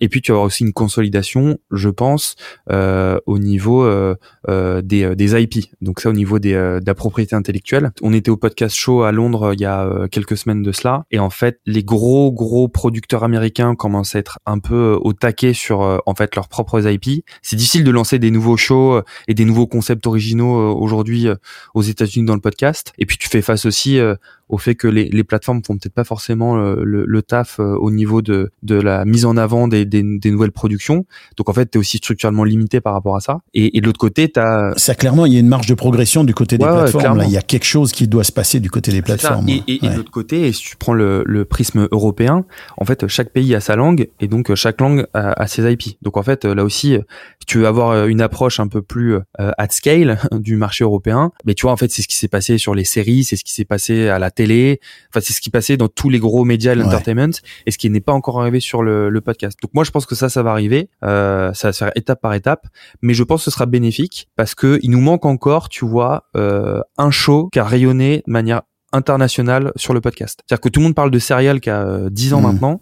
et 0.00 0.08
puis 0.08 0.20
tu 0.20 0.30
vas 0.30 0.36
avoir 0.36 0.46
aussi 0.46 0.64
une 0.64 0.72
consolidation, 0.72 1.58
je 1.70 1.88
pense, 1.88 2.36
au 2.68 3.38
niveau 3.38 3.88
des, 4.48 5.16
des 5.16 5.42
IP. 5.42 5.66
Donc 5.80 6.00
ça, 6.00 6.10
au 6.10 6.12
niveau 6.12 6.38
des, 6.38 6.52
de 6.52 6.86
la 6.86 6.94
propriété 6.94 7.34
intellectuelle. 7.34 7.92
On 8.02 8.12
était 8.12 8.30
au 8.30 8.36
podcast 8.36 8.76
show 8.76 9.02
à 9.02 9.12
Londres 9.12 9.52
il 9.54 9.60
y 9.60 9.66
a 9.66 10.08
quelques 10.10 10.36
semaines 10.36 10.62
de 10.62 10.72
cela, 10.72 11.04
et 11.10 11.18
en 11.18 11.30
fait, 11.30 11.60
les 11.66 11.82
gros 11.82 12.32
gros 12.32 12.68
producteurs 12.68 13.24
américains 13.24 13.74
commencent 13.74 14.14
à 14.14 14.18
être 14.18 14.38
un 14.46 14.58
peu 14.58 14.98
au 15.00 15.12
taquet 15.12 15.52
sur 15.52 15.82
en 16.06 16.14
fait 16.14 16.34
leurs 16.36 16.48
propres 16.48 16.86
IP. 16.88 17.24
C'est 17.42 17.56
difficile 17.56 17.84
de 17.84 17.90
lancer 17.90 18.18
des 18.18 18.30
nouveaux 18.30 18.56
shows 18.56 19.02
et 19.28 19.34
des 19.34 19.44
nouveaux 19.44 19.66
concepts 19.66 20.06
originaux 20.06 20.74
aujourd'hui 20.76 21.28
aux 21.74 21.82
États-Unis 21.82 22.26
dans 22.26 22.34
le 22.34 22.40
podcast. 22.40 22.92
Et 22.98 23.06
puis 23.06 23.16
tu 23.18 23.28
fais 23.28 23.42
face 23.42 23.64
aussi 23.64 23.98
au 24.48 24.58
fait 24.58 24.74
que 24.74 24.88
les, 24.88 25.04
les 25.04 25.22
plateformes 25.22 25.62
font 25.64 25.78
peut-être 25.78 25.94
pas 25.94 26.02
forcément 26.02 26.56
le, 26.56 26.82
le, 26.84 27.04
le 27.06 27.22
taf 27.22 27.60
au 27.60 27.90
niveau 27.90 28.20
de, 28.20 28.50
de 28.62 28.74
la 28.74 29.04
mise 29.04 29.24
en 29.24 29.36
avant 29.36 29.68
des, 29.68 29.84
des, 29.84 30.02
des 30.02 30.30
nouvelles 30.30 30.50
productions. 30.50 31.06
Donc 31.36 31.48
en 31.48 31.52
fait, 31.52 31.70
tu 31.70 31.78
es 31.78 31.80
aussi 31.80 31.98
structurellement 31.98 32.44
limité 32.44 32.80
par 32.80 32.94
rapport 32.94 33.14
à 33.14 33.20
ça. 33.20 33.40
Et, 33.54 33.76
et 33.76 33.80
de 33.80 33.86
l'autre 33.86 34.00
côté, 34.00 34.30
tu 34.30 34.40
as... 34.40 34.72
Ça, 34.76 34.94
clairement, 34.96 35.26
il 35.26 35.34
y 35.34 35.36
a 35.36 35.40
une 35.40 35.48
marge 35.48 35.66
de 35.66 35.74
progression 35.74 36.24
du 36.24 36.34
côté 36.34 36.58
des 36.58 36.64
ouais, 36.64 36.70
plateformes. 36.70 37.18
Là, 37.18 37.24
il 37.26 37.30
y 37.30 37.36
a 37.36 37.42
quelque 37.42 37.66
chose 37.66 37.92
qui 37.92 38.08
doit 38.08 38.24
se 38.24 38.32
passer 38.32 38.58
du 38.58 38.70
côté 38.70 38.90
des 38.90 39.02
plateformes. 39.02 39.48
Et, 39.48 39.62
et, 39.68 39.72
ouais. 39.74 39.78
et 39.82 39.88
de 39.88 39.96
l'autre 39.96 40.10
côté, 40.10 40.50
si 40.52 40.62
tu 40.64 40.76
prends 40.76 40.94
le, 40.94 41.22
le 41.26 41.44
prisme 41.44 41.86
européen, 41.92 42.00
européen, 42.00 42.44
en 42.78 42.84
fait, 42.86 43.06
chaque 43.08 43.30
pays 43.30 43.54
a 43.54 43.60
sa 43.60 43.76
langue 43.76 44.08
et 44.20 44.26
donc 44.26 44.54
chaque 44.54 44.80
langue 44.80 45.06
a, 45.12 45.46
ses 45.46 45.70
IP. 45.70 45.79
Donc 46.02 46.16
en 46.16 46.22
fait, 46.22 46.44
là 46.44 46.64
aussi, 46.64 46.96
si 47.40 47.46
tu 47.46 47.58
veux 47.58 47.66
avoir 47.66 48.06
une 48.06 48.20
approche 48.20 48.60
un 48.60 48.68
peu 48.68 48.82
plus 48.82 49.16
at 49.38 49.68
scale 49.70 50.18
du 50.32 50.56
marché 50.56 50.84
européen, 50.84 51.32
mais 51.44 51.54
tu 51.54 51.62
vois, 51.62 51.72
en 51.72 51.76
fait, 51.76 51.90
c'est 51.90 52.02
ce 52.02 52.08
qui 52.08 52.16
s'est 52.16 52.28
passé 52.28 52.58
sur 52.58 52.74
les 52.74 52.84
séries, 52.84 53.24
c'est 53.24 53.36
ce 53.36 53.44
qui 53.44 53.52
s'est 53.52 53.64
passé 53.64 54.08
à 54.08 54.18
la 54.18 54.30
télé, 54.30 54.80
enfin, 55.10 55.20
c'est 55.20 55.32
ce 55.32 55.40
qui 55.40 55.50
passait 55.50 55.76
dans 55.76 55.88
tous 55.88 56.10
les 56.10 56.18
gros 56.18 56.44
médias 56.44 56.74
de 56.74 56.80
l'entertainment 56.80 57.32
et 57.66 57.70
ce 57.70 57.78
qui 57.78 57.90
n'est 57.90 58.00
pas 58.00 58.12
encore 58.12 58.40
arrivé 58.40 58.60
sur 58.60 58.82
le, 58.82 59.08
le, 59.08 59.20
podcast. 59.20 59.58
Donc 59.62 59.72
moi, 59.74 59.84
je 59.84 59.90
pense 59.90 60.06
que 60.06 60.14
ça, 60.14 60.28
ça 60.28 60.42
va 60.42 60.50
arriver, 60.50 60.88
euh, 61.04 61.52
ça 61.54 61.68
va 61.68 61.72
se 61.72 61.78
faire 61.78 61.92
étape 61.94 62.20
par 62.20 62.34
étape, 62.34 62.66
mais 63.02 63.14
je 63.14 63.22
pense 63.22 63.40
que 63.40 63.44
ce 63.44 63.50
sera 63.50 63.66
bénéfique 63.66 64.28
parce 64.36 64.54
que 64.54 64.78
il 64.82 64.90
nous 64.90 65.00
manque 65.00 65.26
encore, 65.26 65.68
tu 65.68 65.84
vois, 65.84 66.24
euh, 66.36 66.80
un 66.98 67.10
show 67.10 67.48
qui 67.52 67.58
a 67.58 67.64
rayonné 67.64 68.22
de 68.26 68.32
manière 68.32 68.62
internationale 68.92 69.72
sur 69.76 69.94
le 69.94 70.00
podcast. 70.00 70.40
C'est-à-dire 70.40 70.60
que 70.60 70.68
tout 70.68 70.80
le 70.80 70.84
monde 70.84 70.94
parle 70.94 71.10
de 71.10 71.18
Serial 71.18 71.60
qui 71.60 71.70
a 71.70 72.08
10 72.10 72.32
euh, 72.32 72.36
ans 72.36 72.40
mmh. 72.40 72.44
maintenant. 72.44 72.80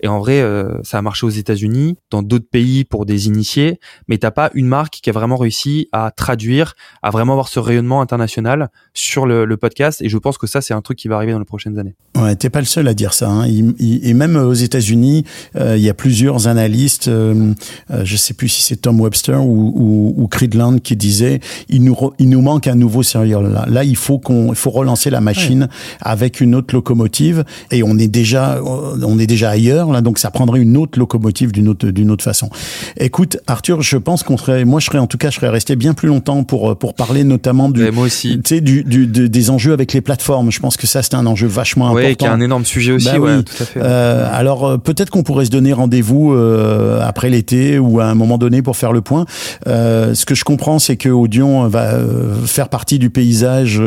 Et 0.00 0.08
en 0.08 0.18
vrai, 0.18 0.40
euh, 0.40 0.78
ça 0.82 0.98
a 0.98 1.02
marché 1.02 1.26
aux 1.26 1.30
États-Unis, 1.30 1.96
dans 2.10 2.22
d'autres 2.22 2.48
pays 2.50 2.84
pour 2.84 3.06
des 3.06 3.26
initiés, 3.26 3.80
mais 4.08 4.18
t'as 4.18 4.30
pas 4.30 4.50
une 4.54 4.66
marque 4.66 4.94
qui 5.02 5.10
a 5.10 5.12
vraiment 5.12 5.36
réussi 5.36 5.88
à 5.92 6.10
traduire, 6.10 6.74
à 7.02 7.10
vraiment 7.10 7.32
avoir 7.32 7.48
ce 7.48 7.60
rayonnement 7.60 8.00
international 8.00 8.70
sur 8.94 9.26
le, 9.26 9.44
le 9.44 9.56
podcast. 9.56 10.00
Et 10.02 10.08
je 10.08 10.18
pense 10.18 10.38
que 10.38 10.46
ça, 10.46 10.60
c'est 10.60 10.74
un 10.74 10.82
truc 10.82 10.98
qui 10.98 11.08
va 11.08 11.16
arriver 11.16 11.32
dans 11.32 11.38
les 11.38 11.44
prochaines 11.44 11.78
années. 11.78 11.94
Ouais, 12.16 12.34
t'es 12.36 12.50
pas 12.50 12.60
le 12.60 12.66
seul 12.66 12.88
à 12.88 12.94
dire 12.94 13.12
ça. 13.12 13.28
Hein. 13.28 13.46
et 13.48 14.14
même 14.14 14.36
aux 14.36 14.54
États-Unis, 14.54 15.24
euh, 15.56 15.76
il 15.76 15.82
y 15.82 15.88
a 15.88 15.94
plusieurs 15.94 16.48
analystes. 16.48 17.08
Euh, 17.08 17.52
euh, 17.90 18.04
je 18.04 18.16
sais 18.16 18.34
plus 18.34 18.48
si 18.48 18.62
c'est 18.62 18.76
Tom 18.76 19.00
Webster 19.00 19.42
ou, 19.42 19.72
ou, 19.74 20.14
ou 20.16 20.28
Creedland 20.28 20.80
qui 20.80 20.96
disait 20.96 21.40
il 21.68 21.84
nous 21.84 21.96
il 22.18 22.28
nous 22.28 22.40
manque 22.40 22.66
un 22.66 22.74
nouveau 22.74 23.02
serial 23.02 23.52
là. 23.52 23.64
Là, 23.68 23.84
il 23.84 23.96
faut 23.96 24.18
qu'on 24.18 24.50
il 24.50 24.56
faut 24.56 24.70
relancer 24.70 25.10
la 25.10 25.20
machine 25.20 25.68
avec 26.00 26.40
une 26.40 26.54
autre 26.54 26.74
locomotive. 26.74 27.44
Et 27.70 27.82
on 27.82 27.98
est 27.98 28.08
déjà 28.08 28.60
on 28.62 29.18
est 29.18 29.26
déjà 29.26 29.50
ailleurs 29.50 29.87
donc 30.02 30.18
ça 30.18 30.30
prendrait 30.30 30.60
une 30.60 30.76
autre 30.76 30.98
locomotive 30.98 31.52
d'une 31.52 31.68
autre 31.68 31.88
d'une 31.88 32.10
autre 32.10 32.24
façon. 32.24 32.50
Écoute, 32.98 33.38
Arthur, 33.46 33.82
je 33.82 33.96
pense 33.96 34.22
qu'on 34.22 34.36
serait, 34.36 34.64
moi 34.64 34.80
je 34.80 34.86
serais 34.86 34.98
en 34.98 35.06
tout 35.06 35.18
cas, 35.18 35.30
je 35.30 35.36
serais 35.36 35.48
resté 35.48 35.76
bien 35.76 35.94
plus 35.94 36.08
longtemps 36.08 36.44
pour 36.44 36.76
pour 36.76 36.94
parler 36.94 37.24
notamment 37.24 37.68
du, 37.68 37.90
moi 37.90 38.06
aussi, 38.06 38.38
du, 38.38 38.84
des 38.84 39.50
enjeux 39.50 39.72
avec 39.72 39.92
les 39.92 40.00
plateformes. 40.00 40.50
Je 40.50 40.60
pense 40.60 40.76
que 40.76 40.86
ça 40.86 41.02
c'est 41.02 41.14
un 41.14 41.26
enjeu 41.26 41.46
vachement 41.46 41.86
important. 41.88 42.06
Oui, 42.08 42.16
qui 42.16 42.24
est 42.24 42.28
un 42.28 42.40
énorme 42.40 42.64
sujet 42.64 42.92
aussi. 42.92 43.06
Bah 43.06 43.18
ouais, 43.18 43.42
tout 43.42 43.62
à 43.62 43.66
fait. 43.66 43.80
Euh, 43.82 44.28
alors 44.32 44.66
euh, 44.66 44.78
peut-être 44.78 45.10
qu'on 45.10 45.22
pourrait 45.22 45.44
se 45.44 45.50
donner 45.50 45.72
rendez-vous 45.72 46.32
euh, 46.32 47.00
après 47.02 47.30
l'été 47.30 47.78
ou 47.78 48.00
à 48.00 48.06
un 48.06 48.14
moment 48.14 48.38
donné 48.38 48.62
pour 48.62 48.76
faire 48.76 48.92
le 48.92 49.00
point. 49.00 49.24
Euh, 49.66 50.14
ce 50.14 50.24
que 50.24 50.34
je 50.34 50.44
comprends, 50.44 50.78
c'est 50.78 50.96
que 50.96 51.08
Audion 51.08 51.68
va 51.68 51.94
euh, 51.94 52.34
faire 52.44 52.68
partie 52.68 52.98
du 52.98 53.10
paysage 53.10 53.80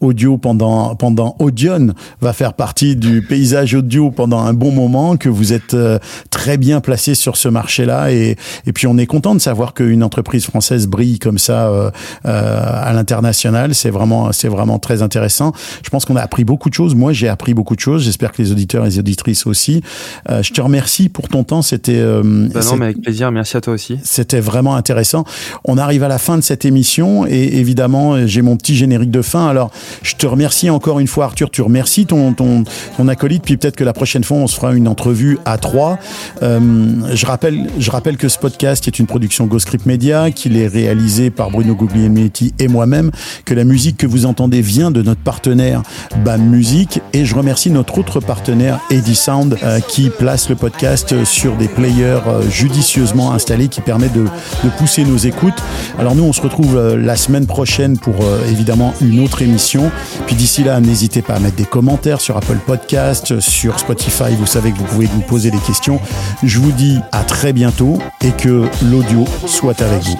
audio 0.00 0.38
pendant 0.38 0.94
pendant 0.94 1.36
Audion 1.38 1.94
va 2.20 2.32
faire 2.32 2.54
partie 2.54 2.96
du 2.96 3.22
paysage 3.22 3.74
audio 3.74 4.10
pendant 4.10 4.40
un 4.40 4.52
bon 4.52 4.72
moment 4.72 5.16
que 5.16 5.28
vous 5.32 5.52
êtes 5.52 5.74
euh, 5.74 5.98
très 6.30 6.56
bien 6.56 6.80
placé 6.80 7.14
sur 7.14 7.36
ce 7.36 7.48
marché-là 7.48 8.12
et, 8.12 8.36
et 8.66 8.72
puis 8.72 8.86
on 8.86 8.96
est 8.98 9.06
content 9.06 9.34
de 9.34 9.40
savoir 9.40 9.74
qu'une 9.74 10.02
entreprise 10.02 10.44
française 10.44 10.86
brille 10.86 11.18
comme 11.18 11.38
ça 11.38 11.68
euh, 11.68 11.90
euh, 12.26 12.60
à 12.64 12.92
l'international. 12.92 13.74
C'est 13.74 13.90
vraiment, 13.90 14.32
c'est 14.32 14.48
vraiment 14.48 14.78
très 14.78 15.02
intéressant. 15.02 15.52
Je 15.84 15.90
pense 15.90 16.04
qu'on 16.04 16.16
a 16.16 16.20
appris 16.20 16.44
beaucoup 16.44 16.68
de 16.68 16.74
choses. 16.74 16.94
Moi, 16.94 17.12
j'ai 17.12 17.28
appris 17.28 17.54
beaucoup 17.54 17.74
de 17.74 17.80
choses. 17.80 18.04
J'espère 18.04 18.32
que 18.32 18.42
les 18.42 18.52
auditeurs 18.52 18.84
et 18.84 18.88
les 18.88 18.98
auditrices 18.98 19.46
aussi. 19.46 19.82
je 20.28 20.52
te 20.52 20.60
remercie 20.60 21.08
pour 21.08 21.28
ton 21.28 21.44
temps. 21.44 21.62
C'était. 21.62 22.02
Bah 22.02 22.60
non, 22.64 22.76
mais 22.76 22.86
avec 22.86 23.02
plaisir. 23.02 23.30
Merci 23.32 23.56
à 23.56 23.60
toi 23.60 23.74
aussi. 23.74 23.98
C'était 24.02 24.40
vraiment 24.40 24.76
intéressant. 24.76 25.24
On 25.64 25.78
arrive 25.78 26.02
à 26.02 26.08
la 26.08 26.18
fin 26.18 26.36
de 26.36 26.42
cette 26.42 26.64
émission 26.64 27.26
et 27.26 27.58
évidemment, 27.58 28.26
j'ai 28.26 28.42
mon 28.42 28.56
petit 28.56 28.74
générique 28.74 29.10
de 29.10 29.22
fin. 29.22 29.46
Alors, 29.48 29.70
je 30.02 30.14
te 30.14 30.26
remercie 30.26 30.70
encore 30.70 31.00
une 31.00 31.06
fois, 31.06 31.26
Arthur. 31.26 31.50
Tu 31.50 31.62
remercies 31.62 32.06
ton 32.06 32.32
ton 32.32 32.64
ton 32.96 33.08
acolyte. 33.08 33.42
Puis 33.44 33.56
peut-être 33.56 33.76
que 33.76 33.84
la 33.84 33.92
prochaine 33.92 34.24
fois, 34.24 34.36
on 34.38 34.46
se 34.46 34.56
fera 34.56 34.74
une 34.74 34.88
entrevue 34.88 35.21
à 35.44 35.58
trois. 35.58 35.98
Euh, 36.42 36.60
je, 37.14 37.26
rappelle, 37.26 37.68
je 37.78 37.90
rappelle 37.90 38.16
que 38.16 38.28
ce 38.28 38.38
podcast 38.38 38.86
est 38.88 38.98
une 38.98 39.06
production 39.06 39.48
Script 39.58 39.86
Media, 39.86 40.30
qu'il 40.30 40.56
est 40.56 40.66
réalisé 40.66 41.30
par 41.30 41.50
Bruno 41.50 41.74
Guglielminetti 41.74 42.54
et 42.58 42.68
moi-même, 42.68 43.10
que 43.44 43.54
la 43.54 43.64
musique 43.64 43.96
que 43.96 44.06
vous 44.06 44.26
entendez 44.26 44.60
vient 44.60 44.90
de 44.90 45.02
notre 45.02 45.20
partenaire 45.20 45.82
BAM 46.24 46.42
Music, 46.42 47.00
et 47.12 47.24
je 47.24 47.34
remercie 47.34 47.70
notre 47.70 47.98
autre 47.98 48.20
partenaire 48.20 48.80
Eddie 48.90 49.14
Sound, 49.14 49.58
euh, 49.62 49.80
qui 49.80 50.10
place 50.10 50.48
le 50.48 50.56
podcast 50.56 51.24
sur 51.24 51.56
des 51.56 51.68
players 51.68 52.20
euh, 52.26 52.48
judicieusement 52.50 53.32
installés 53.32 53.68
qui 53.68 53.80
permettent 53.80 54.14
de, 54.14 54.24
de, 54.64 54.70
pousser 54.78 55.04
nos 55.04 55.18
écoutes. 55.18 55.62
Alors 55.98 56.14
nous, 56.14 56.24
on 56.24 56.32
se 56.32 56.40
retrouve 56.40 56.96
la 56.96 57.16
semaine 57.16 57.46
prochaine 57.46 57.98
pour 57.98 58.14
évidemment 58.48 58.94
une 59.00 59.20
autre 59.20 59.42
émission. 59.42 59.90
Puis 60.26 60.34
d'ici 60.34 60.64
là, 60.64 60.80
n'hésitez 60.80 61.22
pas 61.22 61.34
à 61.34 61.38
mettre 61.38 61.56
des 61.56 61.64
commentaires 61.64 62.20
sur 62.20 62.36
Apple 62.36 62.58
Podcast, 62.66 63.40
sur 63.40 63.78
Spotify. 63.78 64.34
Vous 64.38 64.46
savez 64.46 64.72
que 64.72 64.78
vous 64.78 64.84
pouvez 64.84 65.08
poser 65.20 65.50
des 65.50 65.58
questions. 65.58 66.00
Je 66.42 66.58
vous 66.58 66.72
dis 66.72 67.00
à 67.12 67.24
très 67.24 67.52
bientôt 67.52 67.98
et 68.22 68.30
que 68.32 68.68
l'audio 68.82 69.24
soit 69.46 69.80
avec 69.82 70.02
vous. 70.04 70.16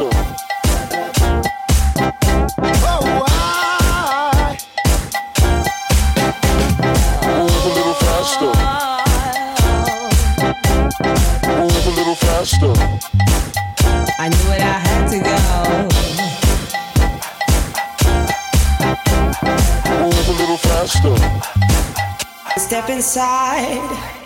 I 14.18 14.28
knew 14.28 14.52
I 14.52 14.78
had 14.78 15.08
to 15.10 15.18
go. 15.18 15.32
Step 22.56 22.88
inside. 22.88 24.21